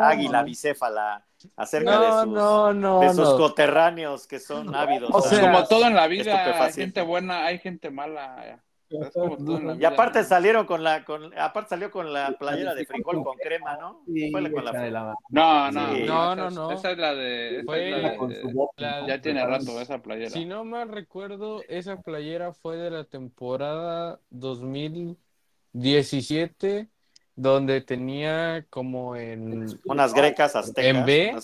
Águila 0.00 0.42
Bicéfala? 0.42 1.24
acerca 1.56 1.98
de, 1.98 2.22
sus, 2.22 2.32
no, 2.32 2.72
no, 2.72 3.00
de 3.00 3.14
sus 3.14 3.34
coterráneos 3.34 4.26
que 4.26 4.38
son 4.38 4.74
ávidos. 4.74 5.10
O 5.12 5.20
sea, 5.22 5.40
como 5.40 5.66
todo 5.66 5.86
en 5.86 5.94
la 5.94 6.08
vida, 6.08 6.64
hay 6.64 6.72
gente 6.72 7.02
buena, 7.02 7.44
hay 7.46 7.58
gente 7.58 7.90
mala. 7.90 8.60
Y 9.78 9.84
aparte 9.84 10.24
salieron 10.24 10.66
con 10.66 10.82
la, 10.82 11.04
con, 11.04 11.32
aparte 11.38 11.68
salió 11.70 11.88
con 11.90 12.12
la 12.12 12.36
playera 12.38 12.74
de 12.74 12.84
frijol 12.84 13.22
con 13.24 13.38
crema, 13.38 13.76
¿no? 13.76 14.02
No, 15.30 15.70
no, 15.70 16.36
no, 16.36 16.50
no, 16.50 16.72
Esa 16.72 16.90
es 16.92 16.98
la 16.98 17.14
de, 17.14 17.64
ya 19.06 19.20
tiene 19.20 19.46
rato 19.46 19.80
esa 19.80 20.02
playera. 20.02 20.30
Si 20.30 20.44
no 20.44 20.64
mal 20.64 20.88
recuerdo, 20.88 21.62
esa 21.68 22.00
playera 22.00 22.52
fue 22.52 22.76
de 22.76 22.90
la 22.90 23.04
temporada 23.04 24.18
2017 24.30 26.88
donde 27.34 27.80
tenía 27.80 28.66
como 28.68 29.16
en 29.16 29.80
unas 29.84 30.12
grecas 30.14 30.54
aztecas. 30.54 30.84
En 30.84 31.06
B, 31.06 31.34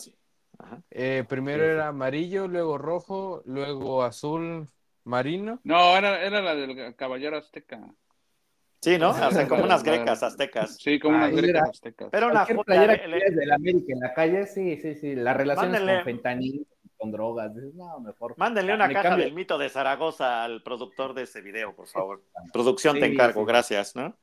eh, 0.91 1.25
primero 1.29 1.65
era 1.65 1.89
amarillo, 1.89 2.47
luego 2.47 2.79
rojo, 2.79 3.43
luego 3.47 4.03
azul, 4.03 4.69
Marino. 5.05 5.61
No, 5.65 5.97
era, 5.97 6.23
era 6.23 6.41
la 6.41 6.55
del 6.55 6.95
Caballero 6.97 7.37
Azteca. 7.39 7.81
Sí, 8.81 8.97
¿no? 8.97 9.11
O 9.11 9.15
sea, 9.15 9.49
como 9.49 9.65
unas 9.65 9.83
grecas 9.83 10.23
aztecas. 10.23 10.77
Sí, 10.77 11.01
como 11.01 11.17
unas 11.17 11.33
grecas 11.33 11.71
aztecas. 11.71 12.09
Pero 12.13 12.29
una 12.29 12.47
playera 12.47 13.01
que 13.01 13.09
de 13.09 13.47
la 13.47 13.57
América 13.57 13.93
en 13.93 14.01
la 14.01 14.15
calle, 14.15 14.47
sí, 14.47 14.77
sí, 14.77 14.95
sí. 14.95 15.17
La 15.17 15.35
relación 15.35 15.73
con 15.73 16.05
fentanil, 16.05 16.67
con 16.97 17.11
drogas, 17.11 17.53
no, 17.75 18.01
mejor. 18.01 18.35
Mándenle 18.37 18.75
una 18.75 18.89
caja 18.93 19.17
del 19.17 19.33
mito 19.33 19.59
de 19.59 19.69
Zaragoza 19.69 20.45
al 20.45 20.63
productor 20.63 21.15
de 21.15 21.23
ese 21.23 21.41
video, 21.41 21.75
por 21.75 21.89
favor. 21.89 22.23
Producción 22.53 22.99
te 23.01 23.07
encargo, 23.07 23.45
gracias, 23.45 23.97
¿no? 23.97 24.17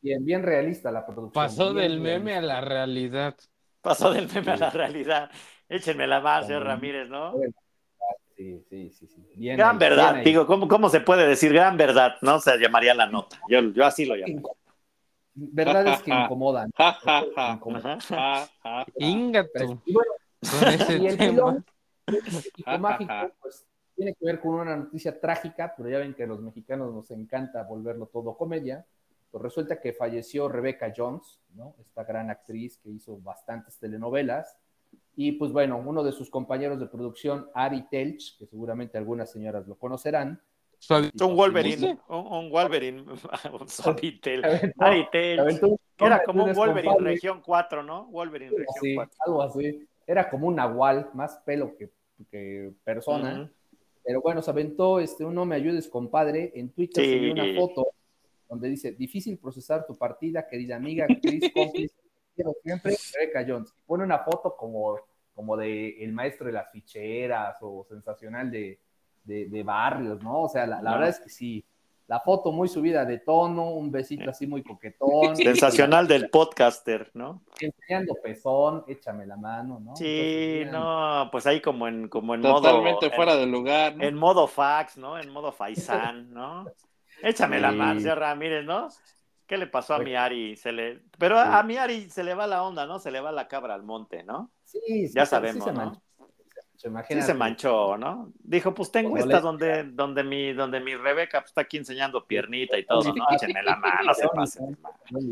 Bien, 0.00 0.22
bien, 0.22 0.42
realista 0.42 0.92
la 0.92 1.04
producción. 1.04 1.32
Pasó 1.32 1.72
del 1.72 1.98
meme 1.98 2.34
a 2.34 2.42
la 2.42 2.60
realidad. 2.60 3.36
Pasó 3.80 4.12
del 4.12 4.28
meme 4.32 4.52
a 4.52 4.56
la 4.56 4.70
realidad. 4.70 5.30
Échenme 5.68 6.06
la 6.06 6.20
más, 6.20 6.46
señor 6.46 6.64
Ramírez, 6.64 7.08
¿no? 7.08 7.34
Sí, 8.36 8.64
sí, 8.68 8.90
sí. 8.90 9.06
sí. 9.06 9.56
gran 9.56 9.78
verdad, 9.78 10.16
digo, 10.24 10.46
¿cómo, 10.46 10.66
¿cómo 10.66 10.88
se 10.88 11.00
puede 11.00 11.26
decir 11.26 11.52
gran 11.52 11.76
verdad? 11.76 12.16
¿No? 12.20 12.40
Se 12.40 12.58
llamaría 12.58 12.92
la 12.94 13.06
nota. 13.06 13.38
Yo, 13.48 13.60
yo 13.72 13.84
así 13.84 14.04
lo 14.04 14.16
llamo. 14.16 14.56
Verdades 15.34 16.02
que 16.02 16.10
incomodan. 16.10 16.70
Ingato. 18.98 19.82
Y 19.84 19.92
bueno, 19.92 20.12
y 21.00 21.06
el 21.06 21.16
pilón 21.16 21.64
mágico, 22.78 23.32
pues 23.40 23.66
tiene 23.96 24.14
que 24.14 24.24
ver 24.24 24.40
con 24.40 24.54
una 24.54 24.76
noticia 24.76 25.18
trágica, 25.20 25.74
pero 25.76 25.88
ya 25.88 25.98
ven 25.98 26.14
que 26.14 26.24
a 26.24 26.26
los 26.26 26.40
mexicanos 26.40 26.92
nos 26.92 27.10
encanta 27.10 27.62
volverlo 27.62 28.06
todo 28.06 28.36
comedia. 28.36 28.84
Pues 29.30 29.42
resulta 29.42 29.80
que 29.80 29.92
falleció 29.92 30.48
Rebecca 30.48 30.92
Jones, 30.96 31.40
¿no? 31.54 31.74
Esta 31.80 32.04
gran 32.04 32.30
actriz 32.30 32.78
que 32.78 32.90
hizo 32.90 33.18
bastantes 33.18 33.78
telenovelas 33.78 34.56
y 35.16 35.32
pues 35.32 35.52
bueno, 35.52 35.82
uno 35.84 36.02
de 36.02 36.12
sus 36.12 36.30
compañeros 36.30 36.80
de 36.80 36.86
producción, 36.86 37.48
Ari 37.54 37.86
Telch, 37.88 38.36
que 38.38 38.46
seguramente 38.46 38.98
algunas 38.98 39.30
señoras 39.30 39.66
lo 39.66 39.76
conocerán. 39.76 40.40
Un 40.90 41.36
Wolverine, 41.36 41.98
un, 42.08 42.50
Wolverine, 42.50 43.04
Ari 44.78 45.08
Telch, 45.10 45.62
era 45.98 46.22
como 46.24 46.44
un 46.44 46.52
Wolverine 46.52 46.98
región 46.98 47.40
4, 47.44 47.82
¿no? 47.82 48.06
Wolverine 48.06 48.50
región 48.50 48.96
4. 48.96 49.18
Algo 49.26 49.42
así, 49.42 49.86
era 50.06 50.28
como 50.28 50.48
un 50.48 50.56
nahual, 50.56 51.10
más 51.14 51.38
pelo 51.44 51.76
que, 51.76 51.90
que 52.30 52.72
persona. 52.82 53.50
Pero 54.04 54.20
bueno, 54.20 54.42
se 54.42 54.50
aventó 54.50 55.00
este, 55.00 55.24
un 55.24 55.34
no 55.34 55.46
me 55.46 55.54
ayudes, 55.54 55.88
compadre. 55.88 56.52
En 56.54 56.70
Twitter 56.70 57.04
se 57.04 57.18
vio 57.18 57.32
una 57.32 57.54
foto 57.58 57.86
donde 58.50 58.68
dice, 58.68 58.92
difícil 58.92 59.38
procesar 59.38 59.86
tu 59.86 59.96
partida, 59.96 60.46
querida 60.46 60.76
amiga, 60.76 61.06
actriz, 61.08 61.50
cómplice 61.54 62.03
siempre 62.62 62.96
Rebecca 63.14 63.44
Jones. 63.46 63.74
Pone 63.86 64.04
una 64.04 64.18
foto 64.18 64.56
como, 64.56 64.98
como 65.34 65.56
de 65.56 66.02
el 66.02 66.12
maestro 66.12 66.46
de 66.46 66.52
las 66.52 66.70
ficheras 66.70 67.56
o 67.60 67.84
sensacional 67.88 68.50
de, 68.50 68.78
de, 69.24 69.62
barrios, 69.62 70.22
¿no? 70.22 70.42
O 70.42 70.48
sea, 70.48 70.66
la, 70.66 70.80
verdad 70.80 71.08
es 71.08 71.20
que 71.20 71.30
sí. 71.30 71.64
La 72.06 72.20
foto 72.20 72.52
muy 72.52 72.68
subida 72.68 73.06
de 73.06 73.20
tono, 73.20 73.70
un 73.70 73.90
besito 73.90 74.28
así 74.28 74.46
muy 74.46 74.62
coquetón. 74.62 75.34
Sensacional 75.36 76.06
del 76.06 76.28
podcaster, 76.28 77.10
¿no? 77.14 77.42
Enseñando 77.58 78.14
pezón, 78.22 78.84
échame 78.86 79.24
la 79.24 79.38
mano, 79.38 79.80
¿no? 79.80 79.96
Sí, 79.96 80.64
no, 80.70 81.30
pues 81.32 81.46
ahí 81.46 81.62
como 81.62 81.88
en, 81.88 82.08
como 82.08 82.34
en 82.34 82.42
Totalmente 82.42 83.08
fuera 83.10 83.36
de 83.36 83.46
lugar, 83.46 83.94
En 84.00 84.16
modo 84.16 84.46
fax, 84.46 84.98
¿no? 84.98 85.18
En 85.18 85.30
modo 85.30 85.50
faisán, 85.50 86.30
¿no? 86.30 86.66
Échame 87.22 87.58
la 87.58 87.72
mano, 87.72 88.00
señor 88.00 88.18
Ramírez, 88.18 88.66
¿no? 88.66 88.88
¿Qué 89.46 89.58
le 89.58 89.66
pasó 89.66 89.94
a 89.94 89.98
mi 89.98 90.14
Ari? 90.14 90.56
Se 90.56 90.72
le... 90.72 91.02
Pero 91.18 91.38
a, 91.38 91.62
mi 91.62 91.76
Ari 91.76 92.08
se 92.08 92.24
le 92.24 92.34
va 92.34 92.46
la 92.46 92.62
onda, 92.62 92.86
¿no? 92.86 92.98
Se 92.98 93.10
le 93.10 93.20
va 93.20 93.30
la 93.32 93.46
cabra 93.48 93.74
al 93.74 93.82
monte, 93.82 94.24
¿no? 94.24 94.50
Sí, 94.64 95.08
ya 95.14 95.26
sabemos, 95.26 95.72
¿no? 95.72 96.03
Sí 96.76 97.22
se 97.22 97.34
manchó, 97.34 97.96
¿no? 97.96 98.32
Dijo, 98.42 98.74
pues 98.74 98.90
tengo 98.90 99.16
esta 99.16 99.40
donde, 99.40 99.84
donde 99.84 100.24
mi, 100.24 100.52
donde 100.52 100.80
mi 100.80 100.94
Rebeca 100.94 101.40
pues, 101.40 101.50
está 101.50 101.62
aquí 101.62 101.76
enseñando 101.76 102.26
piernita 102.26 102.76
y 102.76 102.84
todo, 102.84 103.14
¿no? 103.14 103.24
Échenme 103.30 103.62
la 103.62 103.76
mano, 103.76 104.12
se 104.12 104.28
pasen. 104.28 104.76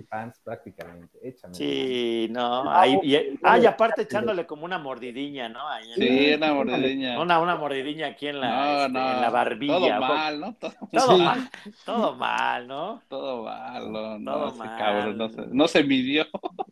fans 0.08 0.40
prácticamente, 0.42 1.18
échame. 1.22 1.54
Sí, 1.54 2.28
no, 2.30 2.70
ahí, 2.70 2.98
y, 3.02 3.38
ah, 3.42 3.58
y 3.58 3.66
aparte 3.66 4.02
echándole 4.02 4.46
como 4.46 4.64
una 4.64 4.78
mordidiña, 4.78 5.48
¿no? 5.48 5.68
Ahí 5.68 5.92
sí, 5.94 6.34
una 6.34 6.54
mordidiña. 6.54 7.20
Una, 7.20 7.40
una 7.40 7.56
mordidiña 7.56 8.06
aquí 8.06 8.28
en 8.28 8.40
la, 8.40 8.86
este, 8.86 8.98
en 8.98 9.20
la 9.20 9.30
barbilla. 9.30 9.98
Todo 9.98 10.00
mal, 10.00 10.40
¿no? 10.40 10.54
Todo, 10.54 10.72
mal, 11.18 11.50
todo 11.84 12.14
mal, 12.16 12.68
¿no? 12.68 13.02
Todo 13.08 13.44
mal, 13.44 13.92
no, 13.92 14.18
no, 14.18 14.52
mal. 14.52 14.78
Cabrón, 14.78 15.18
no, 15.18 15.28
se, 15.28 15.42
no 15.48 15.68
se 15.68 15.82
midió. 15.82 16.24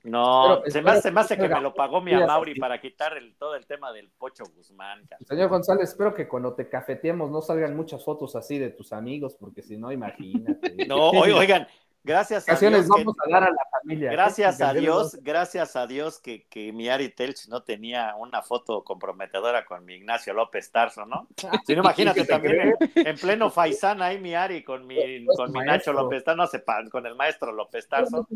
No, 0.05 0.63
se, 0.67 0.81
me 0.81 0.93
hace, 0.93 1.11
me 1.11 1.21
hace 1.21 1.37
que 1.37 1.49
me 1.49 1.61
lo 1.61 1.75
pagó 1.75 2.01
mi 2.01 2.15
Amauri 2.15 2.55
para 2.55 2.81
quitar 2.81 3.17
el, 3.17 3.35
todo 3.35 3.57
el 3.57 3.67
tema 3.67 3.93
del 3.93 4.09
Pocho 4.11 4.45
Guzmán. 4.71 5.09
Señor 5.27 5.49
González, 5.49 5.91
espero 5.91 6.15
que 6.15 6.29
cuando 6.29 6.55
te 6.55 6.69
cafeteemos 6.69 7.31
no 7.31 7.43
salgan 7.43 7.77
muchas 7.77 8.05
fotos 8.05 8.37
así 8.37 8.59
de 8.59 8.71
tus 8.71 8.93
amigos, 8.93 9.37
porque 9.39 9.63
si 9.63 9.77
no, 9.77 9.93
imagínate. 9.93 10.71
No, 10.89 11.11
oigan, 11.11 11.67
Gracias 12.03 12.49
a 12.49 12.57
Dios. 12.57 12.89
vamos 12.89 13.15
a 13.27 13.31
dar 13.31 13.45
a 13.45 13.51
la 13.51 13.63
familia. 13.71 14.11
Gracias 14.11 14.61
a 14.63 14.73
Dios, 14.73 15.19
gracias 15.23 15.77
a 15.77 15.87
Dios 15.87 16.19
que, 16.19 16.47
que 16.49 16.73
mi 16.73 16.89
Ari 16.89 17.11
Telch 17.11 17.47
no 17.49 17.63
tenía 17.63 18.15
una 18.17 18.41
foto 18.41 18.83
comprometedora 18.85 19.67
con 19.67 19.85
mi 19.85 19.95
Ignacio 19.97 20.33
López 20.33 20.71
Tarso, 20.73 21.05
¿no? 21.05 21.29
Si 21.67 21.75
no, 21.75 21.83
imagínate 21.83 22.25
también 22.25 22.75
en, 22.95 23.17
pleno 23.17 23.51
Faisán 23.51 24.01
ahí 24.01 24.19
mi 24.19 24.35
Ari 24.35 24.65
con 24.65 24.87
mi, 24.87 25.27
con 25.27 25.53
mi 25.53 25.61
Nacho 25.61 25.93
López 25.93 26.25
Tarso, 26.25 26.37
no 26.37 26.47
se 26.47 26.65
con 26.91 27.07
el 27.07 27.15
maestro 27.15 27.53
López 27.53 27.87
Tarso. 27.87 28.27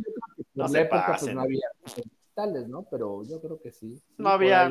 No 0.54 0.68
se 0.68 0.84
pues, 0.84 1.02
pasen. 1.02 1.34
no 1.34 1.42
había 1.42 1.68
tales, 2.34 2.68
¿no? 2.68 2.86
Pero 2.90 3.22
yo 3.24 3.40
creo 3.40 3.60
que 3.60 3.72
sí. 3.72 3.98
no 4.18 4.28
había, 4.28 4.68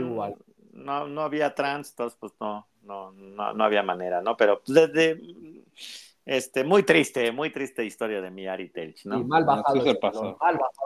no, 0.73 1.07
no 1.07 1.21
había 1.21 1.55
trans, 1.55 1.91
entonces 1.91 2.17
pues 2.19 2.33
no, 2.39 2.67
no, 2.81 3.11
no, 3.11 3.53
no 3.53 3.63
había 3.63 3.83
manera, 3.83 4.21
¿no? 4.21 4.35
Pero 4.35 4.61
desde 4.67 5.19
este, 6.25 6.63
muy 6.63 6.83
triste, 6.83 7.31
muy 7.31 7.51
triste 7.51 7.83
historia 7.83 8.21
de 8.21 8.31
mi 8.31 8.47
Ari 8.47 8.69
Telch, 8.69 9.05
¿no? 9.05 9.23
mal 9.23 9.43
bajado. 9.43 9.81
se 9.81 9.95
pasó. 9.95 10.37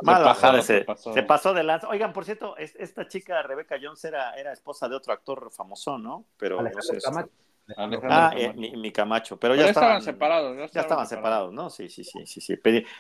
Mal 0.02 0.24
bajado. 0.24 0.62
se, 0.62 0.84
pasó. 1.24 1.54
de 1.54 1.64
lanza. 1.64 1.88
Oigan, 1.90 2.12
por 2.12 2.26
cierto, 2.26 2.58
esta 2.58 3.08
chica, 3.08 3.42
Rebeca 3.44 3.78
Jones, 3.82 4.04
era, 4.04 4.34
era 4.34 4.52
esposa 4.52 4.90
de 4.90 4.96
otro 4.96 5.14
actor 5.14 5.52
famoso, 5.52 5.98
¿no? 5.98 6.26
Pero 6.38 6.62
no 6.62 6.82
sé. 6.82 7.00
Camacho. 7.00 7.30
Ah, 7.76 8.32
eh, 8.36 8.54
mi, 8.54 8.92
Camacho, 8.94 9.38
pero, 9.38 9.54
ya, 9.54 9.68
estaban, 9.68 10.02
separados. 10.02 10.56
Ya 10.72 10.82
estaban, 10.82 11.06
separados, 11.06 11.52
¿no? 11.52 11.70
Sí, 11.70 11.90
sí, 11.90 12.04
sí, 12.06 12.26
sí, 12.26 12.40
sí. 12.40 12.58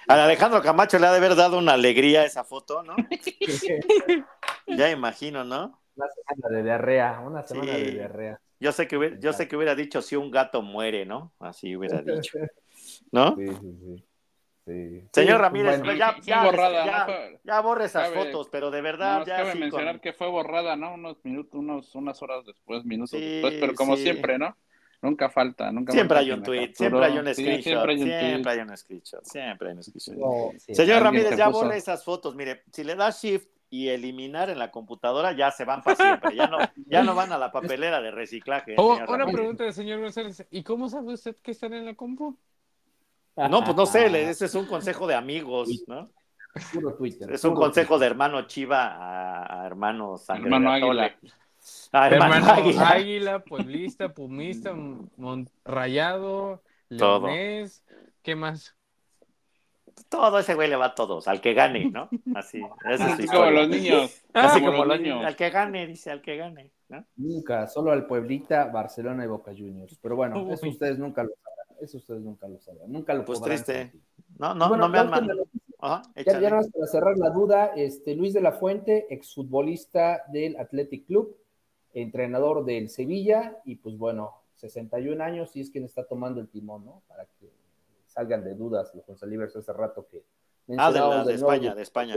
A 0.09 0.25
Alejandro 0.25 0.61
Camacho 0.61 0.99
le 0.99 1.07
ha 1.07 1.11
de 1.11 1.17
haber 1.17 1.35
dado 1.35 1.57
una 1.57 1.73
alegría 1.73 2.25
esa 2.25 2.43
foto, 2.43 2.83
¿no? 2.83 2.95
ya 4.67 4.91
imagino, 4.91 5.45
¿no? 5.45 5.79
Una 5.97 6.07
semana 6.09 6.55
de 6.55 6.63
diarrea, 6.63 7.19
una 7.19 7.43
semana 7.43 7.73
de 7.73 7.91
diarrea. 7.91 8.39
Yo 8.59 8.71
sé 8.71 8.87
que 8.87 8.97
hubiera, 8.97 9.19
yo 9.19 9.33
sé 9.33 9.47
que 9.47 9.55
hubiera 9.55 9.75
dicho 9.75 10.01
si 10.01 10.15
un 10.15 10.31
gato 10.31 10.61
muere, 10.61 11.05
¿no? 11.05 11.33
Así 11.39 11.75
hubiera 11.75 12.01
dicho. 12.03 12.37
¿No? 13.11 13.35
Sí, 13.35 13.47
sí, 13.47 14.03
sí. 14.65 15.07
Señor 15.13 15.39
Ramírez, 15.39 15.81
ya, 15.97 16.17
ya, 16.21 16.43
borrada, 16.43 17.39
ya, 17.43 17.61
borre 17.61 17.85
esas 17.85 18.11
fotos, 18.11 18.49
pero 18.51 18.69
de 18.69 18.81
verdad 18.81 19.25
ya. 19.25 19.37
Cabe 19.37 19.55
mencionar 19.55 20.01
que 20.01 20.11
fue 20.11 20.27
borrada, 20.27 20.75
¿no? 20.75 20.93
Unos 20.93 21.23
minutos, 21.23 21.53
unos, 21.55 21.95
unas 21.95 22.21
horas 22.21 22.45
después, 22.45 22.83
minutos 22.83 23.19
después, 23.19 23.55
pero 23.59 23.73
como 23.75 23.95
siempre, 23.95 24.37
¿no? 24.37 24.55
Nunca 25.01 25.29
falta, 25.29 25.71
nunca 25.71 25.93
Siempre 25.93 26.17
hay 26.17 26.31
un 26.31 26.43
tweet, 26.43 26.73
siempre 26.73 27.05
hay 27.05 27.17
un 27.17 27.33
screenshot, 27.33 27.63
siempre 27.63 27.93
hay 27.93 28.01
un, 28.01 28.07
siempre 28.07 28.51
hay 28.51 28.59
un 28.59 28.77
screenshot, 28.77 29.23
siempre 29.23 29.69
hay 29.69 29.75
un 29.75 29.83
screenshot. 29.83 30.59
Señor 30.59 31.03
Ramírez, 31.03 31.37
ya 31.37 31.47
borre 31.49 31.77
esas 31.77 32.03
fotos, 32.03 32.35
mire, 32.35 32.63
si 32.71 32.83
le 32.83 32.95
das 32.95 33.23
shift 33.23 33.47
y 33.69 33.89
eliminar 33.89 34.49
en 34.49 34.59
la 34.59 34.71
computadora, 34.71 35.33
ya 35.33 35.51
se 35.51 35.65
van 35.65 35.81
para 35.81 35.95
siempre, 35.95 36.35
ya 36.35 36.47
no, 36.47 36.57
ya 36.87 37.03
no 37.03 37.15
van 37.15 37.31
a 37.31 37.37
la 37.37 37.51
papelera 37.51 38.01
de 38.01 38.11
reciclaje. 38.11 38.75
Oh, 38.77 38.97
una 39.07 39.25
pregunta 39.27 39.63
del 39.63 39.73
señor 39.73 39.99
González, 39.99 40.45
¿y 40.51 40.63
cómo 40.63 40.89
sabe 40.89 41.13
usted 41.13 41.35
que 41.37 41.51
están 41.51 41.73
en 41.73 41.85
la 41.85 41.93
compu? 41.95 42.37
No, 43.35 43.63
pues 43.63 43.75
no 43.75 43.85
sé, 43.85 44.29
ese 44.29 44.45
es 44.45 44.55
un 44.55 44.65
consejo 44.65 45.05
de 45.05 45.15
amigos, 45.15 45.69
¿no? 45.87 46.09
es 47.29 47.43
un 47.43 47.53
consejo 47.53 47.99
de 47.99 48.07
hermano 48.07 48.47
Chiva 48.47 49.61
a, 49.61 49.67
hermano 49.67 50.17
Sangre 50.17 50.45
hermano 50.45 50.71
Águila. 50.71 51.15
hermano, 51.93 52.51
Águila. 52.83 53.39
Pueblista, 53.43 54.13
Pumista, 54.13 54.73
Rayado, 55.65 56.63
Leonés, 56.89 57.83
¿qué 58.23 58.35
más? 58.35 58.76
Todo 60.09 60.39
ese 60.39 60.55
güey 60.55 60.69
le 60.69 60.75
va 60.75 60.87
a 60.87 60.95
todos, 60.95 61.27
al 61.27 61.41
que 61.41 61.53
gane, 61.53 61.89
¿no? 61.89 62.09
Así, 62.35 62.61
así 62.83 63.27
como 63.27 63.51
los 63.51 63.69
niños. 63.69 64.23
Así 64.33 64.61
como, 64.63 64.85
los 64.85 64.99
niños. 64.99 65.25
Al 65.25 65.35
que 65.35 65.49
gane, 65.49 65.87
dice, 65.87 66.11
al 66.11 66.21
que 66.21 66.37
gane, 66.37 66.71
¿no? 66.89 67.05
Nunca, 67.15 67.67
solo 67.67 67.91
al 67.91 68.05
Pueblita, 68.05 68.65
Barcelona 68.65 69.23
y 69.23 69.27
Boca 69.27 69.51
Juniors. 69.51 69.97
Pero 70.01 70.15
bueno, 70.15 70.51
eso 70.51 70.67
ustedes 70.67 70.97
nunca 70.97 71.23
lo 71.23 71.29
sabrán. 71.29 71.83
Eso 71.83 71.97
ustedes 71.97 72.21
nunca 72.21 72.47
lo 72.47 72.59
sabrán. 72.59 72.91
Nunca 72.91 73.13
lo 73.13 73.25
Pues 73.25 73.41
triste. 73.41 73.91
No, 74.37 74.53
no, 74.53 74.75
no 74.75 74.89
me 74.89 74.99
han 74.99 75.09
mandado. 75.09 75.47
ya, 76.15 76.39
ya 76.39 76.49
para 76.49 76.87
cerrar 76.87 77.17
la 77.17 77.29
duda, 77.29 77.71
este, 77.75 78.15
Luis 78.15 78.33
de 78.33 78.41
la 78.41 78.51
Fuente, 78.51 79.07
exfutbolista 79.09 80.23
del 80.31 80.57
Athletic 80.57 81.05
Club, 81.05 81.37
entrenador 81.93 82.65
del 82.65 82.89
Sevilla, 82.89 83.57
y 83.65 83.75
pues 83.75 83.97
bueno, 83.97 84.41
61 84.55 85.23
años 85.23 85.55
y 85.55 85.61
es 85.61 85.69
quien 85.69 85.85
está 85.85 86.05
tomando 86.05 86.41
el 86.41 86.49
timón, 86.49 86.85
¿no? 86.85 87.03
Para 87.07 87.25
que 87.39 87.51
salgan 88.17 88.43
de 88.43 88.55
dudas 88.55 88.91
los 88.95 89.05
González 89.05 89.55
hace 89.55 89.73
rato 89.73 90.07
que 90.09 90.25
Ah, 90.77 90.91
de, 90.91 91.33
España, 91.33 91.73
de 91.73 91.81
España. 91.83 92.15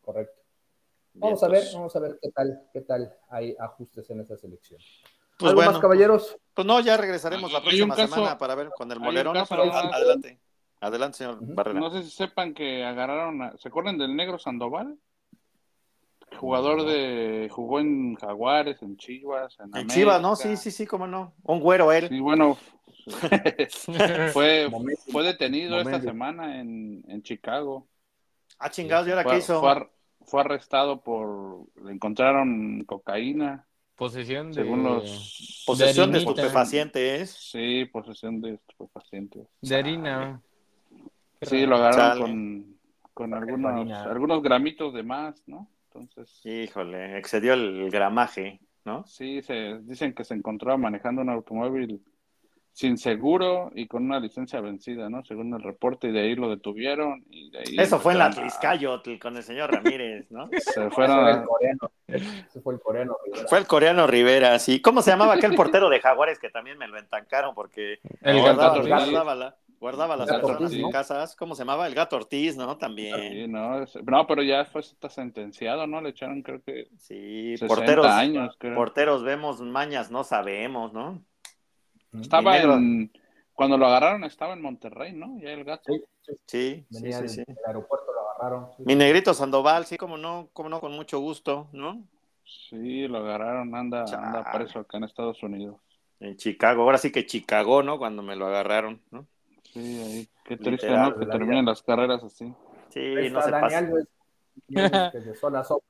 Correcto. 0.00 0.40
Vamos 1.14 1.42
a 1.42 1.48
ver, 1.48 1.60
pues. 1.60 1.74
vamos 1.74 1.96
a 1.96 1.98
ver 1.98 2.18
qué 2.22 2.30
tal, 2.30 2.62
qué 2.72 2.80
tal 2.80 3.14
hay 3.28 3.54
ajustes 3.58 4.08
en 4.08 4.20
esa 4.20 4.38
selección. 4.38 4.80
Pues 5.38 5.52
bueno, 5.52 5.78
caballeros? 5.78 6.38
Pues 6.54 6.66
no, 6.66 6.80
ya 6.80 6.96
regresaremos 6.96 7.52
la 7.52 7.60
próxima 7.60 7.94
semana 7.94 8.38
para 8.38 8.54
ver 8.54 8.70
con 8.70 8.90
el 8.90 9.00
molero. 9.00 9.34
No, 9.34 9.44
pero 9.44 9.64
adelante. 9.64 10.40
Adelante, 10.80 11.18
señor 11.18 11.38
Barrera. 11.40 11.80
No 11.80 11.90
sé 11.90 12.02
si 12.02 12.10
sepan 12.10 12.54
que 12.54 12.84
agarraron, 12.84 13.58
¿se 13.58 13.68
acuerdan 13.68 13.98
del 13.98 14.16
negro 14.16 14.38
Sandoval? 14.38 14.96
Jugador 16.36 16.84
de, 16.84 17.48
jugó 17.50 17.80
en 17.80 18.14
Jaguares, 18.16 18.80
en 18.82 18.96
Chivas, 18.96 19.56
en, 19.60 19.76
en 19.76 19.88
Chivas, 19.88 20.20
¿no? 20.20 20.36
Sí, 20.36 20.56
sí, 20.56 20.70
sí, 20.70 20.86
cómo 20.86 21.06
no. 21.06 21.34
Un 21.42 21.60
güero 21.60 21.92
él. 21.92 22.08
Sí, 22.08 22.20
bueno, 22.20 22.56
fue, 24.32 24.68
fue 25.10 25.22
detenido 25.22 25.80
esta 25.80 26.00
semana 26.00 26.60
en, 26.60 27.04
en 27.08 27.22
Chicago. 27.22 27.86
Ah, 28.58 28.70
chingados, 28.70 29.06
¿y 29.06 29.10
ahora 29.10 29.24
qué 29.24 29.38
hizo? 29.38 29.62
Fue, 30.24 30.40
arrestado 30.40 31.00
por, 31.02 31.66
le 31.84 31.92
encontraron 31.92 32.82
cocaína. 32.84 33.66
Posesión 33.94 34.48
de... 34.48 34.62
Según 34.62 34.82
los... 34.82 35.64
Posesión 35.66 36.10
de, 36.12 36.18
estupefacientes. 36.18 37.30
Sí, 37.30 37.84
posesión 37.86 38.40
de 38.40 38.54
estupefacientes. 38.54 39.46
De 39.60 39.76
harina. 39.76 40.42
Sí, 41.42 41.64
lo 41.64 41.76
agarraron 41.76 42.76
con, 43.14 43.30
con 43.30 43.34
algunos, 43.34 43.92
algunos 43.92 44.42
gramitos 44.42 44.92
de 44.92 45.02
más, 45.02 45.42
¿no? 45.46 45.68
Entonces... 46.00 46.40
Híjole, 46.44 47.18
excedió 47.18 47.54
el 47.54 47.90
gramaje, 47.90 48.60
¿no? 48.84 49.06
Sí, 49.06 49.42
se, 49.42 49.78
dicen 49.82 50.14
que 50.14 50.24
se 50.24 50.34
encontraba 50.34 50.76
manejando 50.76 51.22
un 51.22 51.30
automóvil 51.30 52.02
sin 52.76 52.98
seguro 52.98 53.70
y 53.74 53.86
con 53.86 54.04
una 54.04 54.20
licencia 54.20 54.60
vencida, 54.60 55.08
¿no? 55.08 55.24
Según 55.24 55.54
el 55.54 55.62
reporte, 55.62 56.08
y 56.08 56.12
de 56.12 56.20
ahí 56.20 56.34
lo 56.34 56.50
detuvieron. 56.50 57.24
Y 57.30 57.50
de 57.50 57.58
ahí 57.60 57.76
Eso 57.78 57.98
fue 57.98 58.12
en 58.12 58.18
la 58.18 58.28
Tliscayotl 58.28 59.18
con 59.18 59.34
el 59.34 59.42
señor 59.42 59.72
Ramírez, 59.72 60.30
¿no? 60.30 60.50
Se 60.58 60.90
fueron 60.90 61.26
el 61.26 61.42
coreano. 61.44 61.90
Ese 62.06 62.60
fue 62.60 62.74
el 62.74 62.80
coreano 62.80 63.16
Rivera. 63.24 63.48
Fue 63.48 63.58
el 63.58 63.66
coreano 63.66 64.06
Rivera, 64.06 64.58
sí. 64.58 64.82
¿Cómo 64.82 65.00
se 65.00 65.10
llamaba 65.10 65.32
aquel 65.32 65.54
portero 65.54 65.88
de 65.88 66.00
Jaguares 66.00 66.38
que 66.38 66.50
también 66.50 66.76
me 66.76 66.86
lo 66.86 66.98
entancaron 66.98 67.54
porque 67.54 67.98
el 68.20 68.40
guardaba, 68.40 68.78
guardaba, 68.82 69.34
la, 69.34 69.56
guardaba 69.80 70.16
las 70.16 70.28
personas 70.28 70.72
en 70.72 70.90
casas? 70.90 71.36
¿Cómo 71.36 71.54
se 71.54 71.62
llamaba? 71.62 71.86
El 71.86 71.94
gato 71.94 72.16
Ortiz, 72.16 72.56
¿no? 72.56 72.76
También. 72.76 73.16
Sí, 73.16 73.48
no, 73.48 73.84
no, 74.04 74.26
pero 74.26 74.42
ya 74.42 74.64
fue 74.64 74.80
está 74.80 75.08
sentenciado, 75.08 75.86
¿no? 75.86 76.00
Le 76.00 76.10
echaron 76.10 76.42
creo 76.42 76.62
que 76.62 76.88
sí, 76.98 77.54
porteros, 77.66 78.06
años. 78.06 78.56
Porteros 78.74 79.22
vemos 79.22 79.60
mañas, 79.60 80.10
no 80.10 80.24
sabemos, 80.24 80.92
¿no? 80.92 81.22
Estaba 82.20 82.58
en. 82.58 83.12
Cuando 83.52 83.78
lo 83.78 83.86
agarraron 83.86 84.24
estaba 84.24 84.52
en 84.52 84.60
Monterrey, 84.60 85.14
¿no? 85.14 85.38
Ya 85.40 85.50
el 85.50 85.64
gato. 85.64 85.92
Sí, 86.46 86.84
sí, 86.90 87.12
sí, 87.12 87.28
sí, 87.28 87.44
El 87.46 87.56
aeropuerto 87.66 88.12
lo 88.12 88.30
agarraron. 88.30 88.68
Mi 88.78 88.94
negrito 88.94 89.32
Sandoval, 89.32 89.86
sí, 89.86 89.96
como 89.96 90.18
no, 90.18 90.50
como 90.52 90.68
no, 90.68 90.80
con 90.80 90.92
mucho 90.92 91.20
gusto, 91.20 91.68
¿no? 91.72 92.04
Sí, 92.44 93.08
lo 93.08 93.18
agarraron, 93.18 93.74
anda, 93.74 94.04
anda 94.04 94.52
preso 94.52 94.80
acá 94.80 94.98
en 94.98 95.04
Estados 95.04 95.42
Unidos. 95.42 95.80
En 96.20 96.36
Chicago, 96.36 96.82
ahora 96.82 96.98
sí 96.98 97.10
que 97.10 97.26
Chicago, 97.26 97.82
¿no? 97.82 97.98
Cuando 97.98 98.22
me 98.22 98.36
lo 98.36 98.46
agarraron, 98.46 99.00
¿no? 99.10 99.26
Sí, 99.72 100.02
ahí, 100.02 100.28
qué 100.44 100.56
triste, 100.56 100.90
¿no? 100.90 101.16
Que 101.16 101.26
terminen 101.26 101.64
las 101.64 101.82
carreras 101.82 102.22
así. 102.22 102.52
Sí, 102.90 103.14
no 103.30 103.42
se 103.42 103.50
pasa. 103.50 103.88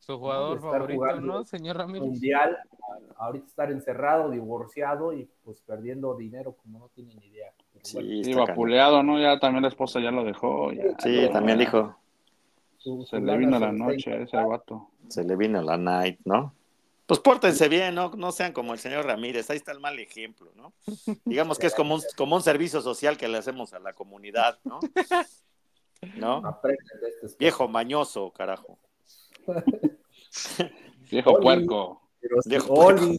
Su 0.00 0.18
jugador 0.18 0.60
favorito, 0.60 1.20
¿no, 1.20 1.44
señor 1.44 1.76
Ramírez? 1.76 2.08
Mundial, 2.08 2.56
ahorita 3.18 3.46
estar 3.46 3.70
encerrado, 3.70 4.30
divorciado 4.30 5.12
y 5.12 5.28
pues 5.44 5.60
perdiendo 5.60 6.16
dinero 6.16 6.54
como 6.54 6.78
no 6.78 6.88
tiene 6.88 7.14
ni 7.14 7.26
idea. 7.26 7.52
Sí, 7.82 8.24
sí 8.24 8.34
vapuleado, 8.34 9.02
¿no? 9.02 9.20
Ya 9.20 9.38
también 9.38 9.62
la 9.62 9.68
esposa 9.68 10.00
ya 10.00 10.10
lo 10.10 10.24
dejó. 10.24 10.70
sí, 10.98 11.28
también 11.32 11.58
dijo. 11.58 11.96
Se 12.78 13.20
le 13.20 13.36
vino 13.36 13.58
la 13.58 13.72
noche 13.72 14.12
a 14.12 14.16
ese 14.22 14.36
vato. 14.38 14.88
Se 15.08 15.22
le 15.22 15.36
vino 15.36 15.60
la 15.60 15.76
night, 15.76 16.18
¿no? 16.24 16.54
Pues 17.10 17.18
pórtense 17.18 17.68
bien, 17.68 17.96
¿no? 17.96 18.12
No 18.16 18.30
sean 18.30 18.52
como 18.52 18.72
el 18.72 18.78
señor 18.78 19.04
Ramírez, 19.04 19.50
ahí 19.50 19.56
está 19.56 19.72
el 19.72 19.80
mal 19.80 19.98
ejemplo, 19.98 20.52
¿no? 20.54 20.72
Digamos 21.24 21.58
que 21.58 21.66
es 21.66 21.74
como 21.74 21.96
un, 21.96 22.02
como 22.16 22.36
un 22.36 22.42
servicio 22.42 22.80
social 22.82 23.16
que 23.16 23.26
le 23.26 23.36
hacemos 23.36 23.72
a 23.72 23.80
la 23.80 23.94
comunidad, 23.94 24.60
¿no? 24.62 24.78
¿No? 26.14 26.60
Este 27.24 27.36
Viejo 27.36 27.66
mañoso, 27.66 28.30
carajo. 28.30 28.78
Viejo 31.10 31.34
puerco. 31.40 32.00
Viejo 32.44 32.74
Oli, 32.74 33.18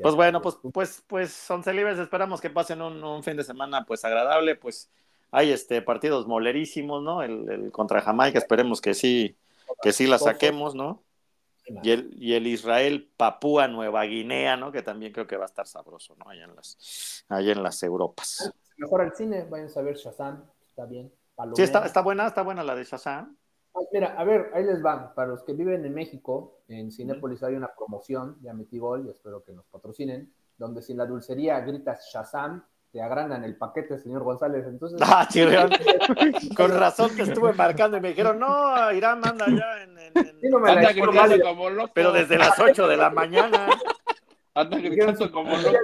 pues 0.00 0.14
bueno, 0.14 0.40
pues, 0.40 0.56
pues, 0.72 1.04
pues, 1.06 1.32
son 1.34 1.62
celibes, 1.62 1.98
esperamos 1.98 2.40
que 2.40 2.48
pasen 2.48 2.80
un, 2.80 3.22
fin 3.22 3.36
de 3.36 3.44
semana 3.44 3.84
pues 3.84 4.06
agradable, 4.06 4.56
pues 4.56 4.90
hay 5.34 5.50
este 5.50 5.82
partidos 5.82 6.26
molerísimos, 6.26 7.02
¿no? 7.02 7.22
El, 7.22 7.72
contra 7.72 8.00
Jamaica, 8.00 8.38
esperemos 8.38 8.80
que 8.80 8.94
sí, 8.94 9.36
que 9.82 9.92
sí 9.92 10.06
la 10.06 10.18
saquemos, 10.18 10.74
¿no? 10.74 11.02
Y 11.82 11.90
el, 11.90 12.14
y 12.16 12.34
el 12.34 12.46
Israel 12.46 13.10
Papúa 13.16 13.68
Nueva 13.68 14.04
Guinea, 14.04 14.56
¿no? 14.56 14.70
Que 14.70 14.82
también 14.82 15.12
creo 15.12 15.26
que 15.26 15.36
va 15.36 15.44
a 15.44 15.46
estar 15.46 15.66
sabroso, 15.66 16.14
¿no? 16.16 16.30
Allá 16.30 16.44
en 16.44 16.54
las, 16.54 17.24
allá 17.28 17.52
en 17.52 17.62
las 17.62 17.82
Europas. 17.82 18.52
Mejor 18.76 19.00
al 19.00 19.14
cine, 19.14 19.44
vayan 19.50 19.68
a 19.74 19.80
ver 19.80 19.96
Shazam 19.96 20.44
está 20.68 20.86
bien. 20.86 21.12
Sí, 21.54 21.62
está, 21.62 21.84
está, 21.84 22.00
buena, 22.00 22.26
está 22.26 22.42
buena 22.42 22.62
la 22.62 22.74
de 22.76 22.84
Shazam. 22.84 23.36
Ah, 23.74 23.80
mira, 23.92 24.14
a 24.16 24.24
ver, 24.24 24.50
ahí 24.54 24.64
les 24.64 24.84
va. 24.84 25.14
Para 25.14 25.28
los 25.28 25.42
que 25.42 25.52
viven 25.52 25.84
en 25.84 25.94
México, 25.94 26.60
en 26.68 26.92
Cinépolis 26.92 27.42
hay 27.42 27.54
una 27.54 27.74
promoción, 27.74 28.38
ya 28.40 28.52
metí 28.54 28.78
gol 28.78 29.06
y 29.06 29.10
espero 29.10 29.42
que 29.42 29.52
nos 29.52 29.66
patrocinen, 29.66 30.32
donde 30.56 30.80
si 30.80 30.92
en 30.92 30.98
la 30.98 31.06
dulcería 31.06 31.60
gritas 31.60 32.08
Shazam, 32.12 32.64
te 32.94 33.02
agrandan 33.02 33.42
el 33.42 33.56
paquete, 33.56 33.98
señor 33.98 34.22
González. 34.22 34.64
Entonces, 34.68 35.00
ah, 35.02 35.26
con 36.56 36.78
razón 36.78 37.10
te 37.16 37.22
estuve 37.22 37.52
marcando 37.52 37.96
y 37.96 38.00
me 38.00 38.10
dijeron, 38.10 38.38
no, 38.38 38.92
Irán 38.92 39.18
manda 39.18 39.46
ya 39.48 39.82
en. 39.82 39.98
en, 39.98 40.40
Sí, 40.40 40.48
no 40.48 40.60
me 40.60 40.76
la 40.76 41.42
como 41.42 41.70
loco. 41.70 41.90
Pero 41.92 42.12
desde 42.12 42.38
las 42.38 42.56
8 42.56 42.86
de 42.86 42.96
la 42.96 43.10
mañana. 43.10 43.68
Anda 44.54 44.78
gritando 44.78 45.32
como 45.32 45.56
loco. 45.56 45.76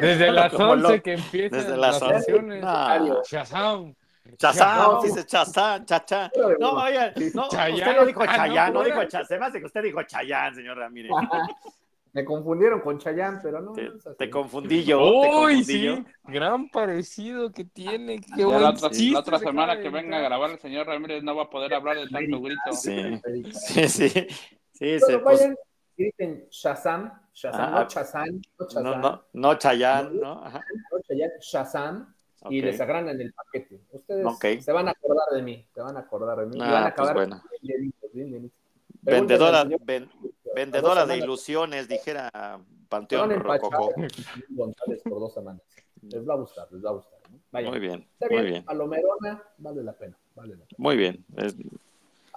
Desde 0.00 0.32
las 0.32 0.54
11 0.54 1.02
que 1.02 1.12
empiezan 1.12 1.60
Desde 1.60 1.76
las 1.76 2.00
11. 2.00 2.62
Shazam. 3.30 3.94
Chazán, 4.38 5.02
dice 5.02 5.26
Chazán, 5.26 5.84
Chachán. 5.84 6.30
No, 6.58 6.72
oye, 6.72 7.12
no, 7.34 7.46
usted 7.46 7.96
no 7.96 8.06
dijo 8.06 8.24
Chayán, 8.24 8.72
no, 8.72 8.84
dijo 8.84 9.04
Chazán. 9.04 9.26
Se 9.26 9.38
me 9.38 9.46
hace 9.46 9.60
que 9.60 9.66
usted 9.66 9.82
dijo 9.82 10.02
Chayán, 10.02 10.54
señor 10.54 10.78
Ramírez. 10.78 11.10
Me 12.12 12.24
confundieron 12.24 12.80
con 12.80 12.98
Chayán, 12.98 13.40
pero 13.42 13.60
no. 13.60 13.72
Te, 13.72 13.90
te 14.16 14.30
confundí 14.30 14.84
yo. 14.84 15.00
Uy, 15.42 15.62
sí. 15.62 16.04
Gran 16.24 16.68
parecido 16.68 17.52
que 17.52 17.64
tiene. 17.64 18.20
Qué 18.34 18.44
buen 18.44 18.62
la, 18.62 18.70
otra, 18.70 18.90
la 18.92 19.18
otra 19.18 19.38
semana 19.38 19.80
que 19.80 19.90
venga 19.90 20.18
a 20.18 20.20
grabar 20.20 20.50
el 20.50 20.58
señor 20.58 20.86
Ramírez 20.86 21.22
no 21.22 21.36
va 21.36 21.44
a 21.44 21.50
poder 21.50 21.74
hablar 21.74 21.96
de 21.96 22.08
tanto 22.08 22.40
grito. 22.40 22.72
Sí, 22.72 23.20
sí, 23.52 23.88
sí. 23.88 24.26
sí 24.72 25.00
se, 25.00 25.18
pues... 25.18 25.48
griten 25.96 26.46
Shazam, 26.50 27.12
Shazam, 27.34 27.72
no 27.72 27.86
Chazán, 27.86 28.42
no 28.58 28.66
Chazán. 28.66 28.84
No, 28.84 28.96
no, 28.96 29.24
no 29.32 29.54
Chayán, 29.56 30.18
¿no? 30.18 30.44
Ajá. 30.44 30.60
No 30.90 31.00
Chayán, 31.00 31.30
Shazam 31.40 32.14
y 32.50 32.62
les 32.62 32.80
agrandan 32.80 33.20
el 33.20 33.32
paquete. 33.32 33.80
Ustedes 33.90 34.64
se 34.64 34.72
van 34.72 34.88
a 34.88 34.92
acordar 34.92 35.26
de 35.32 35.42
mí, 35.42 35.66
se 35.74 35.80
van 35.80 35.96
a 35.96 36.00
acordar 36.00 36.38
de 36.40 36.46
mí. 36.46 36.58
Ah, 36.60 36.72
van 36.72 36.84
a 36.84 36.94
pues 36.94 37.08
acabar 37.08 37.42
bien 38.12 38.52
Vendedora, 39.00 39.64
vendedora 40.54 41.06
de 41.06 41.16
ilusiones, 41.16 41.88
dijera 41.88 42.60
Panteón 42.88 43.30
Rococó. 43.30 43.92
González 44.48 45.02
por 45.02 45.20
dos 45.20 45.34
semanas. 45.34 45.62
Les 46.02 46.28
va 46.28 46.34
a 46.34 46.36
gustar, 46.36 46.68
les 46.70 46.84
va 46.84 46.90
a 46.90 46.92
gustar. 46.94 47.18
Muy 47.50 47.78
bien, 47.78 48.06
muy 48.30 48.42
bien. 48.42 48.64
A 48.66 48.74
lo 48.74 48.86
Merona 48.86 49.42
vale 49.58 49.82
la 49.82 49.92
pena. 49.92 50.16
Vale 50.34 50.56
la 50.56 50.64
pena. 50.64 50.76
Muy 50.78 50.96
bien. 50.96 51.24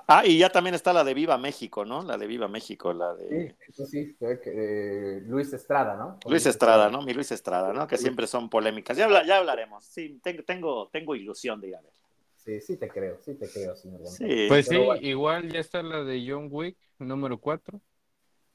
Ah, 0.08 0.26
y 0.26 0.38
ya 0.38 0.50
también 0.50 0.76
está 0.76 0.92
la 0.92 1.04
de 1.04 1.14
Viva 1.14 1.38
México, 1.38 1.86
¿no? 1.86 2.04
La 2.04 2.18
de 2.18 2.28
Viva 2.28 2.48
México, 2.50 2.92
la 2.92 3.14
de... 3.14 3.30
Sí, 3.30 3.56
eso 3.70 3.86
sí, 3.86 4.16
eh, 4.20 5.22
Luis 5.26 5.54
Estrada, 5.54 5.96
¿no? 5.96 6.18
Luis 6.30 6.46
Estrada, 6.46 6.90
¿no? 6.90 7.02
Mi 7.02 7.14
Luis 7.14 7.32
Estrada, 7.32 7.72
¿no? 7.72 7.88
Que 7.88 7.98
siempre 7.98 8.28
son 8.28 8.50
polémicas. 8.50 8.98
Ya, 8.98 9.08
ya 9.26 9.38
hablaremos. 9.38 9.86
Sí, 9.86 10.20
tengo, 10.22 10.44
tengo, 10.44 10.90
tengo 10.90 11.16
ilusión 11.16 11.62
de 11.62 11.70
ir 11.70 11.76
a 11.76 11.82
ver. 11.82 11.92
Sí, 12.36 12.60
sí 12.60 12.76
te 12.76 12.90
creo, 12.90 13.20
sí 13.22 13.36
te 13.36 13.48
creo, 13.48 13.76
señor. 13.76 14.06
Sí. 14.08 14.48
Pues 14.50 14.66
sí, 14.66 14.76
igual 15.02 15.50
ya 15.50 15.60
está 15.60 15.82
la 15.82 16.04
de 16.04 16.26
John 16.28 16.50
Wick, 16.52 16.76
número 16.98 17.38
4. 17.38 17.80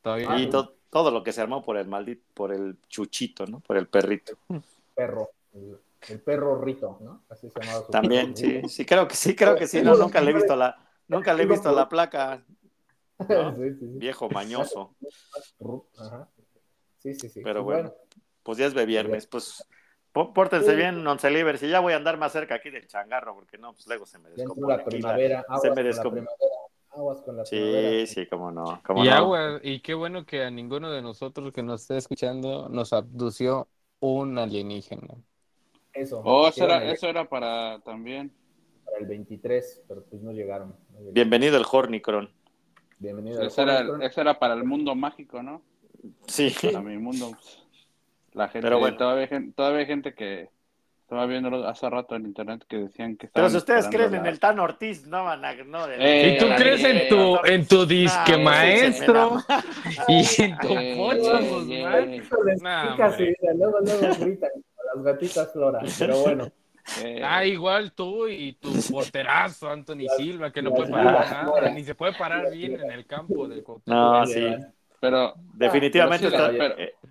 Todavía 0.07 0.39
y 0.39 0.49
todo 0.49 1.11
lo 1.11 1.25
que 1.25 1.33
se 1.33 1.41
armó 1.41 1.65
por 1.65 1.77
el 1.77 1.89
maldito, 1.89 2.23
por 2.33 2.53
el 2.53 2.77
chuchito, 2.87 3.45
¿no? 3.45 3.59
Por 3.59 3.77
el 3.77 3.89
perrito. 3.89 4.39
Perro, 4.95 5.31
el, 5.53 6.21
perro 6.21 6.63
rito, 6.63 6.99
¿no? 7.01 7.25
Así 7.29 7.51
se 7.51 7.59
llamaba 7.59 7.85
su 7.85 7.91
También, 7.91 8.37
sí, 8.37 8.63
sí, 8.69 8.87
creo 8.87 9.09
que 9.09 9.17
sí, 9.17 9.35
creo 9.35 9.57
que 9.57 9.67
sí. 9.67 9.83
No, 9.83 9.97
nunca 9.97 10.21
le 10.21 10.31
he 10.31 10.35
visto 10.35 10.55
la 10.55 10.79
Nunca 11.09 11.35
le 11.35 11.43
he 11.43 11.47
visto 11.47 11.73
la 11.73 11.89
placa. 11.89 12.41
Viejo 13.59 14.31
mañoso. 14.31 14.95
Sí, 16.99 17.15
sí, 17.15 17.29
sí. 17.29 17.41
Pero 17.45 17.63
bueno, 17.63 17.95
pues 18.43 18.59
ya 18.59 18.67
es 18.67 18.75
de 18.75 18.85
viernes. 18.85 19.29
Pues 19.29 19.65
pórtense 20.11 20.75
bien, 20.75 21.07
once 21.07 21.31
libres. 21.31 21.63
Y 21.63 21.69
ya 21.69 21.79
voy 21.79 21.93
a 21.93 21.97
andar 21.97 22.17
más 22.17 22.33
cerca 22.33 22.57
aquí 22.57 22.71
del 22.71 22.89
changarro, 22.89 23.35
porque 23.35 23.59
no, 23.59 23.75
pues 23.75 23.87
luego 23.87 24.07
se 24.07 24.19
me 24.19 24.31
descompone. 24.31 24.77
La 24.77 24.85
primavera, 24.85 25.47
se 25.61 25.71
me 25.71 25.85
descompone. 25.85 26.27
Aguas 26.97 27.21
con 27.21 27.37
la 27.37 27.45
sí, 27.45 28.07
sí, 28.07 28.27
cómo 28.27 28.51
no. 28.51 28.81
y 29.05 29.09
agua, 29.09 29.61
y 29.63 29.81
qué 29.81 29.93
bueno 29.93 30.25
que 30.25 30.43
a 30.43 30.51
ninguno 30.51 30.91
de 30.91 31.03
nosotros 31.03 31.53
que 31.53 31.63
nos 31.63 31.83
esté 31.83 31.99
escuchando 31.99 32.71
nos 32.71 32.95
abdució 32.95 33.69
un 34.01 34.39
alienígena. 34.39 35.15
Eso. 35.93 36.23
Oh, 36.25 36.49
eso 36.49 36.65
era, 36.65 36.91
eso 36.91 37.07
era 37.07 37.29
para 37.29 37.81
también 37.81 38.33
para 38.87 38.99
el 38.99 39.07
23, 39.07 39.85
pero 39.87 40.05
pues 40.05 40.23
no 40.23 40.33
llegaron. 40.33 40.75
Bienvenido 41.13 41.59
el 41.59 41.67
Hornicron. 41.71 42.31
Bienvenido 42.99 43.43
eso, 43.43 43.61
era, 43.63 43.85
eso 44.01 44.21
era 44.23 44.39
para 44.39 44.55
el 44.55 44.65
mundo 44.65 44.95
mágico, 44.95 45.43
¿no? 45.43 45.61
Sí. 46.27 46.55
Para 46.63 46.81
mi 46.81 46.97
mundo. 46.97 47.37
La 48.33 48.49
gente, 48.49 48.67
Pero 48.67 48.79
bueno. 48.79 48.97
todavía, 48.97 49.29
todavía 49.55 49.81
hay 49.81 49.87
gente 49.87 50.15
que 50.15 50.51
estaba 51.07 51.25
viendo 51.27 51.69
hace 51.69 51.89
rato 51.89 52.17
en 52.17 52.27
internet 52.27 52.65
que 52.69 52.79
decían 52.79 53.17
que 53.17 53.29
Pero 53.29 53.49
si 53.49 53.59
ustedes 53.59 53.87
creen 53.87 54.13
en 54.17 54.27
el 54.27 54.41
Tan 54.41 54.59
Ortiz, 54.59 55.07
no 55.07 55.23
van 55.23 55.45
a. 55.45 55.55
No, 55.55 55.89
eh, 55.89 56.35
¿Y 56.35 56.39
tú 56.39 56.47
crees 56.57 56.83
en 56.83 57.09
tu, 57.09 57.39
en 57.45 57.65
tu 57.65 57.87
disque 57.87 58.37
maestro? 58.37 59.37
y 60.09 60.25
en 60.43 60.59
tu 60.59 60.69
pocho, 60.97 61.39
Luego, 63.55 63.81
luego 63.81 64.17
gritan 64.19 64.51
las 64.97 65.05
gatitas 65.05 65.53
Flora. 65.53 65.79
Pero 65.97 66.19
bueno. 66.23 66.51
Eh, 67.01 67.23
ah, 67.25 67.45
igual 67.45 67.93
tú 67.93 68.27
y 68.27 68.55
tu 68.55 68.73
porterazo, 68.91 69.71
Anthony 69.71 70.09
Silva, 70.17 70.51
que 70.51 70.61
no 70.61 70.73
puede 70.73 70.91
parar 70.91 71.31
nada, 71.31 71.71
ni 71.71 71.85
se 71.85 71.95
puede 71.95 72.15
parar 72.15 72.51
bien 72.51 72.81
en 72.81 72.91
el 72.91 73.07
campo 73.07 73.47
del 73.47 73.63
No, 73.87 74.27
sí. 74.27 74.45
Pero 75.07 75.35
definitivamente 75.55 76.31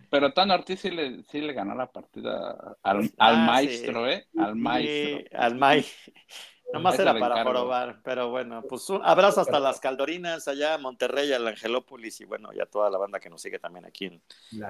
pero, 0.09 0.31
Tan 0.34 0.51
Ortiz 0.51 0.81
sí 0.81 0.91
le, 0.91 1.23
sí 1.23 1.41
le 1.41 1.53
ganó 1.53 1.76
la 1.76 1.91
partida 1.91 2.77
al, 2.84 3.11
ah, 3.17 3.34
maestro, 3.34 4.07
¿eh? 4.09 4.27
Al 4.38 4.55
maestro. 4.55 5.39
al 5.39 5.55
maestro. 5.55 6.13
Nomás 6.73 6.99
era 6.99 7.17
para 7.17 7.43
probar, 7.43 8.01
pero 8.03 8.30
bueno, 8.30 8.63
pues 8.67 8.89
un 8.89 9.01
abrazo 9.03 9.41
hasta 9.41 9.59
las 9.59 9.80
Caldorinas, 9.80 10.47
allá 10.47 10.77
Monterrey, 10.77 11.31
al 11.31 11.47
Angelópolis 11.47 12.19
y 12.22 12.26
bueno, 12.26 12.51
ya 12.53 12.65
toda 12.65 12.89
la 12.89 12.97
banda 12.97 13.19
que 13.19 13.30
nos 13.30 13.41
sigue 13.41 13.59
también 13.59 13.85
aquí 13.85 14.05
en, 14.05 14.22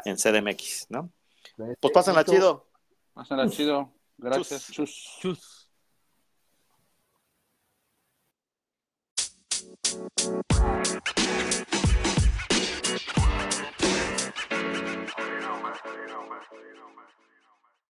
en 0.03 0.15
CDMX, 0.15 0.87
¿no? 0.89 1.11
Pues 1.79 1.93
pásenla 1.93 2.23
chido. 2.23 2.67
Pásenla 3.13 3.49
chido. 3.49 3.91
Gracias. 4.17 4.71
Chus. 4.71 5.17
Chus. 5.19 5.65
you 10.17 11.84
You 15.95 16.07
know, 16.09 16.21
man. 16.29 17.34